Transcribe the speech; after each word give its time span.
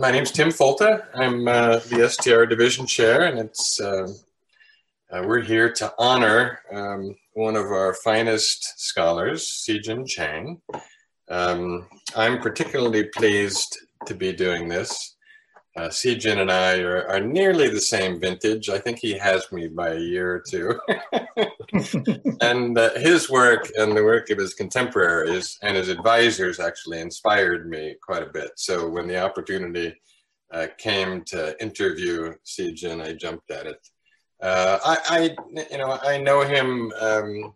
my 0.00 0.10
name's 0.10 0.30
Tim 0.30 0.48
Folta. 0.48 1.04
I'm 1.14 1.46
uh, 1.46 1.76
the 1.90 2.08
STR 2.08 2.46
division 2.46 2.86
chair, 2.86 3.24
and 3.24 3.38
it's 3.38 3.78
uh, 3.78 4.08
uh, 5.12 5.22
we're 5.26 5.42
here 5.42 5.70
to 5.74 5.92
honor 5.98 6.60
um, 6.72 7.14
one 7.34 7.54
of 7.54 7.66
our 7.66 7.92
finest 7.92 8.80
scholars, 8.80 9.62
Sijin 9.68 10.08
Chang. 10.08 10.62
Um, 11.28 11.86
I'm 12.16 12.40
particularly 12.40 13.10
pleased 13.14 13.78
to 14.06 14.14
be 14.14 14.32
doing 14.32 14.68
this. 14.68 15.16
Uh, 15.76 15.82
Sijin 15.82 16.38
and 16.38 16.50
I 16.50 16.80
are, 16.80 17.06
are, 17.08 17.20
nearly 17.20 17.68
the 17.68 17.80
same 17.80 18.20
vintage. 18.20 18.68
I 18.68 18.78
think 18.78 18.98
he 18.98 19.16
has 19.16 19.52
me 19.52 19.68
by 19.68 19.90
a 19.90 20.00
year 20.00 20.34
or 20.34 20.40
two. 20.40 20.80
and 22.40 22.76
uh, 22.76 22.90
his 22.98 23.30
work 23.30 23.70
and 23.78 23.96
the 23.96 24.02
work 24.02 24.30
of 24.30 24.38
his 24.38 24.54
contemporaries 24.54 25.58
and 25.62 25.76
his 25.76 25.88
advisors 25.88 26.58
actually 26.58 26.98
inspired 26.98 27.70
me 27.70 27.94
quite 28.02 28.24
a 28.24 28.32
bit. 28.32 28.50
So 28.56 28.88
when 28.88 29.06
the 29.06 29.22
opportunity 29.22 29.94
uh, 30.52 30.66
came 30.76 31.22
to 31.26 31.60
interview 31.62 32.34
Sijin, 32.44 33.00
I 33.00 33.12
jumped 33.12 33.52
at 33.52 33.66
it. 33.66 33.88
Uh, 34.42 34.78
I, 34.84 34.98
I, 35.08 35.64
you 35.70 35.78
know, 35.78 35.98
I 36.02 36.18
know 36.18 36.40
him, 36.42 36.92
um, 37.00 37.54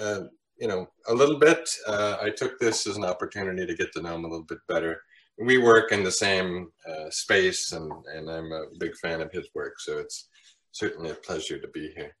uh, 0.00 0.20
you 0.60 0.68
know, 0.68 0.88
a 1.08 1.14
little 1.14 1.40
bit. 1.40 1.68
Uh, 1.88 2.18
I 2.22 2.30
took 2.30 2.60
this 2.60 2.86
as 2.86 2.96
an 2.96 3.04
opportunity 3.04 3.66
to 3.66 3.74
get 3.74 3.92
to 3.94 4.02
know 4.02 4.14
him 4.14 4.24
a 4.24 4.28
little 4.28 4.46
bit 4.46 4.58
better 4.68 5.00
we 5.38 5.58
work 5.58 5.92
in 5.92 6.02
the 6.02 6.10
same 6.10 6.70
uh, 6.88 7.10
space 7.10 7.72
and, 7.72 7.90
and 8.14 8.30
I'm 8.30 8.52
a 8.52 8.66
big 8.78 8.96
fan 8.96 9.20
of 9.20 9.30
his 9.32 9.48
work. 9.54 9.80
So 9.80 9.98
it's 9.98 10.28
certainly 10.72 11.10
a 11.10 11.14
pleasure 11.14 11.58
to 11.58 11.68
be 11.68 11.92
here. 11.96 12.14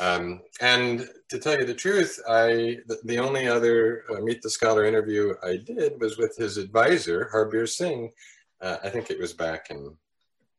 Um, 0.00 0.40
and 0.60 1.08
to 1.28 1.38
tell 1.38 1.58
you 1.58 1.66
the 1.66 1.74
truth, 1.74 2.18
I 2.28 2.78
the, 2.86 2.98
the 3.04 3.18
only 3.18 3.48
other 3.48 4.04
uh, 4.10 4.20
Meet 4.20 4.42
the 4.42 4.50
Scholar 4.50 4.84
interview 4.84 5.34
I 5.42 5.56
did 5.56 6.00
was 6.00 6.16
with 6.16 6.36
his 6.36 6.56
advisor, 6.56 7.30
Harbir 7.32 7.68
Singh. 7.68 8.10
Uh, 8.60 8.78
I 8.82 8.88
think 8.88 9.10
it 9.10 9.20
was 9.20 9.32
back 9.32 9.70
in 9.70 9.96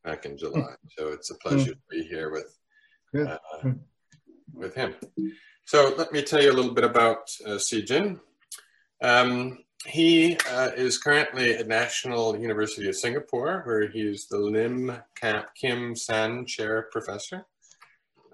back 0.04 0.26
in 0.26 0.38
July. 0.38 0.74
So 0.96 1.08
it's 1.08 1.30
a 1.30 1.34
pleasure 1.36 1.72
to 1.72 1.78
be 1.90 2.04
here 2.04 2.30
with 2.30 2.56
uh, 3.18 3.38
with 4.54 4.74
him. 4.74 4.94
So 5.64 5.94
let 5.98 6.12
me 6.12 6.22
tell 6.22 6.42
you 6.42 6.52
a 6.52 6.54
little 6.54 6.74
bit 6.74 6.84
about 6.84 7.30
uh, 7.44 7.58
Sijin. 7.58 8.20
Um, 9.02 9.58
he 9.84 10.36
uh, 10.50 10.70
is 10.76 10.98
currently 10.98 11.54
at 11.54 11.68
National 11.68 12.36
University 12.38 12.88
of 12.88 12.96
Singapore, 12.96 13.62
where 13.64 13.88
he's 13.88 14.26
the 14.26 14.38
Lim 14.38 14.92
Kim 15.54 15.94
San 15.94 16.46
Chair 16.46 16.88
Professor. 16.90 17.46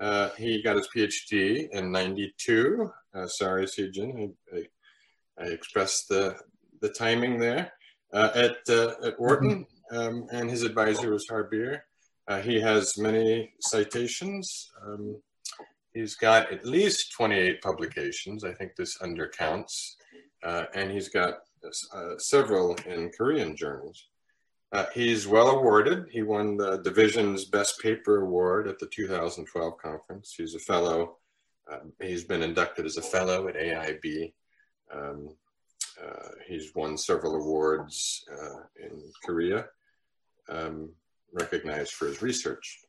Uh, 0.01 0.31
he 0.39 0.63
got 0.63 0.77
his 0.77 0.89
PhD 0.95 1.69
in 1.71 1.93
92. 1.93 2.91
Uh, 3.15 3.27
sorry, 3.27 3.67
Sijin, 3.67 4.33
I, 4.53 4.57
I, 4.57 5.45
I, 5.45 5.47
expressed 5.49 6.09
the, 6.09 6.37
the 6.81 6.89
timing 6.89 7.39
there. 7.39 7.73
Uh, 8.13 8.31
at, 8.35 8.57
uh, 8.69 8.95
at 9.05 9.19
Wharton, 9.19 9.67
um, 9.91 10.27
and 10.33 10.51
his 10.51 10.63
advisor 10.65 11.13
was 11.13 11.27
Harbir. 11.29 11.81
Uh, 12.29 12.41
he 12.41 12.61
has 12.61 12.99
many 12.99 13.53
citations. 13.61 14.71
Um, 14.85 15.21
he's 15.95 16.15
got 16.15 16.53
at 16.53 16.67
least 16.67 17.13
28 17.13 17.63
publications. 17.63 18.45
I 18.45 18.53
think 18.53 18.77
this 18.77 18.99
undercounts 18.99 19.95
uh, 20.43 20.65
and 20.75 20.91
he's 20.91 21.09
got 21.09 21.41
uh, 21.65 22.19
several 22.19 22.75
in 22.87 23.11
Korean 23.11 23.57
journals. 23.57 24.09
Uh, 24.73 24.87
he's 24.95 25.29
well 25.29 25.51
awarded. 25.51 26.07
He 26.11 26.23
won 26.23 26.57
the 26.57 26.79
division's 26.79 27.45
Best 27.45 27.81
Paper 27.81 28.23
Award 28.23 28.67
at 28.67 28.79
the 28.79 28.87
2012 28.87 29.79
conference. 29.79 30.35
He's 30.37 30.55
a 30.55 30.59
fellow. 30.59 31.19
Um, 31.71 31.93
he's 32.01 32.25
been 32.25 32.43
inducted 32.43 32.87
as 32.87 32.97
a 32.97 33.03
fellow 33.03 33.49
at 33.49 33.55
AIB. 33.55 34.33
Um, 34.93 35.37
uh, 36.03 36.29
he's 36.47 36.75
won 36.75 36.97
several 36.97 37.37
awards 37.37 38.25
uh, 38.33 38.63
in 38.83 39.03
Korea, 39.25 39.67
um, 40.49 40.91
recognized 41.33 41.93
for 41.93 42.07
his 42.07 42.23
research. 42.23 42.81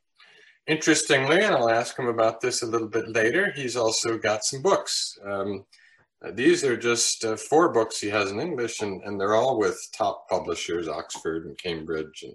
Interestingly, 0.66 1.40
and 1.42 1.54
I'll 1.54 1.68
ask 1.68 1.98
him 1.98 2.06
about 2.06 2.40
this 2.40 2.62
a 2.62 2.66
little 2.66 2.88
bit 2.88 3.08
later, 3.08 3.52
he's 3.52 3.76
also 3.76 4.16
got 4.16 4.44
some 4.44 4.62
books. 4.62 5.18
Um, 5.22 5.66
uh, 6.22 6.30
these 6.32 6.64
are 6.64 6.76
just 6.76 7.24
uh, 7.24 7.36
four 7.36 7.72
books 7.72 8.00
he 8.00 8.08
has 8.08 8.30
in 8.30 8.40
English, 8.40 8.80
and, 8.82 9.02
and 9.02 9.20
they're 9.20 9.34
all 9.34 9.58
with 9.58 9.88
top 9.96 10.28
publishers, 10.28 10.88
Oxford 10.88 11.46
and 11.46 11.58
Cambridge 11.58 12.24
and, 12.24 12.34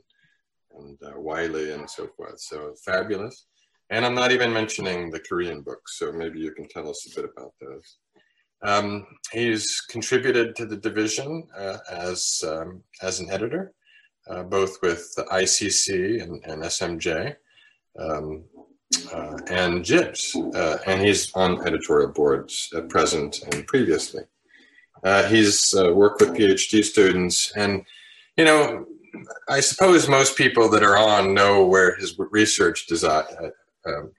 and 0.78 0.98
uh, 1.04 1.20
Wiley 1.20 1.72
and 1.72 1.90
so 1.90 2.08
forth. 2.16 2.40
So 2.40 2.74
fabulous. 2.86 3.46
And 3.90 4.06
I'm 4.06 4.16
not 4.16 4.32
even 4.32 4.54
mentioning 4.54 5.10
the 5.10 5.20
Korean 5.20 5.62
books, 5.62 5.98
so 5.98 6.12
maybe 6.12 6.40
you 6.40 6.52
can 6.52 6.68
tell 6.68 6.88
us 6.90 7.08
a 7.12 7.22
bit 7.22 7.30
about 7.36 7.54
those. 7.60 7.98
Um, 8.62 9.08
he's 9.32 9.82
contributed 9.82 10.56
to 10.58 10.66
the 10.66 10.78
division 10.78 11.48
uh, 11.58 11.78
as, 11.90 12.44
um, 12.46 12.84
as 13.02 13.20
an 13.20 13.32
editor, 13.32 13.74
uh, 14.30 14.44
both 14.44 14.78
with 14.84 15.12
the 15.16 15.24
ICC 15.24 16.22
and, 16.22 16.44
and 16.46 16.62
SMJ. 16.64 17.36
Um, 17.98 18.44
uh, 19.14 19.38
and 19.50 19.84
JIBS, 19.84 20.56
uh, 20.56 20.78
and 20.88 21.02
he's 21.02 21.32
on 21.34 21.66
editorial 21.68 22.12
boards 22.12 22.70
at 22.76 22.90
present 22.90 23.40
and 23.52 23.66
previously. 23.68 24.24
Uh, 25.04 25.24
he's 25.28 25.74
uh, 25.76 25.94
worked 25.94 26.22
with 26.22 26.36
PhD 26.36 26.84
students, 26.84 27.52
and 27.56 27.86
you 28.36 28.46
know, 28.46 28.86
I 29.48 29.60
suppose 29.60 30.10
most 30.10 30.38
people 30.38 30.70
that 30.70 30.84
are 30.84 30.98
on 30.98 31.34
know 31.34 31.66
where 31.66 31.96
his 31.96 32.18
research 32.18 32.88
design, 32.88 33.24
uh, 33.42 33.90
um, 33.90 34.12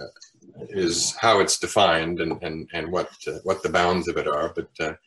uh, 0.00 0.64
is 0.70 1.16
how 1.16 1.40
it's 1.40 1.58
defined 1.58 2.20
and 2.20 2.42
and 2.42 2.68
and 2.72 2.92
what 2.92 3.10
what 3.44 3.62
the 3.62 3.70
bounds 3.70 4.08
of 4.08 4.16
it 4.16 4.28
are, 4.28 4.52
but. 4.54 4.98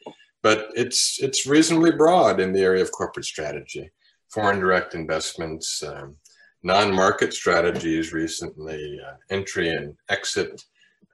but 0.43 0.69
it's 0.75 1.21
it's 1.21 1.45
reasonably 1.45 1.91
broad 1.91 2.39
in 2.39 2.51
the 2.51 2.61
area 2.61 2.81
of 2.81 2.91
corporate 2.91 3.25
strategy, 3.25 3.91
foreign 4.29 4.59
direct 4.59 4.95
investments, 4.95 5.83
um, 5.83 6.15
non-market 6.63 7.33
strategies 7.33 8.13
recently, 8.13 8.99
uh, 9.05 9.15
entry 9.29 9.69
and 9.69 9.95
exit, 10.09 10.63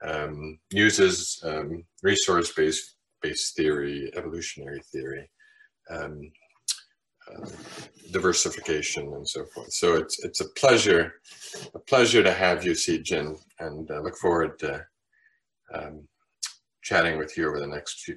um, 0.02 0.58
uses 0.70 1.40
um, 1.44 1.84
resource-based 2.02 2.96
based 3.20 3.56
theory, 3.56 4.10
evolutionary 4.16 4.80
theory, 4.92 5.28
um, 5.90 6.30
uh, 7.30 7.46
diversification, 8.12 9.12
and 9.12 9.28
so 9.28 9.44
forth. 9.46 9.72
So 9.72 9.96
it's 9.96 10.24
it's 10.24 10.40
a 10.40 10.48
pleasure, 10.50 11.14
a 11.74 11.78
pleasure 11.78 12.22
to 12.22 12.32
have 12.32 12.64
you, 12.64 12.72
Sijin, 12.72 13.36
and 13.58 13.90
uh, 13.90 14.00
look 14.00 14.16
forward 14.16 14.58
to 14.60 14.86
um, 15.74 16.06
chatting 16.82 17.18
with 17.18 17.36
you 17.36 17.48
over 17.48 17.58
the 17.58 17.66
next 17.66 18.04
few 18.04 18.16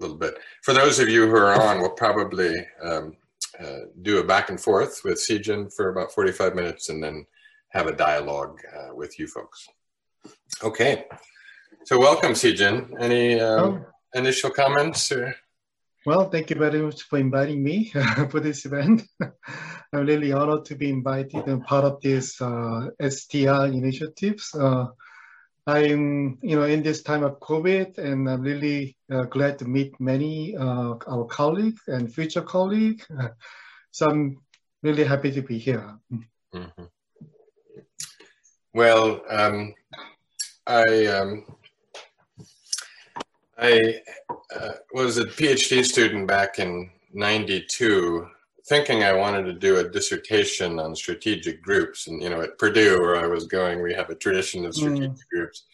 little 0.00 0.16
bit. 0.16 0.38
For 0.62 0.72
those 0.72 0.98
of 0.98 1.08
you 1.08 1.26
who 1.26 1.36
are 1.36 1.60
on, 1.60 1.80
we'll 1.80 1.90
probably 1.90 2.54
um, 2.82 3.16
uh, 3.60 3.80
do 4.02 4.18
a 4.18 4.24
back 4.24 4.50
and 4.50 4.60
forth 4.60 5.02
with 5.04 5.18
Sijin 5.18 5.72
for 5.74 5.90
about 5.90 6.12
45 6.12 6.54
minutes 6.54 6.88
and 6.88 7.02
then 7.02 7.26
have 7.70 7.86
a 7.86 7.96
dialogue 7.96 8.58
uh, 8.76 8.94
with 8.94 9.18
you 9.18 9.26
folks. 9.26 9.68
Okay, 10.62 11.04
so 11.84 11.98
welcome 11.98 12.32
Sijin. 12.32 12.90
Any 12.98 13.40
um, 13.40 13.60
oh. 13.60 14.18
initial 14.18 14.50
comments? 14.50 15.10
Or? 15.12 15.34
Well, 16.06 16.28
thank 16.30 16.50
you 16.50 16.56
very 16.56 16.80
much 16.82 17.02
for 17.02 17.18
inviting 17.18 17.62
me 17.62 17.92
for 18.30 18.40
this 18.40 18.64
event. 18.66 19.02
I'm 19.92 20.06
really 20.06 20.32
honored 20.32 20.64
to 20.66 20.74
be 20.74 20.90
invited 20.90 21.46
and 21.46 21.64
part 21.64 21.84
of 21.84 22.00
this 22.00 22.40
uh, 22.40 22.88
STR 23.00 23.66
initiatives. 23.66 24.54
I'm, 25.66 26.38
you 26.42 26.56
know, 26.56 26.64
in 26.64 26.82
this 26.82 27.02
time 27.02 27.22
of 27.22 27.40
COVID, 27.40 27.96
and 27.98 28.28
I'm 28.28 28.42
really 28.42 28.96
uh, 29.10 29.22
glad 29.24 29.58
to 29.60 29.64
meet 29.64 29.98
many 29.98 30.56
uh, 30.56 30.94
our 31.06 31.24
colleagues 31.24 31.80
and 31.86 32.12
future 32.12 32.42
colleagues. 32.42 33.06
so 33.90 34.10
I'm 34.10 34.42
really 34.82 35.04
happy 35.04 35.30
to 35.32 35.40
be 35.40 35.58
here. 35.58 35.98
Mm-hmm. 36.54 36.84
Well, 38.74 39.22
um, 39.30 39.74
I 40.66 41.06
um, 41.06 41.46
I 43.56 44.00
uh, 44.54 44.72
was 44.92 45.16
a 45.16 45.24
PhD 45.24 45.84
student 45.84 46.26
back 46.26 46.58
in 46.58 46.90
'92 47.12 48.28
thinking 48.66 49.04
I 49.04 49.12
wanted 49.12 49.44
to 49.44 49.52
do 49.52 49.78
a 49.78 49.88
dissertation 49.88 50.78
on 50.78 50.96
strategic 50.96 51.62
groups. 51.62 52.06
And, 52.06 52.22
you 52.22 52.30
know, 52.30 52.40
at 52.40 52.58
Purdue, 52.58 53.00
where 53.00 53.16
I 53.16 53.26
was 53.26 53.46
going, 53.46 53.82
we 53.82 53.92
have 53.94 54.10
a 54.10 54.14
tradition 54.14 54.64
of 54.64 54.74
strategic 54.74 55.10
mm. 55.10 55.28
groups. 55.30 55.64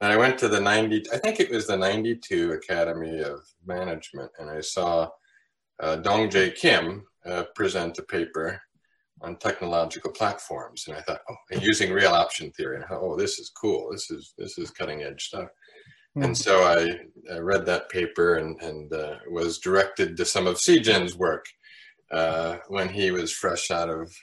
And 0.00 0.12
I 0.12 0.16
went 0.16 0.38
to 0.38 0.48
the 0.48 0.60
90, 0.60 1.04
I 1.12 1.18
think 1.18 1.40
it 1.40 1.50
was 1.50 1.66
the 1.66 1.76
92 1.76 2.52
Academy 2.52 3.20
of 3.20 3.40
Management, 3.64 4.30
and 4.38 4.50
I 4.50 4.60
saw 4.60 5.08
uh, 5.80 5.96
Dong 5.96 6.28
Jae 6.28 6.54
Kim 6.54 7.06
uh, 7.24 7.44
present 7.54 7.98
a 7.98 8.02
paper 8.02 8.60
on 9.22 9.36
technological 9.36 10.10
platforms. 10.10 10.84
And 10.86 10.96
I 10.96 11.00
thought, 11.00 11.20
oh, 11.30 11.36
and 11.50 11.62
using 11.62 11.92
real 11.92 12.12
option 12.12 12.50
theory. 12.50 12.76
And 12.76 12.84
oh, 12.90 13.16
this 13.16 13.38
is 13.38 13.50
cool. 13.50 13.90
This 13.90 14.10
is, 14.10 14.34
this 14.36 14.58
is 14.58 14.70
cutting 14.70 15.02
edge 15.02 15.24
stuff. 15.28 15.48
Mm. 16.18 16.24
And 16.24 16.36
so 16.36 16.62
I, 16.64 17.34
I, 17.34 17.38
read 17.38 17.64
that 17.66 17.88
paper 17.88 18.36
and, 18.36 18.60
and 18.60 18.92
uh, 18.92 19.16
was 19.30 19.58
directed 19.58 20.16
to 20.16 20.24
some 20.24 20.46
of 20.46 20.56
Sijin's 20.56 21.16
work 21.16 21.46
uh, 22.14 22.58
when 22.68 22.88
he 22.88 23.10
was 23.10 23.32
fresh 23.32 23.70
out 23.70 23.90
of 23.90 24.14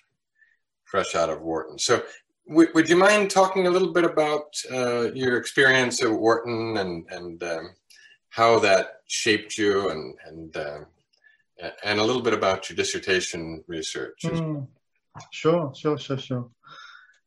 fresh 0.85 1.15
out 1.15 1.29
of 1.29 1.41
Wharton. 1.41 1.77
So, 1.77 2.03
w- 2.47 2.69
would 2.73 2.89
you 2.89 2.95
mind 2.95 3.29
talking 3.29 3.67
a 3.67 3.69
little 3.69 3.93
bit 3.93 4.03
about 4.03 4.55
uh, 4.71 5.11
your 5.13 5.37
experience 5.37 6.01
at 6.01 6.11
Wharton 6.11 6.77
and 6.77 7.05
and 7.11 7.43
um, 7.43 7.69
how 8.29 8.59
that 8.59 9.01
shaped 9.07 9.57
you 9.57 9.89
and 9.89 10.15
and 10.25 10.57
uh, 10.57 10.79
and 11.83 11.99
a 11.99 12.03
little 12.03 12.21
bit 12.21 12.33
about 12.33 12.69
your 12.69 12.75
dissertation 12.75 13.63
research. 13.67 14.21
Mm, 14.23 14.67
sure, 15.31 15.71
sure, 15.75 15.97
sure, 15.97 16.17
sure. 16.17 16.49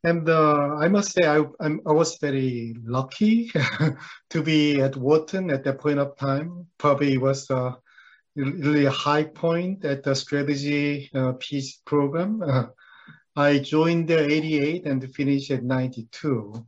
And 0.03 0.29
uh, 0.29 0.77
I 0.77 0.89
must 0.89 1.13
say, 1.13 1.27
I, 1.27 1.43
I'm, 1.61 1.81
i 1.87 1.93
was 1.93 2.19
very 2.21 2.77
lucky 2.85 3.51
to 4.31 4.43
be 4.43 4.81
at 4.83 4.97
Wharton 4.97 5.51
at 5.51 5.65
that 5.65 5.79
point 5.79 5.99
of 5.99 6.17
time. 6.19 6.67
Probably 6.77 7.17
was 7.17 7.49
a 7.51 7.77
really 8.37 8.87
a 8.87 8.91
high 8.91 9.25
point 9.25 9.85
at 9.85 10.03
the 10.03 10.15
strategy 10.15 11.11
uh, 11.15 11.33
piece 11.39 11.81
program. 11.85 12.43
Uh, 12.43 12.67
I 13.37 13.59
joined 13.59 14.09
there 14.09 14.31
88 14.31 14.87
and 14.87 15.15
finished 15.15 15.51
at 15.51 15.65
92. 15.65 16.65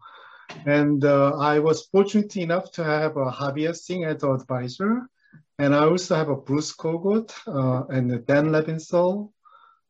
And 0.65 1.05
uh, 1.05 1.37
I 1.39 1.61
was 1.61 1.87
fortunate 1.87 2.37
enough 2.37 2.73
to 2.73 2.85
have 2.85 3.17
a 3.17 3.31
Harbir 3.31 3.75
Singh 3.75 4.05
as 4.05 4.25
advisor. 4.25 5.09
And 5.59 5.75
I 5.75 5.85
also 5.85 6.17
have 6.17 6.29
a 6.29 6.37
Bruce 6.37 6.75
Kogut 6.75 7.33
uh, 7.47 7.87
and 7.87 8.27
Dan 8.27 8.47
Levinthal 8.47 9.31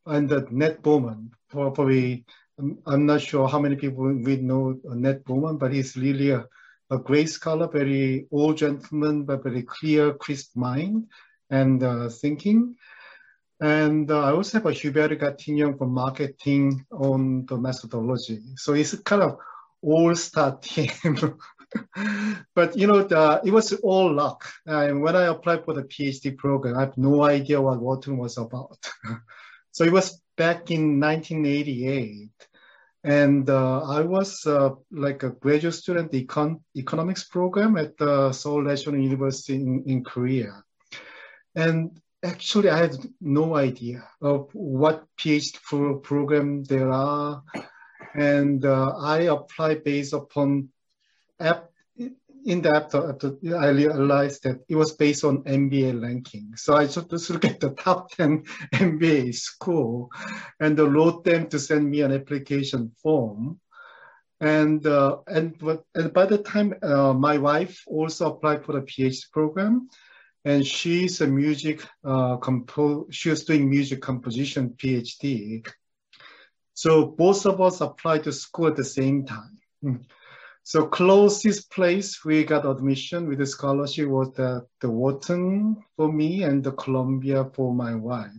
and 0.05 0.31
uh, 0.31 0.43
Ned 0.51 0.83
Bowman. 0.83 1.31
Probably, 1.49 2.27
I'm 2.59 3.07
not 3.07 3.23
sure 3.23 3.49
how 3.49 3.59
many 3.59 3.77
people 3.77 4.05
we 4.05 4.37
know 4.37 4.79
Ned 4.85 5.25
Bowman, 5.25 5.57
but 5.57 5.73
he's 5.73 5.97
really 5.97 6.31
a, 6.31 6.45
a 6.91 6.99
great 6.99 7.31
scholar, 7.31 7.69
very 7.69 8.27
old 8.31 8.59
gentleman, 8.59 9.25
but 9.25 9.43
very 9.43 9.63
clear, 9.63 10.13
crisp 10.13 10.57
mind 10.57 11.07
and 11.51 11.83
uh, 11.83 12.09
thinking. 12.09 12.77
And 13.61 14.11
uh, 14.11 14.21
I 14.21 14.33
also 14.33 14.59
have 14.59 14.67
a 14.67 14.73
Hubert 14.73 15.19
Gatignon 15.19 15.79
for 15.79 15.87
marketing 15.87 16.85
on 16.93 17.47
the 17.47 17.57
methodology. 17.57 18.41
So 18.57 18.75
it's 18.75 18.95
kind 18.99 19.23
of 19.23 19.39
all-star 19.83 20.59
team. 20.59 20.91
but 22.55 22.77
you 22.77 22.87
know, 22.87 23.03
the, 23.03 23.41
it 23.45 23.51
was 23.51 23.73
all 23.73 24.13
luck. 24.13 24.45
And 24.67 25.01
when 25.01 25.17
I 25.17 25.25
applied 25.25 25.65
for 25.65 25.75
the 25.75 25.85
PhD 25.85 26.37
program, 26.37 26.77
I 26.77 26.81
have 26.81 26.99
no 26.99 27.23
idea 27.25 27.61
what 27.61 27.81
Wharton 27.81 28.19
was 28.19 28.37
about. 28.37 28.79
so 29.71 29.85
it 29.85 29.93
was 29.93 30.21
back 30.37 30.71
in 30.71 31.01
1988. 31.01 32.31
And 33.05 33.49
uh, 33.49 33.83
I 33.83 34.01
was 34.01 34.45
uh, 34.47 34.71
like 34.91 35.23
a 35.23 35.31
graduate 35.31 35.75
student 35.75 36.13
econ- 36.13 36.61
economics 36.77 37.25
program 37.25 37.77
at 37.77 37.97
the 37.97 38.33
Seoul 38.33 38.63
National 38.63 38.97
University 38.97 39.55
in, 39.55 39.85
in 39.87 40.05
Korea. 40.05 40.63
And 41.57 42.01
actually, 42.23 42.71
I 42.71 42.79
had 42.79 42.97
no 43.21 43.57
idea 43.57 44.07
of 44.21 44.51
what 44.53 45.07
PhD 45.19 45.61
pro- 45.63 45.99
program 45.99 46.63
there 46.65 46.93
are. 46.93 47.43
And 48.15 48.65
uh, 48.65 48.97
I 48.99 49.23
applied 49.23 49.83
based 49.83 50.13
upon 50.13 50.69
app 51.41 51.71
in 52.47 52.63
the 52.63 52.77
app, 52.77 52.95
I 52.95 53.69
realized 53.71 54.45
that 54.45 54.61
it 54.69 54.77
was 54.77 54.93
based 54.93 55.25
on 55.25 55.43
MBA 55.43 56.01
ranking. 56.01 56.53
So 56.57 56.77
I 56.77 56.87
just 56.87 57.29
look 57.29 57.45
at 57.45 57.59
the 57.59 57.71
top 57.71 58.11
10 58.17 58.45
MBA 58.73 59.35
school 59.35 60.11
and 60.61 60.79
wrote 60.79 61.25
them 61.25 61.49
to 61.49 61.59
send 61.59 61.91
me 61.91 62.03
an 62.03 62.13
application 62.13 62.93
form. 63.03 63.61
And 64.41 64.87
uh, 64.87 65.19
and, 65.27 65.61
and 65.95 66.13
by 66.13 66.27
the 66.27 66.39
time 66.39 66.75
uh, 66.83 67.15
my 67.15 67.39
wife 67.39 67.83
also 67.87 68.33
applied 68.33 68.65
for 68.65 68.75
the 68.75 68.83
PhD 68.83 69.31
program, 69.33 69.89
and 70.47 70.65
she's 70.65 71.21
a 71.21 71.27
music 71.27 71.85
uh, 72.05 72.37
compo- 72.37 73.07
she 73.11 73.31
was 73.31 73.45
doing 73.45 73.69
music 73.69 74.01
composition 74.01 74.71
PhD. 74.77 75.67
So 76.73 77.07
both 77.07 77.45
of 77.47 77.61
us 77.61 77.81
applied 77.81 78.23
to 78.25 78.33
school 78.33 78.69
at 78.69 78.77
the 78.77 78.85
same 78.85 79.27
time. 79.27 79.59
Hmm. 79.83 79.97
So 80.63 80.87
closest 80.87 81.71
place 81.73 82.25
we 82.25 82.45
got 82.45 82.65
admission 82.65 83.29
with 83.29 83.39
the 83.39 83.47
scholarship 83.47 84.09
was 84.09 84.33
the, 84.35 84.65
the 84.81 84.89
Wharton 84.89 85.83
for 85.97 86.13
me 86.13 86.45
and 86.45 86.63
the 86.63 86.73
Columbia 86.73 87.47
for 87.53 87.75
my 87.75 87.95
wife. 87.95 88.31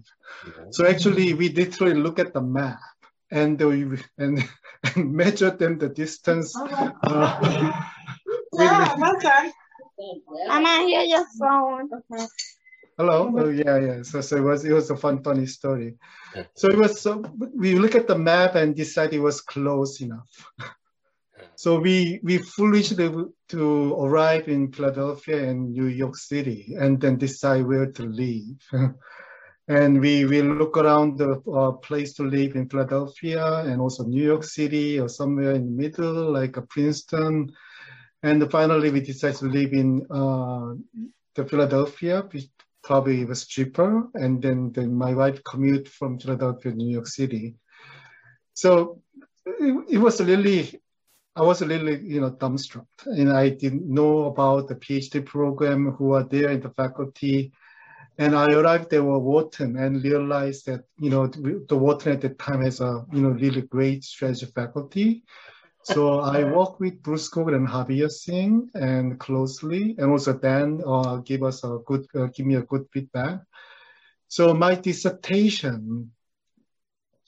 Mm-hmm. 0.46 0.72
So 0.72 0.88
actually 0.88 1.34
we 1.34 1.50
literally 1.50 1.94
look 1.94 2.20
at 2.20 2.34
the 2.34 2.42
map 2.42 2.80
and 3.32 3.60
we 3.60 4.00
and, 4.18 4.48
and 4.96 5.14
measure 5.14 5.52
them 5.52 5.78
the 5.78 5.90
distance. 5.90 6.56
Uh, 6.56 7.82
yeah, 8.54 8.96
okay. 9.16 9.52
Mama, 10.48 10.86
hear 10.86 11.02
your 11.02 11.26
phone. 11.40 11.90
Hello. 12.98 13.32
Oh 13.36 13.50
yeah, 13.50 13.78
yeah. 13.78 14.02
So, 14.04 14.22
so 14.22 14.38
it 14.38 14.42
was 14.42 14.66
it 14.66 14.72
was 14.72 14.90
a 14.90 14.96
fun, 14.98 15.24
funny 15.24 15.46
story. 15.46 15.96
So 16.54 16.70
it 16.70 16.78
was 16.78 17.02
so 17.02 17.24
we 17.56 17.76
look 17.76 17.96
at 17.96 18.08
the 18.08 18.18
map 18.18 18.56
and 18.56 18.76
decide 18.76 19.14
it 19.14 19.20
was 19.20 19.42
close 19.42 20.02
enough. 20.02 20.30
so 21.56 21.80
we 21.80 22.20
we 22.24 22.38
foolishly 22.38 23.10
to 23.50 23.94
arrive 23.96 24.48
in 24.48 24.72
Philadelphia 24.72 25.50
and 25.50 25.72
New 25.72 25.88
York 25.88 26.16
City 26.16 26.76
and 26.80 27.02
then 27.02 27.18
decide 27.18 27.66
where 27.66 27.92
to 27.92 28.04
live. 28.04 28.58
and 29.68 30.00
we 30.00 30.26
we 30.26 30.42
look 30.42 30.78
around 30.78 31.18
the 31.18 31.42
uh, 31.52 31.72
place 31.72 32.14
to 32.14 32.24
live 32.24 32.56
in 32.56 32.70
Philadelphia 32.70 33.64
and 33.66 33.82
also 33.82 34.04
New 34.04 34.24
York 34.24 34.44
City 34.44 35.00
or 35.00 35.10
somewhere 35.10 35.54
in 35.54 35.66
the 35.66 35.84
middle 35.84 36.32
like 36.32 36.58
a 36.58 36.62
Princeton 36.62 37.52
and 38.24 38.52
finally, 38.52 38.90
we 38.90 39.02
decided 39.02 39.38
to 39.38 39.46
live 39.46 39.74
in 39.74 40.06
uh, 40.10 40.74
the 41.36 41.46
Philadelphia. 41.46 42.24
Probably 42.84 43.22
it 43.22 43.28
was 43.28 43.46
cheaper. 43.46 44.08
And 44.14 44.42
then, 44.42 44.72
then 44.72 44.94
my 44.96 45.14
wife 45.14 45.44
commute 45.44 45.88
from 45.88 46.20
Philadelphia 46.20 46.72
to 46.72 46.78
New 46.78 46.90
York 46.90 47.08
City. 47.08 47.56
So 48.54 49.02
it, 49.46 49.86
it 49.90 49.98
was 49.98 50.22
really, 50.22 50.80
I 51.36 51.44
was 51.44 51.62
really, 51.62 52.02
you 52.02 52.22
know, 52.22 52.32
dumbstruck. 52.32 52.88
And 53.06 53.32
I 53.32 53.50
didn't 53.50 53.88
know 53.88 54.26
about 54.26 54.68
the 54.68 54.76
PhD 54.76 55.24
program, 55.24 55.92
who 55.92 56.14
are 56.14 56.24
there 56.24 56.50
in 56.50 56.62
the 56.62 56.70
faculty. 56.72 57.52
And 58.18 58.36
I 58.36 58.52
arrived 58.52 58.90
there 58.90 59.02
at 59.02 59.22
Wharton 59.22 59.78
and 59.78 60.04
realized 60.04 60.66
that, 60.66 60.86
you 61.00 61.12
know, 61.12 61.28
the 61.28 61.78
Wharton 61.78 62.14
at 62.14 62.22
the 62.22 62.30
time 62.30 62.64
has 62.64 62.82
a, 62.82 63.06
you 63.14 63.22
know, 63.22 63.30
really 63.30 63.62
great 63.62 64.04
strategy 64.04 64.48
faculty. 64.48 65.24
So 65.88 66.20
I 66.20 66.44
work 66.44 66.82
with 66.82 67.02
Bruce 67.02 67.30
Kogut 67.30 67.56
and 67.56 67.66
Harbir 67.66 68.12
Singh 68.12 68.70
and 68.74 69.18
closely, 69.18 69.96
and 69.98 70.12
also 70.12 70.34
Dan 70.34 70.82
uh, 70.86 71.16
give 71.18 71.44
us 71.44 71.64
a 71.64 71.80
good, 71.86 72.06
uh, 72.14 72.26
give 72.26 72.46
me 72.46 72.56
a 72.56 72.62
good 72.64 72.86
feedback. 72.92 73.40
So 74.28 74.54
my 74.54 74.76
dissertation 74.76 76.12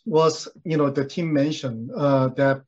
was, 0.05 0.49
you 0.65 0.75
know, 0.75 0.89
the 0.89 1.05
team 1.05 1.31
mentioned 1.31 1.89
uh, 1.95 2.27
that 2.35 2.63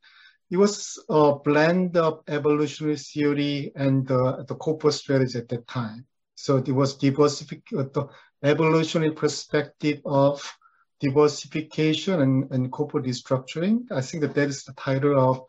it 0.50 0.56
was 0.56 0.98
a 1.10 1.34
blend 1.36 1.98
of 1.98 2.24
evolutionary 2.30 2.96
theory 2.96 3.74
and 3.76 4.10
uh, 4.10 4.44
the 4.48 4.56
corporate 4.56 4.94
strategy 4.94 5.40
at 5.40 5.50
that 5.50 5.68
time. 5.68 6.06
So 6.36 6.56
it 6.56 6.72
was 6.72 6.98
diversific- 6.98 7.78
uh, 7.78 7.90
the 7.92 8.08
evolutionary 8.44 9.12
perspective 9.12 10.00
of 10.06 10.58
diversification 11.02 12.22
and, 12.22 12.50
and 12.52 12.72
corporate 12.72 13.04
restructuring. 13.04 13.92
I 13.92 14.00
think 14.00 14.22
that 14.22 14.36
that 14.36 14.48
is 14.48 14.64
the 14.64 14.74
title 14.74 15.20
of 15.20 15.42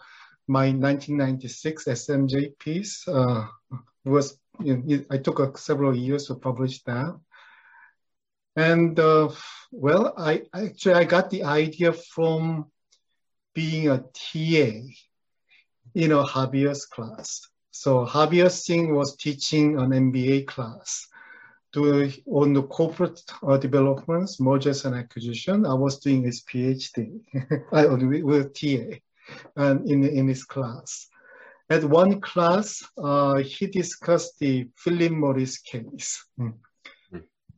my 0.48 0.66
1996 0.66 1.84
SMJ 1.84 2.58
piece 2.58 3.06
uh, 3.06 3.46
was, 4.04 4.38
you 4.60 4.76
know, 4.76 5.04
I 5.10 5.18
took 5.18 5.38
a, 5.38 5.56
several 5.56 5.96
years 5.96 6.26
to 6.26 6.34
publish 6.34 6.82
that. 6.84 7.18
And 8.56 8.98
uh, 8.98 9.30
well, 9.70 10.14
I 10.16 10.42
actually, 10.52 10.94
I 10.94 11.04
got 11.04 11.30
the 11.30 11.44
idea 11.44 11.92
from 11.92 12.66
being 13.54 13.88
a 13.88 13.98
TA 13.98 14.82
in 15.94 16.12
a 16.12 16.24
Harbir's 16.24 16.86
class. 16.86 17.48
So 17.70 18.04
Harbir 18.04 18.50
Singh 18.50 18.94
was 18.94 19.16
teaching 19.16 19.78
an 19.78 19.90
MBA 19.90 20.46
class 20.46 21.06
to, 21.72 22.12
on 22.26 22.52
the 22.52 22.62
corporate 22.64 23.22
uh, 23.42 23.56
developments, 23.56 24.38
mergers 24.40 24.84
and 24.84 24.94
acquisition. 24.94 25.64
I 25.64 25.74
was 25.74 25.98
doing 25.98 26.22
his 26.22 26.42
PhD 26.42 27.20
I, 27.72 27.86
with 27.86 28.52
TA 28.54 28.98
and 29.56 29.88
in, 29.88 30.04
in 30.04 30.28
his 30.28 30.44
class. 30.44 31.08
At 31.70 31.84
one 31.84 32.20
class, 32.20 32.82
uh, 32.98 33.36
he 33.36 33.66
discussed 33.66 34.38
the 34.38 34.68
Philip 34.76 35.12
Morris 35.12 35.58
case. 35.58 36.24
Mm. 36.38 36.54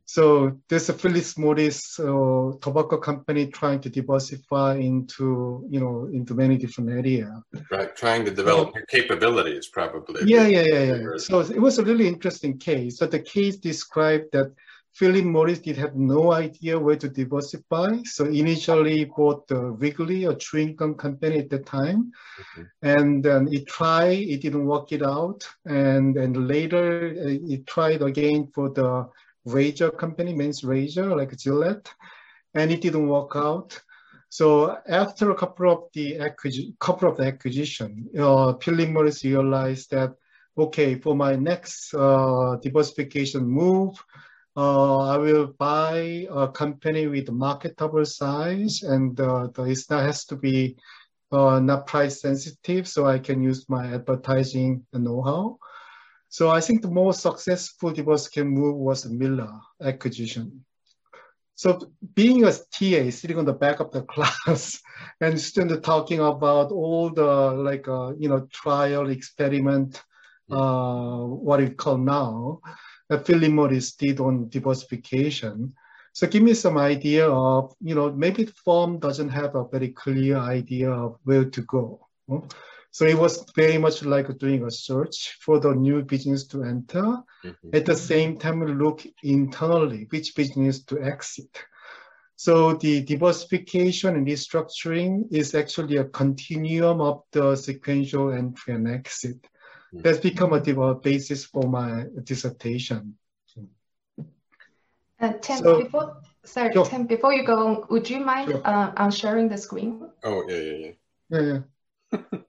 So 0.06 0.60
there's 0.68 0.88
a 0.90 0.92
Philip 0.92 1.24
Morris 1.38 1.98
uh, 1.98 2.52
tobacco 2.60 2.98
company 2.98 3.48
trying 3.48 3.80
to 3.80 3.90
diversify 3.90 4.76
into, 4.76 5.66
you 5.68 5.80
know, 5.80 6.08
into 6.12 6.34
many 6.34 6.56
different 6.56 6.90
areas. 6.90 7.32
Right, 7.70 7.96
trying 7.96 8.24
to 8.26 8.30
develop 8.30 8.74
so, 8.74 8.80
capabilities, 8.88 9.66
probably. 9.68 10.22
Yeah, 10.26 10.46
yeah, 10.46 10.62
yeah, 10.62 10.94
yeah. 10.94 11.16
So 11.16 11.40
it 11.40 11.60
was 11.60 11.78
a 11.78 11.84
really 11.84 12.06
interesting 12.06 12.58
case. 12.58 12.98
So 12.98 13.06
the 13.06 13.18
case 13.18 13.56
described 13.56 14.26
that 14.32 14.52
Philip 14.94 15.24
Morris 15.24 15.58
did 15.58 15.76
have 15.76 15.96
no 15.96 16.32
idea 16.32 16.78
where 16.78 16.94
to 16.96 17.08
diversify. 17.08 17.98
So 18.04 18.26
initially 18.26 19.04
bought 19.04 19.48
the 19.48 19.56
Wrigley, 19.56 20.24
a 20.24 20.36
chewing 20.36 20.76
gum 20.76 20.94
company 20.94 21.38
at 21.38 21.50
the 21.50 21.58
time. 21.58 22.12
Mm-hmm. 22.38 22.62
And 22.82 23.24
then 23.24 23.48
it 23.50 23.66
tried, 23.66 24.20
it 24.20 24.40
didn't 24.40 24.66
work 24.66 24.92
it 24.92 25.02
out. 25.02 25.48
And 25.66 26.14
then 26.14 26.46
later 26.46 27.08
uh, 27.08 27.52
it 27.54 27.66
tried 27.66 28.02
again 28.02 28.52
for 28.54 28.70
the 28.70 29.08
razor 29.44 29.90
company, 29.90 30.32
men's 30.32 30.62
razor, 30.62 31.16
like 31.16 31.36
Gillette. 31.36 31.92
And 32.54 32.70
it 32.70 32.80
didn't 32.80 33.08
work 33.08 33.32
out. 33.34 33.80
So 34.28 34.78
after 34.88 35.30
a 35.30 35.34
couple 35.34 35.72
of 35.72 35.84
the 35.92 36.20
acquisition, 36.20 36.76
couple 36.78 37.10
of 37.10 37.16
the 37.16 37.26
acquisition, 37.26 38.08
uh, 38.16 38.54
Philip 38.54 38.90
Morris 38.90 39.24
realized 39.24 39.90
that, 39.90 40.14
okay, 40.56 40.94
for 41.00 41.16
my 41.16 41.34
next 41.34 41.92
uh, 41.94 42.56
diversification 42.62 43.44
move, 43.44 43.94
uh, 43.96 44.33
I 44.56 45.16
will 45.16 45.48
buy 45.58 46.26
a 46.30 46.48
company 46.48 47.08
with 47.08 47.30
marketable 47.30 48.04
size 48.04 48.82
and 48.82 49.18
uh, 49.20 49.48
the, 49.48 49.64
it 49.64 49.78
has 49.88 50.24
to 50.26 50.36
be 50.36 50.76
uh, 51.32 51.58
not 51.58 51.86
price 51.86 52.20
sensitive 52.20 52.86
so 52.86 53.06
I 53.06 53.18
can 53.18 53.42
use 53.42 53.68
my 53.68 53.92
advertising 53.94 54.86
know-how. 54.92 55.58
So 56.28 56.50
I 56.50 56.60
think 56.60 56.82
the 56.82 56.90
most 56.90 57.20
successful 57.20 57.92
Diversicare 57.92 58.46
move 58.46 58.76
was 58.76 59.06
Miller 59.06 59.52
acquisition. 59.80 60.64
So 61.56 61.92
being 62.14 62.44
a 62.44 62.52
TA 62.52 63.10
sitting 63.10 63.38
on 63.38 63.44
the 63.44 63.52
back 63.52 63.80
of 63.80 63.92
the 63.92 64.02
class 64.12 64.80
and 65.20 65.40
student 65.40 65.84
talking 65.84 66.20
about 66.20 66.72
all 66.72 67.10
the 67.10 67.24
like 67.24 67.86
uh, 67.86 68.12
you 68.18 68.28
know 68.28 68.46
trial 68.52 69.10
experiment, 69.10 70.02
uh, 70.50 71.18
what 71.18 71.60
we 71.60 71.70
call 71.70 71.98
now, 71.98 72.60
that 73.08 73.26
Philip 73.26 73.52
Morris 73.52 73.92
did 73.92 74.20
on 74.20 74.48
diversification. 74.48 75.74
So 76.12 76.26
give 76.26 76.42
me 76.42 76.54
some 76.54 76.78
idea 76.78 77.28
of, 77.28 77.74
you 77.80 77.94
know, 77.94 78.12
maybe 78.12 78.44
the 78.44 78.52
firm 78.64 78.98
doesn't 78.98 79.30
have 79.30 79.54
a 79.56 79.66
very 79.68 79.88
clear 79.88 80.38
idea 80.38 80.90
of 80.90 81.18
where 81.24 81.44
to 81.44 81.62
go. 81.62 82.06
So 82.92 83.04
it 83.04 83.18
was 83.18 83.44
very 83.56 83.76
much 83.76 84.04
like 84.04 84.38
doing 84.38 84.64
a 84.64 84.70
search 84.70 85.36
for 85.40 85.58
the 85.58 85.74
new 85.74 86.02
business 86.02 86.46
to 86.48 86.62
enter. 86.62 87.02
Mm-hmm. 87.44 87.70
At 87.72 87.86
the 87.86 87.96
same 87.96 88.38
time, 88.38 88.64
look 88.64 89.04
internally 89.24 90.06
which 90.10 90.36
business 90.36 90.84
to 90.84 91.02
exit. 91.02 91.50
So 92.36 92.74
the 92.74 93.02
diversification 93.02 94.16
and 94.16 94.26
restructuring 94.26 95.32
is 95.32 95.54
actually 95.56 95.96
a 95.96 96.04
continuum 96.04 97.00
of 97.00 97.22
the 97.32 97.56
sequential 97.56 98.32
entry 98.32 98.74
and 98.74 98.88
exit 98.88 99.44
that's 100.02 100.18
become 100.18 100.52
a 100.52 100.94
basis 100.94 101.44
for 101.44 101.68
my 101.68 102.04
dissertation. 102.22 103.16
Uh, 105.20 105.32
Tim, 105.40 105.58
so, 105.58 105.82
before 105.82 106.20
sorry, 106.44 106.72
sure. 106.72 106.84
Tim, 106.84 107.06
before 107.06 107.32
you 107.32 107.46
go 107.46 107.66
on, 107.66 107.84
would 107.88 108.10
you 108.10 108.20
mind 108.20 108.50
sure. 108.50 108.62
uh, 108.66 108.92
on 108.96 109.10
sharing 109.10 109.48
the 109.48 109.56
screen? 109.56 110.08
Oh 110.24 110.44
yeah, 110.48 110.56
yeah, 110.56 110.76
yeah. 110.76 110.92
Yeah, 111.30 111.60
yeah. 112.12 112.48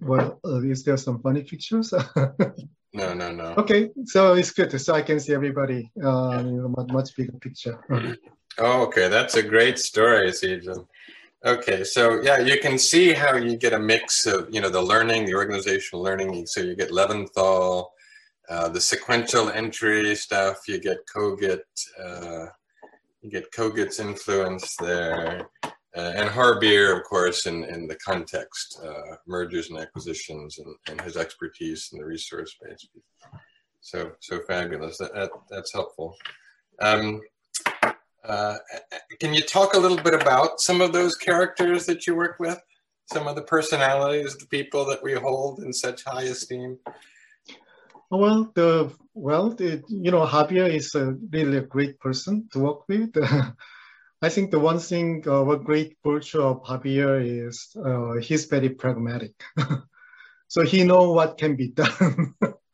well, 0.00 0.40
uh, 0.44 0.60
is 0.62 0.84
there 0.84 0.96
some 0.96 1.20
funny 1.20 1.42
pictures? 1.42 1.92
no, 2.92 3.14
no, 3.14 3.30
no. 3.30 3.54
Okay, 3.58 3.90
so 4.04 4.34
it's 4.34 4.50
good. 4.50 4.80
So 4.80 4.94
I 4.94 5.02
can 5.02 5.20
see 5.20 5.34
everybody. 5.34 5.90
Uh, 6.02 6.42
you 6.44 6.62
know, 6.62 6.74
much, 6.76 6.88
much 6.88 7.16
bigger 7.16 7.38
picture. 7.38 7.78
oh, 8.58 8.82
okay, 8.84 9.08
that's 9.08 9.36
a 9.36 9.42
great 9.42 9.78
story, 9.78 10.30
Sijin. 10.30 10.86
Okay, 11.46 11.84
so 11.84 12.20
yeah, 12.20 12.40
you 12.40 12.58
can 12.60 12.78
see 12.78 13.12
how 13.12 13.36
you 13.36 13.56
get 13.56 13.72
a 13.72 13.78
mix 13.78 14.26
of 14.26 14.48
you 14.52 14.60
know 14.60 14.70
the 14.70 14.82
learning, 14.82 15.24
the 15.24 15.34
organizational 15.34 16.02
learning. 16.02 16.46
So 16.46 16.60
you 16.60 16.74
get 16.74 16.90
Levinthal, 16.90 17.86
uh, 18.50 18.68
the 18.70 18.80
sequential 18.80 19.48
entry 19.50 20.16
stuff. 20.16 20.66
You 20.66 20.80
get 20.80 20.98
Kogut, 21.14 21.60
uh, 22.02 22.46
you 23.22 23.30
get 23.30 23.52
Kogut's 23.52 24.00
influence 24.00 24.74
there, 24.76 25.48
uh, 25.64 26.12
and 26.16 26.28
Harbir, 26.28 26.96
of 26.96 27.04
course, 27.04 27.46
in 27.46 27.62
in 27.62 27.86
the 27.86 27.96
context, 28.04 28.80
uh, 28.84 29.14
mergers 29.28 29.70
and 29.70 29.78
acquisitions, 29.78 30.58
and, 30.58 30.74
and 30.88 31.00
his 31.02 31.16
expertise 31.16 31.90
in 31.92 32.00
the 32.00 32.04
resource 32.04 32.56
base. 32.60 32.88
So 33.80 34.10
so 34.18 34.40
fabulous. 34.48 34.98
That, 34.98 35.14
that 35.14 35.30
that's 35.48 35.72
helpful. 35.72 36.16
Um, 36.80 37.20
uh, 38.24 38.56
can 39.20 39.34
you 39.34 39.42
talk 39.42 39.74
a 39.74 39.78
little 39.78 39.96
bit 39.96 40.14
about 40.14 40.60
some 40.60 40.80
of 40.80 40.92
those 40.92 41.16
characters 41.16 41.86
that 41.86 42.06
you 42.06 42.14
work 42.14 42.38
with? 42.38 42.60
Some 43.12 43.26
of 43.26 43.36
the 43.36 43.42
personalities, 43.42 44.36
the 44.36 44.46
people 44.46 44.84
that 44.86 45.02
we 45.02 45.14
hold 45.14 45.60
in 45.60 45.72
such 45.72 46.04
high 46.04 46.24
esteem. 46.24 46.78
Well, 48.10 48.50
the 48.54 48.92
well, 49.14 49.50
the, 49.50 49.82
you 49.88 50.10
know, 50.10 50.24
Harbir 50.24 50.72
is 50.72 50.94
a, 50.94 51.16
really 51.30 51.58
a 51.58 51.62
great 51.62 51.98
person 51.98 52.48
to 52.52 52.60
work 52.60 52.88
with. 52.88 53.10
I 54.22 54.28
think 54.28 54.50
the 54.50 54.58
one 54.58 54.78
thing, 54.78 55.24
uh, 55.26 55.42
great 55.56 55.96
virtue 56.04 56.42
of 56.42 56.62
Harbir 56.62 57.46
is 57.46 57.76
uh, 57.84 58.14
he's 58.20 58.46
very 58.46 58.70
pragmatic. 58.70 59.32
so 60.48 60.62
he 60.62 60.84
know 60.84 61.12
what 61.12 61.38
can 61.38 61.56
be 61.56 61.68
done. 61.68 62.34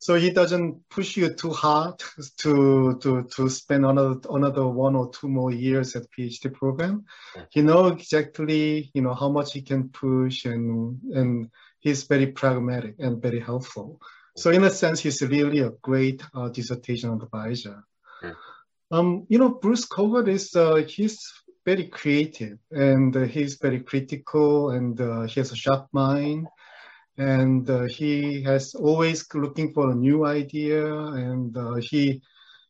So 0.00 0.14
he 0.14 0.30
doesn't 0.30 0.88
push 0.88 1.16
you 1.16 1.34
too 1.34 1.50
hard 1.50 1.98
to 2.38 2.98
to 3.02 3.24
to 3.24 3.48
spend 3.48 3.84
another 3.84 4.20
another 4.30 4.66
one 4.66 4.94
or 4.94 5.10
two 5.10 5.28
more 5.28 5.52
years 5.52 5.96
at 5.96 6.10
PhD 6.10 6.52
program. 6.52 7.04
He 7.50 7.62
knows 7.62 7.92
exactly 7.92 8.90
you 8.94 9.02
know 9.02 9.14
how 9.14 9.28
much 9.28 9.52
he 9.52 9.62
can 9.62 9.88
push 9.88 10.44
and 10.44 11.00
and 11.14 11.50
he's 11.80 12.04
very 12.04 12.28
pragmatic 12.28 12.96
and 12.98 13.22
very 13.22 13.40
helpful. 13.40 14.00
So 14.36 14.50
in 14.50 14.62
a 14.62 14.70
sense, 14.70 15.00
he's 15.00 15.20
really 15.20 15.60
a 15.60 15.70
great 15.82 16.22
uh, 16.32 16.48
dissertation 16.48 17.10
advisor. 17.10 17.82
Yeah. 18.22 18.34
Um, 18.90 19.26
you 19.28 19.38
know, 19.38 19.50
Bruce 19.50 19.86
Kogut 19.86 20.28
is 20.28 20.54
uh, 20.54 20.76
he's 20.76 21.18
very 21.64 21.88
creative 21.88 22.58
and 22.70 23.16
uh, 23.16 23.24
he's 23.24 23.56
very 23.56 23.80
critical 23.80 24.70
and 24.70 25.00
uh, 25.00 25.22
he 25.22 25.40
has 25.40 25.50
a 25.52 25.56
sharp 25.56 25.88
mind 25.92 26.46
and 27.18 27.68
uh, 27.68 27.82
he 27.84 28.42
has 28.42 28.74
always 28.74 29.26
looking 29.34 29.72
for 29.72 29.90
a 29.90 29.94
new 29.94 30.24
idea 30.24 30.86
and 30.96 31.56
uh, 31.56 31.74
he 31.74 32.22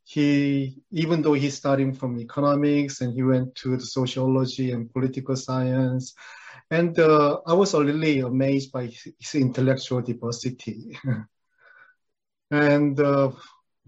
he 0.05 0.75
even 0.90 1.21
though 1.21 1.35
he's 1.35 1.55
starting 1.55 1.93
from 1.93 2.19
economics 2.19 3.02
and 3.02 3.12
he 3.12 3.23
went 3.23 3.55
to 3.55 3.76
the 3.76 3.85
sociology 3.85 4.73
and 4.73 4.93
political 4.93 5.37
science 5.37 6.14
and 6.71 6.99
uh, 6.99 7.38
i 7.47 7.52
was 7.52 7.75
really 7.75 8.21
amazed 8.21 8.73
by 8.73 8.87
his 8.87 9.35
intellectual 9.35 10.00
diversity. 10.00 10.99
And 12.50 12.99
uh, 12.99 13.33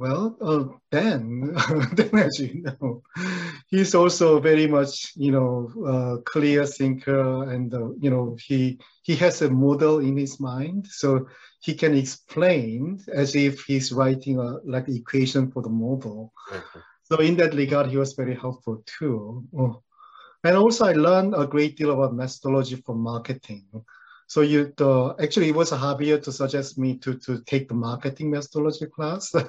well, 0.00 0.34
uh, 0.40 0.64
Ben, 0.90 1.54
Ben, 1.94 2.18
as 2.18 2.40
you 2.40 2.62
know, 2.62 3.02
he's 3.68 3.94
also 3.94 4.40
very 4.40 4.66
much, 4.66 5.12
you 5.14 5.30
know, 5.30 5.70
uh, 5.86 6.22
clear 6.22 6.64
thinker, 6.64 7.50
and 7.52 7.74
uh, 7.74 7.90
you 8.00 8.08
know, 8.08 8.34
he 8.40 8.78
he 9.02 9.14
has 9.16 9.42
a 9.42 9.50
model 9.50 9.98
in 9.98 10.16
his 10.16 10.40
mind, 10.40 10.86
so 10.86 11.26
he 11.60 11.74
can 11.74 11.94
explain 11.94 12.98
as 13.12 13.36
if 13.36 13.64
he's 13.64 13.92
writing 13.92 14.38
a 14.38 14.56
like 14.64 14.88
equation 14.88 15.50
for 15.50 15.60
the 15.60 15.68
model. 15.68 16.32
Mm-hmm. 16.50 16.78
So 17.02 17.18
in 17.18 17.36
that 17.36 17.52
regard, 17.52 17.88
he 17.88 17.98
was 17.98 18.14
very 18.14 18.34
helpful 18.34 18.82
too. 18.86 19.44
Oh. 19.54 19.82
And 20.44 20.56
also, 20.56 20.86
I 20.86 20.92
learned 20.92 21.34
a 21.36 21.46
great 21.46 21.76
deal 21.76 21.90
about 21.90 22.14
methodology 22.14 22.76
for 22.76 22.94
marketing. 22.94 23.66
So 24.28 24.40
you, 24.40 24.72
the, 24.78 25.14
actually, 25.20 25.50
it 25.50 25.54
was 25.54 25.72
a 25.72 25.76
Harbir 25.76 26.22
to 26.22 26.32
suggest 26.32 26.78
me 26.78 26.96
to 26.98 27.18
to 27.18 27.42
take 27.44 27.68
the 27.68 27.74
marketing 27.74 28.30
methodology 28.30 28.86
class. 28.86 29.34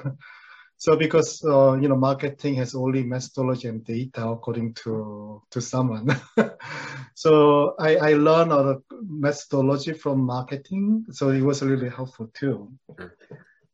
So 0.82 0.96
because 0.96 1.46
uh, 1.46 1.74
you 1.74 1.88
know 1.88 1.96
marketing 1.96 2.56
has 2.56 2.74
only 2.74 3.04
methodology 3.04 3.68
and 3.68 3.86
data 3.86 4.28
according 4.28 4.74
to 4.82 5.44
to 5.52 5.62
someone, 5.62 6.10
so 7.14 7.76
I, 7.78 7.98
I 7.98 8.14
learned 8.14 8.52
other 8.52 8.80
methodology 9.08 9.94
from 9.94 10.26
marketing. 10.26 11.06
So 11.12 11.30
it 11.30 11.42
was 11.42 11.62
really 11.62 11.88
helpful 11.88 12.32
too. 12.34 12.74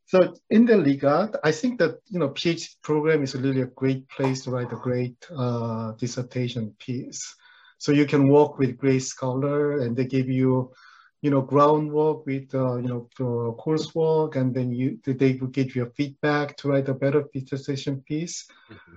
So 0.07 0.33
in 0.49 0.65
the 0.65 0.79
regard, 0.81 1.37
I 1.45 1.53
think 1.53 1.79
that 1.79 2.01
you 2.09 2.19
know 2.19 2.31
PhD 2.31 2.75
program 2.83 3.23
is 3.23 3.35
really 3.35 3.61
a 3.61 3.71
great 3.81 4.09
place 4.09 4.43
to 4.43 4.51
write 4.51 4.73
a 4.73 4.83
great 4.87 5.15
uh, 5.33 5.93
dissertation 5.93 6.75
piece. 6.77 7.23
So 7.77 7.93
you 7.93 8.05
can 8.05 8.27
work 8.27 8.59
with 8.59 8.77
great 8.77 9.03
scholar, 9.03 9.79
and 9.79 9.95
they 9.95 10.03
give 10.03 10.27
you 10.27 10.73
you 11.27 11.31
know, 11.31 11.41
groundwork 11.41 12.25
with, 12.25 12.55
uh, 12.55 12.77
you 12.77 12.87
know, 12.87 13.09
coursework, 13.59 14.37
and 14.37 14.55
then 14.55 14.71
you 14.71 14.97
they 15.03 15.33
will 15.33 15.49
give 15.49 15.75
you 15.75 15.83
a 15.83 15.89
feedback 15.97 16.55
to 16.55 16.69
write 16.69 16.87
a 16.87 16.93
better 16.93 17.25
dissertation 17.33 18.01
piece. 18.07 18.47
Mm-hmm. 18.71 18.95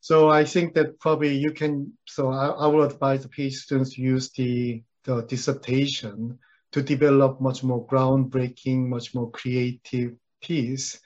So 0.00 0.28
I 0.28 0.44
think 0.44 0.74
that 0.74 0.98
probably 0.98 1.36
you 1.36 1.52
can. 1.52 1.92
So 2.04 2.32
I, 2.32 2.46
I 2.48 2.66
would 2.66 2.90
advise 2.90 3.22
the 3.22 3.28
PhD 3.28 3.52
students 3.52 3.94
to 3.94 4.00
use 4.00 4.30
the 4.32 4.82
the 5.04 5.22
dissertation 5.22 6.40
to 6.72 6.82
develop 6.82 7.40
much 7.40 7.62
more 7.62 7.86
groundbreaking, 7.86 8.88
much 8.88 9.14
more 9.14 9.30
creative 9.30 10.16
piece, 10.42 10.98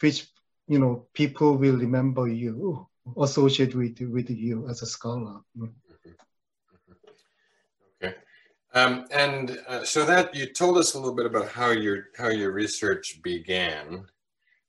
which 0.00 0.26
you 0.68 0.78
know 0.78 1.06
people 1.12 1.58
will 1.58 1.76
remember 1.76 2.28
you, 2.28 2.88
associate 3.20 3.74
with 3.74 4.00
with 4.00 4.30
you 4.30 4.68
as 4.70 4.80
a 4.80 4.86
scholar. 4.86 5.36
Mm-hmm. 5.58 5.83
Um, 8.74 9.06
and 9.12 9.58
uh, 9.68 9.84
so 9.84 10.04
that 10.04 10.34
you 10.34 10.46
told 10.46 10.78
us 10.78 10.94
a 10.94 10.98
little 10.98 11.14
bit 11.14 11.26
about 11.26 11.48
how 11.48 11.70
your 11.70 12.08
how 12.16 12.28
your 12.28 12.50
research 12.52 13.20
began 13.22 14.04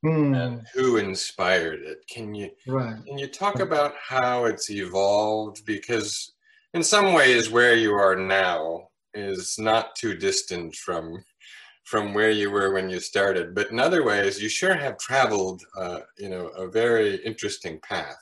mm. 0.05 0.37
and 0.39 0.67
who 0.75 0.97
inspired 0.97 1.81
it. 1.81 2.05
Can 2.07 2.35
you 2.35 2.51
right. 2.67 3.03
can 3.05 3.17
you 3.17 3.27
talk 3.27 3.59
about 3.59 3.93
how 3.99 4.45
it's 4.45 4.69
evolved? 4.69 5.65
Because 5.65 6.33
in 6.75 6.83
some 6.83 7.13
ways, 7.13 7.49
where 7.49 7.75
you 7.75 7.93
are 7.93 8.15
now 8.15 8.89
is 9.15 9.57
not 9.57 9.95
too 9.95 10.15
distant 10.15 10.75
from 10.75 11.23
from 11.83 12.13
where 12.13 12.31
you 12.31 12.51
were 12.51 12.73
when 12.73 12.89
you 12.89 12.99
started. 12.99 13.55
But 13.55 13.71
in 13.71 13.79
other 13.79 14.03
ways, 14.03 14.41
you 14.41 14.49
sure 14.49 14.75
have 14.75 14.97
traveled, 14.97 15.63
uh, 15.77 15.99
you 16.17 16.29
know, 16.29 16.47
a 16.47 16.67
very 16.67 17.15
interesting 17.17 17.79
path. 17.79 18.17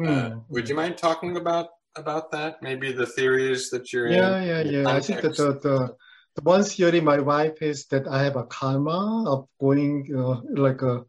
Mm. 0.00 0.08
Uh, 0.08 0.40
would 0.48 0.68
you 0.68 0.74
mind 0.74 0.96
talking 0.98 1.36
about 1.36 1.68
about 1.96 2.30
that? 2.32 2.62
Maybe 2.62 2.92
the 2.92 3.06
theories 3.06 3.70
that 3.70 3.92
you're 3.92 4.08
yeah, 4.08 4.36
in. 4.36 4.48
Yeah, 4.48 4.62
yeah, 4.62 4.70
yeah. 4.82 4.88
I 4.88 5.00
think 5.00 5.22
that 5.22 5.36
the, 5.36 5.52
the 5.54 5.96
the 6.36 6.42
one 6.42 6.62
theory 6.62 7.00
my 7.00 7.18
wife 7.18 7.60
is 7.60 7.86
that 7.86 8.06
I 8.06 8.22
have 8.22 8.36
a 8.36 8.44
karma 8.44 9.24
of 9.28 9.48
going 9.60 10.08
uh, 10.16 10.40
like 10.54 10.82
a 10.82 11.04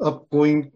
of 0.00 0.28
going 0.30 0.70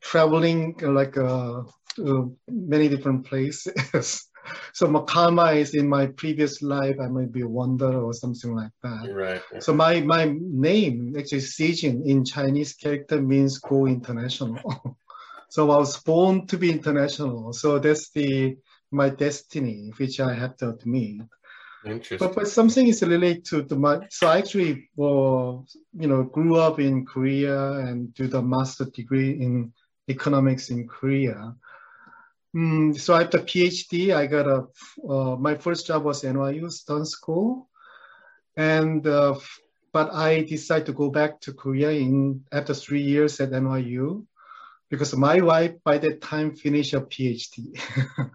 traveling 0.00 0.76
like 0.80 1.16
uh, 1.16 1.62
uh, 2.04 2.22
many 2.48 2.88
different 2.88 3.26
places. 3.26 4.30
so 4.72 4.86
my 4.86 5.00
karma 5.02 5.52
is 5.52 5.74
in 5.74 5.88
my 5.88 6.06
previous 6.06 6.62
life. 6.62 6.96
I 7.00 7.08
might 7.08 7.32
be 7.32 7.42
a 7.42 7.48
wanderer 7.48 8.02
or 8.02 8.12
something 8.12 8.54
like 8.54 8.72
that. 8.82 9.12
Right. 9.12 9.42
So 9.62 9.74
my 9.74 10.00
my 10.00 10.32
name 10.40 11.14
actually 11.18 11.40
Sijin 11.40 12.06
in 12.06 12.24
Chinese 12.24 12.74
character 12.74 13.20
means 13.20 13.58
go 13.58 13.86
international. 13.86 14.58
so 15.50 15.70
I 15.70 15.76
was 15.76 16.00
born 16.02 16.46
to 16.46 16.56
be 16.56 16.70
international. 16.70 17.52
So 17.52 17.78
that's 17.78 18.10
the 18.10 18.56
my 18.94 19.10
destiny, 19.10 19.92
which 19.96 20.20
I 20.20 20.32
have 20.32 20.56
to 20.58 20.70
admit. 20.70 21.26
Interesting. 21.84 22.18
But, 22.18 22.34
but 22.34 22.48
something 22.48 22.86
is 22.86 23.02
related 23.02 23.44
to 23.46 23.62
the 23.62 23.76
my 23.76 24.06
so 24.08 24.28
I 24.28 24.38
actually 24.38 24.88
well, 24.96 25.66
you 25.92 26.08
know 26.08 26.22
grew 26.22 26.56
up 26.56 26.80
in 26.80 27.04
Korea 27.04 27.72
and 27.72 28.14
do 28.14 28.26
the 28.26 28.40
master 28.40 28.86
degree 28.86 29.32
in 29.32 29.72
economics 30.08 30.70
in 30.70 30.88
Korea. 30.88 31.54
Mm, 32.56 32.98
so 32.98 33.14
I 33.14 33.22
have 33.22 33.32
the 33.32 33.38
PhD. 33.38 34.14
I 34.14 34.26
got 34.26 34.46
a 34.46 34.66
uh, 35.06 35.36
my 35.36 35.56
first 35.56 35.86
job 35.86 36.04
was 36.04 36.22
NYU 36.22 36.70
Stern 36.70 37.04
School, 37.04 37.68
and 38.56 39.06
uh, 39.06 39.34
but 39.92 40.14
I 40.14 40.42
decided 40.42 40.86
to 40.86 40.92
go 40.92 41.10
back 41.10 41.40
to 41.42 41.52
Korea 41.52 41.90
in 41.90 42.44
after 42.50 42.72
three 42.72 43.02
years 43.02 43.40
at 43.40 43.50
NYU 43.50 44.24
because 44.88 45.14
my 45.16 45.40
wife 45.40 45.74
by 45.84 45.98
that 45.98 46.22
time 46.22 46.54
finished 46.54 46.94
a 46.94 47.00
PhD. 47.02 47.76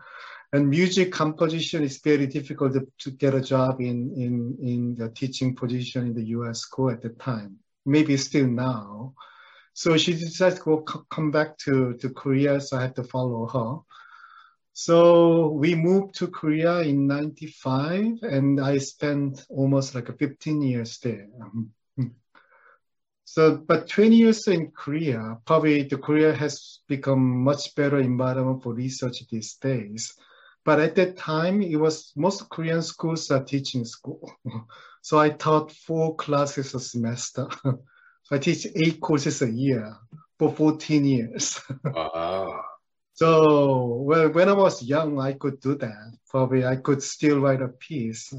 and 0.51 0.69
music 0.69 1.11
composition 1.11 1.83
is 1.83 1.99
very 1.99 2.25
difficult 2.25 2.73
to, 2.73 2.87
to, 2.97 3.11
get 3.11 3.35
a 3.35 3.41
job 3.41 3.81
in, 3.81 4.11
in, 4.15 4.57
in 4.61 4.95
the 4.95 5.09
teaching 5.09 5.55
position 5.55 6.07
in 6.07 6.13
the 6.13 6.25
US 6.37 6.61
school 6.61 6.89
at 6.89 7.01
the 7.01 7.09
time, 7.09 7.57
maybe 7.85 8.17
still 8.17 8.47
now. 8.47 9.13
So 9.73 9.95
she 9.97 10.13
decided 10.13 10.57
to 10.57 10.63
go, 10.63 10.77
come 10.81 11.31
back 11.31 11.57
to, 11.59 11.93
to 11.93 12.09
Korea, 12.09 12.59
so 12.59 12.77
I 12.77 12.81
had 12.81 12.95
to 12.95 13.03
follow 13.03 13.47
her. 13.47 13.77
So 14.73 15.49
we 15.49 15.75
moved 15.75 16.15
to 16.15 16.27
Korea 16.27 16.79
in 16.79 17.05
95 17.05 18.23
and 18.23 18.59
I 18.59 18.77
spent 18.77 19.45
almost 19.49 19.93
like 19.93 20.09
a 20.09 20.13
15 20.13 20.61
years 20.61 20.97
there. 20.99 21.27
So, 23.25 23.57
but 23.57 23.87
20 23.87 24.15
years 24.15 24.47
in 24.47 24.71
Korea, 24.71 25.37
probably 25.45 25.83
the 25.83 25.99
Korea 25.99 26.33
has 26.33 26.79
become 26.87 27.43
much 27.43 27.75
better 27.75 27.99
environment 27.99 28.63
for 28.63 28.73
research 28.73 29.21
these 29.29 29.53
days. 29.53 30.15
But 30.69 30.81
at 30.81 30.93
that 30.97 31.17
time, 31.17 31.63
it 31.63 31.77
was 31.77 32.13
most 32.15 32.47
Korean 32.47 32.83
schools 32.83 33.31
are 33.31 33.43
teaching 33.43 33.83
school. 33.85 34.31
so 35.01 35.17
I 35.17 35.29
taught 35.29 35.71
four 35.71 36.15
classes 36.15 36.75
a 36.75 36.79
semester. 36.79 37.47
so 37.63 38.35
I 38.35 38.37
teach 38.37 38.67
eight 38.75 39.01
courses 39.01 39.41
a 39.41 39.49
year 39.49 39.97
for 40.37 40.53
14 40.53 41.05
years. 41.05 41.59
wow. 41.83 42.11
Ah. 42.15 42.61
So 43.13 44.03
well, 44.05 44.29
when 44.29 44.47
I 44.47 44.53
was 44.53 44.83
young, 44.83 45.19
I 45.19 45.33
could 45.33 45.59
do 45.59 45.73
that. 45.73 46.13
Probably 46.29 46.63
I 46.63 46.75
could 46.75 47.01
still 47.01 47.39
write 47.39 47.63
a 47.63 47.69
piece. 47.69 48.31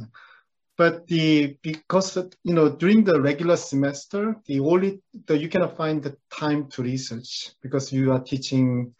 But 0.78 1.08
the 1.08 1.58
because 1.60 2.16
you 2.44 2.54
know 2.54 2.68
during 2.68 3.02
the 3.02 3.20
regular 3.20 3.56
semester, 3.56 4.36
the 4.46 4.60
only 4.60 5.02
the, 5.26 5.36
you 5.36 5.48
cannot 5.48 5.76
find 5.76 6.00
the 6.00 6.16
time 6.30 6.68
to 6.68 6.82
research 6.82 7.50
because 7.60 7.92
you 7.92 8.12
are 8.12 8.20
teaching 8.22 8.94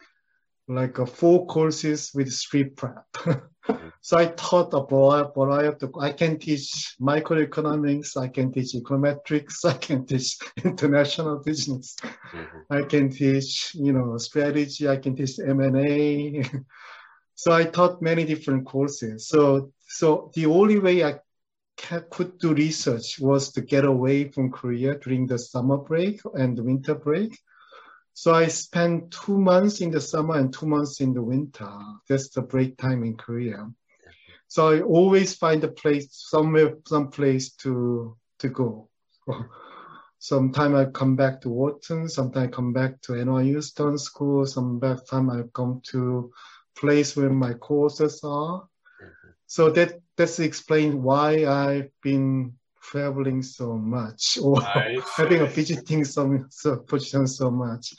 like 0.75 0.99
uh, 0.99 1.05
four 1.05 1.45
courses 1.47 2.11
with 2.13 2.31
street 2.31 2.75
prep. 2.75 3.05
so 4.01 4.17
I 4.17 4.27
taught 4.27 4.73
a 4.73 4.85
variety 4.85 5.85
of, 5.85 5.95
I 5.99 6.11
can 6.11 6.39
teach 6.39 6.95
microeconomics, 6.99 8.17
I 8.17 8.27
can 8.27 8.51
teach 8.51 8.73
econometrics, 8.73 9.65
I 9.65 9.73
can 9.73 10.05
teach 10.05 10.37
international 10.63 11.39
business, 11.39 11.95
mm-hmm. 12.01 12.73
I 12.73 12.83
can 12.83 13.09
teach, 13.09 13.75
you 13.75 13.93
know, 13.93 14.17
strategy, 14.17 14.87
I 14.87 14.97
can 14.97 15.15
teach 15.15 15.39
M&A. 15.39 16.43
so 17.35 17.51
I 17.51 17.63
taught 17.65 18.01
many 18.01 18.23
different 18.23 18.65
courses. 18.65 19.27
So, 19.27 19.71
so 19.87 20.31
the 20.35 20.45
only 20.45 20.79
way 20.79 21.03
I 21.03 21.19
could 22.09 22.37
do 22.39 22.53
research 22.53 23.19
was 23.19 23.51
to 23.51 23.61
get 23.61 23.85
away 23.85 24.29
from 24.29 24.51
Korea 24.51 24.97
during 24.99 25.25
the 25.25 25.39
summer 25.39 25.77
break 25.77 26.21
and 26.33 26.57
the 26.57 26.63
winter 26.63 26.95
break 26.95 27.37
so 28.13 28.33
I 28.33 28.47
spent 28.47 29.11
two 29.11 29.37
months 29.37 29.81
in 29.81 29.91
the 29.91 30.01
summer 30.01 30.35
and 30.35 30.53
two 30.53 30.65
months 30.65 31.01
in 31.01 31.13
the 31.13 31.21
winter. 31.21 31.71
That's 32.09 32.29
the 32.29 32.41
break 32.41 32.77
time 32.77 33.03
in 33.03 33.15
Korea. 33.15 33.69
So 34.47 34.69
I 34.69 34.81
always 34.81 35.35
find 35.35 35.63
a 35.63 35.69
place 35.69 36.07
somewhere, 36.11 36.75
some 36.85 37.09
place 37.09 37.53
to 37.63 38.17
to 38.39 38.49
go. 38.49 38.89
Sometimes 40.19 40.75
I 40.75 40.85
come 40.85 41.15
back 41.15 41.41
to 41.41 41.49
Wharton, 41.49 42.07
sometimes 42.07 42.47
I 42.47 42.51
come 42.51 42.73
back 42.73 43.01
to 43.01 43.13
NYU 43.13 43.63
Stern 43.63 43.97
School, 43.97 44.45
some 44.45 44.79
time 45.09 45.31
I 45.31 45.41
come 45.51 45.81
to 45.85 46.31
place 46.75 47.15
where 47.15 47.31
my 47.31 47.53
courses 47.55 48.21
are. 48.23 48.59
Mm-hmm. 49.01 49.29
So 49.47 49.71
that 49.71 49.99
that's 50.17 50.37
explain 50.39 51.01
why 51.01 51.45
I've 51.45 51.89
been 52.03 52.53
traveling 52.81 53.41
so 53.41 53.77
much 53.77 54.37
or 54.43 54.61
having 54.61 55.41
a 55.41 55.45
visiting 55.45 56.03
some 56.03 56.47
so 56.49 56.77
position 56.77 57.27
so 57.27 57.51
much. 57.51 57.93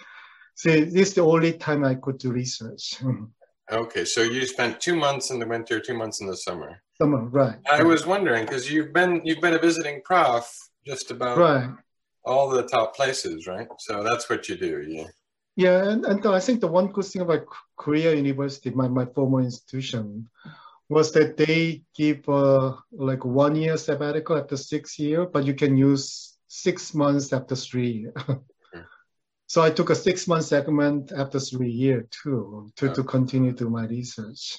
So 0.54 0.70
this 0.70 1.08
is 1.08 1.14
the 1.14 1.22
only 1.22 1.54
time 1.54 1.84
I 1.84 1.94
could 1.94 2.18
do 2.18 2.32
research. 2.32 2.96
Okay, 3.70 4.04
so 4.04 4.20
you 4.20 4.44
spent 4.44 4.80
two 4.80 4.94
months 4.94 5.30
in 5.30 5.38
the 5.38 5.46
winter, 5.46 5.80
two 5.80 5.94
months 5.94 6.20
in 6.20 6.26
the 6.26 6.36
summer. 6.36 6.82
Summer, 7.00 7.24
right? 7.24 7.56
I 7.70 7.82
was 7.82 8.04
wondering 8.04 8.44
because 8.44 8.70
you've 8.70 8.92
been 8.92 9.22
you've 9.24 9.40
been 9.40 9.54
a 9.54 9.58
visiting 9.58 10.02
prof 10.04 10.44
just 10.84 11.10
about 11.10 11.38
right. 11.38 11.70
all 12.24 12.50
the 12.50 12.64
top 12.64 12.94
places, 12.94 13.46
right? 13.46 13.68
So 13.78 14.02
that's 14.02 14.28
what 14.28 14.46
you 14.48 14.56
do, 14.56 14.84
yeah. 14.86 15.06
Yeah, 15.56 15.88
and, 15.88 16.04
and 16.04 16.26
I 16.26 16.40
think 16.40 16.60
the 16.60 16.66
one 16.66 16.88
good 16.88 17.04
thing 17.04 17.22
about 17.22 17.46
Korea 17.76 18.14
University, 18.14 18.70
my, 18.70 18.88
my 18.88 19.04
former 19.06 19.40
institution, 19.40 20.28
was 20.92 21.12
that 21.12 21.36
they 21.36 21.82
give 21.94 22.28
uh, 22.28 22.76
like 22.92 23.24
one 23.24 23.56
year 23.56 23.76
sabbatical 23.76 24.36
after 24.36 24.56
six 24.56 24.98
year, 24.98 25.26
but 25.26 25.44
you 25.44 25.54
can 25.54 25.76
use 25.76 26.36
six 26.48 26.94
months 26.94 27.32
after 27.32 27.56
three. 27.56 28.08
so 29.46 29.62
I 29.62 29.70
took 29.70 29.90
a 29.90 29.94
six 29.94 30.28
month 30.28 30.44
segment 30.44 31.12
after 31.12 31.40
three 31.40 31.70
year 31.70 32.06
too 32.10 32.70
to, 32.76 32.92
to 32.94 33.02
continue 33.02 33.52
to 33.54 33.70
my 33.70 33.86
research. 33.86 34.58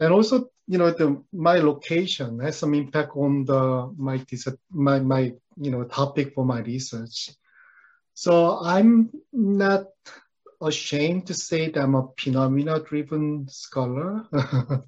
And 0.00 0.12
also, 0.12 0.50
you 0.66 0.78
know, 0.78 0.90
the 0.90 1.22
my 1.32 1.58
location 1.58 2.40
has 2.40 2.56
some 2.56 2.74
impact 2.74 3.12
on 3.16 3.44
the 3.44 3.92
my 3.96 4.24
my 4.70 4.98
my 5.00 5.32
you 5.56 5.70
know 5.70 5.84
topic 5.84 6.34
for 6.34 6.44
my 6.44 6.60
research. 6.60 7.30
So 8.14 8.58
I'm 8.62 9.10
not 9.32 9.86
ashamed 10.60 11.26
to 11.26 11.34
say 11.34 11.70
that 11.70 11.82
I'm 11.82 11.94
a 11.94 12.08
phenomena 12.18 12.80
driven 12.80 13.48
scholar. 13.48 14.26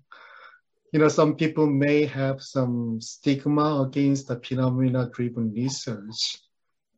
you 0.92 0.98
know, 0.98 1.08
some 1.08 1.36
people 1.36 1.66
may 1.66 2.06
have 2.06 2.42
some 2.42 3.00
stigma 3.00 3.82
against 3.82 4.28
the 4.28 4.40
phenomena 4.40 5.10
driven 5.12 5.52
research, 5.52 6.38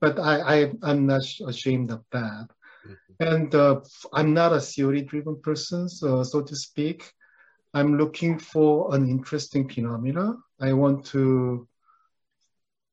but 0.01 0.19
I, 0.19 0.41
I, 0.83 0.91
am 0.91 1.07
not 1.07 1.23
ashamed 1.47 1.91
of 1.91 2.05
that. 2.13 2.49
Mm-hmm. 2.87 3.23
And 3.23 3.55
uh, 3.55 3.81
I'm 4.13 4.33
not 4.33 4.53
a 4.53 4.61
theory 4.61 5.03
driven 5.03 5.41
person, 5.41 5.89
so, 5.89 6.23
so 6.23 6.43
to 6.43 6.57
speak. 6.57 7.13
I'm 7.75 7.99
looking 7.99 8.39
for 8.39 8.95
an 8.95 9.09
interesting 9.09 9.69
phenomena. 9.69 10.35
I 10.61 10.73
want 10.73 11.07
to, 11.07 11.69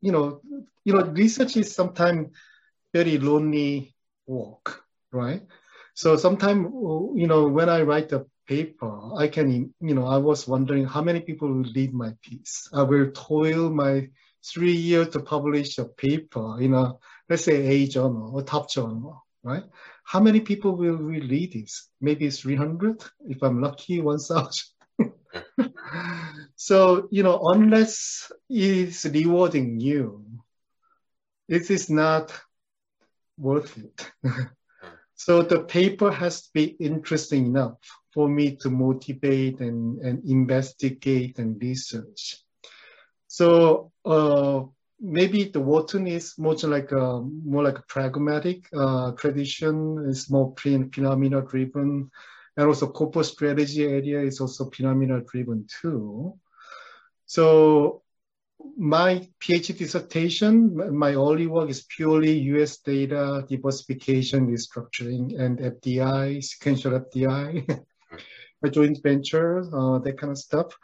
you 0.01 0.11
know, 0.11 0.41
you 0.83 0.93
know, 0.93 1.05
research 1.05 1.57
is 1.57 1.73
sometimes 1.73 2.29
very 2.93 3.17
lonely 3.17 3.95
work, 4.25 4.83
right? 5.11 5.41
So 5.97 6.15
sometimes, 6.15 6.67
you 7.15 7.25
know, 7.25 7.47
when 7.47 7.69
I 7.69 7.81
write 7.81 8.11
a 8.11 8.27
paper, 8.47 9.15
I 9.17 9.27
can, 9.27 9.73
you 9.81 9.95
know, 9.95 10.05
I 10.05 10.17
was 10.17 10.47
wondering 10.47 10.85
how 10.85 11.01
many 11.01 11.21
people 11.21 11.47
will 11.47 11.71
read 11.73 11.91
my 11.91 12.13
piece. 12.21 12.69
I 12.71 12.83
will 12.83 13.09
toil 13.13 13.71
my 13.71 14.07
three 14.45 14.73
years 14.75 15.07
to 15.09 15.21
publish 15.21 15.79
a 15.79 15.85
paper 15.85 16.61
in 16.61 16.75
a, 16.75 16.93
let's 17.27 17.45
say, 17.45 17.65
A 17.65 17.87
journal 17.87 18.29
or 18.35 18.43
top 18.43 18.69
journal, 18.69 19.25
right? 19.41 19.63
How 20.03 20.19
many 20.19 20.39
people 20.39 20.75
will 20.75 20.97
read 20.97 21.53
this? 21.53 21.89
Maybe 21.99 22.29
300, 22.29 23.03
if 23.27 23.41
I'm 23.41 23.59
lucky, 23.59 23.99
1,000. 23.99 24.65
so, 26.55 27.07
you 27.09 27.23
know, 27.23 27.39
unless 27.41 28.31
it's 28.47 29.03
rewarding 29.03 29.79
you, 29.79 30.23
it 31.47 31.71
is 31.71 31.89
not 31.89 32.39
worth 33.39 33.75
it. 33.79 34.11
So 35.17 35.41
the 35.41 35.63
paper 35.63 36.11
has 36.11 36.43
to 36.43 36.49
be 36.53 36.63
interesting 36.79 37.47
enough 37.47 37.77
for 38.13 38.29
me 38.29 38.55
to 38.57 38.69
motivate 38.69 39.59
and, 39.59 39.99
and 39.99 40.23
investigate 40.29 41.39
and 41.39 41.61
research. 41.61 42.37
So 43.27 43.91
uh, 44.05 44.61
maybe 45.01 45.45
the 45.45 45.59
Wharton 45.59 46.07
is 46.07 46.37
more 46.37 46.53
like 46.53 46.91
a 46.91 47.21
more 47.21 47.63
like 47.63 47.79
a 47.79 47.83
pragmatic 47.87 48.69
uh, 48.73 49.11
tradition. 49.13 50.05
It's 50.07 50.29
more 50.29 50.53
phenomena 50.57 51.41
driven, 51.41 52.09
and 52.55 52.67
also 52.67 52.87
corporate 52.87 53.25
strategy 53.25 53.85
area 53.85 54.21
is 54.21 54.39
also 54.39 54.69
phenomena 54.69 55.21
driven 55.21 55.67
too. 55.81 56.33
So 57.25 58.03
my 58.77 59.27
PhD 59.39 59.77
dissertation, 59.77 60.97
my 60.97 61.13
early 61.13 61.47
work 61.47 61.69
is 61.69 61.83
purely 61.83 62.37
US 62.55 62.77
data 62.77 63.45
diversification, 63.47 64.47
restructuring, 64.47 65.39
and 65.39 65.59
FDI, 65.59 66.43
sequential 66.43 66.99
FDI, 66.99 67.83
a 68.63 68.69
joint 68.77 68.99
venture, 69.03 69.59
uh, 69.59 69.99
that 69.99 70.17
kind 70.17 70.31
of 70.31 70.37
stuff. 70.37 70.75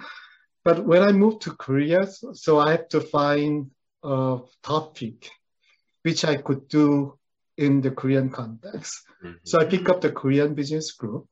But 0.64 0.86
when 0.86 1.04
I 1.04 1.12
moved 1.12 1.42
to 1.44 1.56
Korea, 1.56 2.08
so 2.34 2.60
I 2.60 2.72
have 2.72 2.88
to 2.90 3.02
find 3.02 3.72
a 4.04 4.40
topic 4.62 5.30
which 6.04 6.26
I 6.26 6.36
could 6.36 6.68
do 6.68 7.18
in 7.58 7.82
the 7.82 7.92
Korean 7.92 8.30
context. 8.30 9.02
Mm-hmm. 9.24 9.38
So 9.44 9.60
I 9.60 9.66
pick 9.66 9.90
up 9.90 10.02
the 10.02 10.12
Korean 10.12 10.54
business 10.54 10.92
group 10.92 11.28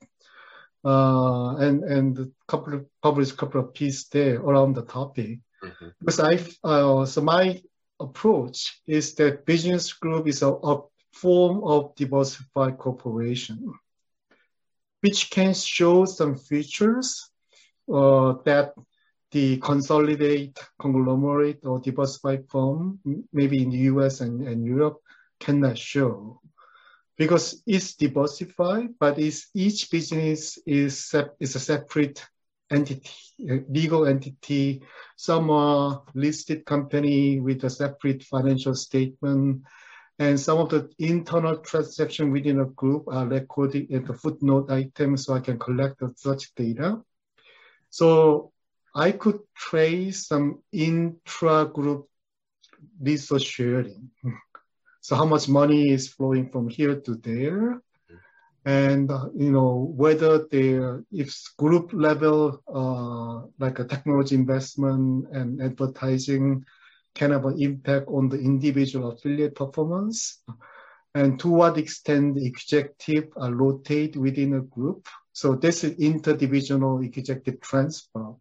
uh, 0.83 1.55
and 1.57 1.83
and 1.83 2.31
couple 2.47 2.73
of, 2.73 2.85
published 3.01 3.33
a 3.33 3.37
couple 3.37 3.61
of 3.61 3.73
pieces 3.73 4.07
there 4.09 4.39
around 4.39 4.75
the 4.75 4.83
topic. 4.83 5.39
Mm-hmm. 5.63 5.87
Because 5.99 6.19
I 6.19 6.39
uh, 6.63 7.05
so 7.05 7.21
my 7.21 7.61
approach 7.99 8.81
is 8.87 9.13
that 9.15 9.45
business 9.45 9.93
group 9.93 10.27
is 10.27 10.41
a, 10.41 10.49
a 10.49 10.81
form 11.13 11.63
of 11.63 11.95
diversified 11.95 12.77
corporation, 12.77 13.73
which 15.01 15.29
can 15.29 15.53
show 15.53 16.05
some 16.05 16.35
features 16.35 17.29
uh, 17.93 18.33
that 18.45 18.73
the 19.31 19.57
consolidate, 19.57 20.59
conglomerate, 20.79 21.65
or 21.65 21.79
diversified 21.79 22.43
firm, 22.49 22.99
maybe 23.31 23.61
in 23.63 23.69
the 23.69 23.77
US 23.93 24.21
and, 24.21 24.47
and 24.47 24.65
Europe, 24.65 24.99
cannot 25.39 25.77
show. 25.77 26.41
Because 27.17 27.61
it's 27.65 27.95
diversified, 27.95 28.89
but 28.99 29.19
it's, 29.19 29.49
each 29.53 29.89
business 29.89 30.57
is, 30.65 31.13
is 31.39 31.55
a 31.55 31.59
separate 31.59 32.25
entity, 32.71 33.11
uh, 33.49 33.57
legal 33.69 34.05
entity. 34.07 34.81
Some 35.17 35.49
are 35.49 36.03
listed 36.13 36.65
company 36.65 37.39
with 37.39 37.63
a 37.63 37.69
separate 37.69 38.23
financial 38.23 38.75
statement. 38.75 39.63
And 40.19 40.39
some 40.39 40.59
of 40.59 40.69
the 40.69 40.89
internal 40.99 41.57
transaction 41.57 42.31
within 42.31 42.59
a 42.59 42.65
group 42.65 43.07
are 43.07 43.27
recorded 43.27 43.91
at 43.91 44.05
the 44.05 44.13
footnote 44.13 44.71
item 44.71 45.17
so 45.17 45.33
I 45.33 45.39
can 45.39 45.57
collect 45.59 46.01
such 46.15 46.53
data. 46.55 47.01
So 47.89 48.51
I 48.95 49.11
could 49.11 49.39
trace 49.55 50.27
some 50.27 50.61
intra-group 50.71 52.07
resource 52.99 53.43
sharing. 53.43 54.09
So 55.03 55.15
how 55.15 55.25
much 55.25 55.49
money 55.49 55.89
is 55.89 56.09
flowing 56.09 56.51
from 56.51 56.69
here 56.69 56.99
to 57.01 57.15
there, 57.15 57.81
and 58.65 59.09
uh, 59.11 59.27
you 59.35 59.51
know 59.51 59.91
whether 59.95 60.45
there 60.51 61.03
if 61.11 61.35
group 61.57 61.91
level 61.93 62.61
uh, 62.67 63.47
like 63.59 63.79
a 63.79 63.85
technology 63.85 64.35
investment 64.35 65.27
and 65.31 65.61
advertising 65.61 66.63
can 67.15 67.31
have 67.31 67.45
an 67.45 67.61
impact 67.61 68.07
on 68.07 68.29
the 68.29 68.37
individual 68.37 69.11
affiliate 69.11 69.55
performance, 69.55 70.43
and 71.15 71.39
to 71.39 71.49
what 71.49 71.77
extent 71.77 72.35
the 72.35 72.45
executive 72.45 73.29
are 73.35 73.53
rotate 73.53 74.15
within 74.15 74.53
a 74.53 74.61
group. 74.61 75.07
So 75.33 75.55
this 75.55 75.83
is 75.83 75.97
interdivisional 75.97 77.03
executive 77.03 77.59
transfer. 77.61 78.35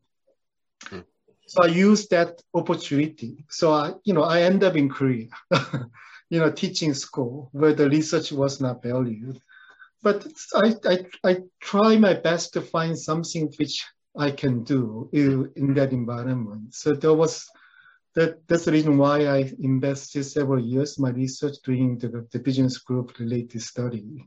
So 1.46 1.64
I 1.64 1.66
use 1.66 2.06
that 2.08 2.40
opportunity. 2.54 3.44
So 3.48 3.72
I, 3.72 3.94
you 4.04 4.14
know, 4.14 4.22
I 4.22 4.42
end 4.42 4.62
up 4.62 4.76
in 4.76 4.88
Korea, 4.88 5.26
you 6.30 6.38
know, 6.38 6.52
teaching 6.52 6.94
school 6.94 7.48
where 7.52 7.72
the 7.72 7.90
research 7.90 8.30
was 8.30 8.60
not 8.60 8.82
valued. 8.84 9.40
But 10.02 10.26
I, 10.54 10.74
I, 10.86 10.98
I 11.24 11.36
try 11.60 11.96
my 11.96 12.14
best 12.14 12.54
to 12.54 12.62
find 12.62 12.98
something 12.98 13.52
which 13.58 13.84
I 14.16 14.30
can 14.30 14.64
do 14.64 15.08
in, 15.12 15.74
that 15.74 15.92
environment. 15.92 16.74
So 16.74 16.94
there 16.94 17.14
was 17.14 17.46
that 18.14 18.46
that's 18.48 18.64
the 18.64 18.72
reason 18.72 18.98
why 18.98 19.26
I 19.26 19.52
invested 19.60 20.24
several 20.24 20.58
years 20.58 20.98
my 20.98 21.10
research 21.10 21.56
doing 21.64 21.96
the, 21.98 22.26
the 22.32 22.40
business 22.40 22.78
group 22.78 23.18
related 23.20 23.62
study. 23.62 24.24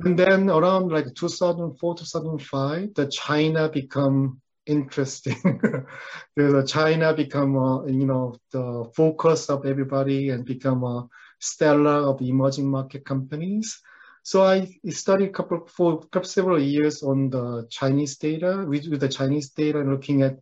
And 0.00 0.18
then 0.18 0.50
around 0.50 0.90
like 0.90 1.14
2004, 1.14 1.96
2005, 1.96 2.94
the 2.94 3.06
China 3.06 3.68
become 3.68 4.40
interesting. 4.66 5.40
the 6.36 6.64
China 6.66 7.14
become, 7.14 7.56
uh, 7.56 7.86
you 7.86 8.04
know, 8.04 8.36
the 8.50 8.90
focus 8.94 9.48
of 9.48 9.64
everybody 9.64 10.30
and 10.30 10.44
become 10.44 10.84
a 10.84 11.08
stellar 11.38 12.08
of 12.08 12.20
emerging 12.20 12.68
market 12.68 13.04
companies. 13.04 13.80
So 14.26 14.42
I 14.42 14.66
studied 14.90 15.28
a 15.28 15.32
couple 15.32 15.68
for 15.68 16.00
couple, 16.10 16.28
several 16.28 16.60
years 16.60 17.04
on 17.04 17.30
the 17.30 17.64
Chinese 17.70 18.16
data 18.16 18.64
with, 18.66 18.88
with 18.88 18.98
the 18.98 19.08
Chinese 19.08 19.50
data 19.50 19.78
and 19.78 19.88
looking 19.88 20.22
at 20.22 20.36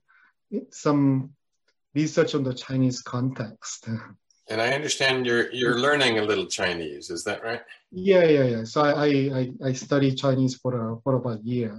some 0.71 1.35
research 1.95 2.35
on 2.35 2.45
the 2.45 2.55
Chinese 2.55 3.03
context. 3.03 3.89
And 4.51 4.61
I 4.61 4.75
understand 4.75 5.25
you're 5.25 5.51
you're 5.53 5.81
learning 5.81 6.19
a 6.19 6.23
little 6.23 6.45
Chinese. 6.45 7.09
Is 7.09 7.25
that 7.25 7.43
right? 7.43 7.63
Yeah, 7.91 8.25
yeah, 8.25 8.47
yeah. 8.55 8.65
So 8.65 8.83
I 8.83 9.09
I, 9.41 9.43
I 9.69 9.73
studied 9.73 10.19
Chinese 10.19 10.55
for 10.57 10.73
a, 10.75 11.01
for 11.01 11.15
about 11.15 11.41
a 11.41 11.43
year. 11.43 11.73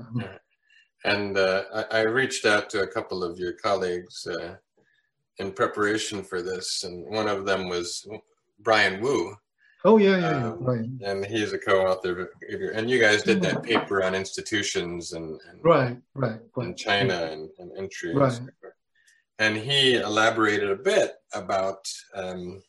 And 1.03 1.37
uh, 1.37 1.61
I, 1.79 1.99
I, 1.99 2.01
reached 2.19 2.43
out 2.47 2.71
to 2.71 2.81
a 2.81 2.87
couple 2.87 3.23
of 3.23 3.37
your 3.37 3.53
colleagues 3.53 4.25
uh, 4.25 4.55
in 5.37 5.51
preparation 5.51 6.23
for 6.23 6.41
this, 6.41 6.83
and 6.83 7.05
one 7.05 7.27
of 7.27 7.45
them 7.45 7.69
was 7.69 8.07
Brian 8.57 8.99
Wu. 8.99 9.37
Oh 9.86 9.98
yeah, 9.98 10.17
yeah, 10.17 10.48
um, 10.48 10.63
right. 10.63 10.86
And 11.06 11.26
he's 11.26 11.54
a 11.54 11.58
co-author, 11.58 12.32
and 12.74 12.89
you 12.89 13.00
guys 13.00 13.24
did 13.24 13.41
that 13.43 13.63
paper 13.63 14.04
on 14.04 14.15
institutions 14.15 15.13
and, 15.13 15.39
and 15.50 15.63
right, 15.63 15.98
right, 16.15 16.39
right, 16.56 16.67
in 16.67 16.76
China 16.76 17.30
and, 17.32 17.50
and 17.60 17.71
entry. 17.78 18.13
Right. 18.13 18.39
And 19.39 19.56
he 19.56 19.95
elaborated 19.95 20.69
a 20.71 20.76
bit 20.76 21.13
about 21.34 21.88
um, 22.13 22.63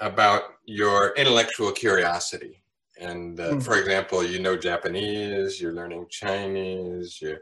about 0.00 0.42
your 0.64 1.14
intellectual 1.16 1.70
curiosity 1.72 2.62
and 2.98 3.38
uh, 3.38 3.52
mm. 3.52 3.62
for 3.62 3.78
example, 3.78 4.24
you 4.24 4.38
know 4.38 4.56
Japanese, 4.56 5.60
you're 5.60 5.72
learning 5.72 6.06
Chinese, 6.10 7.20
you 7.20 7.36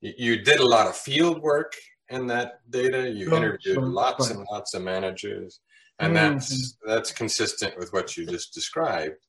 you 0.00 0.42
did 0.42 0.60
a 0.60 0.66
lot 0.66 0.86
of 0.86 0.96
field 0.96 1.42
work 1.42 1.74
in 2.08 2.26
that 2.28 2.60
data. 2.70 3.10
You 3.10 3.34
interviewed 3.34 3.78
lots 3.78 4.30
and 4.30 4.46
lots 4.50 4.74
of 4.74 4.82
managers, 4.82 5.60
and 6.00 6.16
mm-hmm. 6.16 6.34
that's 6.34 6.76
that's 6.84 7.12
consistent 7.12 7.78
with 7.78 7.92
what 7.92 8.16
you 8.16 8.26
just 8.26 8.52
described 8.52 9.26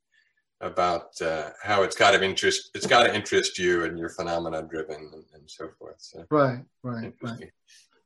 about 0.62 1.20
uh, 1.22 1.50
how 1.62 1.84
it's 1.84 1.96
got 1.96 2.12
to 2.12 2.24
interest 2.24 2.72
it's 2.76 2.88
got 2.88 3.04
to 3.04 3.16
interest 3.16 3.58
you 3.58 3.84
and 3.84 3.98
you're 3.98 4.10
phenomena 4.10 4.62
driven 4.62 5.10
and, 5.14 5.24
and, 5.34 5.50
so 5.50 5.70
forth. 5.78 5.96
So, 5.98 6.26
right, 6.30 6.64
right, 6.84 7.14
right. 7.22 7.52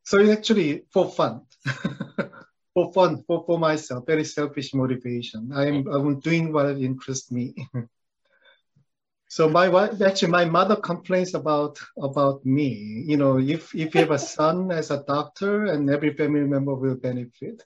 So 0.03 0.19
it's 0.19 0.29
actually 0.29 0.83
for 0.91 1.11
fun. 1.11 1.41
for 2.75 2.91
fun, 2.93 3.23
for, 3.25 3.43
for 3.45 3.57
myself, 3.57 4.05
very 4.05 4.25
selfish 4.25 4.73
motivation. 4.73 5.51
I'm, 5.53 5.87
I'm 5.87 6.19
doing 6.19 6.51
what 6.51 6.69
interests 6.77 7.31
me. 7.31 7.55
so 9.27 9.49
my 9.49 9.69
wife, 9.69 10.01
actually, 10.01 10.31
my 10.31 10.45
mother 10.45 10.75
complains 10.75 11.33
about 11.33 11.79
about 11.97 12.45
me. 12.45 13.03
You 13.07 13.17
know, 13.17 13.39
if 13.39 13.73
if 13.73 13.95
you 13.95 14.01
have 14.01 14.11
a 14.11 14.19
son 14.19 14.71
as 14.71 14.91
a 14.91 15.03
doctor, 15.07 15.65
and 15.65 15.89
every 15.89 16.13
family 16.13 16.41
member 16.41 16.75
will 16.75 16.95
benefit. 16.95 17.63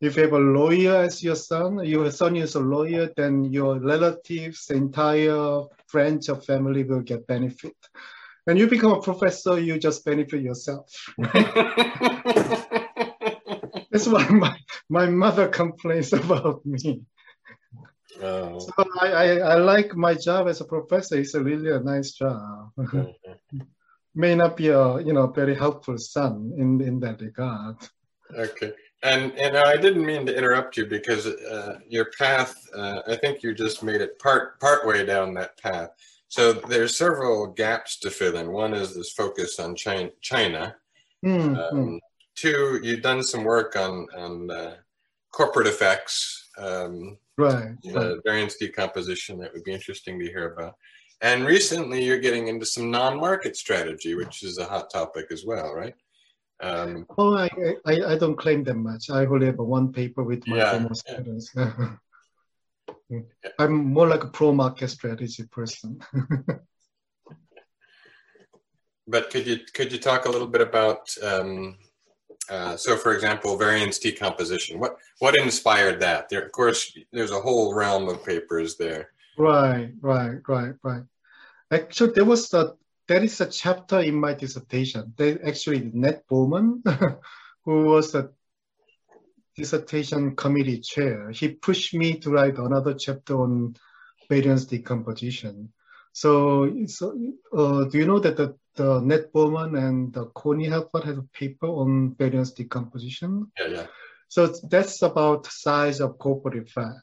If 0.00 0.16
you 0.16 0.22
have 0.22 0.32
a 0.32 0.38
lawyer 0.38 0.96
as 0.96 1.22
your 1.22 1.36
son, 1.36 1.84
your 1.84 2.10
son 2.10 2.36
is 2.36 2.54
a 2.54 2.60
lawyer, 2.60 3.10
then 3.16 3.44
your 3.44 3.78
relatives, 3.78 4.70
entire 4.70 5.60
friends 5.88 6.30
of 6.30 6.44
family 6.44 6.84
will 6.84 7.02
get 7.02 7.26
benefit. 7.26 7.76
When 8.44 8.56
you 8.56 8.66
become 8.66 8.92
a 8.92 9.02
professor, 9.02 9.60
you 9.60 9.78
just 9.78 10.04
benefit 10.04 10.40
yourself. 10.40 10.90
That's 13.90 14.06
why 14.06 14.26
my, 14.28 14.56
my 14.88 15.06
mother 15.06 15.48
complains 15.48 16.12
about 16.14 16.64
me. 16.64 17.02
Oh. 18.22 18.58
So 18.58 18.72
I, 19.00 19.06
I, 19.06 19.26
I, 19.38 19.54
like 19.56 19.94
my 19.96 20.14
job 20.14 20.48
as 20.48 20.60
a 20.60 20.64
professor. 20.64 21.18
It's 21.18 21.34
a 21.34 21.42
really 21.42 21.70
a 21.70 21.80
nice 21.80 22.12
job. 22.12 22.70
Mm-hmm. 22.78 23.58
May 24.14 24.34
not 24.34 24.56
be 24.56 24.68
a 24.68 25.00
you 25.00 25.12
know 25.12 25.28
very 25.28 25.54
helpful 25.54 25.96
son 25.96 26.52
in 26.58 26.80
in 26.80 26.98
that 27.00 27.20
regard. 27.20 27.76
Okay, 28.36 28.72
and 29.02 29.32
and 29.38 29.56
I 29.56 29.76
didn't 29.76 30.04
mean 30.04 30.26
to 30.26 30.36
interrupt 30.36 30.76
you 30.76 30.86
because 30.86 31.26
uh, 31.26 31.78
your 31.88 32.06
path. 32.18 32.54
Uh, 32.74 33.00
I 33.06 33.16
think 33.16 33.42
you 33.42 33.54
just 33.54 33.82
made 33.82 34.00
it 34.00 34.18
part 34.18 34.60
part 34.60 34.86
way 34.86 35.04
down 35.04 35.34
that 35.34 35.60
path. 35.60 35.90
So 36.28 36.52
there's 36.52 36.96
several 36.96 37.48
gaps 37.48 37.98
to 38.00 38.10
fill 38.10 38.36
in. 38.36 38.52
One 38.52 38.74
is 38.74 38.94
this 38.94 39.12
focus 39.12 39.58
on 39.58 39.74
China. 39.74 40.10
China. 40.20 40.76
Mm, 41.24 41.72
um, 41.72 42.00
two, 42.36 42.80
you've 42.82 43.02
done 43.02 43.22
some 43.22 43.44
work 43.44 43.76
on 43.76 44.06
on 44.16 44.50
uh, 44.50 44.74
corporate 45.32 45.66
effects, 45.66 46.48
um, 46.58 47.16
right? 47.36 47.72
right. 47.92 48.16
variance 48.24 48.56
decomposition 48.56 49.38
that 49.38 49.52
would 49.52 49.64
be 49.64 49.72
interesting 49.72 50.18
to 50.18 50.26
hear 50.26 50.52
about. 50.52 50.76
And 51.22 51.44
recently, 51.44 52.02
you're 52.02 52.18
getting 52.18 52.48
into 52.48 52.64
some 52.64 52.90
non-market 52.90 53.54
strategy, 53.54 54.14
which 54.14 54.42
is 54.42 54.56
a 54.56 54.64
hot 54.64 54.90
topic 54.90 55.26
as 55.30 55.44
well, 55.44 55.74
right? 55.74 55.94
Um, 56.62 57.06
oh, 57.16 57.36
I, 57.36 57.48
I, 57.86 58.12
I 58.12 58.18
don't 58.18 58.36
claim 58.36 58.64
that 58.64 58.74
much. 58.74 59.08
I 59.10 59.24
only 59.24 59.46
have 59.46 59.56
one 59.56 59.92
paper 59.92 60.22
with 60.22 60.46
my 60.46 60.58
yeah, 60.58 60.70
former 60.72 60.94
students. 60.94 61.54
Yeah. 63.08 63.20
I'm 63.58 63.92
more 63.92 64.06
like 64.06 64.22
a 64.22 64.28
pro-market 64.28 64.88
strategy 64.88 65.42
person. 65.50 66.00
but 69.08 69.30
could 69.30 69.48
you 69.48 69.58
could 69.74 69.90
you 69.92 69.98
talk 69.98 70.26
a 70.26 70.30
little 70.30 70.46
bit 70.46 70.60
about 70.60 71.12
um, 71.20 71.76
uh, 72.50 72.76
so, 72.76 72.96
for 72.96 73.14
example, 73.14 73.56
variance 73.56 73.98
decomposition. 73.98 74.80
What 74.80 74.96
what 75.20 75.38
inspired 75.38 76.00
that? 76.00 76.28
There, 76.28 76.42
of 76.42 76.50
course, 76.50 76.96
there's 77.12 77.30
a 77.30 77.40
whole 77.40 77.74
realm 77.74 78.08
of 78.08 78.24
papers 78.24 78.76
there. 78.76 79.10
Right, 79.38 79.92
right, 80.00 80.40
right, 80.48 80.74
right. 80.82 81.02
Actually, 81.70 82.12
there 82.12 82.24
was 82.24 82.52
a 82.52 82.74
there 83.10 83.24
is 83.24 83.40
a 83.40 83.46
chapter 83.46 83.98
in 83.98 84.14
my 84.14 84.34
dissertation. 84.34 85.12
They 85.16 85.36
actually 85.40 85.90
Ned 85.92 86.22
Bowman, 86.28 86.80
who 87.64 87.86
was 87.86 88.12
the 88.12 88.32
dissertation 89.56 90.36
committee 90.36 90.78
chair, 90.78 91.30
he 91.30 91.48
pushed 91.48 91.92
me 91.92 92.20
to 92.20 92.30
write 92.30 92.58
another 92.58 92.94
chapter 92.94 93.34
on 93.34 93.74
variance 94.28 94.64
decomposition. 94.64 95.72
So, 96.12 96.84
so 96.86 97.18
uh, 97.52 97.84
do 97.86 97.98
you 97.98 98.06
know 98.06 98.20
that 98.20 98.36
the, 98.36 98.56
the 98.76 99.00
Ned 99.00 99.32
Bowman 99.32 99.74
and 99.74 100.12
the 100.12 100.26
Connie 100.26 100.68
Helfat 100.68 101.02
has 101.02 101.18
a 101.18 101.26
paper 101.34 101.66
on 101.66 102.14
variance 102.14 102.52
decomposition? 102.52 103.50
Yeah, 103.58 103.66
yeah. 103.66 103.86
So 104.28 104.46
that's 104.70 105.02
about 105.02 105.46
size 105.46 105.98
of 105.98 106.16
corporate 106.16 106.70
fat. 106.70 107.02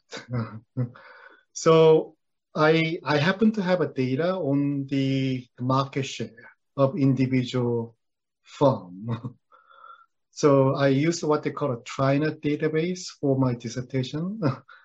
so 1.52 2.16
I 2.58 2.98
I 3.04 3.18
happen 3.18 3.52
to 3.52 3.62
have 3.62 3.80
a 3.80 3.92
data 3.92 4.34
on 4.34 4.86
the 4.86 5.46
market 5.60 6.02
share 6.02 6.50
of 6.76 6.98
individual 6.98 7.96
firm. 8.42 9.36
so 10.32 10.74
I 10.74 10.88
use 10.88 11.22
what 11.22 11.44
they 11.44 11.50
call 11.52 11.72
a 11.72 11.76
TriNet 11.78 12.40
database 12.40 13.06
for 13.20 13.38
my 13.38 13.54
dissertation, 13.54 14.40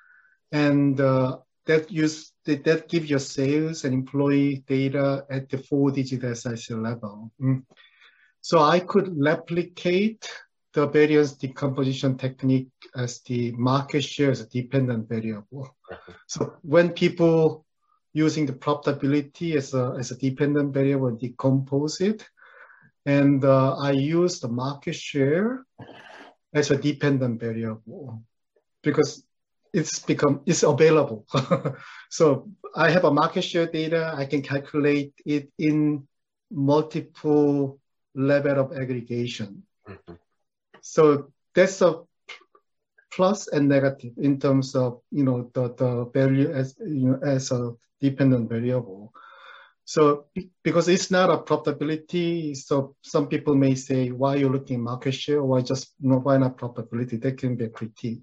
and 0.52 1.02
uh, 1.02 1.38
that 1.66 1.92
use 1.92 2.34
that 2.46 2.88
give 2.90 3.08
your 3.08 3.20
sales 3.20 3.86
and 3.86 3.94
employee 3.94 4.64
data 4.68 5.26
at 5.32 5.50
the 5.50 5.58
four-digit 5.58 6.38
SIC 6.38 6.78
level. 6.78 7.32
Mm. 7.42 7.64
So 8.42 8.60
I 8.60 8.82
could 8.82 9.18
replicate 9.18 10.30
the 10.74 10.88
variance 10.88 11.34
decomposition 11.34 12.18
technique 12.18 12.70
as 12.96 13.22
the 13.22 13.52
market 13.52 14.04
share 14.04 14.32
as 14.32 14.42
a 14.42 14.50
dependent 14.50 15.08
variable. 15.08 15.70
So 16.28 16.56
when 16.62 16.92
people 16.92 17.63
using 18.14 18.46
the 18.46 18.54
profitability 18.54 19.56
as 19.56 19.74
a, 19.74 19.96
as 20.00 20.12
a 20.12 20.18
dependent 20.18 20.74
variable 20.74 21.12
decompose 21.12 22.00
it, 22.00 22.28
and 23.06 23.44
uh, 23.44 23.76
I 23.76 23.92
use 23.92 24.40
the 24.40 24.48
market 24.48 24.96
share 24.96 25.66
as 26.54 26.72
a 26.72 26.78
dependent 26.78 27.40
variable 27.40 28.24
because 28.82 29.26
it's 29.74 30.00
become 30.00 30.42
it's 30.46 30.64
available. 30.64 31.26
so 32.10 32.50
I 32.76 32.92
have 32.92 33.06
a 33.06 33.12
market 33.12 33.42
share 33.42 33.66
data. 33.66 34.14
I 34.16 34.26
can 34.26 34.42
calculate 34.44 35.14
it 35.26 35.52
in 35.58 36.08
multiple 36.52 37.80
level 38.14 38.60
of 38.60 38.78
aggregation. 38.78 39.64
Mm-hmm. 39.90 40.14
So 40.82 41.32
that's 41.56 41.82
a 41.82 42.04
plus 43.16 43.48
and 43.48 43.70
negative 43.70 44.14
in 44.18 44.40
terms 44.40 44.76
of 44.76 45.02
you 45.12 45.24
know 45.24 45.50
the, 45.54 45.74
the 45.76 46.06
value 46.14 46.52
as 46.52 46.76
you 46.80 47.10
know 47.10 47.20
as 47.24 47.52
a 47.52 47.72
dependent 48.02 48.50
variable. 48.50 49.14
So 49.86 50.28
because 50.64 50.88
it's 50.88 51.12
not 51.12 51.30
a 51.30 51.38
profitability, 51.38 52.56
so 52.56 52.96
some 53.02 53.28
people 53.28 53.54
may 53.56 53.76
say, 53.76 54.12
why 54.12 54.36
are 54.36 54.38
you 54.38 54.50
looking 54.50 54.78
at 54.78 54.82
market 54.82 55.12
share? 55.12 55.44
Why 55.44 55.62
just 55.62 55.94
you 56.00 56.10
know, 56.10 56.20
why 56.20 56.38
not 56.38 56.58
profitability? 56.58 57.22
That 57.22 57.38
can 57.38 57.56
be 57.56 57.66
a 57.66 57.70
critique. 57.70 58.22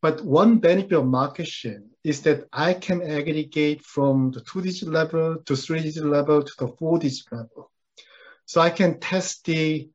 But 0.00 0.24
one 0.24 0.58
benefit 0.58 0.92
of 0.92 1.06
market 1.06 1.48
share 1.48 1.82
is 2.04 2.22
that 2.22 2.46
I 2.52 2.74
can 2.74 3.02
aggregate 3.02 3.82
from 3.82 4.30
the 4.30 4.40
two 4.42 4.60
digit 4.60 4.88
level 4.88 5.38
to 5.46 5.56
three 5.56 5.80
digit 5.80 6.04
level 6.04 6.42
to 6.42 6.52
the 6.58 6.68
four 6.68 6.98
digit 6.98 7.32
level. 7.32 7.70
So 8.46 8.60
I 8.60 8.70
can 8.70 9.00
test 9.00 9.46
the 9.46 9.88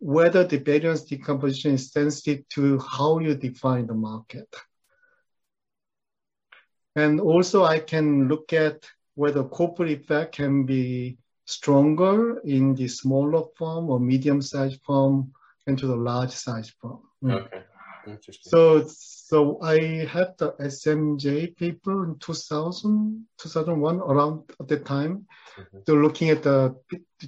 whether 0.00 0.44
the 0.44 0.58
variance 0.58 1.02
decomposition 1.02 1.74
is 1.74 1.92
sensitive 1.92 2.48
to 2.48 2.78
how 2.78 3.18
you 3.18 3.34
define 3.34 3.86
the 3.86 3.94
market. 3.94 4.48
And 6.96 7.20
also 7.20 7.64
I 7.64 7.78
can 7.78 8.26
look 8.26 8.52
at 8.52 8.88
whether 9.14 9.44
corporate 9.44 9.90
effect 9.90 10.34
can 10.34 10.64
be 10.64 11.18
stronger 11.44 12.38
in 12.40 12.74
the 12.74 12.88
smaller 12.88 13.44
firm 13.56 13.90
or 13.90 14.00
medium-sized 14.00 14.80
firm 14.86 15.32
and 15.66 15.78
to 15.78 15.86
the 15.86 15.96
large-sized 15.96 16.72
firm. 16.80 17.00
Okay. 17.24 17.62
So, 18.42 18.86
so 18.86 19.60
I 19.62 20.06
had 20.06 20.36
the 20.38 20.52
SMJ 20.52 21.56
paper 21.56 22.04
in 22.04 22.18
2000, 22.18 23.26
2001, 23.38 24.00
around 24.00 24.50
at 24.60 24.68
the 24.68 24.78
time. 24.78 25.26
Mm-hmm. 25.58 25.78
So 25.86 25.94
looking 25.94 26.30
at 26.30 26.42
the 26.42 26.74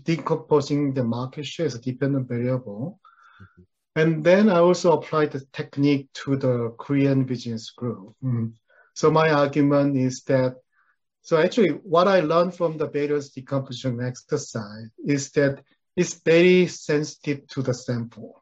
decomposing 0.05 0.95
the 0.95 1.05
market 1.05 1.47
share 1.47 1.67
as 1.67 1.75
a 1.75 1.81
dependent 1.81 2.29
variable. 2.29 3.01
Mm-hmm. 3.41 3.63
And 3.95 4.25
then 4.25 4.49
I 4.49 4.59
also 4.59 4.93
applied 4.93 5.33
the 5.33 5.45
technique 5.53 6.09
to 6.25 6.37
the 6.37 6.75
Korean 6.79 7.25
business 7.25 7.71
group. 7.71 8.15
Mm-hmm. 8.25 8.49
So 8.95 9.11
my 9.11 9.31
argument 9.31 9.97
is 9.97 10.23
that, 10.25 10.57
so 11.23 11.37
actually 11.37 11.71
what 11.71 12.09
I 12.09 12.21
learned 12.21 12.55
from 12.55 12.79
the 12.79 12.89
variance 12.89 13.31
decomposition 13.31 14.01
exercise 14.03 14.91
is 15.07 15.31
that 15.33 15.63
it's 15.97 16.15
very 16.15 16.67
sensitive 16.67 17.47
to 17.49 17.63
the 17.63 17.75
sample 17.75 18.42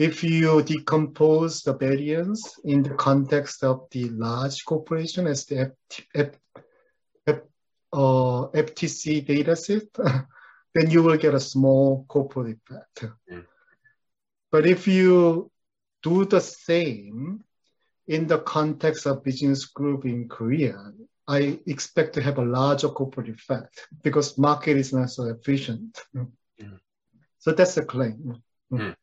if 0.00 0.24
you 0.24 0.62
decompose 0.62 1.60
the 1.60 1.74
variance 1.74 2.58
in 2.64 2.82
the 2.82 2.94
context 2.94 3.62
of 3.62 3.86
the 3.90 4.08
large 4.08 4.64
corporation 4.64 5.26
as 5.26 5.44
the 5.44 5.60
F, 5.60 6.00
F, 6.14 6.30
F, 7.26 7.40
uh, 7.92 8.48
FTC 8.48 9.26
dataset, 9.26 9.88
then 10.74 10.90
you 10.90 11.02
will 11.02 11.18
get 11.18 11.34
a 11.34 11.40
small 11.40 12.06
corporate 12.08 12.56
effect. 12.70 13.12
Mm. 13.30 13.44
But 14.50 14.64
if 14.64 14.88
you 14.88 15.50
do 16.02 16.24
the 16.24 16.40
same 16.40 17.44
in 18.08 18.26
the 18.26 18.38
context 18.38 19.04
of 19.04 19.22
business 19.22 19.66
group 19.66 20.06
in 20.06 20.30
Korea, 20.30 20.78
I 21.28 21.60
expect 21.66 22.14
to 22.14 22.22
have 22.22 22.38
a 22.38 22.44
larger 22.58 22.88
corporate 22.88 23.28
effect 23.28 23.86
because 24.02 24.38
market 24.38 24.78
is 24.78 24.94
not 24.94 25.10
so 25.10 25.24
efficient. 25.24 26.00
Mm. 26.16 26.30
So 27.38 27.52
that's 27.52 27.74
the 27.74 27.84
claim. 27.84 28.42
Mm. 28.72 28.94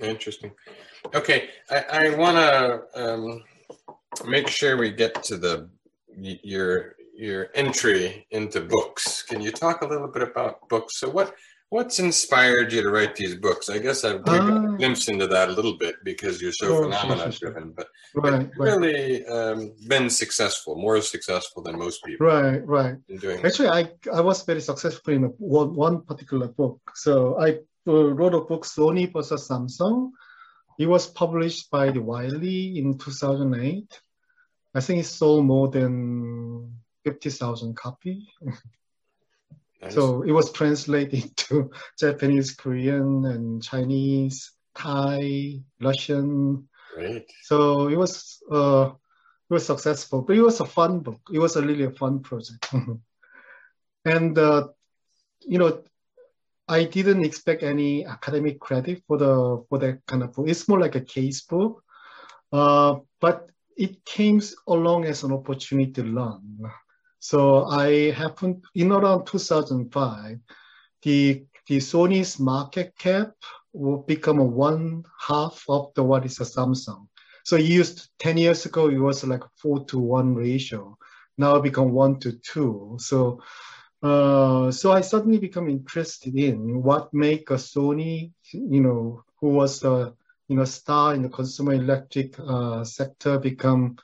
Interesting. 0.00 0.52
Okay, 1.14 1.50
I, 1.70 1.84
I 1.92 2.16
want 2.16 2.36
to 2.36 2.82
um, 2.94 3.42
make 4.26 4.48
sure 4.48 4.76
we 4.76 4.90
get 4.90 5.22
to 5.24 5.36
the 5.36 5.68
your 6.16 6.96
your 7.14 7.48
entry 7.54 8.26
into 8.30 8.60
books. 8.60 9.22
Can 9.22 9.40
you 9.40 9.52
talk 9.52 9.82
a 9.82 9.86
little 9.86 10.08
bit 10.08 10.22
about 10.22 10.68
books? 10.68 10.98
So 10.98 11.08
what 11.08 11.34
what's 11.70 11.98
inspired 11.98 12.72
you 12.72 12.82
to 12.82 12.90
write 12.90 13.14
these 13.14 13.34
books? 13.36 13.70
I 13.70 13.78
guess 13.78 14.04
I've 14.04 14.20
uh, 14.20 14.38
got 14.38 14.64
a 14.64 14.76
glimpse 14.76 15.08
into 15.08 15.26
that 15.28 15.48
a 15.48 15.52
little 15.52 15.76
bit 15.76 15.96
because 16.04 16.42
you're 16.42 16.52
so 16.52 16.82
phenomena 16.82 17.30
driven, 17.30 17.72
but 17.72 17.88
right, 18.14 18.50
really 18.56 19.22
right. 19.22 19.30
Um, 19.30 19.72
been 19.86 20.10
successful, 20.10 20.76
more 20.76 21.00
successful 21.00 21.62
than 21.62 21.78
most 21.78 22.04
people. 22.04 22.26
Right, 22.26 22.66
right. 22.66 22.96
Actually, 23.44 23.68
I 23.68 23.90
I 24.12 24.20
was 24.20 24.42
very 24.42 24.60
successful 24.60 25.14
in 25.14 25.22
one 25.38 25.74
one 25.74 26.02
particular 26.02 26.48
book. 26.48 26.80
So 26.94 27.40
I 27.40 27.58
wrote 27.86 28.34
a 28.34 28.40
book, 28.40 28.64
Sony 28.64 29.12
versus 29.12 29.48
Samsung. 29.48 30.10
It 30.78 30.86
was 30.86 31.06
published 31.06 31.70
by 31.70 31.90
the 31.90 32.00
Wiley 32.00 32.78
in 32.78 32.98
2008. 32.98 34.00
I 34.74 34.80
think 34.80 35.00
it 35.00 35.06
sold 35.06 35.44
more 35.44 35.68
than 35.68 36.74
50,000 37.04 37.76
copies. 37.76 38.24
Nice. 39.82 39.94
So 39.94 40.22
it 40.22 40.32
was 40.32 40.52
translated 40.52 41.36
to 41.48 41.70
Japanese, 41.98 42.54
Korean, 42.54 43.24
and 43.24 43.62
Chinese, 43.62 44.52
Thai, 44.74 45.60
Russian. 45.80 46.68
Great. 46.94 47.30
So 47.42 47.88
it 47.88 47.96
was 47.96 48.42
uh, 48.50 48.90
it 49.48 49.52
was 49.52 49.66
successful, 49.66 50.22
but 50.22 50.36
it 50.36 50.42
was 50.42 50.60
a 50.60 50.66
fun 50.66 51.00
book. 51.00 51.20
It 51.32 51.38
was 51.38 51.56
a 51.56 51.62
really 51.62 51.84
a 51.84 51.90
fun 51.90 52.20
project. 52.20 52.68
and 54.04 54.38
uh, 54.38 54.68
you 55.40 55.58
know, 55.58 55.82
I 56.70 56.84
didn't 56.84 57.24
expect 57.24 57.64
any 57.64 58.06
academic 58.06 58.60
credit 58.60 59.02
for 59.08 59.18
the 59.18 59.64
for 59.68 59.78
that 59.78 60.06
kind 60.06 60.22
of 60.22 60.32
book. 60.32 60.48
It's 60.48 60.68
more 60.68 60.78
like 60.78 60.94
a 60.94 61.00
case 61.00 61.40
book, 61.42 61.82
uh, 62.52 63.00
but 63.20 63.50
it 63.76 64.04
came 64.04 64.40
along 64.68 65.04
as 65.04 65.24
an 65.24 65.32
opportunity 65.32 65.90
to 65.92 66.04
learn. 66.04 66.70
So 67.18 67.64
I 67.64 68.12
happened 68.12 68.64
in 68.76 68.92
around 68.92 69.26
2005, 69.26 70.38
the 71.02 71.44
the 71.66 71.78
Sony's 71.78 72.38
market 72.38 72.94
cap 72.96 73.32
will 73.72 73.98
become 73.98 74.38
one 74.52 75.02
half 75.18 75.64
of 75.68 75.92
the 75.94 76.04
what 76.04 76.24
is 76.24 76.38
a 76.40 76.44
Samsung. 76.44 77.08
So 77.44 77.56
used 77.56 78.10
10 78.20 78.36
years 78.38 78.64
ago, 78.66 78.88
it 78.88 78.98
was 78.98 79.24
like 79.24 79.42
four 79.60 79.84
to 79.86 79.98
one 79.98 80.36
ratio. 80.36 80.96
Now 81.36 81.56
it 81.56 81.64
become 81.64 81.90
one 81.90 82.20
to 82.20 82.32
two. 82.32 82.96
So 83.00 83.40
uh, 84.02 84.70
so 84.70 84.92
I 84.92 85.02
suddenly 85.02 85.38
become 85.38 85.68
interested 85.68 86.34
in 86.34 86.82
what 86.82 87.12
make 87.12 87.50
a 87.50 87.54
Sony, 87.54 88.32
you 88.52 88.80
know, 88.80 89.24
who 89.40 89.48
was 89.48 89.84
a 89.84 90.14
you 90.48 90.56
know 90.56 90.64
star 90.64 91.14
in 91.14 91.22
the 91.22 91.28
consumer 91.28 91.74
electric 91.74 92.34
uh, 92.40 92.82
sector 92.82 93.38
become 93.38 93.96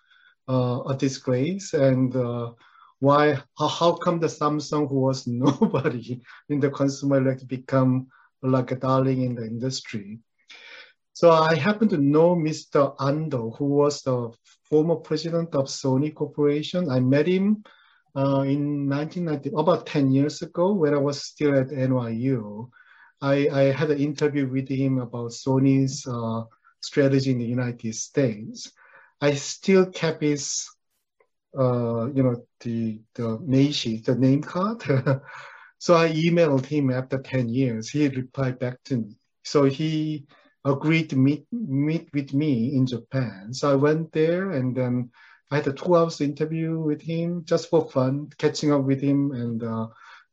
uh, 0.48 0.82
a 0.88 0.96
disgrace, 0.96 1.72
and 1.72 2.14
uh, 2.14 2.52
why 3.00 3.38
how, 3.58 3.68
how 3.68 3.92
come 3.92 4.20
the 4.20 4.26
Samsung, 4.26 4.88
who 4.88 5.00
was 5.00 5.26
nobody 5.26 6.20
in 6.50 6.60
the 6.60 6.70
consumer 6.70 7.16
electric, 7.16 7.48
become 7.48 8.08
like 8.42 8.72
a 8.72 8.76
darling 8.76 9.22
in 9.22 9.34
the 9.34 9.44
industry. 9.44 10.18
So 11.14 11.30
I 11.30 11.54
happen 11.54 11.88
to 11.88 11.96
know 11.96 12.36
Mr. 12.36 12.94
Ando, 12.98 13.56
who 13.56 13.64
was 13.64 14.02
the 14.02 14.30
former 14.64 14.96
president 14.96 15.54
of 15.54 15.64
Sony 15.64 16.14
Corporation. 16.14 16.90
I 16.90 17.00
met 17.00 17.26
him 17.26 17.64
uh, 18.16 18.40
in 18.42 18.88
1990, 18.88 19.50
about 19.56 19.86
10 19.86 20.10
years 20.10 20.40
ago 20.42 20.72
when 20.72 20.94
I 20.94 20.98
was 20.98 21.22
still 21.22 21.56
at 21.58 21.68
NYU. 21.68 22.70
I, 23.20 23.48
I 23.48 23.62
had 23.72 23.90
an 23.90 23.98
interview 23.98 24.48
with 24.48 24.68
him 24.68 24.98
about 24.98 25.30
Sony's 25.32 26.06
uh, 26.06 26.44
strategy 26.80 27.32
in 27.32 27.38
the 27.38 27.44
United 27.44 27.94
States. 27.94 28.72
I 29.20 29.34
still 29.34 29.86
kept 29.86 30.22
his, 30.22 30.66
uh, 31.58 32.06
you 32.12 32.22
know, 32.22 32.46
the 32.60 33.00
the 33.14 33.38
nation, 33.42 34.02
the 34.04 34.14
name 34.14 34.42
card. 34.42 34.82
so 35.78 35.94
I 35.94 36.10
emailed 36.12 36.66
him 36.66 36.90
after 36.90 37.18
10 37.18 37.48
years. 37.48 37.88
He 37.88 38.08
replied 38.08 38.58
back 38.58 38.82
to 38.84 38.96
me. 38.98 39.16
So 39.44 39.64
he 39.64 40.26
agreed 40.64 41.10
to 41.10 41.16
meet 41.16 41.46
meet 41.52 42.08
with 42.12 42.34
me 42.34 42.74
in 42.76 42.86
Japan. 42.86 43.52
So 43.52 43.72
I 43.72 43.76
went 43.76 44.12
there 44.12 44.52
and 44.52 44.76
then 44.76 45.10
I 45.50 45.56
had 45.56 45.68
a 45.68 45.72
two 45.72 45.96
hours 45.96 46.20
interview 46.20 46.78
with 46.78 47.00
him 47.00 47.44
just 47.44 47.70
for 47.70 47.88
fun, 47.88 48.30
catching 48.38 48.72
up 48.72 48.82
with 48.82 49.00
him 49.00 49.32
and 49.32 49.62
uh, 49.62 49.86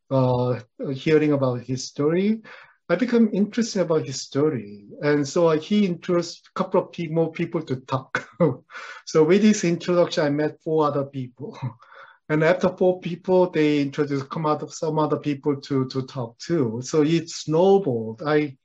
uh, 0.10 0.60
hearing 0.94 1.34
about 1.34 1.62
his 1.62 1.86
story. 1.86 2.42
I 2.90 2.96
become 2.96 3.30
interested 3.32 3.82
about 3.82 4.06
his 4.06 4.22
story, 4.22 4.86
and 5.02 5.28
so 5.28 5.50
he 5.52 5.86
introduced 5.86 6.50
a 6.50 6.60
couple 6.60 6.82
of 6.82 7.12
more 7.12 7.32
people 7.32 7.62
to 7.62 7.78
talk. 7.78 8.28
so 9.06 9.24
with 9.24 9.42
this 9.42 9.64
introduction, 9.64 10.26
I 10.26 10.30
met 10.30 10.62
four 10.62 10.86
other 10.86 11.06
people, 11.06 11.58
and 12.30 12.44
after 12.44 12.70
four 12.70 13.00
people, 13.00 13.50
they 13.50 13.82
introduced 13.82 14.30
come 14.30 14.46
out 14.46 14.64
of 14.64 14.74
some 14.74 15.00
other 15.00 15.18
people 15.18 15.62
to 15.62 15.88
to 15.88 16.02
talk 16.04 16.38
to. 16.40 16.82
So 16.84 17.04
it 17.04 17.30
snowballed. 17.30 18.22
I 18.26 18.58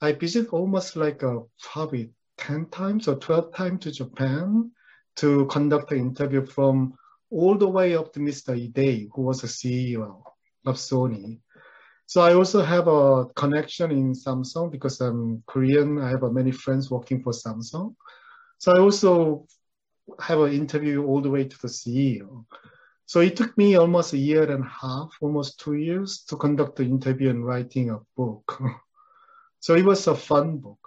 I 0.00 0.12
visited 0.12 0.50
almost 0.50 0.96
like 0.96 1.22
a 1.22 1.40
probably 1.62 2.10
10 2.38 2.66
times 2.66 3.08
or 3.08 3.14
12 3.16 3.54
times 3.54 3.84
to 3.84 3.92
Japan 3.92 4.72
to 5.16 5.46
conduct 5.46 5.92
an 5.92 5.98
interview 5.98 6.44
from 6.44 6.94
all 7.30 7.56
the 7.56 7.68
way 7.68 7.96
up 7.96 8.12
to 8.12 8.20
Mr. 8.20 8.54
Idei, 8.54 9.08
who 9.12 9.22
was 9.22 9.40
the 9.40 9.46
CEO 9.46 10.22
of 10.66 10.76
Sony. 10.76 11.40
So 12.06 12.20
I 12.20 12.34
also 12.34 12.62
have 12.62 12.86
a 12.86 13.26
connection 13.34 13.90
in 13.90 14.12
Samsung 14.12 14.70
because 14.70 15.00
I'm 15.00 15.42
Korean. 15.46 16.00
I 16.00 16.10
have 16.10 16.22
many 16.32 16.52
friends 16.52 16.90
working 16.90 17.22
for 17.22 17.32
Samsung. 17.32 17.94
So 18.58 18.72
I 18.72 18.78
also 18.78 19.46
have 20.20 20.40
an 20.40 20.52
interview 20.52 21.04
all 21.04 21.20
the 21.20 21.30
way 21.30 21.44
to 21.44 21.58
the 21.62 21.68
CEO. 21.68 22.44
So 23.06 23.20
it 23.20 23.36
took 23.36 23.56
me 23.56 23.76
almost 23.76 24.12
a 24.12 24.18
year 24.18 24.50
and 24.50 24.64
a 24.64 24.68
half, 24.68 25.10
almost 25.20 25.60
two 25.60 25.74
years 25.74 26.24
to 26.28 26.36
conduct 26.36 26.76
the 26.76 26.84
interview 26.84 27.30
and 27.30 27.44
writing 27.44 27.90
a 27.90 28.00
book. 28.16 28.60
So 29.60 29.74
it 29.74 29.84
was 29.86 30.06
a 30.08 30.14
fun 30.14 30.58
book. 30.58 30.86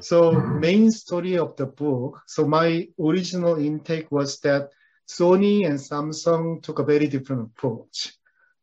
So 0.00 0.32
main 0.32 0.90
story 0.90 1.38
of 1.38 1.56
the 1.56 1.66
book. 1.66 2.20
So 2.26 2.46
my 2.46 2.88
original 3.00 3.56
intake 3.56 4.10
was 4.12 4.38
that 4.40 4.70
Sony 5.08 5.66
and 5.66 5.78
Samsung 5.78 6.62
took 6.62 6.78
a 6.78 6.84
very 6.84 7.06
different 7.06 7.50
approach. 7.50 8.12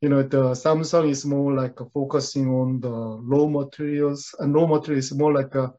You 0.02 0.10
know, 0.10 0.22
the 0.22 0.52
Samsung 0.52 1.10
is 1.10 1.26
more 1.26 1.52
like 1.54 1.80
focusing 1.94 2.50
on 2.50 2.80
the 2.80 2.90
raw 2.90 3.48
materials, 3.48 4.36
and 4.40 4.54
raw 4.54 4.68
materials 4.68 5.12
more 5.14 5.34
like 5.34 5.56
a, 5.56 5.74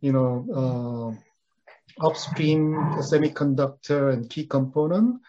you 0.00 0.12
know, 0.12 0.46
uh, 0.54 2.06
upstream 2.06 2.74
semiconductor 3.00 4.12
and 4.12 4.30
key 4.30 4.46
component. 4.46 5.20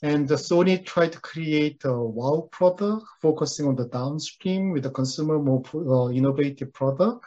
And 0.00 0.26
the 0.26 0.36
Sony 0.36 0.84
tried 0.84 1.12
to 1.12 1.20
create 1.20 1.84
a 1.84 1.92
wow 1.92 2.48
product, 2.50 3.04
focusing 3.20 3.68
on 3.68 3.76
the 3.76 3.86
downstream 3.88 4.72
with 4.72 4.84
the 4.84 4.90
consumer 4.90 5.38
more 5.38 5.62
uh, 5.74 6.10
innovative 6.10 6.72
product. 6.72 7.26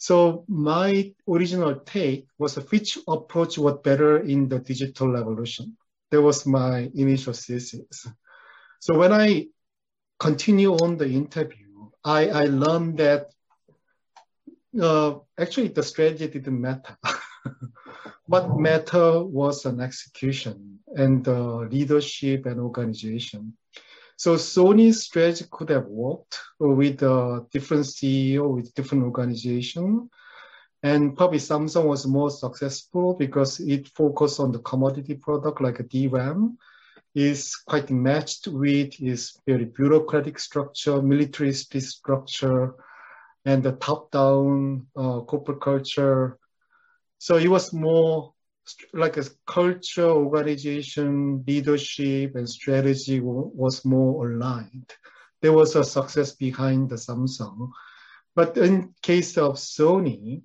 So 0.00 0.46
my 0.48 1.12
original 1.28 1.74
take 1.74 2.26
was 2.38 2.56
which 2.70 2.96
approach 3.06 3.58
was 3.58 3.80
better 3.84 4.16
in 4.16 4.48
the 4.48 4.58
digital 4.58 5.12
revolution. 5.12 5.76
That 6.10 6.22
was 6.22 6.46
my 6.46 6.90
initial 6.94 7.34
thesis. 7.34 8.06
So 8.80 8.96
when 8.98 9.12
I 9.12 9.48
continue 10.18 10.72
on 10.72 10.96
the 10.96 11.06
interview, 11.06 11.90
I, 12.02 12.28
I 12.30 12.44
learned 12.46 12.96
that 12.96 13.28
uh, 14.80 15.16
actually 15.36 15.68
the 15.68 15.82
strategy 15.82 16.28
didn't 16.28 16.58
matter. 16.58 16.96
what 18.24 18.58
mattered 18.58 19.24
was 19.24 19.66
an 19.66 19.80
execution 19.80 20.78
and 20.96 21.22
the 21.22 21.68
leadership 21.70 22.46
and 22.46 22.58
organization. 22.58 23.54
So 24.20 24.34
Sony's 24.34 25.04
strategy 25.04 25.46
could 25.50 25.70
have 25.70 25.86
worked 25.86 26.38
with 26.58 27.02
a 27.02 27.46
different 27.50 27.86
CEO, 27.86 28.54
with 28.54 28.74
different 28.74 29.04
organization. 29.04 30.10
And 30.82 31.16
probably 31.16 31.38
Samsung 31.38 31.86
was 31.86 32.06
more 32.06 32.28
successful 32.28 33.14
because 33.14 33.60
it 33.60 33.88
focused 33.88 34.38
on 34.38 34.52
the 34.52 34.58
commodity 34.58 35.14
product 35.14 35.62
like 35.62 35.80
a 35.80 35.84
DRAM 35.84 36.58
is 37.14 37.56
quite 37.56 37.90
matched 37.90 38.46
with 38.46 39.00
its 39.00 39.40
very 39.46 39.64
bureaucratic 39.64 40.38
structure, 40.38 41.00
militaristic 41.00 41.80
structure, 41.80 42.74
and 43.46 43.62
the 43.62 43.72
top-down 43.72 44.86
uh, 44.98 45.20
corporate 45.20 45.62
culture. 45.62 46.38
So 47.16 47.36
it 47.38 47.48
was 47.48 47.72
more 47.72 48.34
like 48.92 49.16
a 49.16 49.24
culture, 49.46 50.08
organization, 50.08 51.44
leadership, 51.46 52.34
and 52.34 52.48
strategy 52.48 53.20
was 53.20 53.84
more 53.84 54.30
aligned. 54.30 54.92
There 55.40 55.52
was 55.52 55.76
a 55.76 55.84
success 55.84 56.32
behind 56.32 56.90
the 56.90 56.96
Samsung. 56.96 57.70
But 58.34 58.56
in 58.56 58.94
case 59.02 59.36
of 59.38 59.54
Sony, 59.54 60.42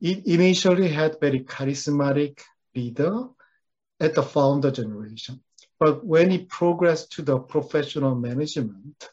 it 0.00 0.26
initially 0.26 0.88
had 0.88 1.20
very 1.20 1.40
charismatic 1.40 2.40
leader 2.74 3.28
at 4.00 4.14
the 4.14 4.22
founder 4.22 4.70
generation. 4.70 5.40
But 5.78 6.04
when 6.04 6.30
it 6.30 6.48
progressed 6.48 7.12
to 7.12 7.22
the 7.22 7.38
professional 7.38 8.14
management, 8.14 9.08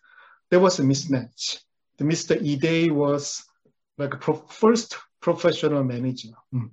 there 0.50 0.60
was 0.60 0.80
a 0.80 0.84
mismatch. 0.84 1.60
The 1.98 2.06
Mr. 2.06 2.36
Idei 2.36 2.92
was 2.92 3.44
like 3.98 4.14
a 4.14 4.18
pro- 4.18 4.46
first 4.48 4.98
professional 5.20 5.84
manager. 5.84 6.34
Mm 6.54 6.72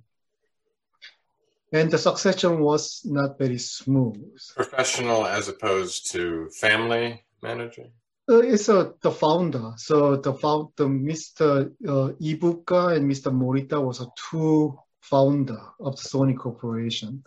and 1.71 1.91
the 1.91 1.97
succession 1.97 2.59
was 2.59 3.01
not 3.03 3.37
very 3.37 3.57
smooth. 3.57 4.23
Professional 4.55 5.25
as 5.25 5.47
opposed 5.47 6.11
to 6.11 6.49
family 6.59 7.23
manager. 7.41 7.87
Uh, 8.29 8.39
it's 8.39 8.67
uh, 8.67 8.91
the 9.01 9.11
founder. 9.11 9.71
So 9.77 10.17
the 10.17 10.33
found 10.33 10.69
the 10.75 10.85
Mr. 10.85 11.71
Uh, 11.87 12.13
Ibuka 12.21 12.95
and 12.95 13.09
Mr. 13.09 13.31
Morita 13.31 13.81
was 13.81 14.01
a 14.01 14.07
two 14.29 14.77
founder 15.01 15.61
of 15.79 15.95
the 15.95 16.09
Sony 16.09 16.37
Corporation. 16.37 17.23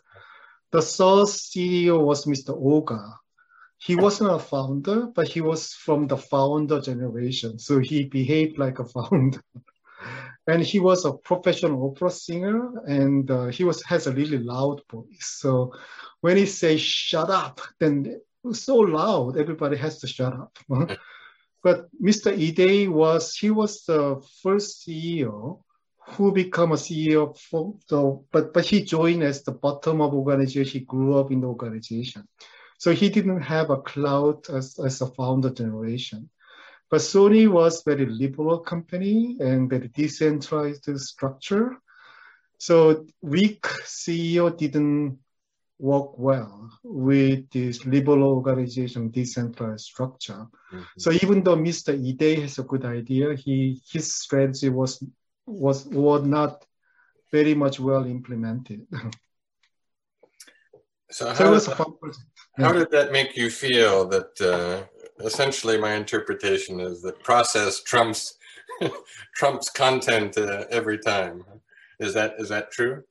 The 0.73 0.83
first 0.83 1.53
CEO 1.53 2.05
was 2.05 2.27
Mr. 2.27 2.51
Ohga. 2.51 3.15
He 3.79 3.97
wasn't 3.97 4.31
a 4.31 4.39
founder, 4.39 5.07
but 5.07 5.27
he 5.27 5.41
was 5.41 5.73
from 5.73 6.07
the 6.07 6.19
founder 6.19 6.83
generation. 6.83 7.59
So 7.59 7.79
he 7.79 8.05
behaved 8.05 8.59
like 8.59 8.79
a 8.79 8.85
founder 8.85 9.41
and 10.47 10.63
he 10.63 10.81
was 10.81 11.05
a 11.05 11.13
professional 11.13 11.91
opera 11.91 12.11
singer 12.11 12.83
and 12.87 13.31
uh, 13.31 13.47
he 13.47 13.65
was 13.65 13.83
has 13.85 14.07
a 14.07 14.13
really 14.13 14.39
loud 14.39 14.81
voice. 14.91 15.37
So 15.41 15.73
when 16.21 16.37
he 16.37 16.47
says 16.47 16.81
shut 16.81 17.31
up 17.31 17.61
then 17.79 18.07
it 18.07 18.23
was 18.43 18.63
so 18.63 18.77
loud 18.77 19.37
everybody 19.37 19.77
has 19.77 19.99
to 20.01 20.07
shut 20.07 20.33
up 20.33 20.59
but 21.63 21.89
mr 22.03 22.33
idei 22.37 22.89
was 22.89 23.35
he 23.35 23.51
was 23.51 23.85
the 23.85 24.21
first 24.43 24.87
ceo 24.87 25.61
who 26.13 26.33
become 26.33 26.73
a 26.73 26.77
ceo 26.77 27.37
for 27.39 27.75
the 27.89 28.21
but 28.33 28.53
but 28.53 28.65
he 28.65 28.83
joined 28.83 29.23
as 29.23 29.43
the 29.43 29.53
bottom 29.53 30.01
of 30.01 30.15
organization. 30.15 30.81
He 30.81 30.81
grew 30.81 31.17
up 31.19 31.31
in 31.31 31.41
the 31.41 31.47
organization. 31.47 32.27
So 32.79 32.93
he 32.93 33.11
didn't 33.11 33.43
have 33.43 33.69
a 33.71 33.77
cloud 33.77 34.49
as, 34.49 34.79
as 34.79 35.03
a 35.03 35.07
founder 35.07 35.51
generation 35.51 36.31
but 36.91 37.01
Sony 37.01 37.49
was 37.49 37.85
very 37.85 38.07
liberal 38.07 38.59
company 38.59 39.37
and 39.39 39.71
very 39.71 39.89
decentralized 39.89 40.89
structure. 40.99 41.77
So 42.59 43.07
weak 43.23 43.63
CEO 43.63 44.57
didn't 44.57 45.19
work 45.79 46.19
well 46.19 46.71
with 46.83 47.49
this 47.51 47.87
liberal 47.87 48.25
organization 48.25 49.11
decentralized 49.11 49.85
structure. 49.85 50.47
Mm-hmm. 50.73 50.83
So 50.99 51.13
even 51.13 51.43
though 51.43 51.57
Mr. 51.57 51.97
Idei 51.97 52.43
has 52.43 52.59
a 52.59 52.65
good 52.65 52.85
idea, 52.85 53.35
he 53.35 53.81
his 53.91 54.15
strategy 54.15 54.69
was 54.69 55.03
was 55.47 55.87
was 55.87 56.25
not 56.25 56.65
very 57.33 57.55
much 57.55 57.79
well 57.81 58.05
implemented. 58.05 58.87
So, 61.13 61.35
so 61.35 61.75
how, 61.75 61.99
how 62.57 62.73
did 62.73 62.93
that 62.93 63.11
make 63.11 63.37
you 63.37 63.51
feel 63.51 64.07
that 64.09 64.41
uh, 64.41 64.87
essentially 65.25 65.79
my 65.79 65.95
interpretation 65.95 66.81
is 66.81 67.03
that 67.03 67.23
process 67.23 67.83
trumps 67.83 68.37
trumps 69.35 69.71
content 69.71 70.37
uh, 70.39 70.65
every 70.71 70.99
time. 70.99 71.45
Is 71.99 72.15
that 72.15 72.35
is 72.39 72.49
that 72.49 72.71
true? 72.71 73.03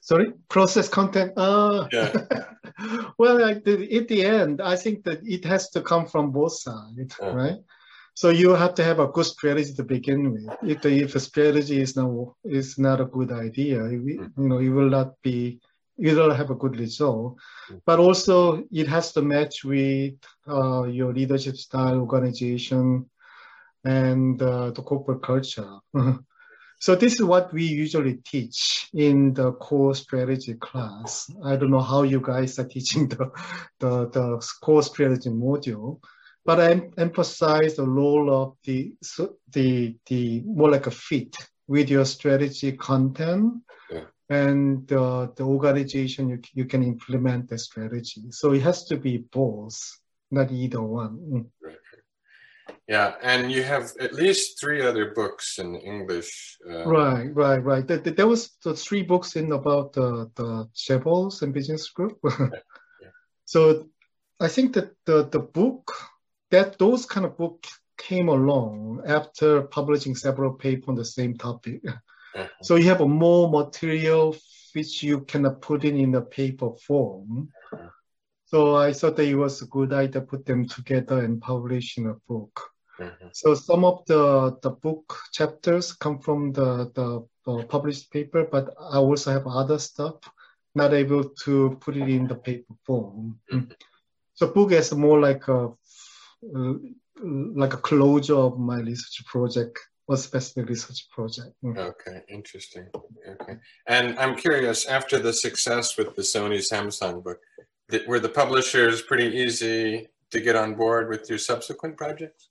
Sorry, 0.00 0.32
process 0.48 0.88
content. 0.88 1.32
Uh, 1.36 1.88
yeah. 1.90 2.12
well, 3.18 3.40
like 3.40 3.64
the, 3.64 3.96
at 3.96 4.08
the 4.08 4.22
end, 4.22 4.60
I 4.60 4.76
think 4.76 5.04
that 5.04 5.20
it 5.24 5.44
has 5.46 5.70
to 5.70 5.80
come 5.80 6.06
from 6.06 6.30
both 6.30 6.52
sides, 6.58 7.16
right? 7.22 7.56
So 8.14 8.28
you 8.28 8.50
have 8.50 8.74
to 8.74 8.84
have 8.84 9.00
a 9.00 9.08
good 9.08 9.26
strategy 9.26 9.74
to 9.74 9.82
begin 9.82 10.32
with. 10.32 10.56
If 10.62 10.82
the 10.82 10.90
if 11.02 11.14
the 11.14 11.20
strategy 11.20 11.80
is 11.80 11.96
not 11.96 12.34
is 12.44 12.78
not 12.78 13.00
a 13.00 13.06
good 13.06 13.32
idea, 13.32 13.88
you 13.88 14.30
know, 14.36 14.58
it 14.58 14.68
will 14.68 14.90
not 14.90 15.20
be 15.22 15.60
you 15.96 16.14
don't 16.14 16.34
have 16.34 16.50
a 16.50 16.54
good 16.54 16.78
result. 16.78 17.38
But 17.86 17.98
also 17.98 18.64
it 18.72 18.88
has 18.88 19.12
to 19.12 19.22
match 19.22 19.64
with 19.64 20.14
uh, 20.48 20.84
your 20.84 21.12
leadership 21.12 21.56
style, 21.56 22.00
organization, 22.00 23.08
and 23.84 24.40
uh, 24.40 24.70
the 24.70 24.82
corporate 24.82 25.22
culture. 25.22 25.78
so 26.80 26.94
this 26.94 27.14
is 27.14 27.22
what 27.22 27.52
we 27.52 27.64
usually 27.64 28.14
teach 28.24 28.88
in 28.94 29.34
the 29.34 29.52
core 29.52 29.94
strategy 29.94 30.54
class. 30.54 31.30
I 31.44 31.56
don't 31.56 31.70
know 31.70 31.80
how 31.80 32.02
you 32.02 32.20
guys 32.20 32.58
are 32.58 32.68
teaching 32.68 33.08
the 33.08 33.30
the, 33.80 34.08
the 34.10 34.46
core 34.62 34.82
strategy 34.82 35.30
module, 35.30 36.00
but 36.44 36.60
I 36.60 36.90
emphasize 36.98 37.76
the 37.76 37.88
role 37.88 38.30
of 38.42 38.56
the 38.64 38.94
the 39.52 39.96
the 40.06 40.42
more 40.44 40.70
like 40.70 40.86
a 40.86 40.90
fit 40.90 41.36
with 41.66 41.88
your 41.90 42.04
strategy 42.04 42.72
content. 42.72 43.54
And 44.30 44.90
uh, 44.90 45.28
the 45.36 45.44
organization 45.44 46.28
you, 46.28 46.40
you 46.54 46.64
can 46.64 46.82
implement 46.82 47.48
the 47.48 47.58
strategy. 47.58 48.22
So 48.30 48.52
it 48.52 48.62
has 48.62 48.84
to 48.84 48.96
be 48.96 49.18
both, 49.18 49.78
not 50.30 50.50
either 50.50 50.82
one. 50.82 51.18
Mm. 51.18 51.46
Right. 51.62 51.76
Yeah, 52.86 53.14
and 53.22 53.50
you 53.50 53.62
have 53.62 53.92
at 53.98 54.12
least 54.12 54.60
three 54.60 54.82
other 54.82 55.12
books 55.14 55.58
in 55.58 55.74
English. 55.76 56.58
Um, 56.68 56.88
right, 56.88 57.34
right, 57.34 57.58
right. 57.58 57.86
There, 57.86 57.98
there 57.98 58.26
was 58.26 58.50
the 58.62 58.74
three 58.74 59.02
books 59.02 59.36
in 59.36 59.52
about 59.52 59.94
the 59.94 60.30
the 60.34 60.68
Chaebols 60.74 61.40
and 61.42 61.54
Business 61.54 61.88
Group. 61.90 62.18
yeah. 62.24 62.48
Yeah. 63.00 63.08
So 63.46 63.88
I 64.38 64.48
think 64.48 64.74
that 64.74 64.92
the 65.06 65.24
the 65.24 65.40
book 65.40 65.92
that 66.50 66.78
those 66.78 67.06
kind 67.06 67.26
of 67.26 67.36
book 67.38 67.66
came 67.96 68.28
along 68.28 69.02
after 69.06 69.62
publishing 69.62 70.14
several 70.14 70.52
papers 70.52 70.88
on 70.88 70.94
the 70.94 71.04
same 71.04 71.36
topic. 71.36 71.82
Uh-huh. 72.34 72.48
So 72.62 72.76
you 72.76 72.88
have 72.88 73.00
a 73.00 73.08
more 73.08 73.48
material 73.48 74.36
which 74.72 75.02
you 75.02 75.20
cannot 75.20 75.60
put 75.60 75.84
in 75.84 75.96
in 75.96 76.14
a 76.14 76.20
paper 76.20 76.70
form. 76.86 77.48
Uh-huh. 77.72 77.88
So 78.46 78.76
I 78.76 78.92
thought 78.92 79.16
that 79.16 79.26
it 79.26 79.34
was 79.34 79.62
a 79.62 79.66
good 79.66 79.92
idea 79.92 80.20
to 80.20 80.26
put 80.26 80.46
them 80.46 80.66
together 80.66 81.24
and 81.24 81.40
publish 81.40 81.98
in 81.98 82.06
a 82.06 82.14
book. 82.28 82.60
Mm-hmm. 83.00 83.28
So 83.32 83.54
some 83.54 83.84
of 83.84 84.04
the, 84.06 84.56
the 84.62 84.70
book 84.70 85.18
chapters 85.32 85.92
come 85.92 86.18
from 86.20 86.52
the, 86.52 86.90
the, 86.94 87.26
the, 87.44 87.64
published 87.64 88.12
paper, 88.12 88.46
but 88.50 88.72
I 88.78 88.98
also 88.98 89.32
have 89.32 89.46
other 89.46 89.78
stuff 89.78 90.16
not 90.76 90.92
able 90.92 91.24
to 91.44 91.76
put 91.80 91.96
it 91.96 92.08
in 92.08 92.28
the 92.28 92.36
paper 92.36 92.74
form. 92.84 93.40
Mm-hmm. 93.52 93.72
So 94.34 94.48
book 94.48 94.72
is 94.72 94.92
more 94.92 95.20
like 95.20 95.48
a 95.48 95.70
uh, 96.54 96.74
like 97.22 97.74
a 97.74 97.78
closure 97.78 98.36
of 98.36 98.58
my 98.58 98.80
research 98.80 99.24
project 99.26 99.78
or 100.06 100.16
specific 100.16 100.68
research 100.68 101.08
project. 101.10 101.52
Mm. 101.64 101.78
Okay, 101.78 102.22
interesting. 102.28 102.88
Okay, 103.28 103.56
and 103.86 104.18
I'm 104.18 104.36
curious. 104.36 104.86
After 104.86 105.18
the 105.18 105.32
success 105.32 105.96
with 105.96 106.14
the 106.14 106.22
Sony 106.22 106.58
Samsung 106.58 107.22
book, 107.22 107.40
were 108.06 108.20
the 108.20 108.28
publishers 108.28 109.02
pretty 109.02 109.36
easy 109.36 110.08
to 110.30 110.40
get 110.40 110.56
on 110.56 110.74
board 110.74 111.08
with 111.08 111.28
your 111.28 111.38
subsequent 111.38 111.96
projects? 111.96 112.50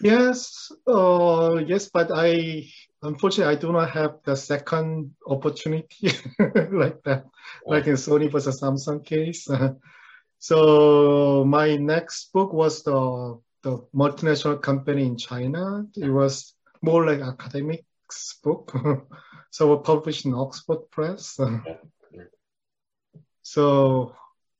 Yes, 0.00 0.70
uh, 0.86 1.56
yes, 1.66 1.88
but 1.88 2.10
I 2.12 2.68
unfortunately 3.02 3.54
I 3.54 3.58
do 3.58 3.72
not 3.72 3.90
have 3.90 4.18
the 4.24 4.36
second 4.36 5.12
opportunity 5.26 6.12
like 6.38 7.02
that, 7.04 7.24
oh. 7.24 7.70
like 7.70 7.86
in 7.86 7.94
Sony 7.94 8.30
versus 8.30 8.60
Samsung 8.60 9.04
case. 9.04 9.48
so 10.38 11.44
my 11.46 11.76
next 11.76 12.32
book 12.32 12.52
was 12.52 12.82
the 12.82 13.40
the 13.66 13.84
multinational 13.92 14.62
company 14.62 15.04
in 15.04 15.16
China. 15.16 15.84
It 15.96 16.08
was 16.08 16.54
more 16.82 17.04
like 17.04 17.20
academics 17.20 18.38
book, 18.44 18.72
so 19.50 19.76
published 19.78 20.24
in 20.24 20.34
Oxford 20.34 20.88
Press. 20.92 21.40
so 23.42 24.14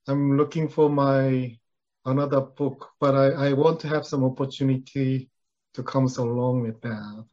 I'm 0.08 0.36
looking 0.36 0.68
for 0.68 0.90
my 0.90 1.56
another 2.04 2.40
book, 2.40 2.90
but 2.98 3.14
I, 3.14 3.26
I 3.48 3.52
want 3.52 3.78
to 3.80 3.88
have 3.88 4.04
some 4.04 4.24
opportunity 4.24 5.30
to 5.74 5.82
come 5.84 6.06
along 6.18 6.62
with 6.62 6.80
that, 6.80 7.24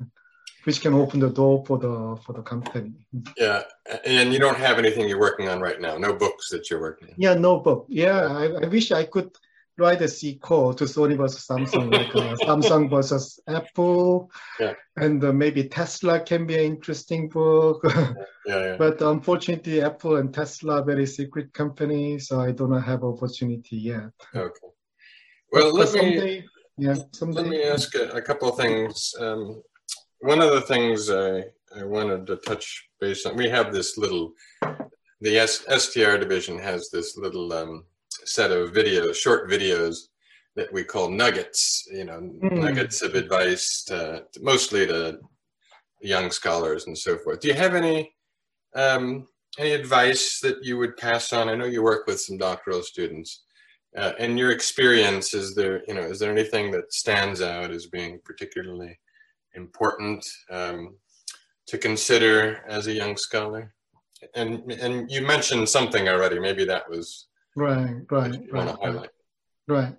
which 0.65 0.79
can 0.79 0.93
open 0.93 1.19
the 1.21 1.29
door 1.29 1.65
for 1.65 1.79
the 1.79 2.21
for 2.23 2.33
the 2.33 2.43
company. 2.43 2.93
Yeah, 3.35 3.63
and 4.05 4.31
you 4.31 4.37
don't 4.37 4.57
have 4.67 4.77
anything 4.77 5.09
you're 5.09 5.25
working 5.27 5.49
on 5.49 5.59
right 5.59 5.81
now. 5.81 5.97
No 5.97 6.13
books 6.13 6.49
that 6.51 6.69
you're 6.69 6.81
working 6.81 7.07
on. 7.09 7.15
Yeah, 7.17 7.33
no 7.33 7.61
book. 7.61 7.87
Yeah, 7.89 8.19
I, 8.27 8.45
I 8.63 8.67
wish 8.67 8.91
I 8.91 9.05
could 9.05 9.31
write 9.77 10.01
a 10.01 10.07
sequel 10.07 10.73
to 10.73 10.83
Sony 10.83 11.17
versus 11.17 11.45
Samsung, 11.47 11.91
like 11.91 12.15
uh, 12.15 12.35
Samsung 12.45 12.89
versus 12.89 13.39
Apple, 13.47 14.31
yeah. 14.59 14.73
and 14.97 15.23
uh, 15.23 15.33
maybe 15.33 15.67
Tesla 15.67 16.19
can 16.19 16.45
be 16.45 16.55
an 16.55 16.65
interesting 16.65 17.29
book. 17.29 17.81
yeah, 17.85 18.15
yeah. 18.45 18.75
But 18.77 19.01
unfortunately, 19.01 19.81
Apple 19.81 20.17
and 20.17 20.33
Tesla 20.33 20.81
are 20.81 20.83
very 20.83 21.05
secret 21.05 21.53
companies, 21.53 22.27
so 22.27 22.39
I 22.39 22.51
do 22.51 22.67
not 22.67 22.83
have 22.83 23.03
opportunity 23.03 23.77
yet. 23.77 24.11
Okay. 24.35 24.67
Well, 25.51 25.71
but 25.71 25.73
let 25.73 25.89
someday, 25.89 26.41
me 26.41 26.45
yeah, 26.77 26.95
someday. 27.11 27.41
let 27.41 27.49
me 27.49 27.63
ask 27.63 27.93
a, 27.95 28.09
a 28.11 28.21
couple 28.21 28.49
of 28.49 28.57
things. 28.57 29.13
Um, 29.19 29.61
one 30.19 30.41
of 30.41 30.51
the 30.51 30.61
things 30.61 31.09
I, 31.09 31.43
I 31.77 31.83
wanted 31.83 32.25
to 32.27 32.37
touch 32.37 32.89
base 32.99 33.25
on, 33.25 33.35
we 33.35 33.49
have 33.49 33.73
this 33.73 33.97
little, 33.97 34.33
the 35.21 35.37
S, 35.37 35.65
STR 35.69 36.17
division 36.17 36.57
has 36.59 36.89
this 36.89 37.17
little 37.17 37.51
um, 37.53 37.85
set 38.27 38.51
of 38.51 38.71
videos, 38.71 39.15
short 39.15 39.49
videos 39.49 40.07
that 40.55 40.71
we 40.71 40.83
call 40.83 41.09
nuggets, 41.09 41.87
you 41.91 42.05
know, 42.05 42.19
mm. 42.19 42.51
nuggets 42.51 43.01
of 43.01 43.15
advice, 43.15 43.83
to, 43.85 44.23
to, 44.31 44.43
mostly 44.43 44.85
to 44.85 45.19
young 46.01 46.29
scholars 46.29 46.87
and 46.87 46.97
so 46.97 47.17
forth. 47.17 47.39
Do 47.39 47.47
you 47.47 47.53
have 47.53 47.75
any 47.75 48.13
um, 48.75 49.27
any 49.59 49.71
advice 49.71 50.39
that 50.41 50.63
you 50.63 50.77
would 50.77 50.97
pass 50.97 51.31
on? 51.33 51.49
I 51.49 51.55
know 51.55 51.65
you 51.65 51.83
work 51.83 52.07
with 52.07 52.19
some 52.19 52.37
doctoral 52.37 52.81
students. 52.81 53.43
Uh, 53.95 54.13
in 54.17 54.37
your 54.37 54.51
experience, 54.51 55.33
is 55.35 55.53
there 55.55 55.83
you 55.87 55.93
know 55.93 56.01
is 56.01 56.19
there 56.19 56.31
anything 56.31 56.71
that 56.71 56.93
stands 56.93 57.41
out 57.41 57.71
as 57.71 57.87
being 57.87 58.19
particularly 58.25 58.97
important 59.55 60.25
um, 60.49 60.95
to 61.67 61.77
consider 61.77 62.63
as 62.67 62.87
a 62.87 62.93
young 62.93 63.15
scholar? 63.17 63.73
And 64.35 64.71
and 64.71 65.09
you 65.11 65.21
mentioned 65.21 65.69
something 65.69 66.09
already. 66.09 66.39
Maybe 66.39 66.65
that 66.65 66.89
was 66.89 67.27
Right, 67.55 68.01
right, 68.09 68.39
right, 68.51 68.75
right. 68.81 69.09
Right. 69.67 69.95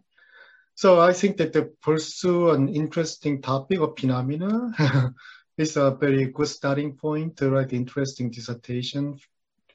So 0.74 1.00
I 1.00 1.12
think 1.12 1.36
that 1.36 1.52
to 1.52 1.70
pursue 1.82 2.50
an 2.50 2.68
interesting 2.68 3.40
topic 3.40 3.80
or 3.80 3.94
phenomena 3.96 4.72
is 5.56 5.76
a 5.76 5.92
very 5.92 6.26
good 6.26 6.48
starting 6.48 6.96
point 6.96 7.36
to 7.36 7.50
write 7.50 7.72
interesting 7.72 8.30
dissertation, 8.30 9.18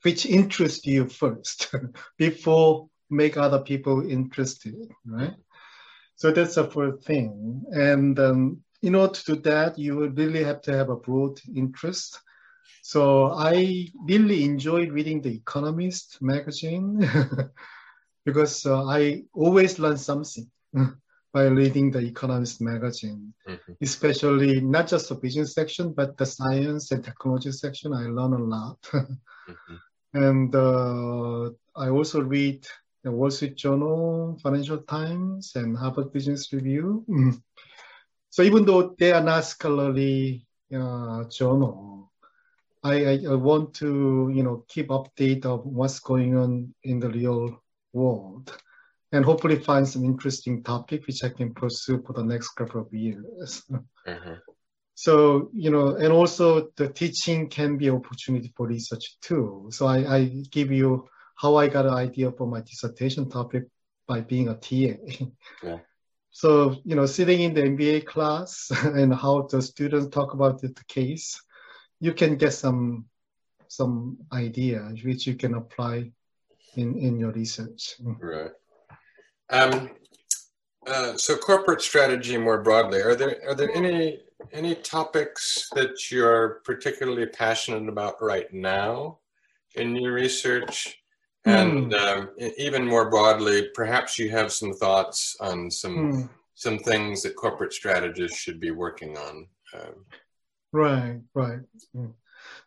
which 0.02 0.26
interests 0.26 0.86
you 0.86 1.08
first 1.08 1.74
before 2.18 2.90
make 3.10 3.38
other 3.38 3.60
people 3.60 4.10
interested, 4.10 4.76
right? 5.06 5.34
So 6.16 6.32
that's 6.32 6.56
the 6.56 6.66
first 6.66 7.06
thing. 7.06 7.64
And 7.72 8.20
um, 8.20 8.64
in 8.84 8.96
order 8.96 9.14
to 9.14 9.36
do 9.36 9.42
that, 9.44 9.80
you 9.80 10.10
really 10.10 10.44
have 10.44 10.62
to 10.64 10.74
have 10.74 10.90
a 10.90 10.96
broad 10.96 11.40
interest. 11.56 12.20
So 12.90 13.34
I 13.34 13.86
really 14.08 14.44
enjoyed 14.44 14.92
reading 14.92 15.22
The 15.22 15.36
Economist 15.36 16.24
magazine 16.24 17.08
because 18.26 18.66
uh, 18.66 18.84
I 18.84 19.26
always 19.32 19.78
learn 19.78 19.96
something 19.96 20.50
by 21.32 21.44
reading 21.44 21.92
the 21.92 22.00
Economist 22.00 22.62
magazine, 22.62 23.32
mm-hmm. 23.48 23.74
especially 23.80 24.60
not 24.62 24.88
just 24.88 25.10
the 25.10 25.14
business 25.14 25.54
section, 25.54 25.94
but 25.94 26.18
the 26.18 26.26
science 26.26 26.90
and 26.90 27.06
technology 27.06 27.52
section. 27.52 27.94
I 27.94 28.08
learn 28.08 28.34
a 28.34 28.44
lot. 28.44 28.82
mm-hmm. 28.92 29.76
And 30.16 30.56
uh, 30.56 31.52
I 31.76 31.90
also 31.90 32.24
read 32.24 32.66
the 33.04 33.12
Wall 33.12 33.30
Street 33.30 33.56
Journal, 33.56 34.40
Financial 34.42 34.80
Times, 34.80 35.52
and 35.54 35.78
Harvard 35.78 36.12
Business 36.12 36.52
Review. 36.52 37.06
So 38.32 38.42
even 38.42 38.66
though 38.66 38.96
they 38.98 39.12
are 39.12 39.22
not 39.22 39.46
scholarly 39.46 40.48
uh, 40.74 41.26
journal, 41.26 41.99
I, 42.84 43.20
I, 43.30 43.36
want 43.36 43.74
to 43.76 44.32
you 44.34 44.44
know 44.44 44.64
keep 44.68 44.88
update 44.88 45.46
of 45.46 45.66
what's 45.66 46.00
going 46.00 46.38
on 46.38 46.74
in 46.84 47.00
the 47.00 47.10
real 47.10 47.62
world 47.92 48.58
and 49.12 49.26
hopefully 49.26 49.58
find 49.58 49.88
some 49.88 50.06
interesting 50.06 50.64
topic 50.64 51.06
which 51.08 51.24
I 51.24 51.30
can 51.30 51.54
pursue 51.54 52.02
for 52.06 52.14
the 52.14 52.24
next 52.24 52.50
couple 52.52 52.82
of 52.82 52.94
years. 52.94 53.64
Mm-hmm. 54.08 54.34
So, 54.94 55.50
you 55.54 55.72
know, 55.72 55.96
and 55.96 56.12
also 56.12 56.72
the 56.76 56.90
teaching 56.90 57.48
can 57.48 57.78
be 57.78 57.90
opportunity 57.90 58.52
for 58.56 58.68
research 58.68 59.18
too. 59.22 59.70
So 59.72 59.88
I, 59.88 60.16
I 60.16 60.26
give 60.52 60.72
you 60.72 61.08
how 61.36 61.56
I 61.56 61.70
got 61.70 61.86
an 61.86 61.94
idea 61.94 62.32
for 62.34 62.46
my 62.46 62.62
dissertation 62.62 63.30
topic 63.30 63.64
by 64.08 64.22
being 64.22 64.50
a 64.50 64.56
TA. 64.56 64.98
Yeah. 65.64 65.80
So, 66.32 66.76
you 66.84 66.96
know, 66.96 67.06
sitting 67.06 67.42
in 67.42 67.54
the 67.54 67.62
MBA 67.62 68.06
class 68.06 68.72
and 68.84 69.14
how 69.14 69.48
the 69.50 69.62
students 69.62 70.10
talk 70.10 70.34
about 70.34 70.62
the 70.62 70.74
case, 70.88 71.42
you 72.00 72.14
can 72.14 72.36
get 72.38 72.54
some 72.54 73.06
some 73.68 74.18
idea 74.34 74.80
which 75.04 75.28
you 75.28 75.36
can 75.36 75.54
apply 75.56 76.12
in 76.76 76.98
in 76.98 77.20
your 77.20 77.32
research. 77.32 77.96
Right. 78.00 78.52
Um, 79.52 79.92
uh, 80.88 81.18
so 81.18 81.36
corporate 81.38 81.82
strategy 81.82 82.38
more 82.38 82.62
broadly. 82.62 83.02
Are 83.02 83.16
there 83.16 83.42
are 83.48 83.56
there 83.56 83.72
any 83.72 84.22
any 84.52 84.76
topics 84.76 85.70
that 85.76 86.12
you're 86.12 86.62
particularly 86.64 87.26
passionate 87.28 87.90
about 87.90 88.22
right 88.22 88.52
now 88.54 89.20
in 89.76 89.96
your 89.96 90.14
research? 90.14 90.96
And 91.46 91.94
Hmm. 91.94 92.00
um, 92.04 92.30
e- 92.38 92.54
even 92.58 92.86
more 92.86 93.10
broadly, 93.10 93.70
perhaps 93.74 94.20
you 94.20 94.30
have 94.30 94.52
some 94.52 94.74
thoughts 94.74 95.38
on 95.40 95.70
some 95.72 96.12
Hmm. 96.12 96.26
some 96.56 96.78
things 96.80 97.22
that 97.24 97.38
corporate 97.38 97.72
strategists 97.72 98.38
should 98.38 98.60
be 98.60 98.72
working 98.72 99.18
on. 99.18 99.48
Um, 99.74 100.06
Right, 100.72 101.22
right. 101.34 101.62
Mm. 101.96 102.14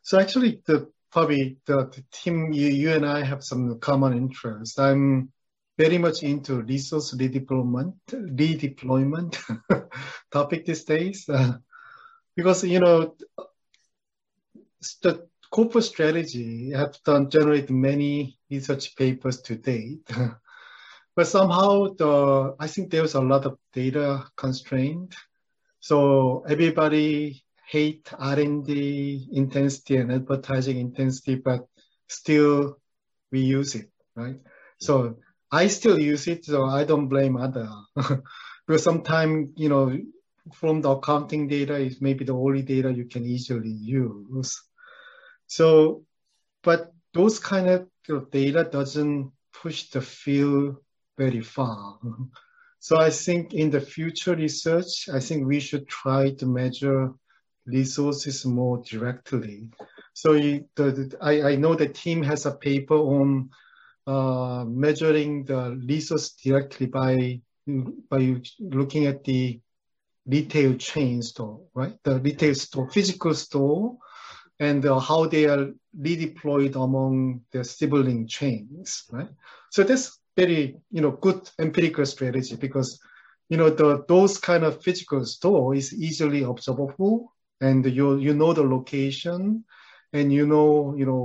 So 0.03 0.19
actually, 0.19 0.63
the 0.67 0.91
probably 1.11 1.59
the, 1.67 1.87
the 1.87 2.05
team 2.13 2.53
you, 2.53 2.69
you 2.69 2.93
and 2.93 3.07
I 3.07 3.23
have 3.23 3.45
some 3.45 3.79
common 3.81 4.17
interests. 4.17 4.79
I'm 4.79 5.31
very 5.79 5.99
much 5.99 6.23
into 6.23 6.63
resource 6.63 7.15
redeployment, 7.15 7.95
redeployment 8.11 9.39
topic 10.33 10.67
these 10.67 10.85
days, 10.85 11.29
because 12.37 12.65
you 12.65 12.81
know 12.81 13.15
the 15.03 15.29
corporate 15.51 15.85
strategy 15.85 16.71
have 16.73 16.97
done 17.05 17.31
generate 17.31 17.71
many 17.71 18.39
research 18.51 18.97
papers 18.97 19.41
to 19.43 19.57
date. 19.57 20.09
But 21.15 21.27
somehow 21.27 21.89
the 21.99 22.57
I 22.59 22.67
think 22.69 22.91
there's 22.91 23.15
a 23.15 23.21
lot 23.21 23.45
of 23.45 23.59
data 23.75 24.25
constraint. 24.35 25.15
So 25.81 26.43
everybody 26.49 27.45
hate 27.73 28.13
R&D 28.19 29.29
intensity 29.33 29.97
and 29.97 30.13
advertising 30.13 30.79
intensity, 30.79 31.37
but 31.37 31.67
still 32.07 32.77
we 33.31 33.41
use 33.41 33.75
it, 33.75 33.91
right? 34.15 34.39
So 34.79 35.17
I 35.51 35.69
still 35.69 35.99
use 35.99 36.27
it, 36.29 36.45
so 36.45 36.67
I 36.67 36.85
don't 36.85 37.09
blame 37.09 37.39
other. 37.39 37.71
because 38.67 38.85
sometimes, 38.85 39.53
you 39.57 39.71
know, 39.71 39.97
from 40.53 40.83
the 40.83 40.91
accounting 40.91 41.49
data 41.49 41.77
is 41.77 42.03
maybe 42.03 42.27
the 42.27 42.35
only 42.35 42.61
data 42.61 42.93
you 42.93 43.07
can 43.07 43.25
easily 43.25 43.71
use. 43.71 44.61
So, 45.47 46.05
but 46.63 46.93
those 47.15 47.39
kind 47.39 47.69
of 47.71 47.89
you 48.07 48.17
know, 48.17 48.25
data 48.31 48.65
doesn't 48.71 49.33
push 49.63 49.89
the 49.89 50.03
field 50.03 50.77
very 51.17 51.41
far. 51.41 51.99
So 52.83 52.97
I 52.99 53.11
think 53.11 53.55
in 53.55 53.71
the 53.71 53.81
future 53.81 54.35
research, 54.35 55.09
I 55.09 55.21
think 55.21 55.47
we 55.47 55.61
should 55.61 55.87
try 55.87 56.33
to 56.33 56.47
measure 56.47 57.13
resources 57.67 58.45
more 58.45 58.83
directly. 58.83 59.71
So 60.15 60.33
you, 60.33 60.67
the, 60.75 60.85
the, 60.93 61.19
I, 61.21 61.53
I 61.53 61.57
know 61.57 61.75
the 61.75 61.89
team 61.89 62.23
has 62.23 62.47
a 62.47 62.53
paper 62.53 62.97
on 62.97 63.51
uh, 64.07 64.65
measuring 64.67 65.45
the 65.45 65.81
resource 65.87 66.31
directly 66.31 66.87
by 66.87 67.41
by 68.11 68.43
looking 68.59 69.07
at 69.07 69.23
the 69.23 69.61
retail 70.27 70.75
chain 70.75 71.23
store, 71.23 71.61
right? 71.75 71.97
The 72.03 72.19
retail 72.21 72.55
store, 72.55 72.91
physical 72.91 73.35
store, 73.35 73.97
and 74.59 74.85
uh, 74.85 74.99
how 74.99 75.27
they 75.27 75.47
are 75.47 75.71
redeployed 76.01 76.75
among 76.75 77.43
the 77.53 77.65
sibling 77.65 78.27
chains, 78.27 79.05
right? 79.11 79.29
So 79.71 79.83
that's 79.83 80.19
very, 80.37 80.77
you 80.91 81.01
know, 81.01 81.13
good 81.13 81.49
empirical 81.59 82.07
strategy 82.07 82.57
because, 82.57 83.01
you 83.49 83.57
know, 83.57 83.71
the 83.71 84.05
those 84.09 84.39
kind 84.39 84.65
of 84.65 84.83
physical 84.83 85.25
store 85.25 85.75
is 85.75 85.93
easily 85.93 86.43
observable, 86.43 87.32
and 87.63 87.87
you 87.87 88.19
you 88.19 88.35
know 88.35 88.53
the 88.53 88.63
location, 88.65 89.65
and 90.13 90.33
you 90.33 90.47
know, 90.47 90.95
you 90.97 91.07
know 91.07 91.25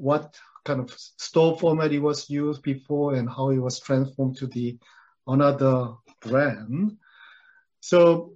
what 0.00 0.38
kind 0.64 0.80
of 0.80 0.90
store 0.96 1.58
format 1.58 1.92
it 1.92 1.98
was 1.98 2.30
used 2.30 2.62
before 2.62 3.14
and 3.14 3.28
how 3.28 3.50
it 3.50 3.58
was 3.58 3.80
transformed 3.80 4.36
to 4.36 4.46
the 4.46 4.78
another 5.26 5.94
brand. 6.20 6.96
So, 7.80 8.34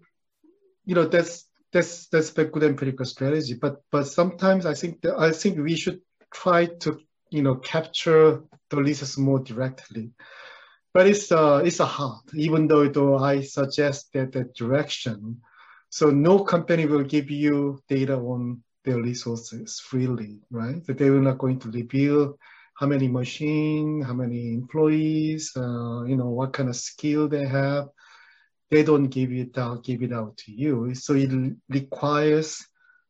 you 0.84 0.94
know, 0.97 1.07
that's 1.07 1.47
that's 1.72 2.09
that's 2.09 2.36
a 2.36 2.44
good 2.44 2.64
empirical 2.64 3.07
strategy. 3.07 3.55
But 3.55 3.82
but 3.92 4.09
sometimes 4.09 4.66
I 4.66 4.74
think 4.74 5.03
that, 5.03 5.16
I 5.18 5.30
think 5.30 5.59
we 5.59 5.76
should 5.76 6.01
try 6.34 6.66
to 6.80 6.99
you 7.30 7.42
know 7.42 7.55
capture 7.55 8.42
the 8.70 8.76
resources 8.76 9.18
more 9.18 9.38
directly. 9.38 10.11
But 10.92 11.07
it's 11.07 11.30
uh 11.30 11.62
it's 11.64 11.80
a 11.80 11.86
hard, 11.86 12.24
even 12.34 12.66
though 12.66 12.88
though 12.88 13.18
I 13.18 13.42
suggest 13.42 14.12
that 14.14 14.32
that 14.32 14.55
direction. 14.57 15.42
So 15.91 16.11
no 16.11 16.45
company 16.45 16.87
will 16.87 17.05
give 17.05 17.30
you 17.30 17.80
data 17.89 18.16
on 18.16 18.62
their 18.84 19.03
resources 19.03 19.80
freely, 19.80 20.41
right? 20.51 20.84
That 20.87 20.99
they 20.99 21.09
are 21.09 21.20
not 21.20 21.39
going 21.39 21.59
to 21.61 21.70
reveal 21.70 22.39
how 22.74 22.87
many 22.87 23.09
machine, 23.09 24.03
how 24.03 24.14
many 24.14 24.53
employees, 24.53 25.53
uh, 25.57 26.05
you 26.05 26.16
know, 26.16 26.28
what 26.28 26.53
kind 26.53 26.68
of 26.68 26.76
skill 26.76 27.28
they 27.28 27.47
have. 27.47 27.89
They 28.70 28.82
don't 28.82 29.09
give 29.09 29.32
it 29.32 29.57
out, 29.59 29.84
give 29.84 30.03
it 30.03 30.12
out 30.12 30.37
to 30.39 30.53
you. 30.53 30.95
So 30.95 31.14
it 31.14 31.30
requires 31.68 32.64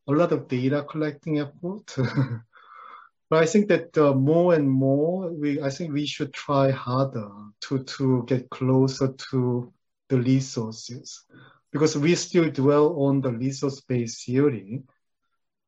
a 0.08 0.12
lot 0.12 0.32
of 0.32 0.48
data 0.48 0.84
collecting 0.88 1.40
effort. 1.40 1.94
but 3.30 3.42
I 3.42 3.46
think 3.46 3.68
that 3.68 3.96
uh, 3.98 4.12
more 4.14 4.54
and 4.54 4.70
more, 4.70 5.32
we 5.32 5.60
I 5.60 5.70
think 5.70 5.92
we 5.92 6.06
should 6.06 6.32
try 6.32 6.70
harder 6.70 7.28
to 7.62 7.82
to 7.82 8.24
get 8.26 8.48
closer 8.50 9.12
to 9.30 9.72
the 10.08 10.18
resources 10.18 11.24
because 11.72 11.96
we 11.96 12.14
still 12.14 12.50
dwell 12.50 13.00
on 13.02 13.20
the 13.20 13.30
resource-based 13.32 14.24
theory, 14.24 14.82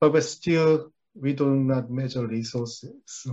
but 0.00 0.12
we 0.12 0.20
still 0.20 0.92
we 1.14 1.32
do 1.32 1.46
not 1.50 1.90
measure 1.90 2.26
resources. 2.26 3.26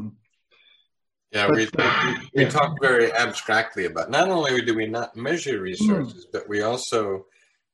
Yeah, 1.32 1.47
But, 1.47 1.55
we, 1.55 1.68
uh, 1.78 2.13
we 2.34 2.43
yeah. 2.43 2.49
talk 2.49 2.78
very 2.82 3.11
abstractly 3.11 3.86
about 3.86 4.09
not 4.09 4.30
only 4.30 4.61
do 4.61 4.74
we 4.76 4.88
not 4.88 5.16
measure 5.16 5.61
resources, 5.61 6.26
but 6.32 6.47
we 6.47 6.61
also, 6.61 7.26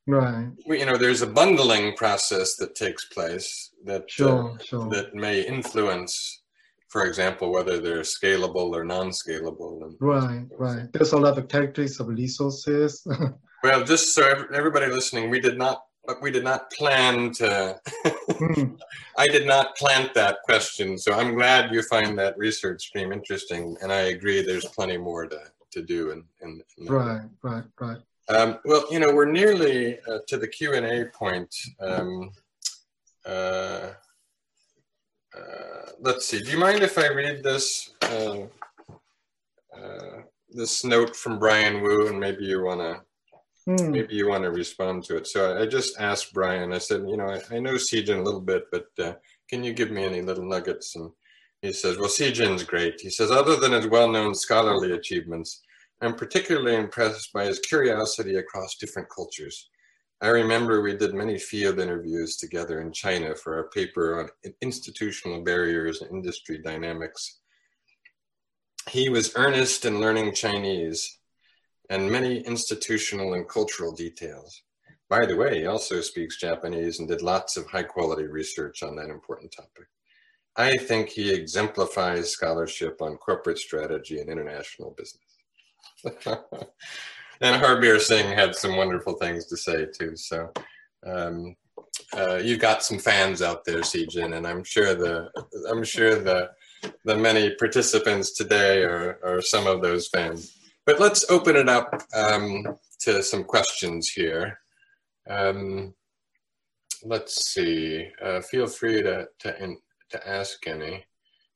Right. 0.08 0.50
we, 0.68 0.80
you 0.80 0.86
know, 0.86 0.98
there's 0.98 1.22
a 1.22 1.28
bundling 1.28 1.96
process 1.96 2.56
that 2.56 2.76
takes 2.76 3.06
place 3.06 3.70
that 3.86 4.04
uh, 4.04 4.08
Sure. 4.08 4.58
Sure. 4.64 4.90
that 4.90 5.14
may 5.14 5.42
influence, 5.46 6.42
for 6.90 7.06
example, 7.06 7.52
whether 7.52 7.80
they're 7.80 8.02
scalable 8.02 8.74
or 8.76 8.84
non-scalable. 8.84 9.84
And 9.86 9.96
Right. 10.00 10.48
Right. 10.58 10.92
There's 10.92 11.14
a 11.14 11.18
lot 11.20 11.38
of 11.38 11.48
characteristics 11.48 12.00
of 12.00 12.08
resources. 12.08 13.06
well, 13.64 13.84
just 13.84 14.14
so 14.14 14.46
everybody 14.54 14.88
listening, 14.88 15.30
we 15.30 15.40
did 15.40 15.58
not, 15.58 15.84
we 16.22 16.32
did 16.32 16.44
not 16.44 16.72
plan 16.72 17.32
to. 17.34 17.80
Hmm. 18.06 18.76
I 19.18 19.28
did 19.28 19.46
not 19.46 19.76
plant 19.76 20.14
that 20.14 20.38
question, 20.44 20.98
so 20.98 21.14
I'm 21.14 21.36
glad 21.36 21.74
you 21.74 21.82
find 21.84 22.18
that 22.18 22.38
research 22.38 22.88
stream 22.88 23.12
interesting, 23.12 23.78
and 23.82 23.92
I 23.92 24.02
agree. 24.16 24.42
There's 24.42 24.66
plenty 24.66 24.98
more 24.98 25.28
to, 25.28 25.40
to 25.72 25.82
do. 25.82 26.12
In, 26.12 26.24
in. 26.42 26.62
Right. 26.88 27.28
Right. 27.44 27.64
Right. 27.80 27.98
Um, 28.30 28.60
well, 28.64 28.86
you 28.90 29.00
know, 29.00 29.14
we're 29.14 29.32
nearly 29.32 30.00
uh, 30.08 30.20
to 30.28 30.38
the 30.38 30.48
Q 30.48 30.74
and 30.74 30.86
A 30.86 31.06
point. 31.08 31.54
Um, 31.82 32.32
uh, 33.26 33.92
uh, 35.38 35.86
let's 36.00 36.26
see. 36.26 36.40
Do 36.42 36.52
you 36.52 36.58
mind 36.58 36.82
if 36.82 36.98
I 36.98 37.10
read 37.10 37.44
this 37.44 37.94
uh, 38.02 38.38
uh, 39.78 40.22
this 40.50 40.84
note 40.84 41.16
from 41.16 41.40
Brian 41.40 41.82
Wu, 41.82 42.08
and 42.08 42.20
maybe 42.20 42.46
you 42.46 42.64
want 42.64 42.82
to 42.82 43.02
Hmm. 43.66 43.92
maybe 43.92 44.16
you 44.16 44.28
want 44.28 44.44
to 44.44 44.52
respond 44.52 45.04
to 45.04 45.18
it. 45.18 45.28
So 45.28 45.62
I, 45.62 45.68
just 45.68 46.00
asked 46.00 46.34
Brian. 46.34 46.74
I 46.74 46.80
said, 46.80 47.02
you 47.08 47.16
know, 47.16 47.28
I, 47.28 47.56
I 47.56 47.60
know 47.60 47.76
Sijin 47.76 48.20
a 48.20 48.24
little 48.24 48.42
bit, 48.42 48.64
but 48.72 48.88
uh, 49.00 49.14
can 49.48 49.64
you 49.64 49.72
give 49.72 49.92
me 49.92 50.04
any 50.04 50.22
little 50.22 50.46
nuggets? 50.46 50.96
And 50.96 51.12
he 51.62 51.72
says, 51.72 51.98
well, 51.98 52.10
Sijin's 52.10 52.64
great. 52.64 53.00
He 53.00 53.12
says, 53.12 53.30
other 53.30 53.58
than 53.58 53.74
his 53.74 53.86
well-known 53.86 54.34
scholarly 54.34 54.94
achievements, 54.94 55.62
I'm 56.02 56.16
particularly 56.16 56.76
impressed 56.76 57.32
by 57.34 57.46
his 57.46 57.60
curiosity 57.60 58.38
across 58.38 58.78
different 58.78 59.10
cultures. 59.10 59.70
I 60.24 60.30
remember 60.30 60.82
we 60.82 60.98
did 60.98 61.14
many 61.14 61.38
field 61.38 61.80
interviews 61.80 62.38
together 62.38 62.82
in 62.82 62.92
China 62.92 63.36
for 63.36 63.56
our 63.56 63.70
paper 63.70 64.22
on 64.22 64.54
institutional 64.62 65.44
barriers 65.44 66.02
and 66.02 66.12
industry 66.12 66.60
dynamics. 66.64 67.42
He 68.90 69.10
was 69.10 69.34
earnest 69.36 69.86
in 69.86 70.00
learning 70.00 70.34
Chinese 70.34 71.20
and 71.92 72.10
many 72.10 72.40
institutional 72.40 73.34
and 73.34 73.48
cultural 73.50 73.92
details. 73.92 74.64
By 75.10 75.26
the 75.26 75.36
way, 75.36 75.60
he 75.60 75.66
also 75.66 76.00
speaks 76.00 76.40
Japanese 76.40 77.00
and 77.00 77.08
did 77.08 77.22
lots 77.22 77.58
of 77.58 77.68
high 77.68 77.84
quality 77.84 78.28
research 78.28 78.82
on 78.82 78.96
that 78.96 79.10
important 79.10 79.52
topic. 79.52 79.88
I 80.56 80.78
think 80.78 81.10
he 81.10 81.30
exemplifies 81.30 82.32
scholarship 82.32 83.02
on 83.02 83.18
corporate 83.18 83.58
strategy 83.58 84.22
and 84.22 84.30
international 84.30 84.96
business. 84.98 86.24
and 87.42 87.62
Harbir 87.62 88.00
Singh 88.00 88.32
had 88.32 88.56
some 88.56 88.78
wonderful 88.78 89.16
things 89.16 89.48
to 89.48 89.58
say 89.58 89.86
too. 89.86 90.16
So 90.16 90.50
um, 91.06 91.58
uh, 92.16 92.38
you've 92.38 92.60
got 92.60 92.84
some 92.84 93.00
fans 93.00 93.42
out 93.42 93.66
there, 93.66 93.82
Sijin, 93.82 94.38
and 94.38 94.48
I'm 94.48 94.64
sure 94.64 94.96
the 94.96 95.30
I'm 95.70 95.84
sure 95.84 96.16
the 96.16 96.52
the 97.04 97.18
many 97.18 97.54
participants 97.56 98.32
today 98.32 98.84
are, 98.84 99.20
are 99.24 99.42
some 99.42 99.68
of 99.68 99.82
those 99.82 100.08
fans. 100.08 100.61
But 100.92 101.00
let's 101.00 101.32
open 101.32 101.56
it 101.56 101.70
up 101.70 102.04
um, 102.14 102.78
to 103.00 103.24
some 103.24 103.46
questions 103.46 104.10
here. 104.10 104.60
Um, 105.26 105.94
let's 107.06 107.46
see. 107.46 108.10
Uh, 108.22 108.42
feel 108.42 108.68
free 108.68 109.02
to 109.02 109.30
to, 109.40 109.64
in, 109.64 109.78
to 110.10 110.28
ask 110.28 110.68
any. 110.68 111.06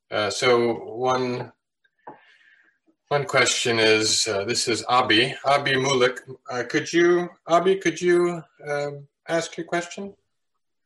Uh, 0.09 0.29
so 0.29 0.75
one 0.95 1.51
one 3.09 3.25
question 3.25 3.77
is 3.77 4.25
uh, 4.25 4.45
this 4.45 4.69
is 4.69 4.86
Abi 4.88 5.36
Abi 5.43 5.73
Mulik. 5.73 6.19
Uh, 6.49 6.63
could 6.69 6.93
you 6.93 7.27
Abi 7.45 7.75
could 7.75 7.99
you 7.99 8.41
um, 8.65 9.05
ask 9.27 9.57
your 9.57 9.65
question? 9.65 10.13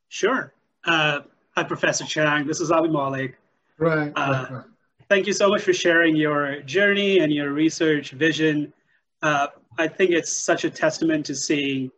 Sure. 0.07 0.51
Uh, 0.85 1.19
hi, 1.55 1.61
Professor 1.61 2.03
Chang. 2.03 2.47
This 2.47 2.61
is 2.61 2.71
Abi 2.71 2.87
Malik. 2.87 3.37
Right, 3.77 4.11
uh, 4.15 4.47
right, 4.49 4.51
right. 4.51 4.65
Thank 5.09 5.25
you 5.25 5.33
so 5.33 5.49
much 5.49 5.63
for 5.63 5.73
sharing 5.73 6.15
your 6.15 6.61
journey 6.61 7.17
and 7.17 7.33
your 7.33 7.51
research 7.51 8.11
vision. 8.11 8.71
Uh, 9.23 9.47
I 9.79 9.87
think 9.87 10.11
it's 10.11 10.31
such 10.31 10.65
a 10.65 10.69
testament 10.69 11.25
to 11.25 11.35
seeing 11.35 11.89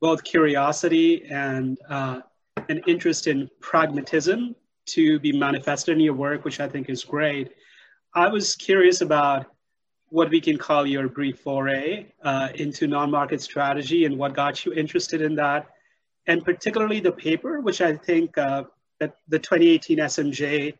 both 0.00 0.24
curiosity 0.24 1.24
and 1.30 1.78
uh, 1.88 2.22
an 2.68 2.82
interest 2.88 3.28
in 3.28 3.48
pragmatism 3.60 4.56
to 4.86 5.20
be 5.20 5.30
manifested 5.30 5.98
in 5.98 6.00
your 6.00 6.14
work, 6.14 6.44
which 6.44 6.58
I 6.58 6.68
think 6.68 6.90
is 6.90 7.04
great. 7.04 7.52
I 8.16 8.26
was 8.26 8.56
curious 8.56 9.02
about 9.02 9.46
what 10.08 10.28
we 10.28 10.40
can 10.40 10.58
call 10.58 10.84
your 10.84 11.08
brief 11.08 11.38
foray 11.38 12.06
uh, 12.24 12.48
into 12.56 12.88
non-market 12.88 13.40
strategy 13.40 14.04
and 14.04 14.18
what 14.18 14.34
got 14.34 14.64
you 14.64 14.72
interested 14.72 15.22
in 15.22 15.36
that, 15.36 15.68
and 16.26 16.44
particularly 16.44 16.98
the 16.98 17.12
paper, 17.12 17.60
which 17.60 17.80
I 17.80 17.96
think 17.96 18.36
uh, 18.36 18.64
that 18.98 19.14
the 19.28 19.38
2018 19.38 19.98
SMJ 19.98 20.74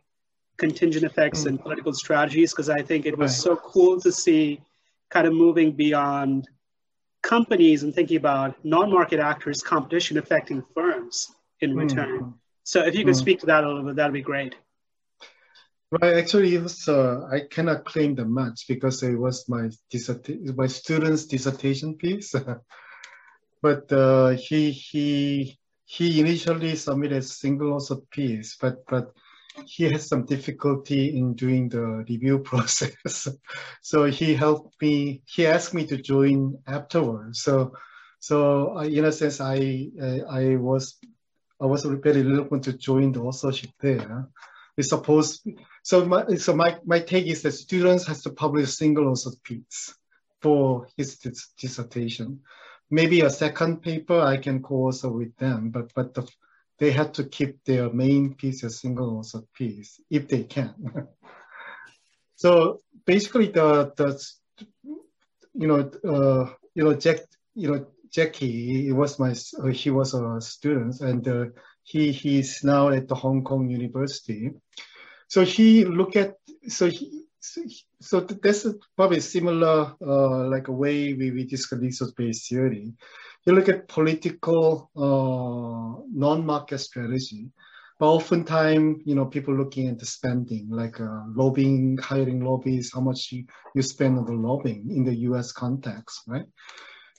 contingent 0.58 1.04
effects 1.04 1.46
and 1.46 1.60
political 1.60 1.92
strategies, 1.92 2.52
because 2.52 2.68
I 2.68 2.82
think 2.82 3.06
it 3.06 3.16
was 3.16 3.32
right. 3.32 3.42
so 3.42 3.56
cool 3.56 4.00
to 4.00 4.12
see 4.12 4.60
kind 5.10 5.26
of 5.26 5.32
moving 5.32 5.72
beyond 5.72 6.48
companies 7.22 7.82
and 7.82 7.94
thinking 7.94 8.16
about 8.16 8.54
non-market 8.64 9.20
actors 9.20 9.62
competition 9.62 10.18
affecting 10.18 10.62
firms 10.74 11.28
in 11.60 11.72
hmm. 11.72 11.78
return. 11.78 12.20
Mm. 12.20 12.34
So 12.64 12.84
if 12.84 12.94
you 12.94 13.04
could 13.04 13.14
mm. 13.14 13.18
speak 13.18 13.40
to 13.40 13.46
that 13.46 13.64
a 13.64 13.66
little 13.66 13.82
bit, 13.82 13.96
that'd 13.96 14.12
be 14.12 14.20
great. 14.20 14.54
Right. 15.90 16.18
Actually, 16.18 16.54
it 16.54 16.62
was, 16.62 16.86
uh, 16.86 17.26
I 17.32 17.40
cannot 17.50 17.86
claim 17.86 18.14
that 18.16 18.28
much 18.28 18.66
because 18.68 19.02
it 19.02 19.16
was 19.16 19.48
my 19.48 19.70
dissertation, 19.90 20.54
my 20.54 20.66
student's 20.66 21.24
dissertation 21.24 21.96
piece. 21.96 22.34
but 23.62 23.90
uh, 23.90 24.30
he 24.30 24.70
he 24.70 25.58
he 25.84 26.20
initially 26.20 26.76
submitted 26.76 27.24
single 27.24 27.72
author 27.72 27.96
piece, 28.10 28.56
but 28.60 28.84
but 28.86 29.12
he 29.66 29.84
had 29.84 30.02
some 30.02 30.24
difficulty 30.24 31.16
in 31.16 31.34
doing 31.34 31.68
the 31.68 32.04
review 32.08 32.38
process. 32.50 33.28
so 33.82 34.04
he 34.04 34.34
helped 34.34 34.80
me. 34.80 35.22
He 35.26 35.46
asked 35.46 35.74
me 35.74 35.86
to 35.86 35.96
join 35.96 36.58
afterwards. 36.66 37.42
So 37.42 37.72
so 38.20 38.76
uh, 38.76 38.82
in 38.82 39.04
a 39.04 39.12
sense, 39.12 39.40
I 39.40 39.90
I 40.30 40.56
was 40.56 40.98
I 41.60 41.66
was 41.66 41.84
very 41.84 42.22
reluctant 42.22 42.64
to 42.64 42.72
join 42.72 43.12
the 43.12 43.20
authorship 43.20 43.70
there. 43.80 44.28
We 44.76 44.84
suppose 44.84 45.44
so. 45.82 46.04
My 46.04 46.24
so 46.36 46.54
my, 46.54 46.78
my 46.84 47.00
take 47.00 47.26
is 47.26 47.42
that 47.42 47.52
students 47.52 48.06
has 48.06 48.22
to 48.22 48.30
publish 48.30 48.76
single 48.76 49.08
author 49.08 49.30
piece 49.42 49.94
for 50.40 50.86
his 50.96 51.18
dissertation. 51.58 52.40
Maybe 52.90 53.20
a 53.20 53.30
second 53.30 53.82
paper 53.82 54.20
I 54.20 54.36
can 54.38 54.62
co-author 54.62 55.10
with 55.10 55.36
them, 55.36 55.70
but 55.70 55.92
but 55.94 56.14
the, 56.14 56.28
they 56.78 56.90
have 56.92 57.12
to 57.12 57.24
keep 57.24 57.64
their 57.64 57.92
main 57.92 58.34
piece 58.34 58.62
a 58.62 58.70
single 58.70 59.18
author 59.18 59.42
piece 59.54 60.00
if 60.10 60.28
they 60.28 60.44
can. 60.44 60.74
so 62.36 62.80
basically, 63.04 63.48
the 63.48 63.92
the 63.96 64.22
you 65.54 65.66
know 65.66 65.90
uh, 66.04 66.52
you 66.74 66.84
know 66.84 66.94
Jack 66.94 67.20
you 67.54 67.68
know 67.68 67.86
Jackie, 68.10 68.92
was 68.92 69.18
my 69.18 69.34
he 69.72 69.90
was 69.90 70.14
a 70.14 70.40
student, 70.40 71.00
and 71.00 71.26
uh, 71.28 71.46
he 71.82 72.12
he's 72.12 72.64
now 72.64 72.88
at 72.88 73.08
the 73.08 73.14
Hong 73.14 73.44
Kong 73.44 73.68
University. 73.68 74.52
So 75.28 75.44
he 75.44 75.84
look 75.84 76.16
at 76.16 76.36
so 76.68 76.88
he 76.88 77.24
so 78.00 78.20
that's 78.20 78.66
probably 78.96 79.20
similar 79.20 79.94
uh, 80.04 80.48
like 80.48 80.68
a 80.68 80.72
way 80.72 81.14
we, 81.14 81.30
we 81.30 81.44
discuss 81.44 81.78
resource-based 81.78 82.48
theory. 82.48 82.92
You 83.48 83.54
look 83.54 83.70
at 83.70 83.88
political 83.88 84.90
uh, 84.94 86.02
non-market 86.12 86.80
strategy, 86.80 87.50
but 87.98 88.12
oftentimes 88.12 89.00
you 89.06 89.14
know 89.14 89.24
people 89.24 89.56
looking 89.56 89.88
at 89.88 89.98
the 89.98 90.04
spending, 90.04 90.68
like 90.68 91.00
uh, 91.00 91.22
lobbying, 91.34 91.96
hiring 91.96 92.44
lobbyists, 92.44 92.92
how 92.92 93.00
much 93.00 93.32
you, 93.32 93.46
you 93.74 93.80
spend 93.80 94.18
on 94.18 94.26
the 94.26 94.34
lobbying 94.34 94.90
in 94.90 95.02
the 95.02 95.14
U.S. 95.30 95.50
context, 95.52 96.24
right? 96.26 96.44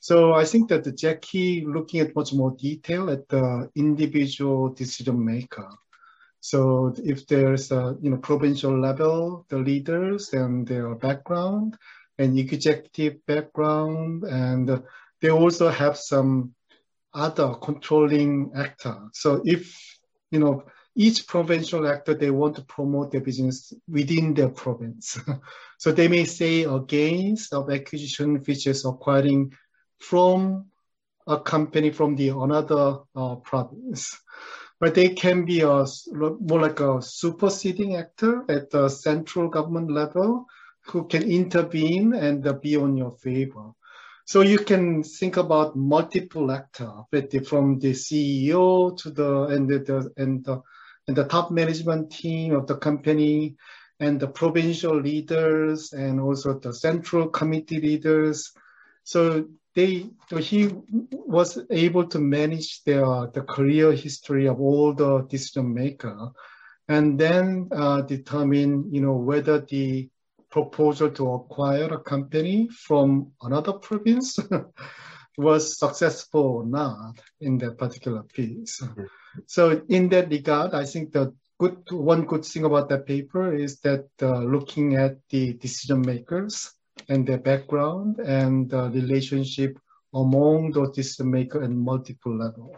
So 0.02 0.34
I 0.34 0.46
think 0.46 0.70
that 0.70 0.84
the 0.84 0.92
Jackie 0.92 1.66
looking 1.66 2.00
at 2.02 2.16
much 2.16 2.32
more 2.32 2.56
detail 2.60 3.10
at 3.10 3.28
the 3.28 3.68
individual 3.76 4.70
decision 4.70 5.26
maker. 5.26 5.68
So 6.42 6.94
if 7.04 7.26
there's 7.26 7.72
a 7.72 7.98
you 8.04 8.12
know 8.12 8.18
provincial 8.18 8.80
level, 8.80 9.48
the 9.50 9.58
leaders 9.58 10.32
and 10.34 10.68
their 10.68 10.94
background 10.94 11.76
and 12.20 12.38
executive 12.38 13.26
background, 13.26 14.26
and 14.26 14.84
they 15.22 15.30
also 15.30 15.70
have 15.70 15.98
some 15.98 16.54
other 17.14 17.56
controlling 17.56 18.52
actor. 18.56 18.96
So 19.14 19.42
if 19.46 19.76
you 20.32 20.40
know 20.40 20.64
each 20.96 21.28
provincial 21.28 21.88
actor 21.88 22.14
they 22.14 22.32
want 22.32 22.56
to 22.56 22.64
promote 22.64 23.12
their 23.12 23.22
business 23.22 23.74
within 23.88 24.34
their 24.34 24.50
province, 24.50 25.20
so 25.78 25.92
they 25.92 26.08
may 26.08 26.26
say 26.26 26.64
against 26.64 27.54
of 27.54 27.72
acquisition 27.72 28.44
features 28.44 28.86
acquiring 28.86 29.54
from 30.00 30.66
a 31.28 31.40
company 31.40 31.92
from 31.92 32.16
the 32.16 32.30
another 32.30 33.00
uh, 33.16 33.36
province. 33.36 34.18
But 34.80 34.96
they 34.96 35.10
can 35.10 35.46
be 35.46 35.62
a 35.62 35.86
more 36.20 36.62
like 36.62 36.80
a 36.80 37.02
superseding 37.02 37.98
actor 37.98 38.46
at 38.50 38.70
the 38.72 38.88
central 38.88 39.50
government 39.50 39.92
level 39.92 40.46
who 40.86 41.06
can 41.08 41.24
intervene 41.24 42.14
and 42.14 42.48
uh, 42.48 42.54
be 42.54 42.78
on 42.78 42.96
your 42.96 43.12
favor. 43.12 43.74
So 44.30 44.42
you 44.42 44.60
can 44.60 45.02
think 45.02 45.38
about 45.38 45.76
multiple 45.76 46.52
actors, 46.52 47.48
from 47.48 47.80
the 47.80 47.94
CEO 47.94 48.96
to 48.98 49.10
the 49.10 49.46
and 49.46 49.68
the 49.68 50.14
and 50.18 50.46
the 50.46 50.62
and 51.08 51.18
the 51.18 51.24
top 51.24 51.50
management 51.50 52.12
team 52.12 52.54
of 52.54 52.68
the 52.68 52.78
company 52.78 53.56
and 54.00 54.20
the 54.20 54.28
provincial 54.28 55.02
leaders 55.02 55.94
and 55.94 56.22
also 56.22 56.60
the 56.60 56.72
central 56.72 57.28
committee 57.30 57.82
leaders. 57.82 58.52
So 59.04 59.48
they 59.74 60.12
so 60.30 60.38
he 60.38 60.76
was 61.12 61.58
able 61.72 62.06
to 62.10 62.20
manage 62.20 62.84
their 62.84 63.32
the 63.34 63.42
career 63.42 63.94
history 63.94 64.48
of 64.48 64.62
all 64.62 64.94
the 64.94 65.26
decision 65.28 65.74
maker 65.74 66.30
and 66.88 67.18
then 67.20 67.68
uh, 67.72 68.02
determine 68.02 68.94
you 68.94 69.02
know 69.02 69.16
whether 69.16 69.60
the 69.62 70.08
proposal 70.50 71.10
to 71.12 71.34
acquire 71.34 71.94
a 71.94 72.00
company 72.00 72.68
from 72.70 73.32
another 73.42 73.74
province 73.74 74.40
was 75.38 75.78
successful 75.78 76.42
or 76.42 76.66
not 76.66 77.20
in 77.40 77.58
that 77.60 77.78
particular 77.78 78.24
piece. 78.24 78.82
Mm-hmm. 78.82 79.04
So 79.46 79.82
in 79.90 80.10
that 80.10 80.30
regard, 80.30 80.74
I 80.74 80.86
think 80.86 81.14
the 81.14 81.34
good 81.60 81.78
one 81.92 82.26
good 82.26 82.46
thing 82.46 82.66
about 82.66 82.90
that 82.90 83.06
paper 83.06 83.54
is 83.54 83.80
that 83.82 84.08
uh, 84.22 84.40
looking 84.40 84.96
at 84.96 85.18
the 85.30 85.54
decision 85.54 86.02
makers 86.02 86.74
and 87.10 87.28
their 87.28 87.38
background 87.38 88.20
and 88.20 88.70
the 88.70 88.90
relationship 88.90 89.78
among 90.14 90.72
those 90.72 90.96
decision 90.96 91.32
makers 91.32 91.64
and 91.64 91.80
multiple 91.80 92.36
level. 92.38 92.76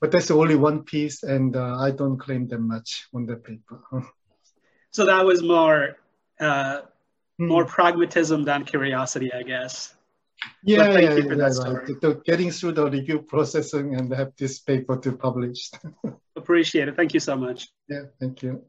But 0.00 0.10
that's 0.10 0.30
only 0.30 0.56
one 0.56 0.84
piece, 0.84 1.22
and 1.22 1.56
uh, 1.56 1.76
I 1.78 1.90
don't 1.90 2.18
claim 2.18 2.48
that 2.48 2.58
much 2.58 3.06
on 3.14 3.26
the 3.26 3.36
paper. 3.36 3.80
so 4.92 5.06
that 5.06 5.24
was 5.24 5.42
more 5.42 5.96
uh, 6.40 6.82
hmm. 7.38 7.48
more 7.48 7.64
pragmatism 7.64 8.44
than 8.44 8.64
curiosity, 8.64 9.32
I 9.32 9.42
guess. 9.42 9.94
Yeah, 10.64 10.98
yeah, 10.98 11.14
yeah, 11.14 11.44
right. 11.44 12.00
To, 12.00 12.22
getting 12.24 12.50
through 12.50 12.72
the 12.72 12.90
review 12.90 13.20
processing 13.22 13.94
and 13.94 14.12
have 14.12 14.32
this 14.36 14.58
paper 14.60 14.96
to 14.98 15.12
publish. 15.12 15.70
Appreciate 16.36 16.88
it. 16.88 16.96
Thank 16.96 17.14
you 17.14 17.20
so 17.20 17.36
much. 17.36 17.68
Yeah, 17.88 18.04
thank 18.20 18.42
you. 18.42 18.64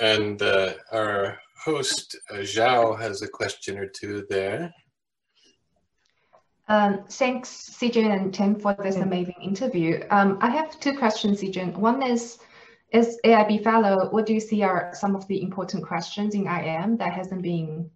And 0.00 0.40
uh, 0.42 0.74
our 0.90 1.38
host, 1.64 2.16
uh, 2.30 2.36
Zhao, 2.38 2.98
has 3.00 3.22
a 3.22 3.28
question 3.28 3.78
or 3.78 3.86
two 3.86 4.26
there. 4.28 4.72
Um, 6.68 7.04
thanks, 7.08 7.50
Sijin 7.50 8.12
and 8.12 8.32
Tim, 8.32 8.58
for 8.58 8.76
this 8.82 8.96
amazing 8.96 9.36
interview. 9.42 10.02
Um, 10.10 10.38
I 10.40 10.50
have 10.50 10.78
two 10.80 10.96
questions, 10.96 11.42
Sijin. 11.42 11.76
One 11.76 12.02
is, 12.02 12.38
as 12.92 13.18
AIB 13.24 13.64
fellow, 13.64 14.10
what 14.10 14.26
do 14.26 14.34
you 14.34 14.40
see 14.40 14.62
are 14.62 14.90
some 14.94 15.16
of 15.16 15.26
the 15.28 15.42
important 15.42 15.84
questions 15.84 16.34
in 16.34 16.46
IM 16.46 16.96
that 16.98 17.12
hasn't 17.12 17.42
been 17.42 17.90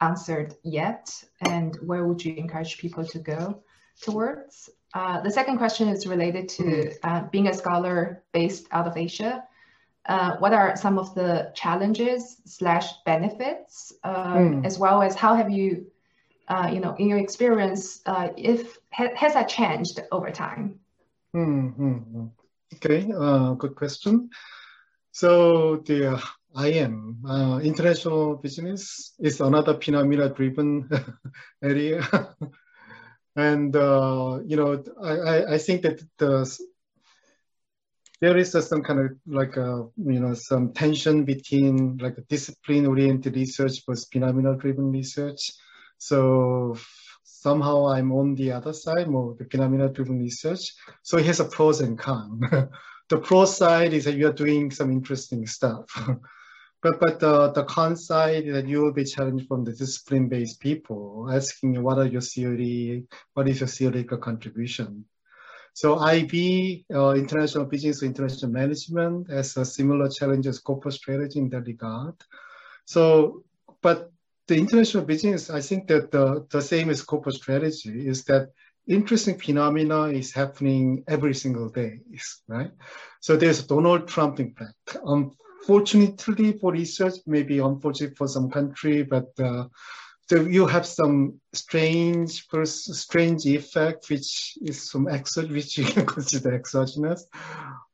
answered 0.00 0.54
yet? 0.62 1.24
And 1.40 1.76
where 1.76 2.04
would 2.04 2.24
you 2.24 2.34
encourage 2.34 2.78
people 2.78 3.04
to 3.06 3.18
go 3.18 3.62
towards? 4.00 4.70
Uh, 4.94 5.20
the 5.20 5.30
second 5.30 5.58
question 5.58 5.88
is 5.88 6.06
related 6.06 6.48
to 6.48 6.92
uh, 7.02 7.22
being 7.30 7.48
a 7.48 7.54
scholar 7.54 8.22
based 8.32 8.66
out 8.72 8.86
of 8.86 8.96
Asia 8.96 9.44
uh, 10.06 10.36
what 10.38 10.52
are 10.52 10.76
some 10.76 10.98
of 10.98 11.14
the 11.14 11.52
challenges 11.54 12.38
slash 12.44 12.92
benefits, 13.04 13.92
um, 14.04 14.62
mm. 14.62 14.66
as 14.66 14.78
well 14.78 15.02
as 15.02 15.14
how 15.14 15.34
have 15.34 15.50
you, 15.50 15.86
uh, 16.48 16.68
you 16.72 16.80
know, 16.80 16.94
in 16.98 17.08
your 17.08 17.18
experience, 17.18 18.00
uh, 18.06 18.28
if 18.36 18.78
ha 18.90 19.08
has 19.14 19.34
that 19.34 19.48
changed 19.48 20.00
over 20.10 20.30
time? 20.30 20.80
Mm 21.34 21.74
-hmm. 21.74 22.30
Okay, 22.74 23.10
uh, 23.16 23.52
good 23.54 23.74
question. 23.74 24.30
So 25.10 25.76
the 25.84 26.22
IM, 26.56 27.22
uh, 27.28 27.60
international 27.62 28.36
business, 28.36 29.14
is 29.18 29.40
another 29.40 29.78
phenomena-driven 29.78 30.88
area. 31.62 32.02
and, 33.36 33.76
uh, 33.76 34.40
you 34.46 34.56
know, 34.56 34.82
I, 35.02 35.54
I 35.54 35.58
think 35.58 35.82
that 35.82 36.02
the, 36.18 36.58
there 38.20 38.36
is 38.36 38.52
some 38.52 38.82
kind 38.82 39.00
of 39.00 39.10
like 39.26 39.56
a, 39.56 39.86
you 39.96 40.20
know, 40.20 40.34
some 40.34 40.72
tension 40.72 41.24
between 41.24 41.98
like 41.98 42.16
discipline-oriented 42.28 43.34
research 43.36 43.82
versus 43.86 44.08
phenomena-driven 44.10 44.90
research. 44.90 45.52
So 45.98 46.76
somehow 47.22 47.88
I'm 47.88 48.12
on 48.12 48.34
the 48.34 48.52
other 48.52 48.72
side, 48.72 49.08
more 49.08 49.34
the 49.38 49.44
phenomena-driven 49.44 50.18
research. 50.18 50.74
So 51.02 51.18
it 51.18 51.26
has 51.26 51.40
a 51.40 51.44
pros 51.44 51.80
and 51.80 51.98
cons. 51.98 52.44
the 53.08 53.18
pro 53.18 53.44
side 53.44 53.92
is 53.92 54.04
that 54.04 54.14
you 54.14 54.28
are 54.28 54.32
doing 54.32 54.70
some 54.70 54.90
interesting 54.90 55.46
stuff. 55.46 55.86
but 56.82 57.00
but 57.00 57.20
the, 57.20 57.52
the 57.52 57.64
con 57.64 57.96
side 57.96 58.44
is 58.44 58.54
that 58.54 58.66
you 58.66 58.80
will 58.80 58.92
be 58.92 59.04
challenged 59.04 59.46
from 59.46 59.64
the 59.64 59.72
discipline-based 59.72 60.60
people, 60.60 61.28
asking 61.32 61.82
what 61.82 61.98
are 61.98 62.06
your 62.06 62.20
theory, 62.20 63.04
what 63.34 63.48
is 63.48 63.60
your 63.60 63.68
theoretical 63.68 64.18
contribution. 64.18 65.04
So 65.74 65.98
IB, 65.98 66.84
uh, 66.92 67.12
International 67.14 67.64
Business 67.64 68.02
International 68.02 68.50
Management, 68.50 69.30
has 69.30 69.56
a 69.56 69.64
similar 69.64 70.08
challenge 70.10 70.46
as 70.46 70.58
corporate 70.58 70.94
strategy 70.94 71.38
in 71.38 71.48
that 71.50 71.62
regard. 71.62 72.14
So, 72.84 73.44
but 73.80 74.12
the 74.48 74.56
international 74.56 75.04
business, 75.04 75.50
I 75.50 75.60
think 75.60 75.88
that 75.88 76.10
the, 76.10 76.46
the 76.50 76.62
same 76.62 76.90
as 76.90 77.02
corporate 77.02 77.36
strategy 77.36 78.08
is 78.08 78.24
that 78.24 78.48
interesting 78.88 79.38
phenomena 79.38 80.06
is 80.06 80.32
happening 80.32 81.04
every 81.08 81.34
single 81.34 81.68
day, 81.68 82.00
right? 82.48 82.70
So 83.20 83.36
there's 83.36 83.64
Donald 83.64 84.08
Trump 84.08 84.40
impact. 84.40 84.96
Unfortunately 85.04 86.58
for 86.58 86.72
research, 86.72 87.14
maybe 87.26 87.58
unfortunately 87.58 88.16
for 88.16 88.26
some 88.26 88.50
country, 88.50 89.02
but 89.02 89.28
uh, 89.38 89.66
so 90.28 90.40
you 90.40 90.66
have 90.66 90.86
some 90.86 91.40
strange, 91.52 92.46
strange 92.64 93.44
effect, 93.44 94.08
which 94.08 94.56
is 94.62 94.90
some 94.90 95.06
exo, 95.06 95.50
which 95.50 95.76
you 95.76 95.84
can 95.84 96.06
consider 96.16 96.54
exogenous, 96.54 97.26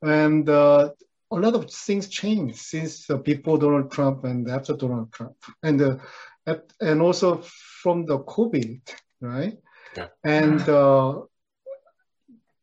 and 0.02 0.48
uh, 0.48 0.90
a 1.30 1.36
lot 1.36 1.54
of 1.54 1.70
things 1.70 2.08
change 2.08 2.54
since 2.56 3.10
uh, 3.10 3.16
before 3.16 3.58
Donald 3.58 3.90
Trump 3.90 4.24
and 4.24 4.48
after 4.48 4.74
Donald 4.74 5.12
Trump, 5.12 5.36
and 5.62 5.82
uh, 5.82 5.96
and 6.80 7.02
also 7.02 7.42
from 7.82 8.06
the 8.06 8.18
COVID, 8.20 8.80
right? 9.20 9.58
Yeah. 9.96 10.08
And 10.24 10.60
uh, 10.68 11.22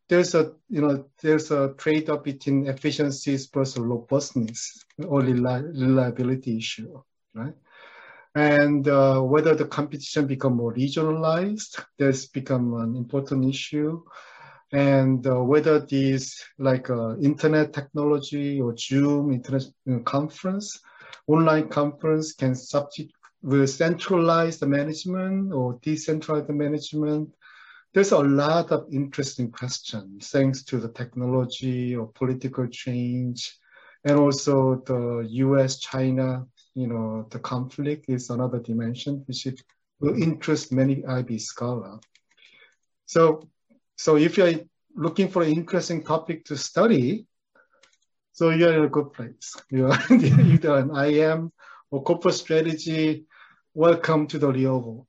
there's 0.07 0.35
a 0.35 0.53
you 0.69 0.81
know 0.81 1.05
there's 1.21 1.51
a 1.51 1.73
trade-off 1.77 2.23
between 2.23 2.67
efficiencies 2.67 3.47
versus 3.47 3.77
robustness 3.77 4.85
or 5.05 5.21
reliability 5.21 6.57
issue, 6.57 7.01
right? 7.33 7.55
And 8.35 8.87
uh, 8.87 9.21
whether 9.21 9.55
the 9.55 9.65
competition 9.65 10.27
become 10.27 10.57
more 10.57 10.73
regionalized, 10.73 11.81
that's 11.97 12.25
become 12.25 12.73
an 12.73 12.95
important 12.95 13.45
issue. 13.45 14.03
And 14.73 15.25
uh, 15.25 15.41
whether 15.41 15.79
these 15.79 16.43
like 16.57 16.89
uh, 16.89 17.15
internet 17.17 17.71
technology 17.71 18.59
or 18.59 18.75
Zoom 18.77 19.31
internet 19.31 19.63
conference, 20.03 20.81
online 21.27 21.69
conference 21.69 22.33
can 22.33 22.55
substitute 22.55 23.13
will 23.45 23.67
centralize 23.67 24.57
the 24.57 24.65
management 24.65 25.53
or 25.53 25.77
decentralize 25.79 26.47
the 26.47 26.53
management? 26.53 27.29
There's 27.93 28.11
a 28.11 28.17
lot 28.17 28.71
of 28.71 28.87
interesting 28.91 29.51
questions 29.51 30.29
thanks 30.29 30.63
to 30.63 30.79
the 30.79 30.89
technology 30.89 31.95
or 31.95 32.07
political 32.07 32.65
change. 32.67 33.55
And 34.03 34.17
also 34.17 34.81
the 34.87 35.27
US 35.29 35.77
China, 35.77 36.47
you 36.73 36.87
know, 36.87 37.27
the 37.29 37.37
conflict 37.37 38.05
is 38.09 38.31
another 38.31 38.59
dimension 38.59 39.23
which 39.27 39.47
will 39.99 40.21
interest 40.21 40.73
many 40.73 41.05
IB 41.05 41.37
scholars. 41.37 41.99
So, 43.05 43.47
so 43.95 44.17
if 44.17 44.37
you're 44.37 44.61
looking 44.95 45.29
for 45.29 45.43
an 45.43 45.53
interesting 45.53 46.03
topic 46.03 46.45
to 46.45 46.57
study, 46.57 47.27
so 48.31 48.49
you're 48.49 48.73
in 48.73 48.85
a 48.85 48.89
good 48.89 49.13
place. 49.13 49.55
You're 49.69 49.93
either 50.11 50.77
an 50.77 50.95
IM 50.95 51.53
or 51.91 52.03
corporate 52.03 52.33
strategy 52.33 53.25
welcome 53.75 54.25
to 54.27 54.39
the 54.39 54.51
real 54.51 54.79
world. 54.79 55.05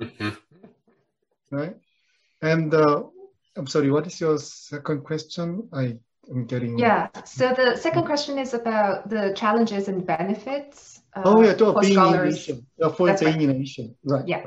Mm-hmm. 0.00 0.28
right? 1.50 1.76
And 2.42 2.74
uh, 2.74 3.04
I'm 3.56 3.66
sorry, 3.66 3.90
what 3.90 4.06
is 4.06 4.20
your 4.20 4.38
second 4.38 5.04
question? 5.04 5.68
I 5.72 5.98
am 6.30 6.46
getting. 6.46 6.78
Yeah, 6.78 7.08
so 7.24 7.54
the 7.54 7.76
second 7.76 8.04
question 8.04 8.38
is 8.38 8.54
about 8.54 9.08
the 9.08 9.32
challenges 9.36 9.88
and 9.88 10.04
benefits. 10.04 11.02
Uh, 11.14 11.22
oh, 11.24 11.42
yeah, 11.42 11.54
to 11.54 11.78
being 11.80 11.94
scholars. 11.94 12.48
in 12.48 12.54
Asia. 12.54 12.62
Yeah, 12.78 12.88
for 12.88 13.06
That's 13.06 13.22
being 13.22 13.36
right. 13.36 13.48
in 13.48 13.62
Asia. 13.62 13.88
Right. 14.04 14.26
Yeah. 14.26 14.46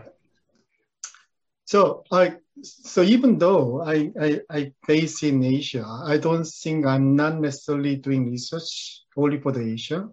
So 1.66 2.04
I 2.12 2.36
so 2.64 3.02
even 3.02 3.38
though 3.38 3.82
I, 3.82 4.12
I, 4.20 4.42
I 4.50 4.74
base 4.88 5.24
in 5.24 5.44
Asia, 5.44 5.86
I 5.86 6.18
don't 6.18 6.46
think 6.46 6.86
I'm 6.86 7.16
not 7.16 7.40
necessarily 7.40 7.96
doing 7.96 8.30
research 8.30 9.02
only 9.16 9.40
for 9.40 9.52
the 9.52 9.62
Asia. 9.62 10.10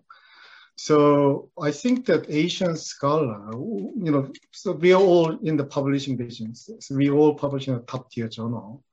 So 0.80 1.50
I 1.60 1.72
think 1.72 2.06
that 2.06 2.30
Asian 2.30 2.76
scholar, 2.76 3.50
you 3.52 4.12
know, 4.12 4.30
so 4.52 4.70
we 4.70 4.92
are 4.92 5.02
all 5.02 5.36
in 5.38 5.56
the 5.56 5.64
publishing 5.64 6.16
business. 6.16 6.70
So 6.78 6.94
we 6.94 7.10
all 7.10 7.34
publish 7.34 7.66
in 7.66 7.74
a 7.74 7.80
top 7.80 8.12
tier 8.12 8.28
journal. 8.28 8.84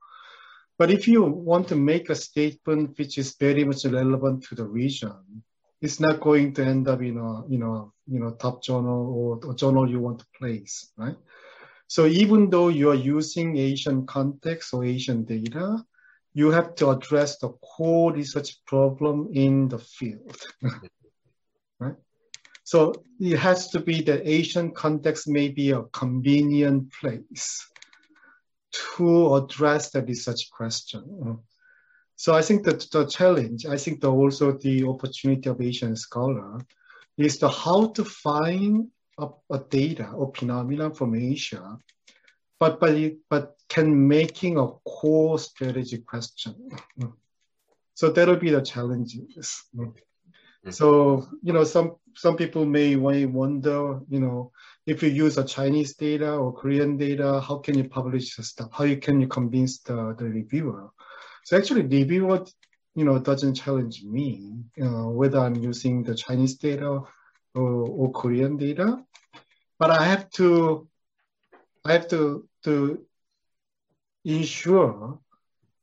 But 0.79 0.89
if 0.89 1.07
you 1.07 1.23
want 1.23 1.67
to 1.67 1.75
make 1.75 2.09
a 2.09 2.15
statement 2.15 2.97
which 2.97 3.19
is 3.19 3.35
very 3.39 3.63
much 3.63 3.85
relevant 3.85 4.45
to 4.45 4.55
the 4.55 4.63
region, 4.63 5.43
it's 5.79 5.99
not 5.99 6.21
going 6.21 6.55
to 6.55 6.65
end 6.65 6.87
up 6.87 7.01
in 7.01 7.17
a 7.17 7.47
you 7.47 7.59
know 7.59 7.93
you 8.07 8.19
know 8.19 8.31
top 8.31 8.63
journal 8.63 9.39
or 9.43 9.51
a 9.51 9.55
journal 9.55 9.87
you 9.87 9.99
want 9.99 10.17
to 10.19 10.25
place, 10.39 10.91
right? 10.97 11.17
So 11.85 12.07
even 12.07 12.49
though 12.49 12.69
you 12.69 12.89
are 12.89 13.01
using 13.15 13.57
Asian 13.57 14.07
context 14.07 14.73
or 14.73 14.83
Asian 14.83 15.23
data, 15.23 15.85
you 16.33 16.49
have 16.49 16.73
to 16.75 16.89
address 16.89 17.37
the 17.37 17.49
core 17.49 18.11
research 18.11 18.65
problem 18.65 19.29
in 19.33 19.67
the 19.67 19.77
field. 19.77 20.35
right? 21.79 21.95
So 22.63 22.93
it 23.19 23.37
has 23.37 23.69
to 23.69 23.79
be 23.79 24.01
the 24.01 24.27
Asian 24.27 24.71
context 24.71 25.27
may 25.27 25.49
be 25.49 25.71
a 25.71 25.83
convenient 25.83 26.91
place 26.93 27.67
to 28.97 29.35
address 29.35 29.91
the 29.91 30.01
research 30.01 30.49
question. 30.51 31.39
So 32.15 32.33
I 32.33 32.41
think 32.41 32.63
that 32.63 32.89
the 32.91 33.05
challenge, 33.05 33.65
I 33.65 33.77
think 33.77 34.01
that 34.01 34.07
also 34.07 34.53
the 34.53 34.85
opportunity 34.85 35.49
of 35.49 35.61
Asian 35.61 35.95
scholar 35.95 36.59
is 37.17 37.37
to 37.39 37.49
how 37.49 37.87
to 37.89 38.03
find 38.03 38.87
a, 39.17 39.27
a 39.51 39.59
data 39.59 40.09
or 40.09 40.33
phenomena 40.33 40.93
from 40.93 41.15
Asia, 41.15 41.77
but, 42.59 42.79
but, 42.79 42.95
but 43.29 43.55
can 43.69 44.07
making 44.07 44.57
a 44.57 44.67
core 44.85 45.39
strategy 45.39 45.99
question. 45.99 46.69
So 47.93 48.09
that'll 48.09 48.35
be 48.37 48.49
the 48.49 48.61
challenges. 48.61 49.63
Mm-hmm. 50.65 50.71
So, 50.71 51.27
you 51.43 51.53
know, 51.53 51.63
some 51.63 51.97
some 52.15 52.35
people 52.35 52.65
may, 52.65 52.95
wonder, 52.95 53.99
you 54.09 54.19
know, 54.19 54.51
if 54.87 55.03
you 55.03 55.09
use 55.09 55.37
a 55.37 55.43
Chinese 55.43 55.95
data 55.95 56.31
or 56.33 56.53
Korean 56.53 56.97
data, 56.97 57.39
how 57.41 57.57
can 57.57 57.77
you 57.77 57.83
publish 57.83 58.35
the 58.35 58.43
stuff? 58.43 58.69
How 58.71 58.85
you, 58.85 58.97
can 58.97 59.21
you 59.21 59.27
convince 59.27 59.79
the, 59.79 60.15
the 60.17 60.25
reviewer? 60.25 60.89
So 61.43 61.57
actually, 61.57 61.81
reviewer, 61.83 62.45
you 62.95 63.05
know, 63.05 63.19
doesn't 63.19 63.55
challenge 63.55 64.03
me 64.03 64.63
uh, 64.81 65.09
whether 65.09 65.39
I'm 65.39 65.55
using 65.55 66.03
the 66.03 66.15
Chinese 66.15 66.55
data 66.55 66.87
or, 66.89 67.05
or 67.53 68.11
Korean 68.11 68.57
data, 68.57 69.03
but 69.77 69.91
I 69.91 70.03
have 70.05 70.29
to, 70.31 70.87
I 71.83 71.93
have 71.93 72.07
to 72.07 72.47
to 72.63 73.05
ensure 74.23 75.19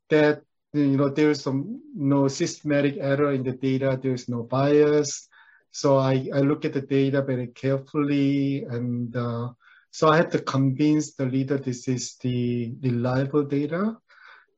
that 0.09 0.43
you 0.73 0.97
know, 0.97 1.09
there's 1.09 1.43
some 1.43 1.83
no 1.95 2.29
systematic 2.29 2.97
error 2.99 3.33
in 3.33 3.43
the 3.43 3.53
data. 3.53 3.99
There's 4.03 4.29
no 4.29 4.43
bias. 4.43 5.29
So 5.71 5.99
I, 5.99 6.29
I 6.35 6.41
look 6.41 6.65
at 6.65 6.73
the 6.73 6.81
data 6.83 7.23
very 7.23 7.49
carefully. 7.49 8.65
And 8.65 9.15
uh, 9.15 9.51
so 9.91 10.09
I 10.09 10.17
have 10.17 10.31
to 10.31 10.41
convince 10.41 11.15
the 11.15 11.27
leader 11.27 11.59
this 11.59 11.89
is 11.89 12.17
the 12.17 12.75
reliable 12.83 13.45
data 13.45 13.97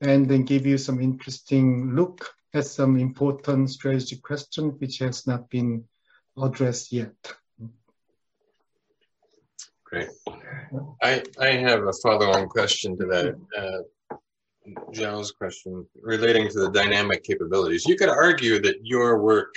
and 0.00 0.28
then 0.28 0.44
give 0.44 0.66
you 0.66 0.78
some 0.78 1.00
interesting 1.00 1.94
look 1.94 2.28
at 2.52 2.66
some 2.66 2.96
important 2.98 3.70
strategy 3.70 4.16
question 4.16 4.70
which 4.78 4.98
has 4.98 5.26
not 5.26 5.50
been 5.50 5.84
addressed 6.40 6.92
yet. 6.92 7.14
Great. 9.84 10.08
I, 11.02 11.22
I 11.40 11.48
have 11.52 11.84
a 11.84 11.92
follow-on 12.02 12.48
question 12.48 12.96
to 12.98 13.06
that. 13.06 13.34
Uh, 13.56 13.82
Zhao's 14.92 15.32
question 15.32 15.86
relating 16.00 16.48
to 16.48 16.60
the 16.60 16.70
dynamic 16.70 17.22
capabilities. 17.22 17.84
You 17.86 17.96
could 17.96 18.08
argue 18.08 18.60
that 18.62 18.76
your 18.82 19.20
work 19.20 19.54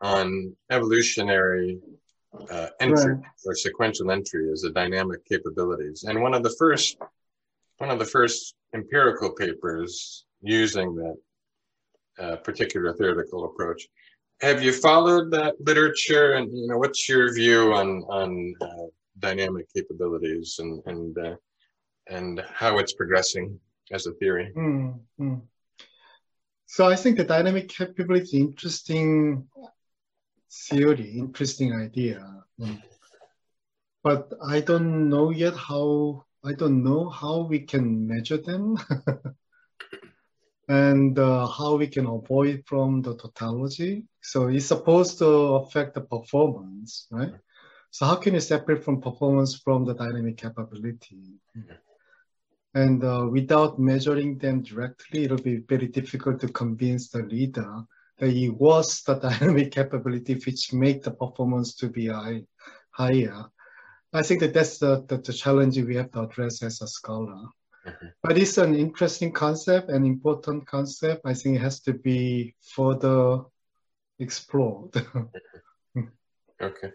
on 0.00 0.54
evolutionary 0.70 1.78
uh, 2.50 2.68
entry 2.80 3.14
right. 3.14 3.24
or 3.44 3.54
sequential 3.54 4.10
entry 4.10 4.48
is 4.50 4.64
a 4.64 4.70
dynamic 4.70 5.24
capabilities. 5.26 6.04
And 6.04 6.20
one 6.20 6.34
of 6.34 6.42
the 6.42 6.54
first, 6.58 6.98
one 7.78 7.90
of 7.90 7.98
the 7.98 8.04
first 8.04 8.54
empirical 8.74 9.30
papers 9.30 10.24
using 10.42 10.94
that 10.96 11.16
uh, 12.18 12.36
particular 12.36 12.92
theoretical 12.94 13.46
approach 13.46 13.88
have 14.42 14.60
you 14.60 14.72
followed 14.72 15.30
that 15.30 15.54
literature, 15.60 16.32
and 16.32 16.52
you 16.52 16.66
know, 16.66 16.76
what's 16.76 17.08
your 17.08 17.32
view 17.32 17.72
on 17.72 18.02
on 18.08 18.54
uh, 18.60 18.86
dynamic 19.20 19.66
capabilities 19.72 20.56
and 20.58 20.82
and 20.86 21.16
uh, 21.18 21.36
and 22.08 22.42
how 22.52 22.78
it's 22.78 22.92
progressing 22.92 23.58
as 23.90 24.06
a 24.06 24.12
theory? 24.12 24.52
Mm-hmm. 24.56 25.36
So 26.66 26.86
I 26.86 26.96
think 26.96 27.16
the 27.16 27.24
dynamic 27.24 27.68
capability 27.68 28.38
is 28.38 28.46
interesting 28.48 29.48
theory, 30.50 31.18
interesting 31.18 31.74
idea. 31.74 32.44
Mm. 32.60 32.82
But 34.02 34.32
I 34.44 34.60
don't 34.60 35.08
know 35.08 35.30
yet 35.30 35.54
how 35.54 36.24
I 36.44 36.52
don't 36.54 36.82
know 36.82 37.08
how 37.08 37.42
we 37.42 37.60
can 37.60 38.06
measure 38.06 38.38
them. 38.38 38.78
and 40.68 41.18
uh, 41.18 41.46
how 41.46 41.76
we 41.76 41.86
can 41.86 42.06
avoid 42.06 42.62
from 42.66 43.02
the 43.02 43.14
tautology. 43.16 44.04
So 44.20 44.48
it's 44.48 44.66
supposed 44.66 45.18
to 45.18 45.26
affect 45.60 45.94
the 45.94 46.00
performance, 46.00 47.06
right? 47.10 47.34
So 47.90 48.06
how 48.06 48.16
can 48.16 48.34
you 48.34 48.40
separate 48.40 48.82
from 48.82 49.00
performance 49.00 49.54
from 49.54 49.84
the 49.84 49.94
dynamic 49.94 50.38
capability? 50.38 51.40
And 52.74 53.04
uh, 53.04 53.28
without 53.30 53.78
measuring 53.78 54.38
them 54.38 54.62
directly, 54.62 55.24
it'll 55.24 55.36
be 55.36 55.56
very 55.56 55.88
difficult 55.88 56.40
to 56.40 56.48
convince 56.48 57.08
the 57.08 57.22
leader 57.22 57.84
that 58.18 58.30
it 58.30 58.50
was 58.50 59.02
the 59.02 59.14
dynamic 59.28 59.72
capability 59.72 60.34
which 60.34 60.72
make 60.72 61.02
the 61.02 61.10
performance 61.10 61.74
to 61.76 61.88
be 61.88 62.06
high, 62.06 62.42
higher. 62.90 63.44
I 64.12 64.22
think 64.22 64.40
that 64.40 64.54
that's 64.54 64.78
the, 64.78 65.04
the, 65.08 65.18
the 65.18 65.32
challenge 65.32 65.78
we 65.78 65.96
have 65.96 66.10
to 66.12 66.22
address 66.22 66.62
as 66.62 66.80
a 66.82 66.86
scholar. 66.86 67.46
Mm-hmm. 67.86 68.06
But 68.22 68.38
it's 68.38 68.58
an 68.58 68.74
interesting 68.74 69.32
concept, 69.32 69.90
an 69.90 70.04
important 70.04 70.66
concept. 70.66 71.22
I 71.24 71.34
think 71.34 71.56
it 71.56 71.62
has 71.62 71.80
to 71.80 71.92
be 71.92 72.54
further 72.60 73.40
explored. 74.18 74.94
okay, 76.62 76.92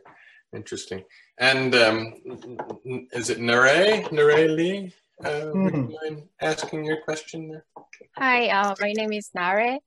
interesting. 0.55 1.03
And 1.37 1.75
um, 1.75 2.13
is 3.11 3.29
it 3.29 3.39
Nare, 3.39 4.09
Nare 4.11 4.47
Lee? 4.47 4.93
Uh. 5.23 5.51
Would 5.53 5.73
you 5.73 5.81
mm-hmm. 5.81 6.13
mind 6.13 6.23
asking 6.41 6.85
your 6.85 7.01
question 7.01 7.49
there? 7.49 7.65
Hi, 8.17 8.49
uh, 8.49 8.75
my 8.79 8.91
name 8.93 9.13
is 9.13 9.29
Nare, 9.33 9.77
mm, 9.77 9.79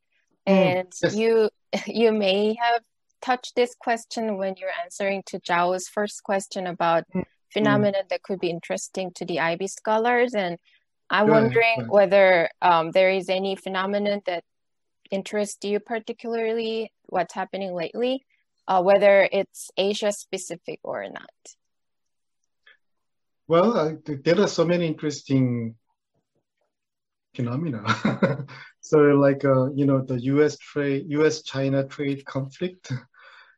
and 0.46 0.88
mm. 0.88 1.02
yes. 1.02 1.14
you 1.14 1.50
you 1.86 2.12
may 2.12 2.54
have 2.54 2.82
touched 3.22 3.54
this 3.54 3.74
question 3.74 4.38
when 4.38 4.54
you're 4.58 4.70
answering 4.82 5.22
to 5.26 5.38
Zhao's 5.40 5.88
first 5.88 6.22
question 6.24 6.66
about 6.66 7.04
mm. 7.14 7.24
phenomena 7.52 7.98
that 8.08 8.22
could 8.22 8.40
be 8.40 8.50
interesting 8.50 9.12
to 9.16 9.24
the 9.24 9.40
IB 9.40 9.68
scholars 9.68 10.34
and 10.34 10.58
I'm 11.10 11.26
wondering 11.26 11.88
whether 11.88 12.48
um, 12.62 12.92
there 12.92 13.10
is 13.10 13.28
any 13.28 13.56
phenomenon 13.56 14.22
that 14.26 14.44
interests 15.10 15.64
you 15.64 15.80
particularly, 15.80 16.92
what's 17.06 17.34
happening 17.34 17.74
lately, 17.74 18.24
uh, 18.68 18.80
whether 18.80 19.28
it's 19.32 19.70
Asia 19.76 20.12
specific 20.12 20.78
or 20.84 21.08
not. 21.08 21.30
Well, 23.50 23.98
there 24.06 24.40
are 24.40 24.46
so 24.46 24.64
many 24.64 24.86
interesting 24.86 25.74
phenomena. 27.34 27.82
so, 28.80 28.98
like 28.98 29.44
uh, 29.44 29.72
you 29.72 29.86
know, 29.86 30.04
the 30.04 30.20
U.S. 30.34 30.56
trade, 30.58 31.06
U.S.-China 31.08 31.90
trade 31.90 32.24
conflict, 32.26 32.92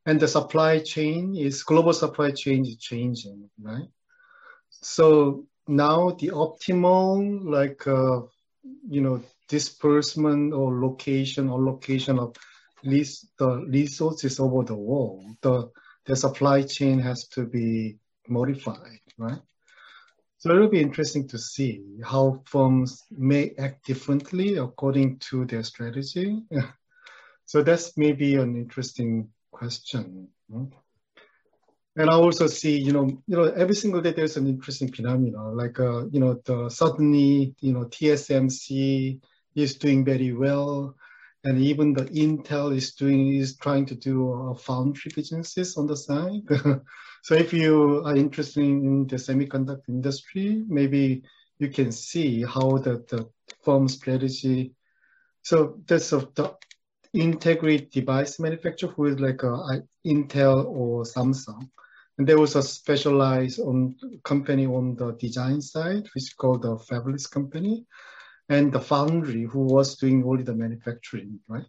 and 0.07 0.19
the 0.19 0.27
supply 0.27 0.79
chain 0.79 1.37
is 1.37 1.63
global 1.63 1.93
supply 1.93 2.31
chain 2.31 2.65
is 2.65 2.79
changing, 2.79 3.51
right? 3.61 3.87
So 4.71 5.45
now 5.69 6.13
the 6.13 6.29
optimal 6.29 7.45
like 7.45 7.87
uh, 7.87 8.23
you 8.89 9.03
know 9.03 9.23
disbursement 9.49 10.55
or 10.55 10.81
location 10.81 11.51
or 11.51 11.63
location 11.63 12.19
of 12.19 12.35
least 12.83 13.27
the 13.39 13.67
resources 13.69 14.41
over 14.41 14.65
the 14.65 14.75
world 14.75 15.37
the 15.43 15.71
the 16.07 16.17
supply 16.17 16.63
chain 16.63 16.99
has 16.99 17.29
to 17.29 17.45
be 17.45 17.99
modified 18.27 18.99
right 19.19 19.43
so 20.43 20.51
it'll 20.51 20.69
be 20.69 20.81
interesting 20.81 21.29
to 21.29 21.39
see 21.39 21.81
how 22.05 22.43
firms 22.47 23.05
may 23.13 23.53
act 23.59 23.87
differently 23.87 24.57
according 24.57 25.17
to 25.19 25.45
their 25.45 25.63
strategy 25.63 26.43
so 27.47 27.63
that's 27.63 27.97
maybe 27.97 28.35
an 28.35 28.57
interesting 28.57 29.29
question 29.53 30.27
and 31.95 32.09
I 32.09 32.15
also 32.15 32.47
see, 32.47 32.79
you 32.79 32.93
know, 32.93 33.05
you 33.05 33.37
know, 33.37 33.45
every 33.45 33.75
single 33.75 34.01
day 34.01 34.13
there's 34.13 34.39
an 34.39 34.47
interesting 34.47 34.91
phenomenon. 34.91 35.55
Like, 35.55 35.79
uh, 35.79 36.07
you 36.07 36.21
know, 36.21 36.41
the 36.47 36.71
suddenly, 36.71 37.55
you 37.61 37.75
know, 37.75 37.85
TSMC 37.85 39.21
is 39.55 39.75
doing 39.77 40.03
very 40.03 40.33
well, 40.33 40.97
and 41.45 41.59
even 41.59 41.93
the 41.93 42.05
Intel 42.05 42.75
is 42.77 42.95
doing 42.95 43.35
is 43.35 43.57
trying 43.57 43.87
to 43.87 43.95
do 43.95 44.33
uh, 44.33 44.55
foundry 44.55 45.11
businesses 45.15 45.77
on 45.77 45.87
the 45.87 45.97
side. 45.97 46.43
so 47.23 47.35
if 47.35 47.53
you 47.53 48.03
are 48.05 48.17
interested 48.17 48.63
in 48.63 49.07
the 49.09 49.17
semiconductor 49.17 49.89
industry, 49.89 50.63
maybe 50.69 51.23
you 51.59 51.69
can 51.69 51.91
see 51.91 52.43
how 52.43 52.79
the, 52.79 53.05
the 53.09 53.29
firm 53.65 53.89
strategy. 53.89 54.75
So 55.43 55.81
that's 55.87 56.13
of 56.13 56.35
the 56.35 56.55
integrate 57.13 57.91
device 57.91 58.39
manufacturer 58.39 58.91
who 58.91 59.07
is 59.07 59.19
like 59.21 59.43
a, 59.43 59.83
Intel 60.07 60.65
or 60.67 61.05
Samsung. 61.05 61.69
And 62.19 62.27
there 62.27 62.39
was 62.39 62.57
a 62.57 62.63
specialized 62.63 63.61
on 63.61 63.97
company 64.25 64.67
on 64.67 64.97
the 64.97 65.13
design 65.13 65.61
side, 65.61 66.05
which 66.15 66.25
is 66.25 66.33
called 66.33 66.63
the 66.63 66.77
fabless 66.77 67.31
company, 67.31 67.87
and 68.49 68.73
the 68.73 68.81
foundry 68.81 69.43
who 69.43 69.61
was 69.65 69.97
doing 69.97 70.25
only 70.25 70.43
the 70.43 70.55
manufacturing, 70.55 71.41
right? 71.49 71.67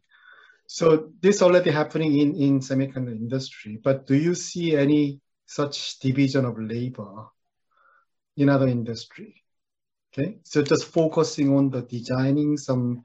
So 0.67 1.11
this 1.21 1.41
already 1.41 1.71
happening 1.71 2.19
in, 2.19 2.35
in 2.35 2.59
semiconductor 2.59 3.15
industry, 3.15 3.79
but 3.83 4.07
do 4.07 4.15
you 4.15 4.33
see 4.35 4.75
any 4.75 5.21
such 5.45 5.99
division 5.99 6.45
of 6.45 6.59
labor 6.59 7.27
in 8.37 8.49
other 8.49 8.67
industry? 8.67 9.43
Okay, 10.11 10.37
so 10.43 10.61
just 10.61 10.85
focusing 10.85 11.55
on 11.55 11.69
the 11.69 11.81
designing 11.81 12.57
some 12.57 13.03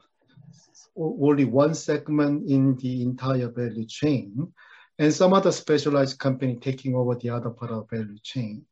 only 0.97 1.45
one 1.45 1.75
segment 1.75 2.49
in 2.51 2.77
the 2.77 3.03
entire 3.03 3.49
value 3.49 3.87
chain 3.87 4.53
and 4.99 5.15
some 5.15 5.33
other 5.33 5.53
specialized 5.53 6.19
company 6.19 6.57
taking 6.57 6.95
over 6.95 7.15
the 7.15 7.31
other 7.31 7.51
part 7.51 7.71
of 7.71 7.89
the 7.89 7.97
value 7.97 8.19
chain. 8.23 8.67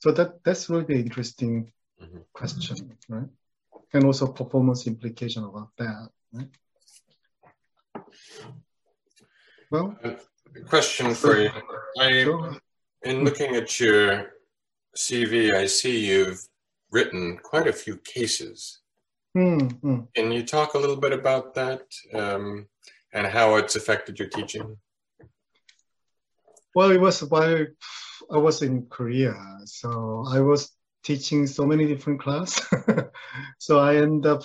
So 0.00 0.12
that 0.12 0.44
that's 0.44 0.68
really 0.68 1.00
interesting 1.00 1.72
mm-hmm. 2.00 2.18
question, 2.32 2.96
right? 3.08 3.28
And 3.94 4.04
also 4.04 4.26
performance 4.26 4.86
implication 4.86 5.44
about 5.44 5.70
that, 5.78 6.08
right? 6.32 6.48
Well, 9.70 9.96
question 10.66 11.14
for 11.14 11.40
you. 11.40 11.50
I, 11.98 12.24
sure. 12.24 12.56
in 13.04 13.24
looking 13.24 13.56
at 13.56 13.80
your 13.80 14.32
CV, 14.96 15.54
I 15.54 15.66
see 15.66 16.06
you've 16.06 16.42
written 16.90 17.38
quite 17.42 17.66
a 17.66 17.72
few 17.72 17.96
cases 17.96 18.80
Mm-hmm. 19.36 20.00
Can 20.14 20.30
you 20.30 20.44
talk 20.44 20.74
a 20.74 20.78
little 20.78 20.96
bit 20.96 21.12
about 21.12 21.54
that 21.54 21.82
um, 22.14 22.66
and 23.12 23.26
how 23.26 23.56
it's 23.56 23.74
affected 23.74 24.18
your 24.18 24.28
teaching? 24.28 24.76
Well, 26.74 26.90
it 26.90 27.00
was 27.00 27.22
while 27.24 27.66
I 28.30 28.36
was 28.36 28.62
in 28.62 28.86
Korea, 28.86 29.34
so 29.64 30.24
I 30.28 30.40
was 30.40 30.70
teaching 31.04 31.46
so 31.46 31.64
many 31.64 31.86
different 31.86 32.20
classes. 32.20 32.66
so 33.58 33.78
I 33.78 33.96
end 33.96 34.26
up 34.26 34.42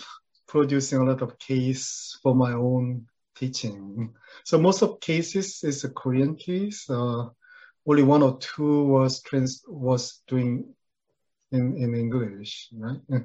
producing 0.48 1.00
a 1.00 1.06
lot 1.06 1.22
of 1.22 1.40
case 1.40 2.18
for 2.22 2.36
my 2.36 2.54
own 2.54 3.06
teaching. 3.36 4.14
So 4.44 4.58
most 4.58 4.82
of 4.82 5.00
cases 5.00 5.64
is 5.64 5.84
a 5.84 5.90
Korean 5.90 6.36
case. 6.36 6.90
Uh, 6.90 7.30
only 7.88 8.04
one 8.04 8.22
or 8.22 8.38
two 8.40 8.84
was 8.84 9.22
trans 9.22 9.64
was 9.68 10.22
doing 10.28 10.76
in, 11.52 11.78
in 11.78 11.96
English, 11.96 12.70
right? 12.74 13.24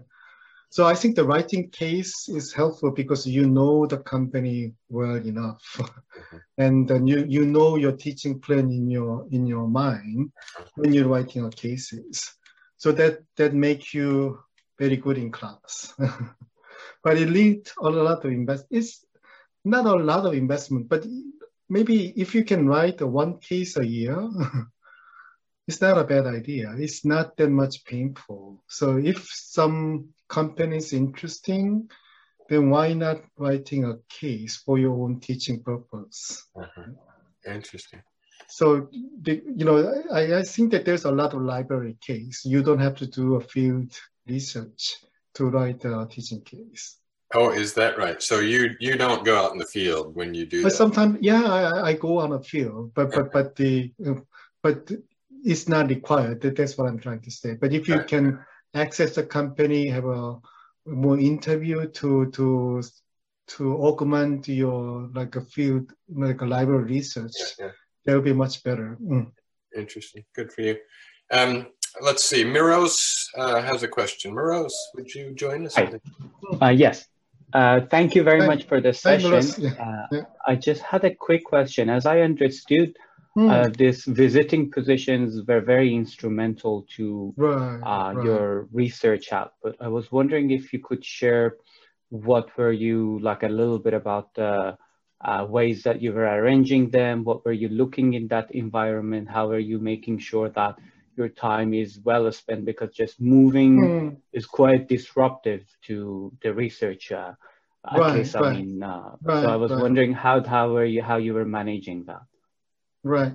So 0.74 0.84
I 0.86 0.96
think 0.96 1.14
the 1.14 1.24
writing 1.24 1.70
case 1.70 2.28
is 2.28 2.52
helpful 2.52 2.90
because 2.90 3.28
you 3.28 3.48
know 3.48 3.86
the 3.86 3.98
company 3.98 4.74
well 4.88 5.14
enough, 5.16 5.62
mm-hmm. 5.76 6.36
and 6.58 6.88
then 6.88 7.06
you 7.06 7.24
you 7.28 7.46
know 7.46 7.76
your 7.76 7.92
teaching 7.92 8.40
plan 8.40 8.70
in 8.72 8.90
your 8.90 9.24
in 9.30 9.46
your 9.46 9.68
mind 9.68 10.32
when 10.74 10.92
you're 10.92 11.06
writing 11.06 11.44
a 11.44 11.50
cases. 11.50 12.34
So 12.84 12.92
that 12.92 13.24
that 13.36 13.54
makes 13.54 13.94
you 13.94 14.40
very 14.78 14.98
good 14.98 15.16
in 15.16 15.32
class. 15.32 15.94
but 17.02 17.16
it 17.16 17.30
needs 17.30 17.72
a 17.80 17.88
lot 17.88 18.26
of 18.26 18.30
invest. 18.30 18.66
It's 18.70 19.06
not 19.64 19.86
a 19.86 19.94
lot 19.94 20.26
of 20.26 20.34
investment, 20.34 20.90
but 20.90 21.06
maybe 21.70 22.12
if 22.14 22.34
you 22.34 22.44
can 22.44 22.68
write 22.68 23.00
one 23.00 23.38
case 23.38 23.78
a 23.78 23.86
year, 23.86 24.20
it's 25.66 25.80
not 25.80 25.96
a 25.96 26.04
bad 26.04 26.26
idea. 26.26 26.74
It's 26.76 27.06
not 27.06 27.38
that 27.38 27.48
much 27.48 27.86
painful. 27.86 28.62
So 28.68 28.98
if 28.98 29.28
some 29.32 30.10
company 30.28 30.76
is 30.76 30.92
interesting, 30.92 31.88
then 32.50 32.68
why 32.68 32.92
not 32.92 33.22
writing 33.38 33.86
a 33.86 33.96
case 34.10 34.58
for 34.58 34.78
your 34.78 34.92
own 34.92 35.20
teaching 35.20 35.62
purpose? 35.62 36.46
Uh-huh. 36.54 36.92
Interesting. 37.46 38.02
So, 38.48 38.88
the, 39.22 39.42
you 39.56 39.64
know, 39.64 40.02
I, 40.12 40.38
I 40.38 40.42
think 40.42 40.70
that 40.72 40.84
there's 40.84 41.04
a 41.04 41.10
lot 41.10 41.34
of 41.34 41.42
library 41.42 41.96
case. 42.00 42.44
You 42.44 42.62
don't 42.62 42.78
have 42.78 42.96
to 42.96 43.06
do 43.06 43.34
a 43.36 43.40
field 43.40 43.92
research 44.28 44.96
to 45.34 45.46
write 45.46 45.84
a 45.84 46.06
teaching 46.10 46.42
case. 46.42 46.98
Oh, 47.34 47.50
is 47.50 47.74
that 47.74 47.98
right? 47.98 48.22
So 48.22 48.38
you 48.38 48.76
you 48.78 48.96
don't 48.96 49.24
go 49.24 49.36
out 49.36 49.52
in 49.52 49.58
the 49.58 49.66
field 49.66 50.14
when 50.14 50.34
you 50.34 50.46
do 50.46 50.62
But 50.62 50.70
that? 50.70 50.76
sometimes, 50.76 51.18
yeah, 51.20 51.42
I, 51.42 51.88
I 51.88 51.92
go 51.94 52.18
on 52.18 52.32
a 52.32 52.40
field, 52.40 52.92
but 52.94 53.10
but 53.10 53.32
but 53.32 53.56
the 53.56 53.92
but 54.62 54.90
it's 55.44 55.68
not 55.68 55.88
required. 55.88 56.40
That- 56.42 56.56
That's 56.56 56.78
what 56.78 56.88
I'm 56.88 56.98
trying 57.00 57.22
to 57.22 57.30
say. 57.30 57.54
But 57.54 57.72
if 57.72 57.88
you 57.88 57.96
Right. 57.96 58.06
can 58.06 58.38
access 58.74 59.16
the 59.16 59.24
company, 59.24 59.88
have 59.88 60.04
a 60.06 60.38
more 60.86 61.18
interview 61.18 61.88
to 61.88 62.30
to 62.30 62.82
to 63.46 63.76
augment 63.82 64.46
your 64.48 65.08
like 65.12 65.34
a 65.34 65.40
field 65.40 65.92
like 66.08 66.40
a 66.40 66.46
library 66.46 66.84
research, 66.84 67.32
Yeah, 67.58 67.66
yeah. 67.66 67.72
That 68.04 68.14
would 68.14 68.24
be 68.24 68.32
much 68.32 68.62
better. 68.62 68.98
Mm. 69.02 69.30
Interesting. 69.76 70.24
Good 70.34 70.52
for 70.52 70.62
you. 70.62 70.76
Um, 71.30 71.66
let's 72.00 72.24
see. 72.24 72.44
Miros 72.44 73.26
uh, 73.36 73.62
has 73.62 73.82
a 73.82 73.88
question. 73.88 74.32
Miros, 74.32 74.72
would 74.94 75.12
you 75.14 75.34
join 75.34 75.66
us? 75.66 75.74
Hi. 75.74 75.92
Uh, 76.60 76.68
yes. 76.68 77.06
Uh, 77.52 77.80
thank 77.90 78.14
you 78.14 78.22
very 78.22 78.40
Hi. 78.40 78.46
much 78.46 78.64
for 78.64 78.80
this 78.80 79.00
session. 79.00 79.32
Yeah. 79.58 79.70
Uh, 79.70 80.06
Yeah. 80.12 80.22
I 80.46 80.54
just 80.56 80.82
had 80.82 81.04
a 81.04 81.14
quick 81.14 81.44
question. 81.44 81.88
As 81.88 82.04
I 82.06 82.20
understood, 82.20 82.96
Mm. 83.36 83.50
uh, 83.50 83.68
these 83.76 84.04
visiting 84.04 84.70
positions 84.70 85.42
were 85.48 85.60
very 85.60 85.92
instrumental 85.92 86.86
to 86.96 87.34
right, 87.36 87.80
uh, 87.82 88.14
right. 88.14 88.24
your 88.24 88.68
research 88.72 89.32
output. 89.32 89.74
I 89.80 89.88
was 89.88 90.12
wondering 90.12 90.52
if 90.52 90.72
you 90.72 90.78
could 90.78 91.04
share 91.04 91.56
what 92.10 92.56
were 92.56 92.70
you 92.70 93.18
like 93.18 93.42
a 93.42 93.48
little 93.48 93.80
bit 93.80 93.92
about 93.92 94.32
the 94.34 94.78
uh, 95.24 95.46
ways 95.48 95.82
that 95.84 96.02
you 96.02 96.12
were 96.12 96.26
arranging 96.26 96.90
them, 96.90 97.24
what 97.24 97.44
were 97.44 97.52
you 97.52 97.68
looking 97.68 98.14
in 98.14 98.28
that 98.28 98.54
environment, 98.54 99.28
how 99.28 99.50
are 99.50 99.58
you 99.58 99.78
making 99.78 100.18
sure 100.18 100.48
that 100.50 100.76
your 101.16 101.28
time 101.28 101.74
is 101.74 102.00
well 102.04 102.30
spent 102.32 102.64
because 102.64 102.92
just 102.94 103.20
moving 103.20 103.96
Mm. 103.98 104.16
is 104.32 104.46
quite 104.46 104.88
disruptive 104.88 105.62
to 105.86 106.32
the 106.42 106.52
research. 106.54 107.12
Uh, 107.12 107.32
Right, 107.90 108.34
I 108.34 108.40
right. 108.40 108.42
mean, 108.42 108.82
uh, 108.82 109.16
Right, 109.22 109.40
so 109.40 109.48
I 109.48 109.56
was 109.56 109.74
wondering 109.76 110.12
how 110.12 110.42
how 110.44 110.72
were 110.72 110.84
you 110.84 111.02
how 111.02 111.16
you 111.16 111.34
were 111.34 111.44
managing 111.46 112.04
that. 112.06 112.22
Right. 113.04 113.34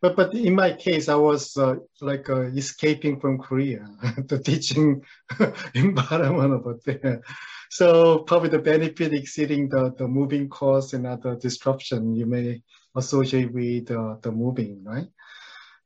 But 0.00 0.16
but 0.16 0.34
in 0.34 0.54
my 0.54 0.72
case, 0.72 1.08
I 1.08 1.14
was 1.16 1.56
uh, 1.56 1.76
like 2.00 2.28
uh, 2.28 2.42
escaping 2.62 3.20
from 3.20 3.38
Korea, 3.38 3.86
the 4.28 4.38
teaching 4.38 5.02
environment 5.74 6.52
over 6.52 6.78
there. 6.84 7.22
So 7.70 8.18
probably 8.24 8.48
the 8.48 8.58
benefit 8.58 9.14
exceeding 9.14 9.68
the, 9.68 9.94
the 9.96 10.08
moving 10.08 10.48
cost 10.48 10.92
and 10.92 11.06
other 11.06 11.36
disruption 11.36 12.14
you 12.16 12.26
may 12.26 12.62
associate 12.96 13.52
with 13.52 13.92
uh, 13.92 14.16
the 14.22 14.32
moving, 14.32 14.82
right? 14.84 15.06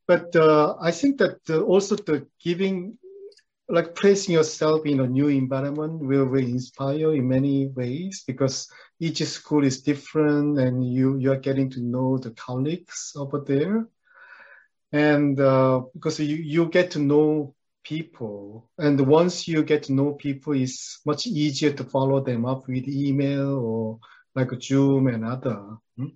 But 0.09 0.35
uh, 0.35 0.76
I 0.80 0.91
think 0.91 1.18
that 1.18 1.39
uh, 1.51 1.61
also 1.61 1.97
the 1.97 2.26
giving, 2.43 2.97
like 3.68 3.95
placing 3.95 4.32
yourself 4.32 4.87
in 4.87 5.01
a 5.01 5.07
new 5.07 5.28
environment 5.28 6.01
will, 6.01 6.24
will 6.24 6.39
inspire 6.39 7.12
in 7.12 7.28
many 7.28 7.68
ways 7.68 8.24
because 8.26 8.66
each 8.99 9.22
school 9.24 9.62
is 9.62 9.82
different 9.82 10.59
and 10.59 10.82
you, 10.91 11.18
you 11.18 11.32
are 11.32 11.39
getting 11.39 11.68
to 11.70 11.80
know 11.82 12.16
the 12.16 12.30
colleagues 12.30 13.12
over 13.14 13.41
there. 13.41 13.87
And 14.93 15.39
uh, 15.39 15.82
because 15.93 16.18
you, 16.18 16.37
you 16.37 16.66
get 16.70 16.93
to 16.93 16.99
know 16.99 17.55
people 17.85 18.68
and 18.78 18.99
once 19.07 19.47
you 19.47 19.62
get 19.62 19.85
to 19.85 19.93
know 19.93 20.12
people, 20.12 20.55
it's 20.55 21.01
much 21.07 21.26
easier 21.26 21.72
to 21.72 21.85
follow 21.85 22.20
them 22.20 22.45
up 22.45 22.66
with 22.66 22.89
email 22.89 23.59
or 23.59 23.99
like 24.35 24.51
Zoom 24.61 25.07
and 25.07 25.24
other. 25.24 25.76
Hmm? 25.97 26.09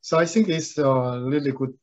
So 0.00 0.18
I 0.18 0.24
think 0.26 0.48
it's 0.48 0.78
uh, 0.78 1.20
really 1.24 1.52
good 1.52 1.74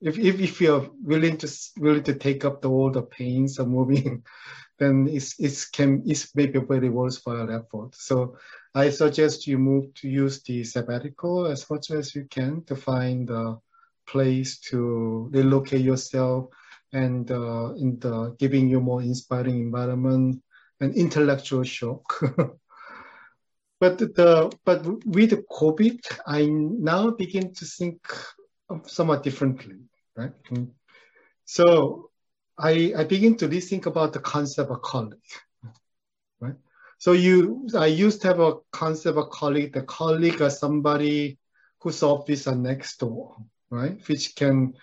if, 0.00 0.18
if, 0.18 0.40
if 0.40 0.60
you're 0.60 0.88
willing 1.02 1.36
to 1.38 1.48
willing 1.78 2.04
to 2.04 2.14
take 2.14 2.44
up 2.44 2.62
the, 2.62 2.70
all 2.70 2.90
the 2.90 3.02
pains 3.02 3.58
of 3.58 3.68
moving, 3.68 4.24
then 4.78 5.08
it's 5.10 5.38
it's 5.40 5.68
can 5.68 6.02
it's 6.06 6.34
maybe 6.36 6.58
a 6.58 6.62
very 6.62 6.88
worthwhile 6.88 7.50
effort. 7.50 7.94
So 7.94 8.36
I 8.74 8.90
suggest 8.90 9.46
you 9.46 9.58
move 9.58 9.92
to 9.94 10.08
use 10.08 10.42
the 10.42 10.62
sabbatical 10.62 11.46
as 11.46 11.68
much 11.68 11.90
as 11.90 12.14
you 12.14 12.26
can 12.30 12.62
to 12.64 12.76
find 12.76 13.28
a 13.30 13.58
place 14.06 14.58
to 14.58 15.28
relocate 15.32 15.82
yourself 15.82 16.48
and 16.92 17.30
uh, 17.30 17.74
in 17.74 17.98
the 17.98 18.34
giving 18.38 18.68
you 18.68 18.80
more 18.80 19.02
inspiring 19.02 19.60
environment 19.60 20.42
and 20.80 20.94
intellectual 20.94 21.64
shock. 21.64 22.02
but 23.80 23.98
the 23.98 24.50
but 24.64 24.84
with 25.06 25.32
COVID, 25.48 26.00
I 26.26 26.46
now 26.46 27.10
begin 27.10 27.54
to 27.54 27.64
think 27.64 28.00
somewhat 28.86 29.22
differently, 29.22 29.76
right? 30.16 30.32
So 31.44 32.10
I, 32.58 32.92
I 32.96 33.04
begin 33.04 33.36
to 33.36 33.48
rethink 33.48 33.86
about 33.86 34.12
the 34.12 34.20
concept 34.20 34.70
of 34.70 34.82
colleague, 34.82 35.18
right? 36.40 36.56
So 36.98 37.12
you, 37.12 37.68
I 37.76 37.86
used 37.86 38.22
to 38.22 38.28
have 38.28 38.40
a 38.40 38.56
concept 38.72 39.16
of 39.16 39.30
colleague. 39.30 39.72
The 39.72 39.82
colleague 39.82 40.40
is 40.40 40.58
somebody 40.58 41.38
whose 41.80 42.02
office 42.02 42.48
are 42.48 42.56
next 42.56 42.98
door, 42.98 43.36
right? 43.70 43.96
Which 44.08 44.34
can, 44.34 44.74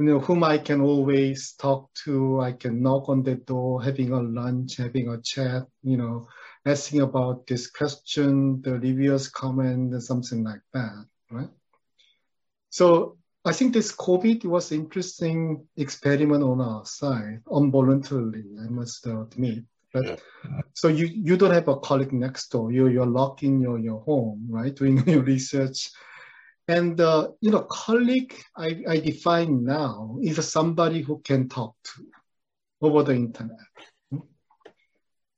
you 0.00 0.06
know, 0.06 0.18
whom 0.18 0.42
I 0.42 0.56
can 0.56 0.80
always 0.80 1.52
talk 1.52 1.92
to. 2.04 2.40
I 2.40 2.52
can 2.52 2.82
knock 2.82 3.10
on 3.10 3.22
the 3.22 3.34
door, 3.34 3.82
having 3.82 4.12
a 4.12 4.22
lunch, 4.22 4.78
having 4.78 5.10
a 5.10 5.20
chat, 5.20 5.64
you 5.82 5.98
know, 5.98 6.26
asking 6.64 7.02
about 7.02 7.46
this 7.46 7.70
question, 7.70 8.62
the 8.62 8.78
reviewers 8.78 9.28
comment, 9.28 10.02
something 10.02 10.42
like 10.42 10.62
that, 10.72 11.04
right? 11.30 11.50
So 12.70 13.18
I 13.44 13.52
think 13.52 13.74
this 13.74 13.94
COVID 13.94 14.46
was 14.46 14.72
interesting 14.72 15.66
experiment 15.76 16.44
on 16.44 16.62
our 16.62 16.86
side, 16.86 17.42
involuntarily, 17.54 18.44
I 18.58 18.70
must 18.70 19.06
admit. 19.06 19.64
But 19.92 20.06
Yeah. 20.06 20.60
so 20.72 20.88
you, 20.88 21.06
you 21.12 21.36
don't 21.36 21.52
have 21.52 21.68
a 21.68 21.78
colleague 21.78 22.12
next 22.14 22.48
door. 22.52 22.72
You 22.72 22.88
you're 22.88 23.04
locked 23.20 23.42
in 23.42 23.60
your, 23.60 23.78
your 23.78 24.00
home, 24.00 24.46
right? 24.48 24.74
Doing 24.74 24.96
your 25.06 25.22
research. 25.24 25.90
And 26.70 27.00
uh, 27.00 27.30
you 27.40 27.50
know, 27.50 27.62
colleague 27.62 28.32
I, 28.56 28.80
I 28.88 28.96
define 28.98 29.64
now 29.64 30.18
is 30.22 30.52
somebody 30.52 31.02
who 31.02 31.18
can 31.18 31.48
talk 31.48 31.74
to 31.82 32.06
over 32.80 33.02
the 33.02 33.14
internet. 33.14 33.58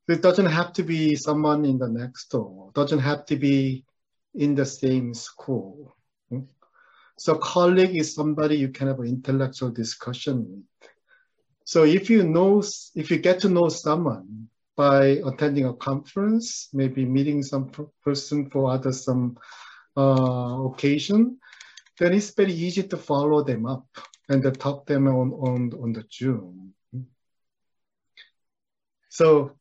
It 0.08 0.20
doesn't 0.20 0.52
have 0.58 0.74
to 0.74 0.82
be 0.82 1.16
someone 1.16 1.64
in 1.64 1.78
the 1.78 1.88
next 1.88 2.28
door. 2.28 2.70
Doesn't 2.74 2.98
have 2.98 3.24
to 3.26 3.36
be 3.36 3.82
in 4.34 4.54
the 4.54 4.66
same 4.66 5.14
school. 5.14 5.96
So 7.16 7.36
colleague 7.36 7.96
is 7.96 8.14
somebody 8.14 8.56
you 8.56 8.68
can 8.68 8.88
have 8.88 9.00
an 9.00 9.06
intellectual 9.06 9.70
discussion 9.70 10.46
with. 10.46 10.90
So 11.64 11.84
if 11.84 12.10
you 12.10 12.24
know, 12.24 12.62
if 12.94 13.10
you 13.10 13.16
get 13.16 13.40
to 13.40 13.48
know 13.48 13.70
someone 13.70 14.48
by 14.76 15.22
attending 15.24 15.64
a 15.64 15.72
conference, 15.72 16.68
maybe 16.74 17.06
meeting 17.06 17.42
some 17.42 17.70
person 18.04 18.50
for 18.50 18.70
other 18.70 18.92
some 18.92 19.38
uh, 19.96 20.64
occasion, 20.64 21.38
then 21.98 22.14
it's 22.14 22.30
very 22.34 22.52
easy 22.52 22.82
to 22.84 22.96
follow 22.96 23.42
them 23.42 23.66
up 23.66 23.86
and 24.28 24.42
to 24.42 24.50
talk 24.50 24.86
them 24.86 25.06
on 25.08 25.32
on 25.32 25.72
on 25.82 25.92
the 25.92 26.04
Zoom. 26.12 26.74
So 29.08 29.52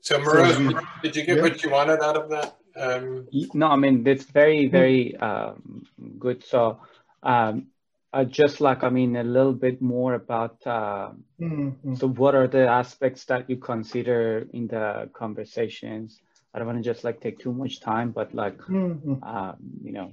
So, 0.00 0.18
Maros, 0.18 0.58
we- 0.58 0.74
did 1.02 1.14
you 1.16 1.22
get 1.24 1.36
yeah. 1.36 1.42
what 1.42 1.62
you 1.62 1.70
wanted 1.70 2.00
out 2.02 2.16
of 2.16 2.28
that? 2.30 2.56
Um, 2.74 3.28
No, 3.54 3.68
I 3.68 3.76
mean 3.76 4.06
it's 4.06 4.24
very 4.24 4.66
very 4.66 5.16
um, 5.16 5.84
good. 6.18 6.42
So 6.44 6.80
um, 7.22 7.68
uh, 8.12 8.24
just 8.24 8.60
like 8.60 8.82
I 8.82 8.90
mean 8.90 9.16
a 9.16 9.22
little 9.22 9.52
bit 9.54 9.80
more 9.80 10.14
about 10.14 10.66
uh, 10.66 11.12
mm, 11.40 11.96
so 11.98 12.08
what 12.08 12.34
are 12.34 12.48
the 12.48 12.66
aspects 12.66 13.24
that 13.26 13.48
you 13.48 13.56
consider 13.58 14.48
in 14.52 14.66
the 14.66 15.08
conversations? 15.12 16.20
I 16.54 16.58
don't 16.58 16.66
want 16.66 16.78
to 16.78 16.84
just 16.84 17.04
like 17.04 17.20
take 17.20 17.38
too 17.38 17.52
much 17.52 17.80
time, 17.80 18.10
but 18.10 18.34
like 18.34 18.58
mm, 18.58 19.00
mm. 19.00 19.26
um, 19.26 19.56
you 19.82 19.92
know 19.92 20.12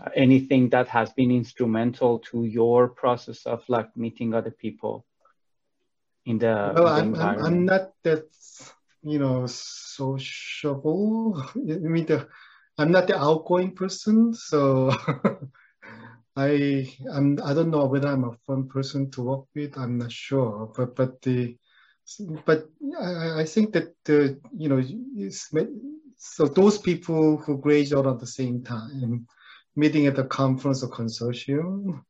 uh, 0.00 0.10
anything 0.14 0.70
that 0.70 0.88
has 0.88 1.12
been 1.12 1.30
instrumental 1.30 2.18
to 2.30 2.44
your 2.44 2.88
process 2.88 3.44
of 3.44 3.62
like 3.68 3.96
meeting 3.96 4.34
other 4.34 4.50
people 4.50 5.04
in 6.26 6.38
the, 6.38 6.70
in 6.70 6.74
Well, 6.74 6.84
the 6.84 6.90
I'm, 6.90 7.14
I'm. 7.14 7.44
I'm 7.44 7.64
not 7.64 7.92
that, 8.02 8.24
you 9.02 9.18
know, 9.18 9.46
sociable. 9.46 11.42
I 11.54 11.58
mean, 11.58 12.06
the, 12.06 12.26
I'm 12.78 12.90
not 12.90 13.06
the 13.06 13.18
outgoing 13.18 13.74
person, 13.74 14.34
so 14.34 14.90
I, 16.36 16.90
I'm, 17.12 17.38
I 17.44 17.54
don't 17.54 17.70
know 17.70 17.84
whether 17.86 18.08
I'm 18.08 18.24
a 18.24 18.32
fun 18.46 18.68
person 18.68 19.10
to 19.12 19.22
work 19.22 19.44
with. 19.54 19.76
I'm 19.76 19.98
not 19.98 20.12
sure, 20.12 20.72
but 20.76 20.96
but 20.96 21.20
the, 21.22 21.56
but 22.44 22.68
I, 23.00 23.40
I 23.40 23.44
think 23.44 23.72
that 23.72 23.94
the, 24.04 24.38
you 24.56 24.68
know, 24.68 24.82
so 26.16 26.46
those 26.46 26.78
people 26.78 27.38
who 27.38 27.58
graduate 27.58 28.06
at 28.06 28.20
the 28.20 28.26
same 28.26 28.62
time, 28.62 29.26
meeting 29.76 30.06
at 30.06 30.16
the 30.16 30.24
conference 30.24 30.82
or 30.82 30.90
consortium, 30.90 32.02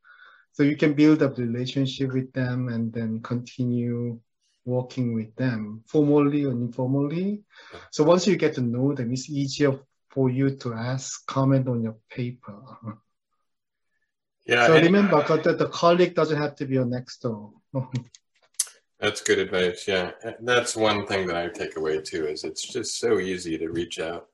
so 0.52 0.62
you 0.62 0.76
can 0.76 0.94
build 0.94 1.22
up 1.22 1.38
relationship 1.38 2.12
with 2.12 2.32
them 2.32 2.68
and 2.68 2.92
then 2.92 3.20
continue 3.22 4.20
working 4.64 5.14
with 5.14 5.34
them 5.36 5.82
formally 5.86 6.44
or 6.44 6.52
informally. 6.52 7.42
So 7.90 8.04
once 8.04 8.26
you 8.26 8.36
get 8.36 8.54
to 8.54 8.60
know 8.60 8.94
them, 8.94 9.12
it's 9.12 9.28
easier 9.28 9.78
for 10.10 10.30
you 10.30 10.56
to 10.56 10.74
ask 10.74 11.26
comment 11.26 11.68
on 11.68 11.82
your 11.82 11.96
paper. 12.08 12.62
yeah. 14.46 14.66
so 14.66 14.74
remember 14.74 15.22
that 15.42 15.58
the 15.58 15.68
colleague 15.68 16.14
doesn't 16.14 16.40
have 16.40 16.54
to 16.56 16.66
be 16.66 16.74
your 16.74 16.86
next 16.86 17.18
door. 17.22 17.52
That's 19.04 19.20
good 19.20 19.38
advice. 19.38 19.86
Yeah, 19.86 20.12
that's 20.40 20.74
one 20.74 21.06
thing 21.06 21.26
that 21.26 21.36
I 21.36 21.48
take 21.48 21.76
away 21.76 22.00
too. 22.00 22.26
Is 22.26 22.42
it's 22.42 22.66
just 22.66 22.98
so 22.98 23.18
easy 23.18 23.58
to 23.58 23.68
reach 23.68 24.00
out 24.00 24.28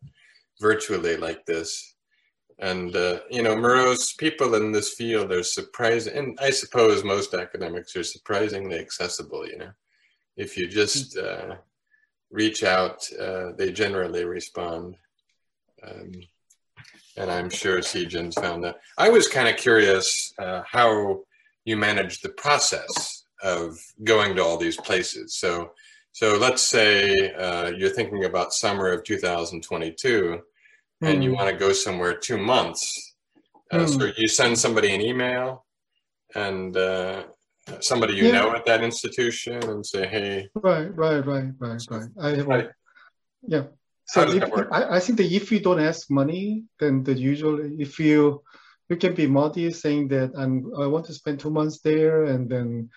virtually 0.60 1.16
like 1.16 1.44
this, 1.44 1.96
and 2.60 2.94
uh, 2.94 3.18
you 3.32 3.42
know, 3.42 3.56
Maros 3.56 4.12
people 4.12 4.54
in 4.54 4.70
this 4.70 4.94
field 4.94 5.32
are 5.32 5.42
surprising, 5.42 6.16
and 6.16 6.38
I 6.40 6.50
suppose 6.50 7.02
most 7.02 7.34
academics 7.34 7.96
are 7.96 8.04
surprisingly 8.04 8.78
accessible. 8.78 9.44
You 9.44 9.58
know, 9.58 9.70
if 10.36 10.56
you 10.56 10.68
just 10.68 11.18
uh, 11.18 11.56
reach 12.30 12.62
out, 12.62 13.04
uh, 13.20 13.50
they 13.58 13.72
generally 13.72 14.24
respond. 14.24 14.96
Um, 15.82 16.12
and 17.16 17.28
I'm 17.28 17.50
sure 17.50 17.80
Sijin's 17.80 18.36
found 18.36 18.62
that. 18.62 18.76
I 18.96 19.08
was 19.08 19.26
kind 19.26 19.48
of 19.48 19.56
curious 19.56 20.32
uh, 20.38 20.62
how 20.64 21.22
you 21.64 21.76
manage 21.76 22.20
the 22.20 22.28
process 22.28 23.19
of 23.42 23.78
going 24.04 24.36
to 24.36 24.44
all 24.44 24.56
these 24.56 24.76
places. 24.76 25.34
So, 25.34 25.72
so 26.12 26.36
let's 26.38 26.62
say 26.62 27.32
uh, 27.32 27.70
you're 27.70 27.90
thinking 27.90 28.24
about 28.24 28.52
summer 28.52 28.88
of 28.88 29.04
2022, 29.04 30.40
mm. 31.02 31.08
and 31.08 31.22
you 31.22 31.30
hmm. 31.30 31.36
want 31.36 31.50
to 31.50 31.56
go 31.56 31.72
somewhere 31.72 32.16
two 32.16 32.38
months. 32.38 33.14
Uh, 33.72 33.78
mm. 33.78 33.88
So 33.88 34.12
you 34.16 34.28
send 34.28 34.58
somebody 34.58 34.94
an 34.94 35.00
email, 35.00 35.64
and 36.34 36.76
uh, 36.76 37.24
somebody 37.80 38.14
you 38.14 38.26
yeah. 38.26 38.32
know 38.32 38.54
at 38.54 38.66
that 38.66 38.82
institution, 38.82 39.62
and 39.70 39.86
say, 39.86 40.06
"Hey." 40.06 40.48
Right, 40.54 40.94
right, 40.96 41.24
right, 41.24 41.50
right, 41.58 41.82
right. 41.88 42.08
I, 42.20 42.40
right. 42.42 42.68
Yeah. 43.46 43.64
So 44.06 44.28
if, 44.28 44.42
I, 44.72 44.96
I 44.96 45.00
think 45.00 45.18
that 45.18 45.30
if 45.30 45.52
you 45.52 45.60
don't 45.60 45.78
ask 45.80 46.10
money, 46.10 46.64
then 46.80 47.04
the 47.04 47.14
usual 47.14 47.60
if 47.78 48.00
you 48.00 48.42
you 48.88 48.96
can 48.96 49.14
be 49.14 49.28
modest 49.28 49.80
saying 49.80 50.08
that 50.08 50.32
I'm 50.36 50.72
I 50.76 50.86
want 50.88 51.06
to 51.06 51.14
spend 51.14 51.38
two 51.38 51.50
months 51.50 51.78
there 51.80 52.24
and 52.24 52.50
then 52.50 52.90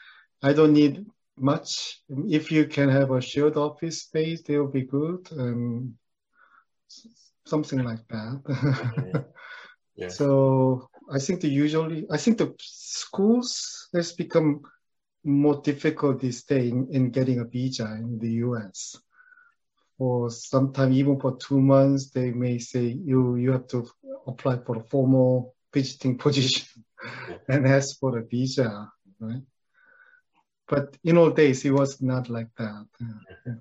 I 0.43 0.53
don't 0.53 0.73
need 0.73 1.05
much. 1.37 2.01
If 2.09 2.51
you 2.51 2.65
can 2.65 2.89
have 2.89 3.11
a 3.11 3.21
shared 3.21 3.57
office 3.57 4.03
space, 4.03 4.41
they 4.43 4.57
will 4.57 4.67
be 4.67 4.83
good 4.83 5.27
um, 5.31 5.95
and 6.89 7.13
something 7.45 7.83
like 7.83 8.07
that. 8.09 9.25
yeah. 9.95 10.07
So 10.07 10.89
I 11.11 11.19
think 11.19 11.41
the 11.41 11.49
usually 11.49 12.05
I 12.11 12.17
think 12.17 12.37
the 12.37 12.53
schools 12.59 13.89
has 13.93 14.13
become 14.13 14.61
more 15.23 15.61
difficult 15.61 16.19
these 16.19 16.43
days 16.43 16.71
in, 16.71 16.87
in 16.91 17.09
getting 17.09 17.39
a 17.39 17.45
visa 17.45 17.85
in 17.85 18.19
the 18.19 18.31
US 18.45 18.97
for 19.97 20.29
sometimes 20.29 20.95
even 20.95 21.19
for 21.19 21.37
two 21.37 21.61
months, 21.61 22.09
they 22.09 22.31
may 22.31 22.57
say 22.57 22.97
you 23.05 23.35
you 23.35 23.51
have 23.51 23.67
to 23.67 23.87
apply 24.27 24.57
for 24.65 24.77
a 24.77 24.83
formal 24.83 25.55
visiting 25.73 26.17
position 26.25 26.83
and 27.47 27.67
ask 27.67 27.99
for 27.99 28.17
a 28.17 28.25
visa, 28.25 28.91
right? 29.19 29.41
But 30.74 30.97
in 31.03 31.19
old 31.19 31.36
days, 31.36 31.63
it 31.65 31.71
was 31.71 32.01
not 32.01 32.32
like 32.32 32.47
that. 32.57 32.88
Yeah. 33.45 33.53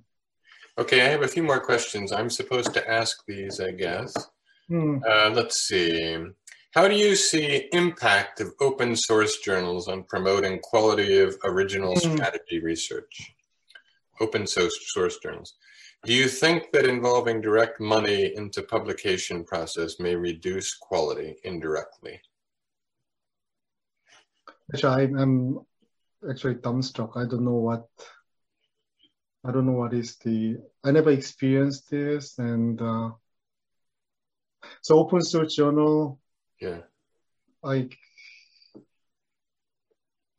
Okay, 0.78 1.02
I 1.02 1.08
have 1.10 1.20
a 1.20 1.28
few 1.28 1.42
more 1.42 1.60
questions. 1.60 2.10
I'm 2.10 2.30
supposed 2.30 2.72
to 2.72 2.90
ask 2.90 3.22
these, 3.26 3.60
I 3.60 3.72
guess. 3.72 4.14
Hmm. 4.68 4.96
Uh, 5.06 5.30
let's 5.34 5.68
see. 5.68 6.16
How 6.74 6.88
do 6.88 6.94
you 6.94 7.14
see 7.14 7.68
impact 7.72 8.40
of 8.40 8.54
open 8.62 8.96
source 8.96 9.36
journals 9.40 9.88
on 9.88 10.04
promoting 10.04 10.60
quality 10.60 11.18
of 11.18 11.36
original 11.44 11.92
hmm. 11.92 12.14
strategy 12.14 12.60
research? 12.60 13.34
Open 14.18 14.46
source 14.46 14.78
source 14.94 15.18
journals. 15.18 15.52
Do 16.04 16.14
you 16.14 16.28
think 16.28 16.72
that 16.72 16.86
involving 16.86 17.42
direct 17.42 17.78
money 17.78 18.34
into 18.34 18.62
publication 18.62 19.44
process 19.44 20.00
may 20.00 20.16
reduce 20.16 20.74
quality 20.74 21.36
indirectly? 21.44 22.22
Actually, 24.72 25.04
I'm 25.20 25.66
actually 26.28 26.56
dumbstruck. 26.56 27.16
I 27.16 27.28
don't 27.28 27.44
know 27.44 27.56
what 27.56 27.86
I 29.44 29.50
don't 29.50 29.66
know 29.66 29.72
what 29.72 29.92
is 29.92 30.16
the 30.18 30.58
I 30.84 30.90
never 30.92 31.10
experienced 31.10 31.90
this 31.90 32.38
and 32.38 32.80
uh, 32.80 33.10
so 34.82 34.98
open 34.98 35.22
source 35.22 35.54
journal. 35.54 36.20
Yeah. 36.60 36.80
I 37.64 37.88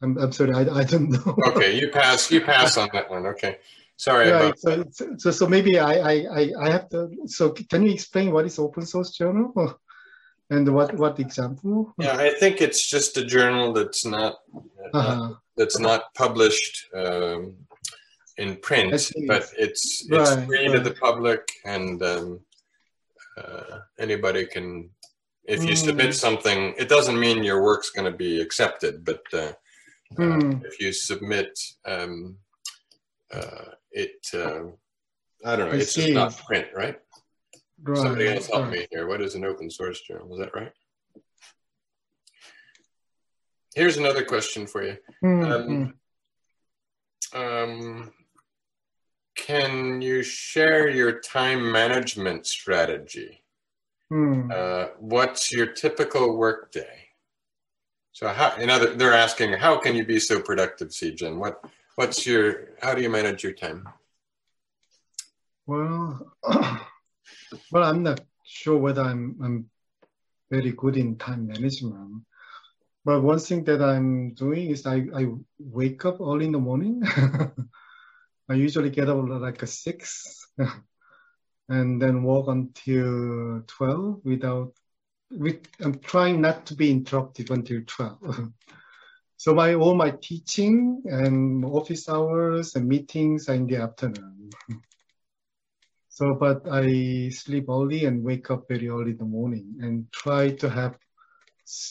I'm, 0.01 0.17
I'm 0.17 0.31
sorry, 0.33 0.53
I, 0.53 0.79
I 0.79 0.83
don't 0.83 1.09
know. 1.09 1.37
okay, 1.47 1.79
you 1.79 1.89
pass 1.89 2.29
you 2.31 2.41
pass 2.41 2.77
on 2.77 2.89
that 2.93 3.09
one. 3.09 3.25
Okay. 3.27 3.59
Sorry. 3.95 4.29
Right. 4.29 4.59
So, 4.59 4.83
so, 5.17 5.31
so 5.31 5.47
maybe 5.47 5.79
I, 5.79 5.93
I, 5.93 6.51
I 6.59 6.69
have 6.71 6.89
to. 6.89 7.09
So 7.27 7.51
can 7.51 7.83
you 7.83 7.91
explain 7.91 8.31
what 8.31 8.45
is 8.45 8.59
open 8.59 8.85
source 8.85 9.11
journal? 9.11 9.53
And 10.49 10.71
what 10.71 10.93
what 10.97 11.19
example? 11.19 11.95
Yeah, 11.97 12.17
I 12.17 12.31
think 12.31 12.61
it's 12.61 12.85
just 12.85 13.17
a 13.17 13.25
journal 13.25 13.71
that's 13.73 14.05
not 14.05 14.35
uh-huh. 14.93 15.33
That's 15.57 15.79
not 15.79 16.13
published 16.15 16.87
um, 16.95 17.55
in 18.37 18.57
print, 18.57 18.91
but 19.27 19.51
it's 19.57 20.05
it's 20.05 20.09
right, 20.09 20.45
free 20.45 20.67
right. 20.67 20.75
to 20.75 20.79
the 20.79 20.95
public, 20.95 21.47
and 21.65 22.01
um, 22.03 22.39
uh, 23.37 23.79
anybody 23.99 24.45
can. 24.45 24.89
If 25.45 25.63
you 25.63 25.73
mm. 25.73 25.77
submit 25.77 26.15
something, 26.15 26.73
it 26.77 26.87
doesn't 26.87 27.19
mean 27.19 27.43
your 27.43 27.61
work's 27.61 27.89
going 27.89 28.09
to 28.09 28.17
be 28.17 28.39
accepted, 28.39 29.03
but 29.03 29.21
uh, 29.33 29.51
mm. 30.15 30.63
if 30.63 30.79
you 30.79 30.93
submit 30.93 31.59
um, 31.85 32.37
uh, 33.33 33.65
it 33.91 34.25
uh, 34.33 34.63
I 35.45 35.55
don't 35.55 35.67
know. 35.67 35.73
I 35.73 35.77
it's 35.77 35.93
just 35.93 36.11
not 36.11 36.37
print, 36.37 36.67
right? 36.73 36.97
right? 37.81 37.97
Somebody 37.97 38.27
else 38.29 38.47
help 38.47 38.69
me 38.69 38.87
here. 38.91 39.07
What 39.07 39.21
is 39.21 39.35
an 39.35 39.43
open 39.43 39.69
source 39.69 40.01
journal? 40.01 40.33
Is 40.33 40.39
that 40.39 40.55
right? 40.55 40.71
Here's 43.75 43.97
another 43.97 44.23
question 44.23 44.67
for 44.67 44.83
you. 44.83 44.97
Mm-hmm. 45.23 45.83
Um, 47.35 47.43
um, 47.43 48.13
can 49.35 50.01
you 50.01 50.21
share 50.23 50.89
your 50.89 51.19
time 51.19 51.71
management 51.71 52.45
strategy? 52.45 53.43
Mm. 54.11 54.51
Uh, 54.51 54.89
what's 54.99 55.51
your 55.51 55.67
typical 55.67 56.37
workday? 56.37 57.07
So, 58.11 58.27
how, 58.27 58.55
in 58.57 58.69
other, 58.69 58.93
they're 58.93 59.13
asking, 59.13 59.53
how 59.53 59.77
can 59.79 59.95
you 59.95 60.05
be 60.05 60.19
so 60.19 60.39
productive, 60.39 60.89
Sijin? 60.89 61.37
What 61.37 61.63
What's 61.95 62.25
your, 62.25 62.69
how 62.81 62.95
do 62.95 63.03
you 63.03 63.09
manage 63.09 63.43
your 63.43 63.53
time? 63.53 63.87
Well, 65.67 66.33
well, 66.43 67.83
I'm 67.83 68.01
not 68.01 68.21
sure 68.43 68.77
whether 68.77 69.03
I'm, 69.03 69.37
I'm 69.43 69.69
very 70.49 70.71
good 70.71 70.97
in 70.97 71.17
time 71.17 71.47
management. 71.47 72.23
But 73.05 73.21
one 73.21 73.39
thing 73.39 73.63
that 73.65 73.81
I'm 73.81 74.33
doing 74.33 74.69
is 74.69 74.85
I, 74.85 75.05
I 75.13 75.27
wake 75.59 76.05
up 76.05 76.21
early 76.21 76.45
in 76.45 76.53
the 76.53 76.59
morning. 76.59 77.03
I 78.49 78.53
usually 78.53 78.89
get 78.89 79.09
up 79.09 79.17
like 79.27 79.61
a 79.61 79.67
six 79.67 80.47
and 81.69 82.01
then 82.01 82.23
walk 82.23 82.47
until 82.47 83.61
12 83.67 84.21
without, 84.23 84.73
with, 85.31 85.65
I'm 85.81 85.99
trying 85.99 86.41
not 86.41 86.65
to 86.67 86.75
be 86.75 86.91
interrupted 86.91 87.51
until 87.51 87.81
12. 87.85 88.51
So 89.35 89.53
my 89.53 89.73
all 89.73 89.93
my 89.93 90.11
teaching 90.11 91.03
and 91.03 91.65
office 91.65 92.07
hours 92.07 92.77
and 92.77 92.87
meetings 92.87 93.49
are 93.49 93.55
in 93.55 93.67
the 93.67 93.75
afternoon. 93.75 94.51
So, 96.07 96.35
but 96.35 96.65
I 96.71 97.27
sleep 97.27 97.65
early 97.67 98.05
and 98.05 98.23
wake 98.23 98.49
up 98.51 98.69
very 98.69 98.87
early 98.87 99.11
in 99.11 99.17
the 99.17 99.25
morning 99.25 99.79
and 99.81 100.09
try 100.13 100.51
to 100.51 100.69
have 100.69 100.95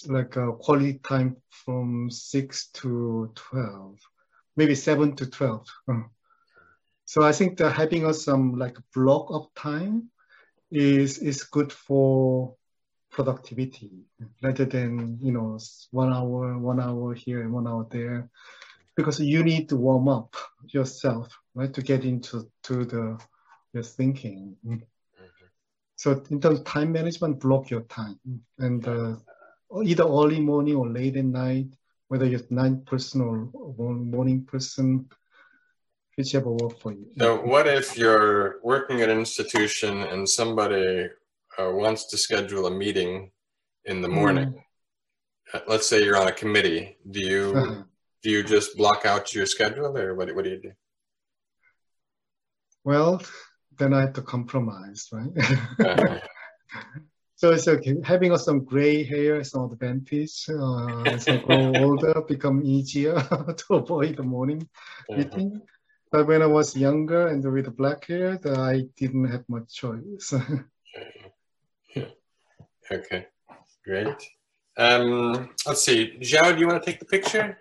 like 0.08 0.36
a 0.36 0.52
quality 0.52 1.00
time 1.04 1.36
from 1.50 2.10
six 2.10 2.68
to 2.68 3.32
12, 3.34 3.98
maybe 4.56 4.74
seven 4.74 5.16
to 5.16 5.26
12. 5.26 5.66
So 7.04 7.22
I 7.22 7.32
think 7.32 7.58
that 7.58 7.72
having 7.72 8.06
a, 8.06 8.14
some 8.14 8.58
like 8.58 8.76
block 8.94 9.26
of 9.30 9.52
time 9.54 10.10
is, 10.70 11.18
is 11.18 11.44
good 11.44 11.72
for 11.72 12.54
productivity. 13.10 14.06
Rather 14.42 14.64
than 14.64 15.18
you 15.20 15.30
know 15.30 15.58
one 15.90 16.12
hour 16.12 16.58
one 16.58 16.80
hour 16.80 17.14
here 17.14 17.42
and 17.42 17.52
one 17.52 17.68
hour 17.68 17.86
there. 17.90 18.28
Because 18.96 19.20
you 19.20 19.44
need 19.44 19.68
to 19.68 19.76
warm 19.76 20.08
up 20.08 20.34
yourself 20.68 21.28
right 21.54 21.72
to 21.72 21.82
get 21.82 22.04
into 22.04 22.50
to 22.64 22.84
the 22.84 23.18
your 23.72 23.82
thinking. 23.82 24.56
Mm-hmm. 24.66 24.84
so 25.96 26.22
in 26.30 26.40
terms 26.40 26.60
of 26.60 26.64
time 26.64 26.92
management 26.92 27.40
block 27.40 27.70
your 27.70 27.82
time. 27.82 28.18
And 28.58 28.86
uh, 28.86 29.16
either 29.84 30.04
early 30.04 30.40
morning 30.40 30.76
or 30.76 30.88
late 30.88 31.16
at 31.16 31.24
night 31.24 31.66
whether 32.08 32.26
you're 32.26 32.40
night 32.50 32.84
person 32.84 33.20
or 33.20 33.94
morning 33.94 34.44
person 34.44 35.08
whichever 36.16 36.50
work 36.50 36.78
for 36.78 36.92
you 36.92 37.06
so 37.16 37.40
what 37.42 37.66
if 37.66 37.96
you're 37.96 38.56
working 38.62 39.00
at 39.00 39.08
an 39.08 39.18
institution 39.18 40.02
and 40.02 40.28
somebody 40.28 41.08
uh, 41.58 41.70
wants 41.70 42.06
to 42.06 42.18
schedule 42.18 42.66
a 42.66 42.70
meeting 42.70 43.30
in 43.84 44.00
the 44.00 44.08
morning, 44.08 44.62
mm. 45.54 45.62
let's 45.66 45.88
say 45.88 46.04
you're 46.04 46.16
on 46.16 46.28
a 46.28 46.32
committee, 46.32 46.96
do 47.10 47.20
you 47.20 47.52
uh-huh. 47.56 47.82
do 48.22 48.30
you 48.30 48.42
just 48.42 48.76
block 48.76 49.04
out 49.04 49.34
your 49.34 49.46
schedule, 49.46 49.96
or 49.96 50.14
what? 50.14 50.34
What 50.34 50.44
do 50.44 50.50
you 50.50 50.60
do? 50.60 50.72
Well, 52.84 53.22
then 53.78 53.92
I 53.92 54.02
have 54.02 54.14
to 54.14 54.22
compromise, 54.22 55.08
right? 55.12 55.30
uh-huh. 55.36 56.18
So 57.42 57.50
it's 57.50 57.66
okay. 57.66 57.96
Having 58.04 58.38
some 58.38 58.62
gray 58.64 59.02
hair 59.02 59.40
is 59.40 59.52
an 59.54 59.64
advantage. 59.64 60.46
Uh, 60.48 61.10
as 61.14 61.28
I 61.28 61.38
grow 61.38 61.58
older, 61.82 62.22
become 62.28 62.62
easier 62.64 63.14
to 63.66 63.74
avoid 63.74 64.16
the 64.16 64.22
morning 64.22 64.62
Uh-huh. 64.62 65.16
meeting. 65.18 65.60
But 66.12 66.28
when 66.28 66.40
I 66.40 66.46
was 66.46 66.76
younger 66.76 67.26
and 67.26 67.42
with 67.42 67.76
black 67.76 68.06
hair, 68.06 68.38
I 68.46 68.86
didn't 68.96 69.26
have 69.26 69.42
much 69.48 69.74
choice. 69.74 70.32
Okay, 72.92 73.26
great. 73.84 74.20
Um, 74.76 75.50
let's 75.66 75.82
see. 75.84 76.18
Zhao, 76.20 76.54
do 76.54 76.60
you 76.60 76.68
want 76.68 76.82
to 76.82 76.86
take 76.90 77.00
the 77.00 77.06
picture? 77.06 77.56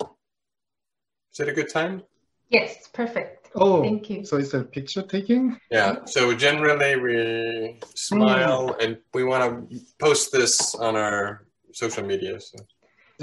Is 1.34 1.40
it 1.40 1.49
a 1.49 1.53
good 1.53 1.70
time? 1.70 2.03
Yes, 2.52 2.90
perfect. 2.90 3.49
oh, 3.56 3.82
Thank 3.82 4.10
you. 4.10 4.26
so 4.26 4.38
it's 4.38 4.53
a 4.53 4.64
picture 4.64 5.02
taking? 5.02 5.57
Yeah. 5.72 6.03
So 6.06 6.36
generally 6.36 6.99
we 6.99 7.80
smile 7.95 8.76
and 8.82 8.98
we 9.14 9.23
want 9.23 9.69
to 9.72 9.80
post 9.99 10.34
this 10.34 10.76
on 10.76 10.95
our 10.98 11.45
social 11.72 12.06
media. 12.06 12.40
So. 12.41 12.57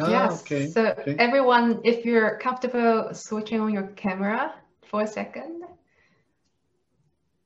Ah, 0.00 0.10
yes. 0.10 0.40
okay. 0.40 0.66
So 0.70 0.86
okay. 0.98 1.16
everyone, 1.18 1.80
if 1.84 2.06
you're 2.06 2.38
comfortable 2.38 3.12
switching 3.12 3.60
on 3.60 3.72
your 3.72 3.88
camera 3.96 4.54
for 4.88 5.02
a 5.02 5.06
second. 5.06 5.64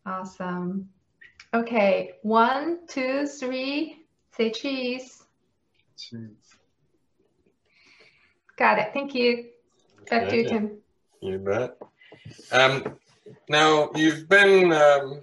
Awesome. 0.07 0.89
Okay, 1.55 2.13
one, 2.23 2.87
two, 2.87 3.27
three. 3.27 4.05
Say 4.37 4.51
cheese. 4.51 5.25
Cheese. 5.97 6.31
Got 8.57 8.79
it. 8.79 8.91
Thank 8.95 9.15
you. 9.15 9.47
Back 10.09 10.29
to 10.29 10.37
you, 10.37 10.45
Okay. 10.45 10.49
Tim. 10.49 10.71
You 11.23 11.39
bet. 11.39 11.77
Um, 12.51 12.97
now 13.49 13.91
you've 13.95 14.29
been. 14.29 14.73
Um, 14.73 15.23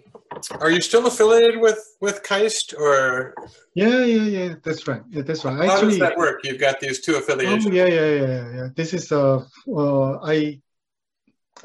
are 0.61 0.71
you 0.71 0.80
still 0.80 1.05
affiliated 1.07 1.59
with 1.59 1.80
with 1.99 2.23
KAIST, 2.23 2.73
or 2.80 3.34
Yeah, 3.73 4.05
yeah, 4.05 4.23
yeah. 4.23 4.55
That's 4.63 4.88
right. 4.88 5.01
Yeah, 5.09 5.23
that's 5.23 5.43
right. 5.43 5.67
how 5.69 5.81
does 5.81 5.99
that 5.99 6.17
work? 6.17 6.39
You've 6.45 6.59
got 6.59 6.80
these 6.80 7.01
two 7.01 7.15
affiliations. 7.17 7.65
yeah, 7.76 7.85
yeah, 7.88 8.11
yeah, 8.15 8.55
yeah. 8.55 8.67
This 8.76 8.93
is 8.93 9.11
uh, 9.11 9.43
uh, 9.67 10.11
I 10.23 10.61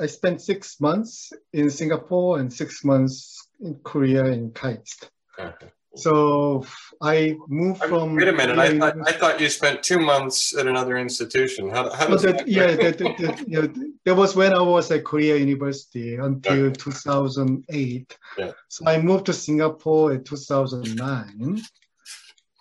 I 0.01 0.06
spent 0.06 0.40
six 0.43 0.81
months 0.81 1.32
in 1.52 1.70
Singapore 1.70 2.40
and 2.40 2.52
six 2.52 2.85
months 2.85 3.47
in 3.61 3.77
Korea 3.85 4.24
in 4.24 4.51
KAIST. 4.51 5.11
Okay. 5.39 5.66
So 5.94 6.65
I 7.01 7.36
moved 7.47 7.82
I- 7.85 7.86
from. 7.89 8.16
Wait 8.16 8.27
a 8.27 8.32
minute. 8.32 8.59
I 8.59 8.77
thought 8.78 8.97
I 9.06 9.12
thought 9.12 9.40
you 9.40 9.48
spent 9.48 9.85
two 9.85 10.01
months 10.01 10.56
at 10.59 10.66
another 10.66 10.97
institution. 10.98 11.70
How, 11.70 11.90
how 11.93 12.06
Oh, 12.06 12.11
does 12.12 12.23
that, 12.23 12.39
that? 12.39 12.48
yeah, 12.48 12.74
that, 12.74 12.98
that, 12.98 13.47
know, 13.48 13.69
that 14.05 14.14
was 14.14 14.36
when 14.36 14.52
I 14.52 14.60
was 14.60 14.90
at 14.90 15.05
Korea 15.05 15.36
University 15.36 16.16
until 16.16 16.70
2008. 16.70 18.18
Yeah. 18.39 18.52
So 18.68 18.86
I 18.86 19.01
moved 19.01 19.26
to 19.26 19.32
Singapore 19.32 20.12
in 20.12 20.24
2009, 20.24 21.62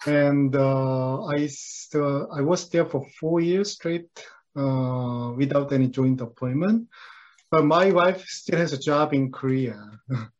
and 0.05 0.55
uh, 0.55 1.25
I 1.25 1.47
still 1.47 2.31
I 2.31 2.41
was 2.41 2.69
there 2.69 2.85
for 2.85 3.05
four 3.19 3.41
years 3.41 3.73
straight 3.73 4.09
uh, 4.55 5.33
without 5.35 5.73
any 5.73 5.87
joint 5.87 6.21
appointment. 6.21 6.87
But 7.51 7.65
my 7.65 7.91
wife 7.91 8.25
still 8.25 8.57
has 8.59 8.73
a 8.73 8.79
job 8.79 9.13
in 9.13 9.31
Korea. 9.31 9.99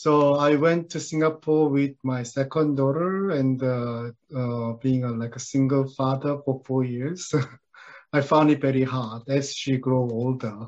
So 0.00 0.36
I 0.36 0.56
went 0.56 0.88
to 0.92 0.98
Singapore 0.98 1.68
with 1.68 1.94
my 2.02 2.22
second 2.22 2.76
daughter 2.76 3.32
and 3.32 3.62
uh, 3.62 4.12
uh, 4.34 4.72
being 4.80 5.04
a, 5.04 5.10
like 5.12 5.36
a 5.36 5.40
single 5.40 5.86
father 5.88 6.38
for 6.42 6.62
four 6.64 6.84
years. 6.84 7.34
I 8.12 8.20
found 8.20 8.50
it 8.50 8.60
very 8.60 8.82
hard 8.82 9.22
as 9.28 9.54
she 9.54 9.76
grew 9.78 10.10
older. 10.10 10.66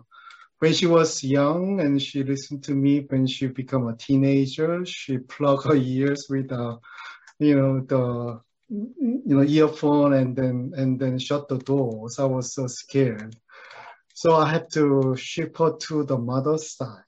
When 0.59 0.73
she 0.73 0.87
was 0.87 1.25
young 1.25 1.81
and 1.81 2.01
she 2.01 2.23
listened 2.23 2.63
to 2.65 2.75
me, 2.75 3.01
when 3.09 3.27
she 3.27 3.49
became 3.49 3.89
a 3.89 3.97
teenager, 3.97 4.85
she 4.87 5.19
plugged 5.19 5.65
her 5.67 5.75
ears 5.75 6.27
with, 6.31 6.53
uh, 6.53 6.77
you 7.39 7.57
know, 7.57 7.81
the 7.81 8.41
you 8.69 9.23
know 9.37 9.43
earphone 9.43 10.15
and 10.15 10.37
then 10.37 10.73
and 10.77 10.99
then 10.99 11.19
shut 11.19 11.49
the 11.49 11.59
doors. 11.59 12.19
I 12.19 12.25
was 12.25 12.55
so 12.55 12.67
scared, 12.69 13.37
so 14.15 14.37
I 14.37 14.49
had 14.51 14.71
to 14.73 15.15
ship 15.17 15.59
her 15.59 15.77
to 15.89 16.05
the 16.05 16.17
mother's 16.17 16.77
side. 16.77 17.05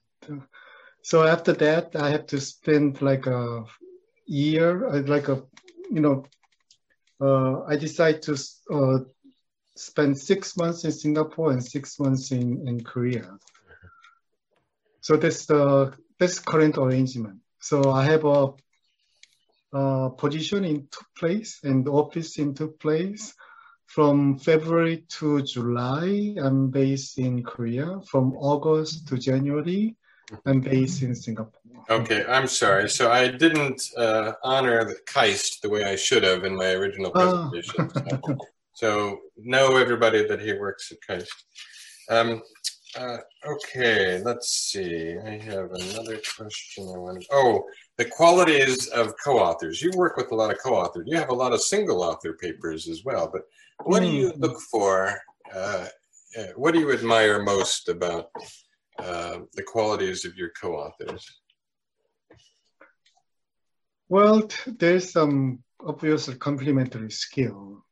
So 1.01 1.23
after 1.23 1.53
that, 1.53 1.95
I 1.95 2.09
have 2.09 2.25
to 2.27 2.41
spend 2.41 3.01
like 3.01 3.27
a 3.27 3.63
year, 4.25 4.87
uh, 4.87 5.03
like 5.03 5.27
a, 5.29 5.43
you 5.91 6.01
know, 6.01 6.25
uh, 7.21 7.63
I 7.63 7.75
decided 7.77 8.23
to 8.23 8.37
uh, 8.73 8.99
spend 9.75 10.17
six 10.17 10.57
months 10.57 10.85
in 10.85 10.91
Singapore 10.91 11.51
and 11.51 11.63
six 11.63 11.99
months 11.99 12.31
in, 12.31 12.67
in 12.67 12.83
Korea. 12.83 13.37
So 15.01 15.17
that's 15.17 15.45
the 15.45 15.93
that's 16.17 16.39
current 16.39 16.77
arrangement. 16.77 17.39
So 17.59 17.91
I 17.91 18.05
have 18.05 18.25
a, 18.25 18.53
a 19.73 20.09
position 20.09 20.63
in 20.63 20.87
two 20.89 21.05
place 21.17 21.59
and 21.63 21.87
office 21.87 22.37
in 22.37 22.53
two 22.53 22.69
place. 22.69 23.33
From 23.85 24.39
February 24.39 25.05
to 25.19 25.41
July, 25.43 26.35
I'm 26.41 26.69
based 26.71 27.19
in 27.19 27.43
Korea. 27.43 28.01
From 28.09 28.33
August 28.33 29.07
to 29.09 29.17
January, 29.17 29.95
I'm 30.45 30.59
based 30.59 31.03
in 31.03 31.13
Singapore. 31.13 31.61
Okay, 31.89 32.25
I'm 32.27 32.47
sorry. 32.47 32.89
So 32.89 33.11
I 33.11 33.27
didn't 33.27 33.91
uh, 33.95 34.33
honor 34.43 34.83
the 34.85 34.95
KAIST 35.05 35.61
the 35.61 35.69
way 35.69 35.83
I 35.83 35.95
should 35.95 36.23
have 36.23 36.43
in 36.45 36.55
my 36.55 36.71
original 36.71 37.11
Oh. 37.13 37.51
presentation. 37.51 38.37
so 38.75 39.19
know 39.37 39.77
everybody 39.77 40.27
that 40.27 40.41
he 40.41 40.51
works 40.53 40.91
at 40.91 40.97
KAIST. 41.07 41.31
Um, 42.11 42.41
uh, 42.97 43.17
okay, 43.47 44.21
let's 44.23 44.49
see. 44.49 45.17
I 45.17 45.37
have 45.37 45.71
another 45.71 46.19
question 46.37 46.83
I 46.93 46.97
wanted. 46.97 47.25
Oh, 47.31 47.63
the 47.97 48.05
qualities 48.05 48.87
of 48.89 49.13
co-authors. 49.23 49.81
You 49.81 49.91
work 49.95 50.17
with 50.17 50.31
a 50.31 50.35
lot 50.35 50.51
of 50.51 50.59
co-authors. 50.61 51.05
You 51.07 51.17
have 51.17 51.29
a 51.29 51.33
lot 51.33 51.53
of 51.53 51.61
single 51.61 52.03
author 52.03 52.33
papers 52.33 52.89
as 52.89 53.03
well. 53.05 53.29
But 53.31 53.43
what 53.85 54.01
do 54.01 54.07
you 54.07 54.33
Mm. 54.33 54.41
look 54.41 54.59
for? 54.59 55.17
Uh, 55.53 55.87
uh, 56.37 56.47
what 56.57 56.73
do 56.73 56.81
you 56.81 56.91
admire 56.91 57.41
most 57.43 57.87
about 57.87 58.29
uh, 58.99 59.39
the 59.53 59.63
qualities 59.63 60.25
of 60.25 60.35
your 60.35 60.49
co-authors? 60.61 61.25
Well, 64.09 64.49
there's 64.67 65.11
some 65.13 65.63
obvious 65.79 66.27
complementary 66.35 67.11
skill. 67.11 67.84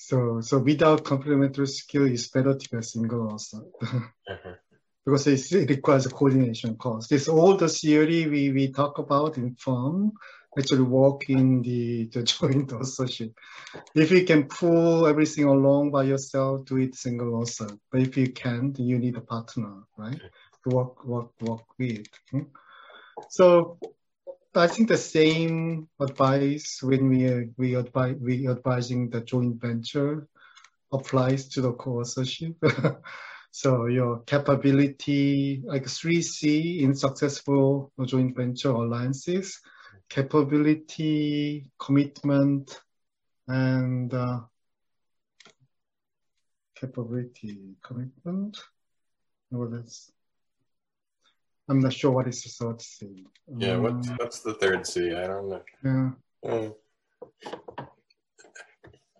So, 0.00 0.40
so 0.40 0.58
without 0.58 1.04
complementary 1.04 1.66
skill, 1.66 2.06
it's 2.06 2.28
better 2.28 2.54
to 2.54 2.70
be 2.70 2.78
a 2.78 2.82
single 2.82 3.30
also. 3.30 3.58
Uh-huh. 3.82 4.00
because 5.04 5.26
it's- 5.26 5.52
it 5.52 5.68
requires 5.68 6.06
a 6.06 6.10
coordination 6.10 6.76
course. 6.76 7.06
This 7.08 7.28
all 7.28 7.54
the 7.56 7.68
theory 7.68 8.26
we, 8.26 8.50
we 8.50 8.72
talk 8.72 8.98
about 8.98 9.36
in 9.36 9.54
firm 9.56 10.12
actually 10.58 10.82
work 10.82 11.28
in 11.28 11.60
the, 11.62 12.06
the 12.06 12.22
joint 12.34 12.72
authorship. 12.72 13.32
If 13.94 14.10
you 14.10 14.24
can 14.24 14.44
pull 14.48 15.06
everything 15.06 15.44
along 15.44 15.90
by 15.90 16.04
yourself, 16.04 16.64
do 16.64 16.78
it 16.78 16.94
single 16.94 17.34
also. 17.34 17.68
But 17.92 18.00
if 18.00 18.16
you 18.16 18.32
can't, 18.32 18.76
you 18.78 18.98
need 18.98 19.16
a 19.16 19.20
partner, 19.20 19.82
right? 19.98 20.20
To 20.64 20.70
work, 20.76 21.04
work, 21.04 21.30
work 21.42 21.64
with. 21.78 22.06
hmm? 22.30 22.48
So 23.28 23.78
I 24.54 24.66
think 24.66 24.88
the 24.88 24.96
same 24.96 25.88
advice 26.00 26.80
when 26.82 27.08
we 27.08 27.50
we 27.56 27.76
advise 27.76 28.16
we 28.20 28.48
advising 28.48 29.08
the 29.08 29.20
joint 29.20 29.60
venture 29.60 30.26
applies 30.92 31.48
to 31.50 31.60
the 31.60 31.72
co-authorship. 31.72 32.56
so 33.52 33.86
your 33.86 34.22
capability, 34.24 35.62
like 35.64 35.86
three 35.86 36.20
C 36.20 36.82
in 36.82 36.94
successful 36.96 37.92
joint 38.04 38.34
venture 38.34 38.70
alliances, 38.70 39.60
capability, 40.08 41.70
commitment, 41.78 42.80
and 43.46 44.12
uh, 44.12 44.40
capability, 46.74 47.76
commitment. 47.82 48.58
That's. 49.52 50.10
I'm 51.70 51.78
not 51.78 51.92
sure 51.92 52.10
what 52.10 52.26
is 52.26 52.42
the 52.42 52.50
third 52.50 52.82
C. 52.82 53.24
Yeah, 53.56 53.76
what's 53.76 54.08
Um, 54.08 54.16
what's 54.18 54.40
the 54.40 54.54
third 54.54 54.84
C? 54.84 55.14
I 55.14 55.26
don't 55.28 55.48
know. 55.48 55.62
yeah. 55.84 56.10
Uh, 56.44 56.70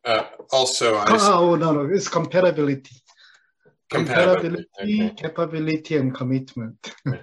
uh, 0.04 0.24
also, 0.50 0.96
I 0.96 1.06
Oh, 1.10 1.54
no, 1.54 1.72
no, 1.72 1.94
it's 1.94 2.08
compatibility. 2.08 2.96
compatibility. 3.88 4.64
Compatibility, 4.80 5.10
capability, 5.10 5.96
and 5.96 6.12
commitment. 6.14 6.94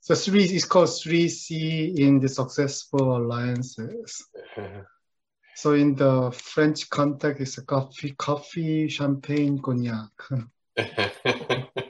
So 0.00 0.14
three 0.14 0.44
is 0.44 0.64
called 0.64 0.88
three 1.02 1.28
C 1.28 1.94
in 1.98 2.18
the 2.18 2.28
successful 2.30 3.16
alliances. 3.18 4.26
So 5.54 5.74
in 5.74 5.94
the 5.96 6.30
French 6.32 6.88
context, 6.88 7.42
it's 7.42 7.58
a 7.58 7.64
coffee, 7.66 8.12
coffee, 8.12 8.88
champagne, 8.88 9.58
cognac. 9.60 10.12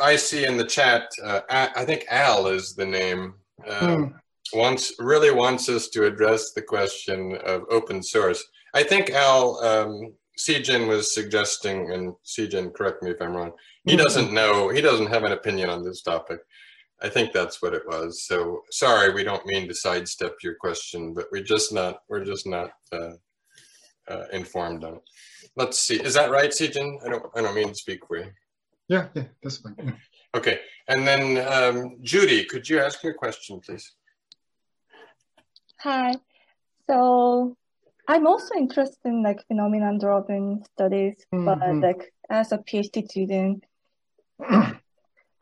I 0.00 0.16
see 0.16 0.44
in 0.44 0.56
the 0.56 0.64
chat. 0.64 1.08
Uh, 1.22 1.40
I 1.50 1.84
think 1.84 2.04
Al 2.10 2.46
is 2.48 2.74
the 2.74 2.86
name. 2.86 3.34
Uh, 3.66 3.96
Hmm. 3.96 4.04
Wants 4.52 4.92
really 4.98 5.30
wants 5.32 5.68
us 5.70 5.88
to 5.88 6.04
address 6.06 6.52
the 6.52 6.62
question 6.62 7.36
of 7.46 7.62
open 7.70 8.02
source. 8.02 8.44
I 8.74 8.82
think 8.82 9.10
Al 9.10 9.58
um, 9.64 10.12
Sijin 10.38 10.86
was 10.86 11.14
suggesting, 11.14 11.90
and 11.92 12.12
Sijin, 12.24 12.72
correct 12.74 13.02
me 13.02 13.10
if 13.10 13.22
I'm 13.22 13.34
wrong. 13.34 13.52
He 13.84 13.92
Hmm. 13.92 14.02
doesn't 14.02 14.32
know. 14.32 14.68
He 14.68 14.80
doesn't 14.82 15.06
have 15.06 15.24
an 15.24 15.32
opinion 15.32 15.70
on 15.70 15.82
this 15.82 16.02
topic. 16.02 16.40
I 17.02 17.08
think 17.08 17.32
that's 17.32 17.62
what 17.62 17.74
it 17.74 17.86
was. 17.86 18.24
So 18.26 18.62
sorry, 18.70 19.12
we 19.12 19.24
don't 19.24 19.46
mean 19.46 19.66
to 19.68 19.74
sidestep 19.74 20.34
your 20.42 20.54
question, 20.56 21.14
but 21.14 21.26
we're 21.32 21.42
just 21.42 21.72
not 21.72 22.02
we're 22.08 22.24
just 22.24 22.46
not 22.46 22.70
uh, 22.92 23.14
uh, 24.08 24.24
informed 24.32 24.84
on 24.84 24.96
it. 24.96 25.02
Let's 25.56 25.78
see. 25.78 25.96
Is 26.00 26.14
that 26.14 26.30
right, 26.30 26.50
Sijin? 26.50 26.98
I 27.04 27.08
don't 27.08 27.24
I 27.34 27.40
don't 27.42 27.54
mean 27.54 27.68
to 27.68 27.74
speak 27.74 28.06
for 28.06 28.18
you. 28.18 28.30
Yeah, 28.88 29.08
yeah, 29.14 29.24
that's 29.42 29.58
fine. 29.58 29.74
Yeah. 29.78 29.92
Okay, 30.34 30.60
and 30.88 31.06
then 31.06 31.38
um, 31.48 31.96
Judy, 32.02 32.44
could 32.44 32.68
you 32.68 32.80
ask 32.80 33.02
your 33.02 33.14
question, 33.14 33.60
please? 33.60 33.92
Hi. 35.80 36.14
So 36.86 37.56
I'm 38.06 38.26
also 38.26 38.54
interested 38.56 38.98
in 39.04 39.22
like 39.22 39.46
phenomenon-driven 39.46 40.64
studies, 40.74 41.14
mm-hmm. 41.32 41.44
but 41.46 41.76
like 41.76 42.12
as 42.28 42.52
a 42.52 42.58
PhD 42.58 43.08
student, 43.08 43.64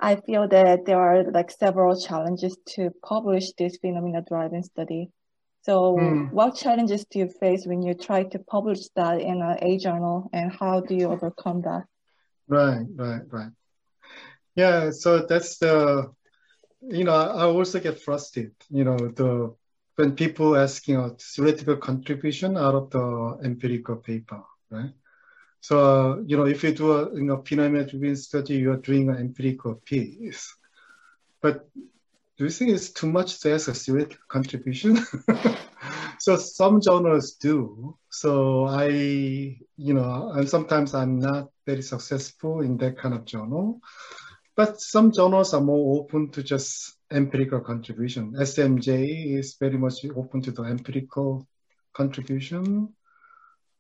I 0.01 0.17
feel 0.17 0.49
that 0.49 0.85
there 0.85 1.01
are 1.01 1.31
like 1.31 1.51
several 1.51 2.01
challenges 2.01 2.57
to 2.75 2.91
publish 3.05 3.53
this 3.59 3.79
phenomena-driven 3.79 4.63
study. 4.63 5.11
So, 5.63 5.97
mm. 5.97 6.33
what 6.33 6.57
challenges 6.57 7.05
do 7.09 7.21
you 7.21 7.29
face 7.29 7.67
when 7.67 7.83
you 7.83 7.95
try 7.95 8.25
to 8.25 8.39
publish 8.41 8.89
that 8.97 9.21
in 9.21 9.41
an 9.43 9.59
A 9.63 9.79
journal, 9.79 10.29
and 10.33 10.53
how 10.53 10.81
do 10.81 10.97
you 10.97 11.09
overcome 11.09 11.63
that? 11.63 11.85
Right, 12.53 12.87
right, 12.95 13.23
right. 13.33 13.53
Yeah, 14.55 14.91
so 14.91 15.25
that's 15.27 15.59
the, 15.59 16.13
you 16.83 17.05
know, 17.05 17.15
I 17.15 17.45
also 17.45 17.81
get 17.81 18.01
frustrated. 18.01 18.55
You 18.71 18.85
know, 18.85 18.97
the 18.99 19.55
when 19.97 20.17
people 20.17 20.57
asking 20.57 20.97
a 20.97 21.11
theoretical 21.11 21.77
contribution 21.77 22.57
out 22.57 22.75
of 22.75 22.91
the 22.91 23.39
empirical 23.45 23.97
paper, 23.97 24.43
right? 24.71 24.93
So, 25.61 25.79
uh, 25.81 26.17
you 26.27 26.37
know, 26.37 26.47
if 26.47 26.65
you 26.65 26.75
do 26.75 26.93
a 26.93 27.15
you 27.15 27.25
know, 27.25 27.43
phenomena-driven 27.43 28.17
study, 28.17 28.57
you 28.57 28.73
are 28.73 28.79
doing 28.79 29.11
an 29.11 29.17
empirical 29.19 29.77
piece. 29.77 30.55
But 31.43 31.69
do 32.39 32.45
you 32.45 32.51
think 32.51 32.73
it's 32.73 32.91
too 32.93 33.09
much 33.11 33.41
to 33.41 33.55
ask 33.55 33.69
a 33.69 33.75
theoretical 33.75 34.25
contribution? 34.29 34.99
so 36.23 36.37
some 36.37 36.81
journals 36.81 37.33
do. 37.33 37.99
So 38.09 38.67
I, 38.67 38.87
you 38.87 39.93
know, 39.93 40.31
and 40.37 40.49
sometimes 40.49 40.95
I'm 40.95 41.19
not 41.19 41.49
very 41.67 41.83
successful 41.83 42.61
in 42.61 42.77
that 42.77 42.97
kind 42.97 43.13
of 43.13 43.25
journal. 43.25 43.81
But 44.55 44.81
some 44.81 45.11
journals 45.11 45.53
are 45.53 45.61
more 45.61 46.01
open 46.01 46.31
to 46.31 46.45
just 46.45 46.97
empirical 47.11 47.59
contribution. 47.59 48.35
SMJ 48.35 49.37
is 49.37 49.57
very 49.59 49.77
much 49.77 50.05
open 50.15 50.43
to 50.43 50.53
the 50.53 50.63
empirical 50.63 51.45
contribution. 51.93 52.95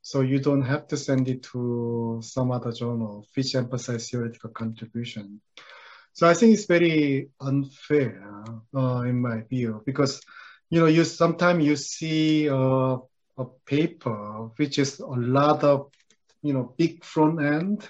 So 0.00 0.22
you 0.22 0.40
don't 0.40 0.62
have 0.62 0.88
to 0.88 0.96
send 0.96 1.28
it 1.28 1.44
to 1.52 2.18
some 2.24 2.50
other 2.50 2.72
journal 2.72 3.24
which 3.36 3.54
emphasize 3.54 4.10
theoretical 4.10 4.50
contribution. 4.50 5.40
So 6.12 6.28
I 6.28 6.34
think 6.34 6.54
it's 6.54 6.66
very 6.66 7.28
unfair 7.40 8.44
uh, 8.74 9.02
in 9.02 9.20
my 9.20 9.42
view 9.42 9.80
because 9.86 10.20
you 10.72 10.80
know 10.80 10.86
you 10.86 11.04
sometimes 11.04 11.62
you 11.66 11.76
see 11.76 12.48
uh, 12.48 12.96
a 13.36 13.44
paper 13.66 14.48
which 14.56 14.78
is 14.78 15.00
a 15.00 15.06
lot 15.06 15.62
of 15.64 15.92
you 16.42 16.54
know 16.54 16.74
big 16.78 17.04
front 17.04 17.42
end, 17.42 17.86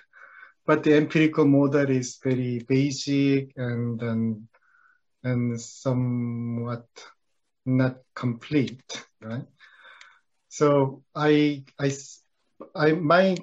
but 0.66 0.82
the 0.82 0.96
empirical 0.96 1.44
model 1.44 1.88
is 1.88 2.18
very 2.24 2.58
basic 2.68 3.52
and 3.56 4.02
and, 4.02 4.48
and 5.22 5.60
somewhat 5.60 6.88
not 7.64 7.98
complete, 8.16 9.04
right? 9.20 9.46
So 10.48 11.04
I, 11.14 11.62
I, 11.78 11.92
I, 12.74 12.92
my 12.92 13.36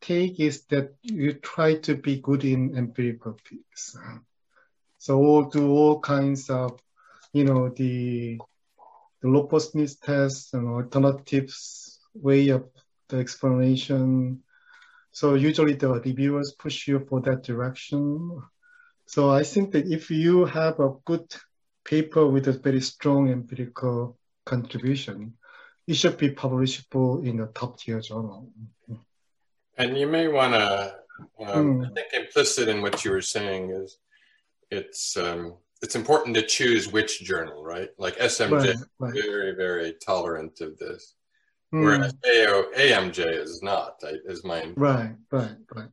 take 0.00 0.40
is 0.40 0.64
that 0.70 0.94
you 1.02 1.34
try 1.34 1.74
to 1.74 1.94
be 1.94 2.20
good 2.20 2.44
in 2.44 2.76
empirical 2.76 3.36
piece. 3.44 3.96
So 4.96 5.50
do 5.52 5.70
all 5.70 6.00
kinds 6.00 6.48
of, 6.48 6.80
you 7.34 7.44
know, 7.44 7.68
the 7.68 8.40
the 9.22 9.28
robustness 9.28 9.96
tests 9.96 10.52
and 10.52 10.68
alternatives 10.68 12.00
way 12.14 12.48
of 12.48 12.64
the 13.08 13.18
explanation. 13.18 14.42
So 15.12 15.34
usually 15.34 15.74
the 15.74 15.88
reviewers 15.88 16.54
push 16.58 16.88
you 16.88 17.06
for 17.08 17.20
that 17.22 17.42
direction. 17.42 18.42
So 19.06 19.30
I 19.30 19.44
think 19.44 19.72
that 19.72 19.86
if 19.86 20.10
you 20.10 20.44
have 20.46 20.80
a 20.80 20.94
good 21.04 21.34
paper 21.84 22.26
with 22.26 22.48
a 22.48 22.52
very 22.52 22.80
strong 22.80 23.30
empirical 23.30 24.18
contribution, 24.44 25.34
it 25.86 25.94
should 25.94 26.16
be 26.16 26.30
publishable 26.30 27.24
in 27.26 27.40
a 27.40 27.46
top 27.46 27.78
tier 27.78 28.00
journal. 28.00 28.50
And 29.76 29.98
you 29.98 30.06
may 30.06 30.28
want 30.28 30.54
to, 30.54 30.96
um, 31.40 31.80
mm. 31.80 31.90
I 31.90 31.94
think 31.94 32.12
implicit 32.12 32.68
in 32.68 32.82
what 32.82 33.04
you 33.04 33.10
were 33.10 33.22
saying 33.22 33.70
is 33.70 33.98
it's 34.70 35.16
um, 35.16 35.54
it's 35.82 35.96
important 35.96 36.34
to 36.36 36.42
choose 36.42 36.90
which 36.92 37.22
journal, 37.22 37.64
right? 37.64 37.90
Like 37.98 38.16
SMJ 38.18 38.50
right, 38.50 38.76
right. 39.00 39.14
very, 39.14 39.54
very 39.54 39.94
tolerant 39.94 40.60
of 40.60 40.78
this. 40.78 41.14
Mm. 41.74 41.84
Whereas 41.84 42.14
AO, 42.24 42.64
AMJ 42.76 43.40
is 43.40 43.62
not, 43.62 44.00
is 44.02 44.44
mine. 44.44 44.74
Right, 44.76 45.14
right, 45.32 45.56
right. 45.74 45.88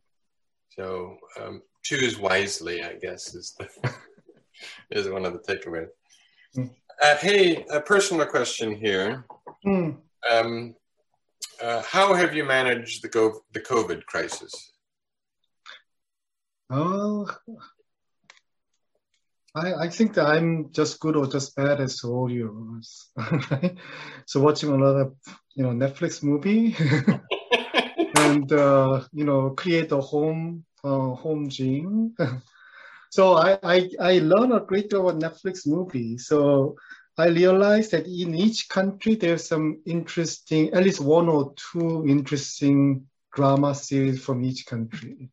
So 0.69 1.17
um, 1.41 1.63
choose 1.83 2.19
wisely, 2.19 2.83
I 2.83 2.93
guess, 2.93 3.33
is 3.33 3.55
the 3.57 3.67
is 4.91 5.09
one 5.09 5.25
of 5.25 5.33
the 5.33 5.39
takeaways. 5.39 5.87
Mm. 6.55 6.69
Uh, 7.01 7.15
hey, 7.17 7.65
a 7.71 7.81
personal 7.81 8.25
question 8.27 8.75
here. 8.75 9.25
Mm. 9.65 9.97
Um, 10.29 10.75
uh, 11.63 11.81
how 11.81 12.13
have 12.13 12.35
you 12.35 12.43
managed 12.43 13.01
the, 13.01 13.07
go- 13.07 13.41
the 13.53 13.61
COVID 13.61 14.05
crisis? 14.05 14.71
Oh, 16.69 17.27
I, 19.55 19.73
I 19.73 19.89
think 19.89 20.13
that 20.13 20.27
I'm 20.27 20.71
just 20.71 20.99
good 20.99 21.15
or 21.15 21.27
just 21.27 21.55
bad 21.55 21.81
as 21.81 22.03
all 22.03 22.31
you. 22.31 22.81
so 24.25 24.39
watching 24.39 24.69
a 24.69 24.77
lot 24.77 24.95
of 24.95 25.15
you 25.55 25.63
know 25.63 25.69
Netflix 25.69 26.21
movie 26.21 26.75
and 28.15 28.51
uh, 28.51 29.03
you 29.11 29.25
know 29.25 29.51
create 29.51 29.91
a 29.91 29.99
home 29.99 30.65
uh, 30.83 31.15
home 31.15 31.49
gym. 31.49 32.15
so 33.09 33.33
I, 33.33 33.57
I 33.63 33.89
I 33.99 34.19
learned 34.19 34.53
a 34.53 34.59
great 34.59 34.89
deal 34.89 35.07
about 35.07 35.21
Netflix 35.21 35.65
movie. 35.65 36.17
So 36.17 36.75
I 37.17 37.27
realized 37.27 37.91
that 37.91 38.05
in 38.05 38.35
each 38.35 38.69
country 38.69 39.15
there's 39.15 39.47
some 39.47 39.81
interesting, 39.85 40.71
at 40.73 40.83
least 40.83 41.01
one 41.01 41.27
or 41.27 41.53
two 41.55 42.05
interesting 42.07 43.07
drama 43.33 43.75
series 43.75 44.23
from 44.23 44.45
each 44.45 44.65
country. 44.65 45.29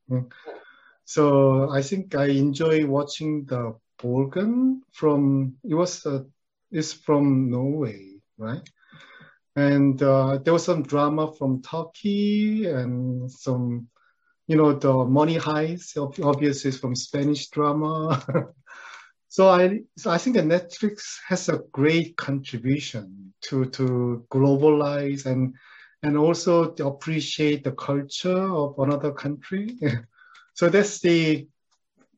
So 1.05 1.70
I 1.70 1.82
think 1.82 2.16
I 2.16 2.26
enjoy 2.26 2.84
watching 2.86 3.44
the 3.44 3.76
Borgen 3.98 4.81
from 4.93 5.56
it 5.64 5.74
was 5.74 6.05
uh, 6.06 6.24
is 6.70 6.93
from 6.93 7.51
Norway, 7.51 8.20
right? 8.39 8.68
And 9.56 10.02
uh, 10.02 10.39
there 10.39 10.52
was 10.52 10.64
some 10.64 10.82
drama 10.82 11.32
from 11.32 11.62
Turkey 11.62 12.66
and 12.66 13.31
some, 13.31 13.89
you 14.47 14.56
know, 14.56 14.74
the 14.74 14.93
Money 14.93 15.39
Heist 15.39 15.97
obviously 16.23 16.68
is 16.68 16.78
from 16.78 16.94
Spanish 16.94 17.48
drama. 17.48 18.23
So 19.28 19.51
I, 19.51 19.81
so 19.98 20.10
I 20.10 20.16
think 20.16 20.36
that 20.36 20.47
Netflix 20.47 21.18
has 21.28 21.51
a 21.51 21.60
great 21.73 22.16
contribution 22.16 23.35
to, 23.43 23.66
to 23.66 24.24
globalize 24.32 25.27
and, 25.27 25.55
and 26.02 26.16
also 26.16 26.70
to 26.70 26.86
appreciate 26.86 27.62
the 27.62 27.73
culture 27.73 28.51
of 28.51 28.78
another 28.78 29.12
country. 29.12 29.77
so 30.55 30.70
that's 30.70 31.01
the, 31.01 31.48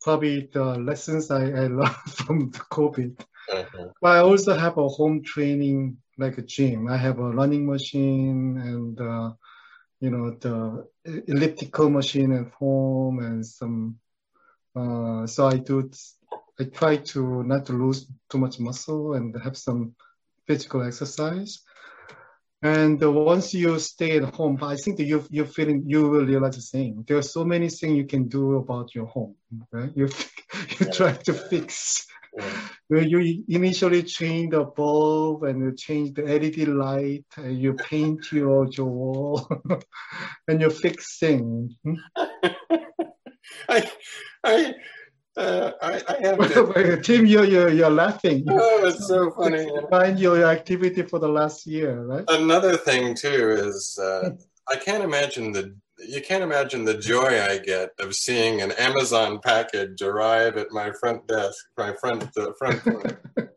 probably 0.00 0.48
the 0.52 0.64
lessons 0.64 1.30
I, 1.30 1.44
I 1.44 1.66
learned 1.66 1.96
from 2.06 2.50
the 2.50 2.58
COVID. 2.58 3.24
Mm-hmm. 3.50 3.86
But 4.00 4.08
I 4.08 4.18
also 4.18 4.56
have 4.56 4.76
a 4.78 4.88
home 4.88 5.22
training, 5.22 5.98
like 6.18 6.38
a 6.38 6.42
gym. 6.42 6.88
I 6.88 6.96
have 6.96 7.18
a 7.18 7.30
running 7.30 7.66
machine 7.66 8.58
and, 8.58 9.00
uh, 9.00 9.32
you 10.00 10.10
know, 10.10 10.30
the 10.30 10.86
elliptical 11.26 11.90
machine 11.90 12.32
at 12.32 12.52
home 12.52 13.20
and 13.20 13.44
some, 13.44 13.98
uh, 14.76 15.26
so 15.26 15.46
I 15.46 15.56
do 15.56 15.90
I 16.60 16.64
try 16.64 16.96
to 16.96 17.44
not 17.44 17.66
to 17.66 17.72
lose 17.72 18.06
too 18.28 18.38
much 18.38 18.58
muscle 18.58 19.14
and 19.14 19.34
have 19.42 19.56
some 19.56 19.94
physical 20.46 20.82
exercise. 20.82 21.60
And 22.62 23.00
once 23.00 23.54
you 23.54 23.78
stay 23.78 24.16
at 24.16 24.34
home, 24.34 24.58
I 24.62 24.74
think 24.74 24.96
that 24.96 25.04
you 25.04 25.24
you 25.30 25.44
feeling 25.44 25.84
you 25.86 26.08
will 26.08 26.26
realize 26.26 26.56
the 26.56 26.62
same. 26.62 27.04
There 27.06 27.16
are 27.16 27.22
so 27.22 27.44
many 27.44 27.68
things 27.68 27.96
you 27.96 28.04
can 28.04 28.26
do 28.26 28.56
about 28.56 28.94
your 28.96 29.06
home. 29.06 29.36
Right? 29.70 29.92
You 29.94 30.08
you 30.78 30.86
try 30.90 31.12
to 31.12 31.32
fix. 31.32 32.06
Yeah. 32.90 33.00
You 33.00 33.44
initially 33.48 34.02
change 34.02 34.50
the 34.50 34.64
bulb 34.64 35.44
and 35.44 35.62
you 35.62 35.74
change 35.74 36.14
the 36.14 36.22
LED 36.22 36.68
light. 36.68 37.24
And 37.36 37.60
you 37.62 37.74
paint 37.74 38.26
your 38.32 38.66
your 38.72 38.86
wall, 38.86 39.48
and 40.48 40.60
you're 40.60 40.70
fixing. 40.70 41.76
Hmm? 41.84 41.94
I 43.68 43.90
I 44.42 44.74
uh, 45.38 45.72
I, 45.80 46.02
I 46.08 46.16
have 46.26 46.38
to. 46.52 47.00
Tim, 47.02 47.26
you're, 47.26 47.44
you're, 47.44 47.70
you're 47.70 47.90
laughing. 47.90 48.44
Oh, 48.48 48.86
it's 48.86 49.06
so 49.06 49.30
funny. 49.30 49.70
Find 49.90 50.18
your 50.18 50.44
activity 50.44 51.02
for 51.02 51.18
the 51.18 51.28
last 51.28 51.66
year, 51.66 52.02
right? 52.02 52.24
Another 52.28 52.76
thing, 52.76 53.14
too, 53.14 53.50
is 53.50 53.98
uh, 53.98 54.30
I 54.68 54.76
can't 54.76 55.02
imagine 55.02 55.52
the 55.52 55.74
you 56.06 56.20
can't 56.20 56.44
imagine 56.44 56.84
the 56.84 56.96
joy 56.96 57.42
I 57.42 57.58
get 57.58 57.90
of 57.98 58.14
seeing 58.14 58.62
an 58.62 58.72
Amazon 58.72 59.40
package 59.42 60.00
arrive 60.00 60.56
at 60.56 60.70
my 60.70 60.92
front 60.92 61.26
desk, 61.26 61.56
my 61.76 61.92
front 61.94 62.32
the 62.34 62.54
front. 62.58 62.82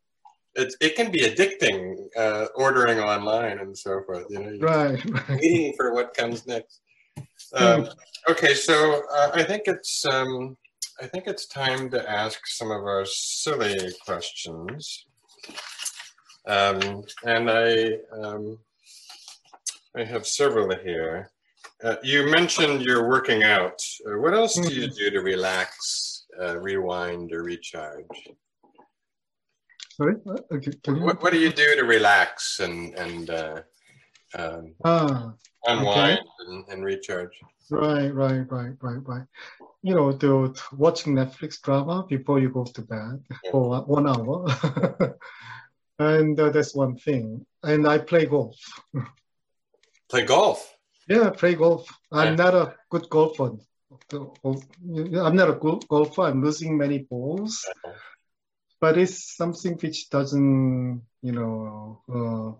it 0.56 0.74
it 0.82 0.96
can 0.96 1.12
be 1.12 1.20
addicting 1.20 1.96
uh, 2.18 2.48
ordering 2.56 3.00
online 3.00 3.60
and 3.60 3.78
so 3.78 4.02
forth. 4.06 4.26
You 4.30 4.40
know, 4.40 4.58
right, 4.60 5.04
right. 5.06 5.30
waiting 5.30 5.74
for 5.78 5.94
what 5.94 6.16
comes 6.16 6.48
next. 6.48 6.82
Um, 7.54 7.90
okay, 8.30 8.54
so 8.54 9.04
uh, 9.14 9.32
I 9.34 9.44
think 9.44 9.64
it's 9.66 10.06
um, 10.06 10.58
I 11.02 11.08
think 11.08 11.26
it's 11.26 11.48
time 11.48 11.90
to 11.92 12.10
ask 12.10 12.46
some 12.46 12.70
of 12.70 12.84
our 12.84 13.06
silly 13.06 13.92
questions. 14.06 15.08
Um, 16.48 17.04
and 17.26 17.50
I 17.50 17.98
um, 18.22 18.60
I 19.98 20.04
have 20.04 20.28
several 20.28 20.70
here. 20.78 21.32
Uh, 21.84 21.96
you 22.04 22.30
mentioned 22.30 22.84
you're 22.84 23.10
working 23.10 23.42
out. 23.42 23.82
Uh, 24.06 24.20
what 24.20 24.36
else 24.36 24.54
do 24.56 24.72
you 24.72 24.88
do 24.90 25.10
to 25.10 25.22
relax, 25.22 26.26
uh, 26.40 26.60
rewind, 26.60 27.34
or 27.34 27.44
recharge? 27.44 28.06
Sorry, 29.94 30.16
uh, 30.30 30.36
okay, 30.54 30.72
what, 30.86 31.22
what, 31.24 31.34
do 31.34 31.40
you 31.40 31.52
do 31.52 31.76
to 31.78 31.84
relax 31.84 32.60
and 32.60 32.94
and 32.96 33.30
uh, 33.32 33.62
um, 34.36 34.76
ah, 34.86 35.34
unwind 35.66 36.20
okay. 36.20 36.22
and, 36.48 36.66
and, 36.70 36.86
recharge? 36.86 37.34
Right, 37.72 38.14
right, 38.14 38.46
right, 38.52 38.76
right, 38.82 39.08
right. 39.08 39.28
You 39.84 39.96
know, 39.96 40.12
to 40.12 40.54
watching 40.74 41.16
Netflix 41.16 41.60
drama 41.62 42.06
before 42.08 42.40
you 42.40 42.50
go 42.50 42.64
to 42.64 42.82
bed 42.82 43.24
yeah. 43.44 43.52
for 43.52 43.82
one 43.82 44.08
hour, 44.08 44.46
and 46.00 46.40
uh, 46.40 46.50
that's 46.52 46.76
one 46.76 46.98
thing. 46.98 47.46
And 47.64 47.88
I 47.88 47.98
play 47.98 48.26
golf. 48.26 48.58
play 50.10 50.26
golf. 50.26 50.78
Yeah, 51.10 51.28
I 51.28 51.30
play 51.32 51.56
golf. 51.56 51.90
I'm 52.12 52.38
yeah. 52.38 52.44
not 52.44 52.54
a 52.56 52.76
good 52.92 53.10
golfer. 53.10 53.54
I'm 54.14 55.36
not 55.36 55.50
a 55.50 55.58
good 55.60 55.88
golfer. 55.88 56.22
I'm 56.22 56.44
losing 56.44 56.78
many 56.78 57.00
balls. 57.00 57.66
Uh-huh 57.86 57.94
but 58.82 58.98
it's 58.98 59.38
something 59.38 59.76
which 59.76 60.10
doesn't, 60.10 61.04
you 61.22 61.32
know, 61.32 62.02
uh, 62.10 62.60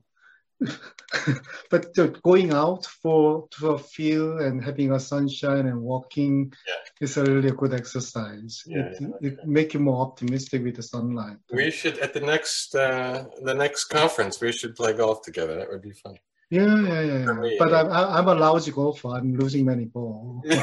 but 1.70 1.94
going 2.24 2.54
out 2.54 2.86
for 2.86 3.48
to 3.52 3.72
a 3.72 3.80
field 3.80 4.42
and 4.42 4.64
having 4.64 4.92
a 4.92 5.00
sunshine 5.00 5.68
and 5.68 5.82
walking 5.82 6.54
yeah. 6.68 6.76
is 7.00 7.18
a 7.18 7.24
really 7.24 7.52
good 7.52 7.74
exercise. 7.74 8.64
Yeah, 8.66 8.86
it, 8.86 8.98
yeah. 9.02 9.08
it 9.22 9.48
make 9.48 9.74
you 9.74 9.80
more 9.80 10.02
optimistic 10.02 10.64
with 10.64 10.76
the 10.76 10.84
sunlight. 10.84 11.38
We 11.52 11.72
should 11.72 11.98
at 12.00 12.14
the 12.14 12.22
next 12.22 12.76
uh, 12.76 13.26
the 13.44 13.54
next 13.54 13.86
conference 13.86 14.40
we 14.40 14.52
should 14.52 14.76
play 14.76 14.94
golf 14.94 15.22
together. 15.22 15.56
That 15.56 15.70
would 15.70 15.82
be 15.82 15.92
fun. 15.92 16.18
Yeah, 16.50 16.82
yeah, 16.82 17.02
yeah. 17.02 17.26
yeah. 17.26 17.34
Me, 17.34 17.56
but 17.58 17.74
I'm 17.74 17.92
I'm 17.92 18.28
a 18.28 18.36
lousy 18.36 18.72
golfer. 18.72 19.10
I'm 19.10 19.36
losing 19.36 19.66
many 19.66 19.86
balls. 19.86 20.46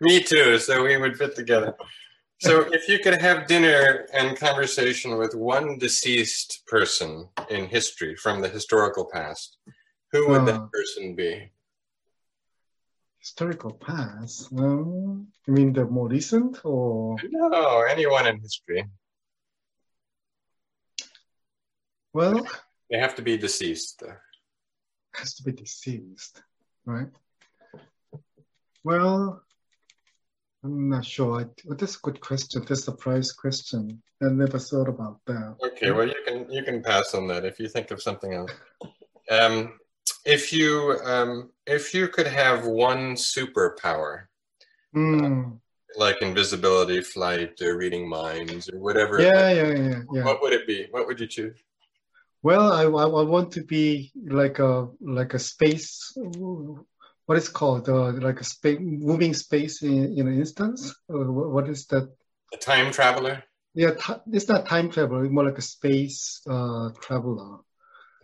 me 0.00 0.22
too. 0.22 0.58
So 0.58 0.84
we 0.84 0.96
would 0.96 1.16
fit 1.16 1.36
together. 1.36 1.74
So, 2.40 2.68
if 2.72 2.88
you 2.88 3.00
could 3.00 3.20
have 3.20 3.48
dinner 3.48 4.06
and 4.14 4.36
conversation 4.36 5.18
with 5.18 5.34
one 5.34 5.76
deceased 5.76 6.62
person 6.68 7.28
in 7.50 7.66
history 7.66 8.14
from 8.14 8.40
the 8.40 8.48
historical 8.48 9.06
past, 9.12 9.56
who 10.12 10.28
would 10.28 10.42
uh, 10.42 10.44
that 10.44 10.72
person 10.72 11.16
be? 11.16 11.50
Historical 13.18 13.72
past? 13.72 14.52
Um, 14.56 15.26
you 15.48 15.52
mean 15.52 15.72
the 15.72 15.84
more 15.84 16.06
recent 16.06 16.64
or? 16.64 17.16
No, 17.28 17.82
anyone 17.82 18.28
in 18.28 18.38
history. 18.40 18.84
Well, 22.12 22.46
they 22.88 22.98
have 22.98 23.16
to 23.16 23.22
be 23.22 23.36
deceased. 23.36 24.04
Has 25.16 25.34
to 25.34 25.42
be 25.42 25.52
deceased, 25.52 26.40
right? 26.86 27.08
Well, 28.84 29.42
I'm 30.64 30.88
not 30.88 31.04
sure. 31.04 31.40
I, 31.40 31.44
well, 31.64 31.76
that's 31.76 31.96
a 31.96 32.00
good 32.00 32.20
question. 32.20 32.64
That's 32.68 32.88
a 32.88 32.92
prize 32.92 33.32
question. 33.32 34.02
I 34.20 34.26
never 34.30 34.58
thought 34.58 34.88
about 34.88 35.20
that. 35.26 35.56
Okay, 35.64 35.92
well 35.92 36.06
you 36.06 36.20
can 36.26 36.50
you 36.50 36.64
can 36.64 36.82
pass 36.82 37.14
on 37.14 37.28
that 37.28 37.44
if 37.44 37.60
you 37.60 37.68
think 37.68 37.90
of 37.90 38.02
something 38.02 38.34
else. 38.34 38.50
Um, 39.30 39.78
if 40.24 40.52
you 40.52 40.98
um, 41.04 41.50
if 41.66 41.94
you 41.94 42.08
could 42.08 42.26
have 42.26 42.66
one 42.66 43.14
superpower, 43.14 44.24
mm. 44.94 45.46
uh, 45.46 45.50
like 45.96 46.20
invisibility, 46.22 47.00
flight, 47.02 47.60
or 47.62 47.76
reading 47.76 48.08
minds, 48.08 48.68
or 48.68 48.80
whatever. 48.80 49.20
Yeah, 49.20 49.52
yeah, 49.52 49.72
yeah, 49.72 50.00
yeah. 50.12 50.24
What 50.24 50.42
would 50.42 50.52
it 50.52 50.66
be? 50.66 50.88
What 50.90 51.06
would 51.06 51.20
you 51.20 51.28
choose? 51.28 51.62
Well, 52.42 52.72
I, 52.72 52.82
I, 52.82 53.06
I 53.06 53.22
want 53.22 53.52
to 53.52 53.64
be 53.64 54.12
like 54.26 54.58
a 54.58 54.88
like 55.00 55.34
a 55.34 55.38
space 55.38 56.16
what 57.28 57.36
is 57.36 57.50
called 57.50 57.90
uh, 57.90 58.12
like 58.12 58.40
a 58.40 58.44
space, 58.44 58.78
moving 58.80 59.34
space 59.34 59.82
in, 59.82 60.16
in 60.16 60.26
an 60.26 60.38
instance? 60.38 60.94
Or 61.10 61.30
what 61.30 61.68
is 61.68 61.84
that? 61.88 62.10
A 62.54 62.56
time 62.56 62.90
traveler? 62.90 63.44
Yeah, 63.74 63.90
it's 64.32 64.48
not 64.48 64.64
time 64.64 64.90
traveler. 64.90 65.24
It's 65.24 65.32
more 65.32 65.44
like 65.44 65.58
a 65.58 65.68
space 65.76 66.40
uh, 66.48 66.88
traveler. 67.02 67.58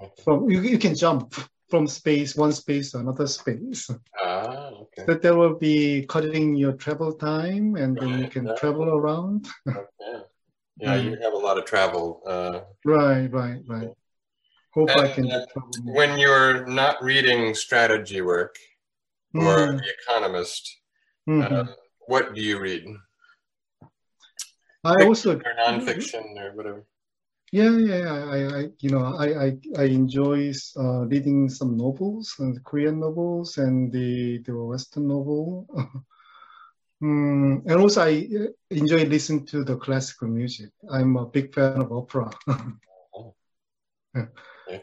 Okay. 0.00 0.22
From 0.24 0.48
you, 0.48 0.62
you 0.62 0.78
can 0.78 0.94
jump 0.94 1.34
from 1.68 1.86
space, 1.86 2.34
one 2.34 2.52
space 2.52 2.92
to 2.92 2.98
another 3.00 3.26
space. 3.26 3.90
Ah, 4.24 4.70
okay. 4.84 5.04
That 5.06 5.20
there 5.20 5.36
will 5.36 5.58
be 5.58 6.06
cutting 6.08 6.56
your 6.56 6.72
travel 6.72 7.12
time, 7.12 7.76
and 7.76 8.00
right. 8.00 8.08
then 8.08 8.20
you 8.20 8.28
can 8.28 8.46
yeah. 8.46 8.54
travel 8.54 8.88
around. 8.88 9.46
okay. 9.68 9.82
Yeah, 10.78 10.96
mm. 10.96 11.04
you 11.04 11.16
have 11.20 11.34
a 11.34 11.36
lot 11.36 11.58
of 11.58 11.66
travel. 11.66 12.22
Uh, 12.26 12.60
right, 12.86 13.26
right, 13.30 13.60
right. 13.66 13.90
Hope 14.72 14.88
and, 14.90 15.00
I 15.02 15.12
can. 15.12 15.30
Uh, 15.30 15.44
when 15.84 16.18
you're 16.18 16.66
not 16.66 17.02
reading 17.04 17.54
strategy 17.54 18.22
work, 18.22 18.56
or 19.34 19.56
mm. 19.56 19.78
The 19.78 19.92
Economist. 20.00 20.80
Mm-hmm. 21.28 21.54
Uh, 21.54 21.64
what 22.06 22.34
do 22.34 22.40
you 22.40 22.60
read? 22.60 22.84
I 24.84 24.92
Fiction 24.92 25.08
also 25.08 25.30
or 25.36 25.54
nonfiction 25.58 26.24
or 26.38 26.52
whatever. 26.54 26.84
Yeah, 27.52 27.70
yeah, 27.70 28.24
I, 28.30 28.58
I 28.58 28.68
you 28.80 28.90
know, 28.90 29.14
I, 29.16 29.46
I, 29.46 29.56
I 29.78 29.84
enjoy 29.84 30.52
uh, 30.76 31.06
reading 31.06 31.48
some 31.48 31.76
novels, 31.76 32.34
and 32.40 32.62
Korean 32.64 32.98
novels, 32.98 33.58
and 33.58 33.92
the 33.92 34.38
the 34.38 34.52
Western 34.56 35.06
novel. 35.06 35.66
mm, 37.02 37.62
and 37.64 37.80
also, 37.80 38.02
I 38.02 38.28
uh, 38.40 38.48
enjoy 38.70 39.04
listening 39.04 39.46
to 39.46 39.62
the 39.62 39.76
classical 39.76 40.28
music. 40.28 40.70
I'm 40.90 41.16
a 41.16 41.26
big 41.26 41.54
fan 41.54 41.80
of 41.80 41.92
opera. 41.92 42.30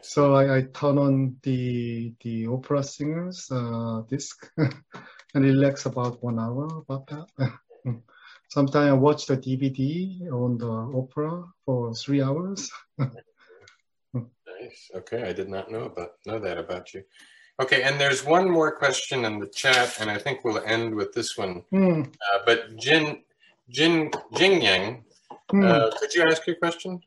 So 0.02 0.34
I, 0.34 0.58
I, 0.58 0.62
turn 0.62 0.98
on 0.98 1.36
the 1.42 2.14
the 2.22 2.46
opera 2.46 2.82
singers 2.82 3.50
uh, 3.50 4.02
disc 4.08 4.48
and 4.56 5.44
relax 5.44 5.86
about 5.86 6.22
one 6.22 6.38
hour 6.38 6.66
about 6.66 7.06
that. 7.08 7.28
Sometimes 8.48 8.90
I 8.90 8.92
watch 8.92 9.26
the 9.26 9.36
DVD 9.36 10.30
on 10.30 10.58
the 10.58 10.98
opera 10.98 11.44
for 11.64 11.94
three 11.94 12.22
hours. 12.22 12.70
nice. 12.98 14.90
Okay, 14.94 15.22
I 15.22 15.32
did 15.32 15.48
not 15.48 15.70
know 15.70 15.84
about 15.84 16.12
know 16.26 16.38
that 16.38 16.58
about 16.58 16.94
you. 16.94 17.02
Okay, 17.60 17.82
and 17.82 18.00
there's 18.00 18.24
one 18.24 18.50
more 18.50 18.72
question 18.72 19.24
in 19.24 19.38
the 19.38 19.46
chat, 19.48 19.96
and 20.00 20.10
I 20.10 20.18
think 20.18 20.44
we'll 20.44 20.62
end 20.64 20.94
with 20.94 21.12
this 21.12 21.36
one. 21.36 21.64
Mm. 21.72 22.06
Uh, 22.06 22.38
but 22.46 22.76
Jin 22.76 23.22
Jin 23.70 24.10
Jing 24.34 24.62
Yang, 24.62 25.04
mm. 25.52 25.64
uh, 25.64 25.90
could 25.98 26.14
you 26.14 26.22
ask 26.22 26.46
your 26.46 26.56
question? 26.56 27.00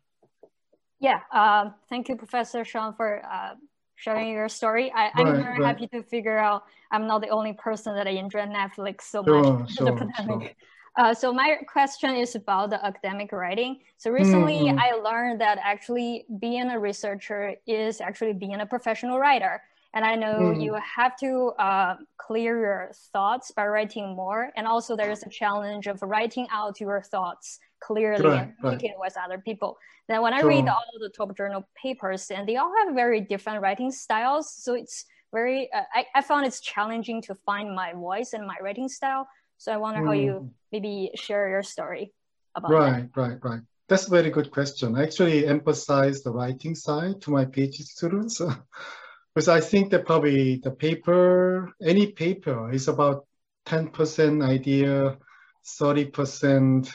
Yeah, 1.06 1.20
um, 1.32 1.76
thank 1.88 2.10
you, 2.10 2.16
Professor 2.16 2.66
Sean, 2.66 2.96
for 2.96 3.24
uh, 3.24 3.54
sharing 3.96 4.30
your 4.30 4.50
story. 4.50 4.92
I, 4.92 5.12
am 5.16 5.28
right, 5.28 5.44
very 5.44 5.60
right. 5.60 5.68
happy 5.68 5.88
to 5.90 6.02
figure 6.02 6.36
out 6.36 6.64
I'm 6.92 7.06
not 7.06 7.22
the 7.22 7.30
only 7.30 7.54
person 7.54 7.94
that 7.96 8.08
I 8.08 8.16
enjoy 8.26 8.40
Netflix 8.40 9.02
so 9.02 9.24
sure, 9.24 9.44
much 9.44 9.72
sure, 9.78 9.86
the 9.86 9.94
pandemic. 9.94 10.42
Sure. 10.48 10.52
Uh, 10.98 11.14
so 11.14 11.32
my 11.32 11.58
question 11.68 12.16
is 12.16 12.34
about 12.34 12.72
the 12.72 12.84
academic 12.84 13.32
writing. 13.32 13.82
So 13.98 14.10
recently 14.10 14.62
mm-hmm. 14.62 14.80
I 14.80 14.94
learned 15.08 15.42
that 15.42 15.60
actually 15.62 16.26
being 16.40 16.72
a 16.72 16.80
researcher 16.80 17.54
is 17.68 18.02
actually 18.02 18.34
being 18.34 18.60
a 18.62 18.66
professional 18.66 19.20
writer. 19.20 19.62
And 19.94 20.04
I 20.04 20.16
know 20.16 20.40
mm. 20.56 20.62
you 20.62 20.76
have 20.98 21.16
to 21.20 21.54
uh, 21.60 21.96
clear 22.18 22.60
your 22.60 22.92
thoughts 23.14 23.52
by 23.52 23.68
writing 23.68 24.16
more. 24.16 24.52
And 24.58 24.66
also 24.66 24.96
there 24.96 25.12
is 25.12 25.24
a 25.24 25.30
challenge 25.30 25.86
of 25.88 26.02
writing 26.02 26.48
out 26.52 26.82
your 26.82 27.02
thoughts 27.02 27.60
clearly 27.80 28.26
right, 28.26 28.42
and 28.42 28.58
communicate 28.58 28.92
right. 28.92 29.00
with 29.00 29.16
other 29.24 29.40
people. 29.40 29.78
Then 30.08 30.22
when 30.22 30.34
I 30.34 30.42
read 30.42 30.68
all 30.68 30.84
of 30.96 31.02
the 31.02 31.10
top 31.10 31.36
journal 31.36 31.68
papers, 31.82 32.30
and 32.30 32.48
they 32.48 32.58
all 32.58 32.72
have 32.86 32.94
very 32.94 33.22
different 33.22 33.62
writing 33.62 33.92
styles, 33.92 34.54
so 34.54 34.74
it's 34.74 35.06
very 35.34 35.70
uh, 35.74 35.84
I, 35.94 36.06
I 36.16 36.22
found 36.22 36.46
it's 36.46 36.62
challenging 36.62 37.22
to 37.24 37.36
find 37.36 37.76
my 37.76 37.94
voice 37.94 38.34
and 38.34 38.46
my 38.46 38.58
writing 38.62 38.90
style. 38.90 39.28
So 39.58 39.72
I 39.72 39.78
wonder 39.78 40.02
mm. 40.02 40.08
how 40.08 40.14
you 40.14 40.32
mm. 40.32 40.50
maybe 40.72 41.12
share 41.16 41.50
your 41.50 41.64
story 41.64 42.14
about 42.56 42.72
right, 42.72 43.14
that. 43.14 43.22
Right, 43.22 43.38
right, 43.44 43.62
That's 43.90 44.08
a 44.08 44.12
very 44.12 44.30
good 44.30 44.52
question. 44.52 44.96
I 44.96 45.04
actually 45.04 45.48
emphasize 45.48 46.22
the 46.22 46.32
writing 46.32 46.76
side 46.76 47.22
to 47.22 47.32
my 47.32 47.46
PhD 47.46 47.84
students 47.84 48.42
because 49.34 49.48
I 49.48 49.60
think 49.60 49.92
that 49.92 50.06
probably 50.06 50.62
the 50.64 50.72
paper, 50.72 51.74
any 51.82 52.12
paper, 52.12 52.72
is 52.72 52.88
about 52.88 53.26
10% 53.68 54.44
idea, 54.44 55.18
30% 55.66 56.94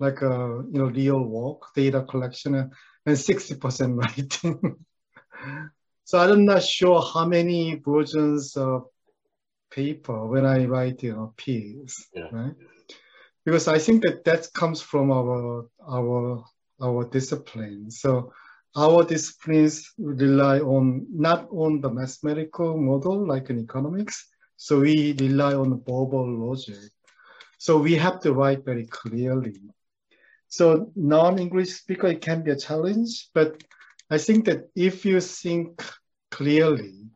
like 0.00 0.22
a 0.22 0.64
you 0.72 0.78
know 0.80 0.86
real 0.86 1.22
work 1.22 1.62
data 1.76 2.02
collection 2.02 2.54
uh, 2.54 2.68
and 3.06 3.16
60% 3.16 3.96
writing 3.96 4.76
So 6.10 6.18
I'm 6.18 6.44
not 6.44 6.64
sure 6.64 7.00
how 7.00 7.24
many 7.24 7.76
versions 7.76 8.56
of 8.56 8.86
paper 9.70 10.26
when 10.26 10.44
I 10.44 10.64
write, 10.64 11.04
you 11.04 11.12
know, 11.12 11.34
piece, 11.36 12.08
yeah. 12.12 12.26
right? 12.32 12.54
Because 13.44 13.68
I 13.68 13.78
think 13.78 14.02
that 14.02 14.24
that 14.24 14.48
comes 14.52 14.82
from 14.82 15.12
our 15.12 15.68
our 15.88 16.44
our 16.82 17.04
discipline. 17.04 17.92
So 17.92 18.32
our 18.76 19.04
disciplines 19.04 19.92
rely 19.98 20.58
on 20.58 21.06
not 21.12 21.46
on 21.52 21.80
the 21.80 21.90
mathematical 21.90 22.76
model 22.76 23.24
like 23.24 23.48
in 23.50 23.60
economics. 23.60 24.26
So 24.56 24.80
we 24.80 25.12
rely 25.12 25.54
on 25.54 25.70
the 25.70 25.76
verbal 25.76 26.26
logic. 26.48 26.90
So 27.58 27.78
we 27.78 27.94
have 27.94 28.18
to 28.22 28.32
write 28.32 28.64
very 28.64 28.86
clearly. 28.86 29.62
So 30.50 30.90
non-English 30.96 31.70
speaker, 31.70 32.08
it 32.08 32.20
can 32.20 32.42
be 32.42 32.50
a 32.50 32.56
challenge, 32.56 33.30
but 33.32 33.62
I 34.10 34.18
think 34.18 34.44
that 34.46 34.68
if 34.74 35.04
you 35.04 35.20
think 35.20 35.80
clearly, 36.32 37.06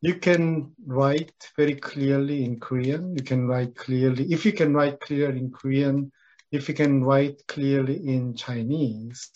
you 0.00 0.16
can 0.16 0.72
write 0.84 1.32
very 1.56 1.76
clearly 1.76 2.44
in 2.44 2.58
Korean. 2.58 3.14
You 3.16 3.22
can 3.22 3.46
write 3.46 3.76
clearly. 3.76 4.24
If 4.32 4.44
you 4.44 4.52
can 4.52 4.74
write 4.74 4.98
clearly 4.98 5.38
in 5.38 5.52
Korean, 5.52 6.10
if 6.50 6.68
you 6.68 6.74
can 6.74 7.04
write 7.04 7.46
clearly 7.46 7.96
in 8.04 8.34
Chinese, 8.34 9.30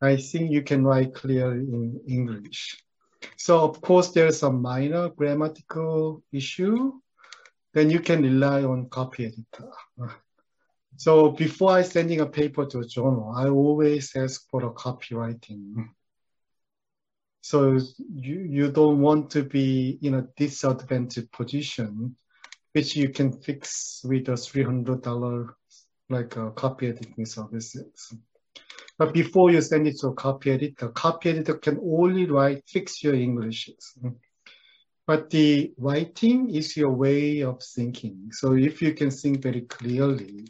I 0.00 0.16
think 0.16 0.52
you 0.52 0.62
can 0.62 0.84
write 0.84 1.12
clearly 1.12 1.64
in 1.64 2.00
English. 2.06 2.80
So 3.36 3.58
of 3.68 3.80
course 3.80 4.12
there's 4.12 4.44
a 4.44 4.52
minor 4.52 5.08
grammatical 5.08 6.22
issue, 6.32 6.92
then 7.74 7.90
you 7.90 7.98
can 7.98 8.22
rely 8.22 8.62
on 8.62 8.88
copy 8.90 9.26
editor. 9.26 9.72
So 11.00 11.30
before 11.30 11.70
I 11.70 11.80
sending 11.80 12.20
a 12.20 12.26
paper 12.26 12.66
to 12.66 12.80
a 12.80 12.84
journal, 12.84 13.32
I 13.34 13.48
always 13.48 14.14
ask 14.14 14.46
for 14.50 14.66
a 14.66 14.70
copywriting. 14.70 15.74
Mm. 15.74 15.88
So 17.40 17.78
you, 18.12 18.40
you 18.40 18.70
don't 18.70 19.00
want 19.00 19.30
to 19.30 19.42
be 19.42 19.98
in 20.02 20.12
a 20.16 20.28
disadvantaged 20.36 21.32
position, 21.32 22.16
which 22.72 22.96
you 22.96 23.08
can 23.08 23.32
fix 23.32 24.02
with 24.04 24.28
a 24.28 24.32
$300 24.32 25.48
like 26.10 26.36
a 26.36 26.50
copy 26.50 26.88
editing 26.88 27.24
services. 27.24 28.12
But 28.98 29.14
before 29.14 29.50
you 29.50 29.62
send 29.62 29.86
it 29.86 29.98
to 30.00 30.08
a 30.08 30.14
copy 30.14 30.50
editor, 30.50 30.90
copy 30.90 31.30
editor 31.30 31.54
can 31.54 31.78
only 31.82 32.26
write, 32.26 32.64
fix 32.66 33.02
your 33.02 33.14
English. 33.14 33.70
But 35.06 35.30
the 35.30 35.72
writing 35.78 36.50
is 36.50 36.76
your 36.76 36.92
way 36.92 37.40
of 37.40 37.62
thinking. 37.62 38.32
So 38.32 38.52
if 38.52 38.82
you 38.82 38.92
can 38.92 39.10
think 39.10 39.40
very 39.40 39.62
clearly, 39.62 40.44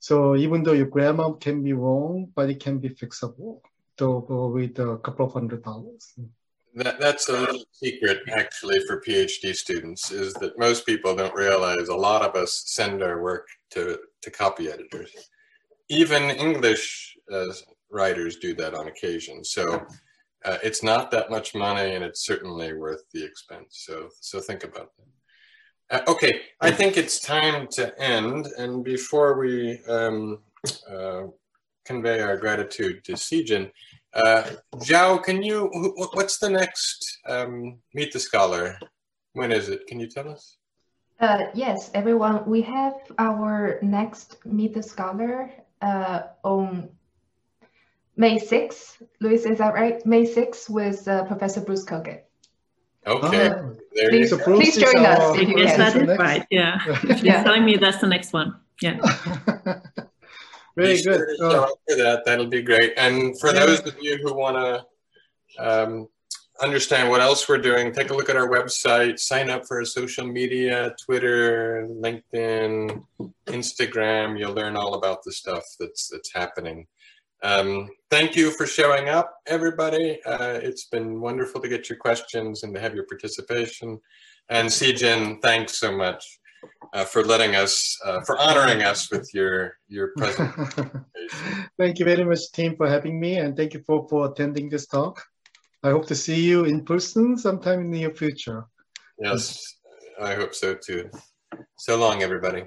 so 0.00 0.34
even 0.34 0.62
though 0.62 0.72
your 0.72 0.86
grammar 0.86 1.34
can 1.34 1.62
be 1.62 1.74
wrong, 1.74 2.32
but 2.34 2.48
it 2.48 2.58
can 2.58 2.78
be 2.78 2.88
fixable 2.88 3.60
to, 3.98 4.24
with 4.52 4.78
a 4.78 4.96
couple 4.98 5.26
of 5.26 5.32
hundred 5.34 5.62
dollars. 5.62 6.14
That, 6.74 6.98
that's 7.00 7.28
a 7.28 7.32
little 7.32 7.64
secret 7.72 8.20
actually 8.30 8.80
for 8.86 9.02
PhD 9.02 9.54
students 9.54 10.10
is 10.10 10.32
that 10.34 10.58
most 10.58 10.86
people 10.86 11.14
don't 11.14 11.34
realize 11.34 11.88
a 11.88 11.94
lot 11.94 12.22
of 12.22 12.34
us 12.34 12.62
send 12.66 13.02
our 13.02 13.20
work 13.20 13.46
to, 13.72 13.98
to 14.22 14.30
copy 14.30 14.70
editors. 14.70 15.12
Even 15.90 16.30
English 16.30 17.16
uh, 17.30 17.52
writers 17.90 18.36
do 18.36 18.54
that 18.54 18.72
on 18.72 18.86
occasion. 18.86 19.44
So 19.44 19.84
uh, 20.44 20.58
it's 20.62 20.82
not 20.82 21.10
that 21.10 21.28
much 21.28 21.54
money 21.54 21.94
and 21.94 22.04
it's 22.04 22.24
certainly 22.24 22.72
worth 22.72 23.02
the 23.12 23.22
expense. 23.22 23.82
So, 23.86 24.08
so 24.20 24.40
think 24.40 24.64
about 24.64 24.96
that. 24.96 25.06
Uh, 25.90 26.00
okay, 26.06 26.42
I 26.60 26.70
think 26.70 26.96
it's 26.96 27.18
time 27.18 27.66
to 27.72 28.00
end. 28.00 28.46
And 28.56 28.84
before 28.84 29.36
we 29.38 29.80
um, 29.88 30.38
uh, 30.88 31.22
convey 31.84 32.20
our 32.20 32.36
gratitude 32.36 33.02
to 33.04 33.12
Sijin, 33.12 33.70
uh, 34.14 34.44
Zhao, 34.76 35.22
can 35.22 35.42
you, 35.42 35.68
what's 36.12 36.38
the 36.38 36.48
next 36.48 37.18
um, 37.28 37.78
Meet 37.92 38.12
the 38.12 38.20
Scholar? 38.20 38.78
When 39.32 39.50
is 39.50 39.68
it? 39.68 39.86
Can 39.88 39.98
you 39.98 40.06
tell 40.06 40.28
us? 40.28 40.58
Uh, 41.18 41.46
yes, 41.54 41.90
everyone, 41.92 42.46
we 42.46 42.62
have 42.62 42.94
our 43.18 43.80
next 43.82 44.44
Meet 44.46 44.74
the 44.74 44.82
Scholar 44.82 45.50
uh, 45.82 46.22
on 46.44 46.88
May 48.16 48.38
6th. 48.38 49.02
Luis, 49.20 49.44
is 49.44 49.58
that 49.58 49.74
right? 49.74 50.04
May 50.06 50.24
6th 50.24 50.70
with 50.70 51.06
uh, 51.08 51.24
Professor 51.24 51.60
Bruce 51.60 51.84
Kogut. 51.84 52.22
Okay. 53.06 53.48
Uh, 53.48 53.62
please, 53.94 54.32
please 54.42 54.76
join 54.76 55.04
us 55.04 55.36
if 55.38 55.48
you 55.48 55.58
yes, 55.58 55.76
can. 55.76 56.06
That's 56.06 56.18
right. 56.18 56.46
Yeah. 56.50 56.78
She's 57.00 57.22
yeah. 57.22 57.42
telling 57.42 57.64
me 57.64 57.76
that's 57.76 57.98
the 57.98 58.06
next 58.06 58.32
one. 58.32 58.56
Yeah. 58.82 58.98
Very 60.76 60.96
Be 60.96 61.02
good. 61.02 61.20
Sure 61.38 61.64
uh, 61.64 61.66
for 61.88 61.96
that. 61.96 62.22
That'll 62.24 62.46
be 62.46 62.62
great. 62.62 62.92
And 62.96 63.38
for 63.40 63.52
yeah. 63.52 63.66
those 63.66 63.80
of 63.80 63.96
you 64.00 64.18
who 64.22 64.34
want 64.34 64.56
to 64.56 65.62
um, 65.62 66.08
understand 66.62 67.10
what 67.10 67.20
else 67.20 67.48
we're 67.48 67.58
doing, 67.58 67.92
take 67.92 68.10
a 68.10 68.14
look 68.14 68.28
at 68.28 68.36
our 68.36 68.48
website, 68.48 69.18
sign 69.18 69.50
up 69.50 69.66
for 69.66 69.78
our 69.78 69.84
social 69.84 70.26
media, 70.26 70.94
Twitter, 71.04 71.88
LinkedIn, 71.90 73.02
Instagram. 73.46 74.38
You'll 74.38 74.54
learn 74.54 74.76
all 74.76 74.94
about 74.94 75.22
the 75.24 75.32
stuff 75.32 75.64
that's 75.78 76.08
that's 76.08 76.32
happening. 76.32 76.86
Um, 77.42 77.88
thank 78.10 78.36
you 78.36 78.50
for 78.50 78.66
showing 78.66 79.08
up, 79.08 79.34
everybody. 79.46 80.20
Uh, 80.24 80.58
it's 80.62 80.86
been 80.86 81.20
wonderful 81.20 81.60
to 81.60 81.68
get 81.68 81.88
your 81.88 81.98
questions 81.98 82.62
and 82.62 82.74
to 82.74 82.80
have 82.80 82.94
your 82.94 83.06
participation. 83.06 83.98
And 84.48 84.68
Sijin, 84.68 85.40
thanks 85.40 85.78
so 85.78 85.96
much 85.96 86.40
uh, 86.92 87.04
for 87.04 87.24
letting 87.24 87.56
us, 87.56 87.98
uh, 88.04 88.20
for 88.22 88.38
honoring 88.38 88.82
us 88.82 89.10
with 89.10 89.32
your 89.32 89.78
your 89.88 90.12
presence. 90.16 90.74
thank 91.78 91.98
you 91.98 92.04
very 92.04 92.24
much, 92.24 92.52
team, 92.52 92.76
for 92.76 92.88
having 92.88 93.18
me, 93.18 93.36
and 93.36 93.56
thank 93.56 93.74
you 93.74 93.82
for, 93.86 94.06
for 94.08 94.30
attending 94.30 94.68
this 94.68 94.86
talk. 94.86 95.22
I 95.82 95.90
hope 95.90 96.06
to 96.08 96.14
see 96.14 96.42
you 96.42 96.64
in 96.64 96.84
person 96.84 97.38
sometime 97.38 97.80
in 97.80 97.90
the 97.90 98.00
near 98.00 98.10
future. 98.10 98.66
Yes, 99.18 99.76
I 100.20 100.34
hope 100.34 100.54
so 100.54 100.74
too. 100.74 101.10
So 101.78 101.96
long, 101.96 102.22
everybody. 102.22 102.64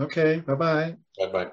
Okay, 0.00 0.40
bye-bye. 0.40 0.96
Bye-bye. 1.18 1.50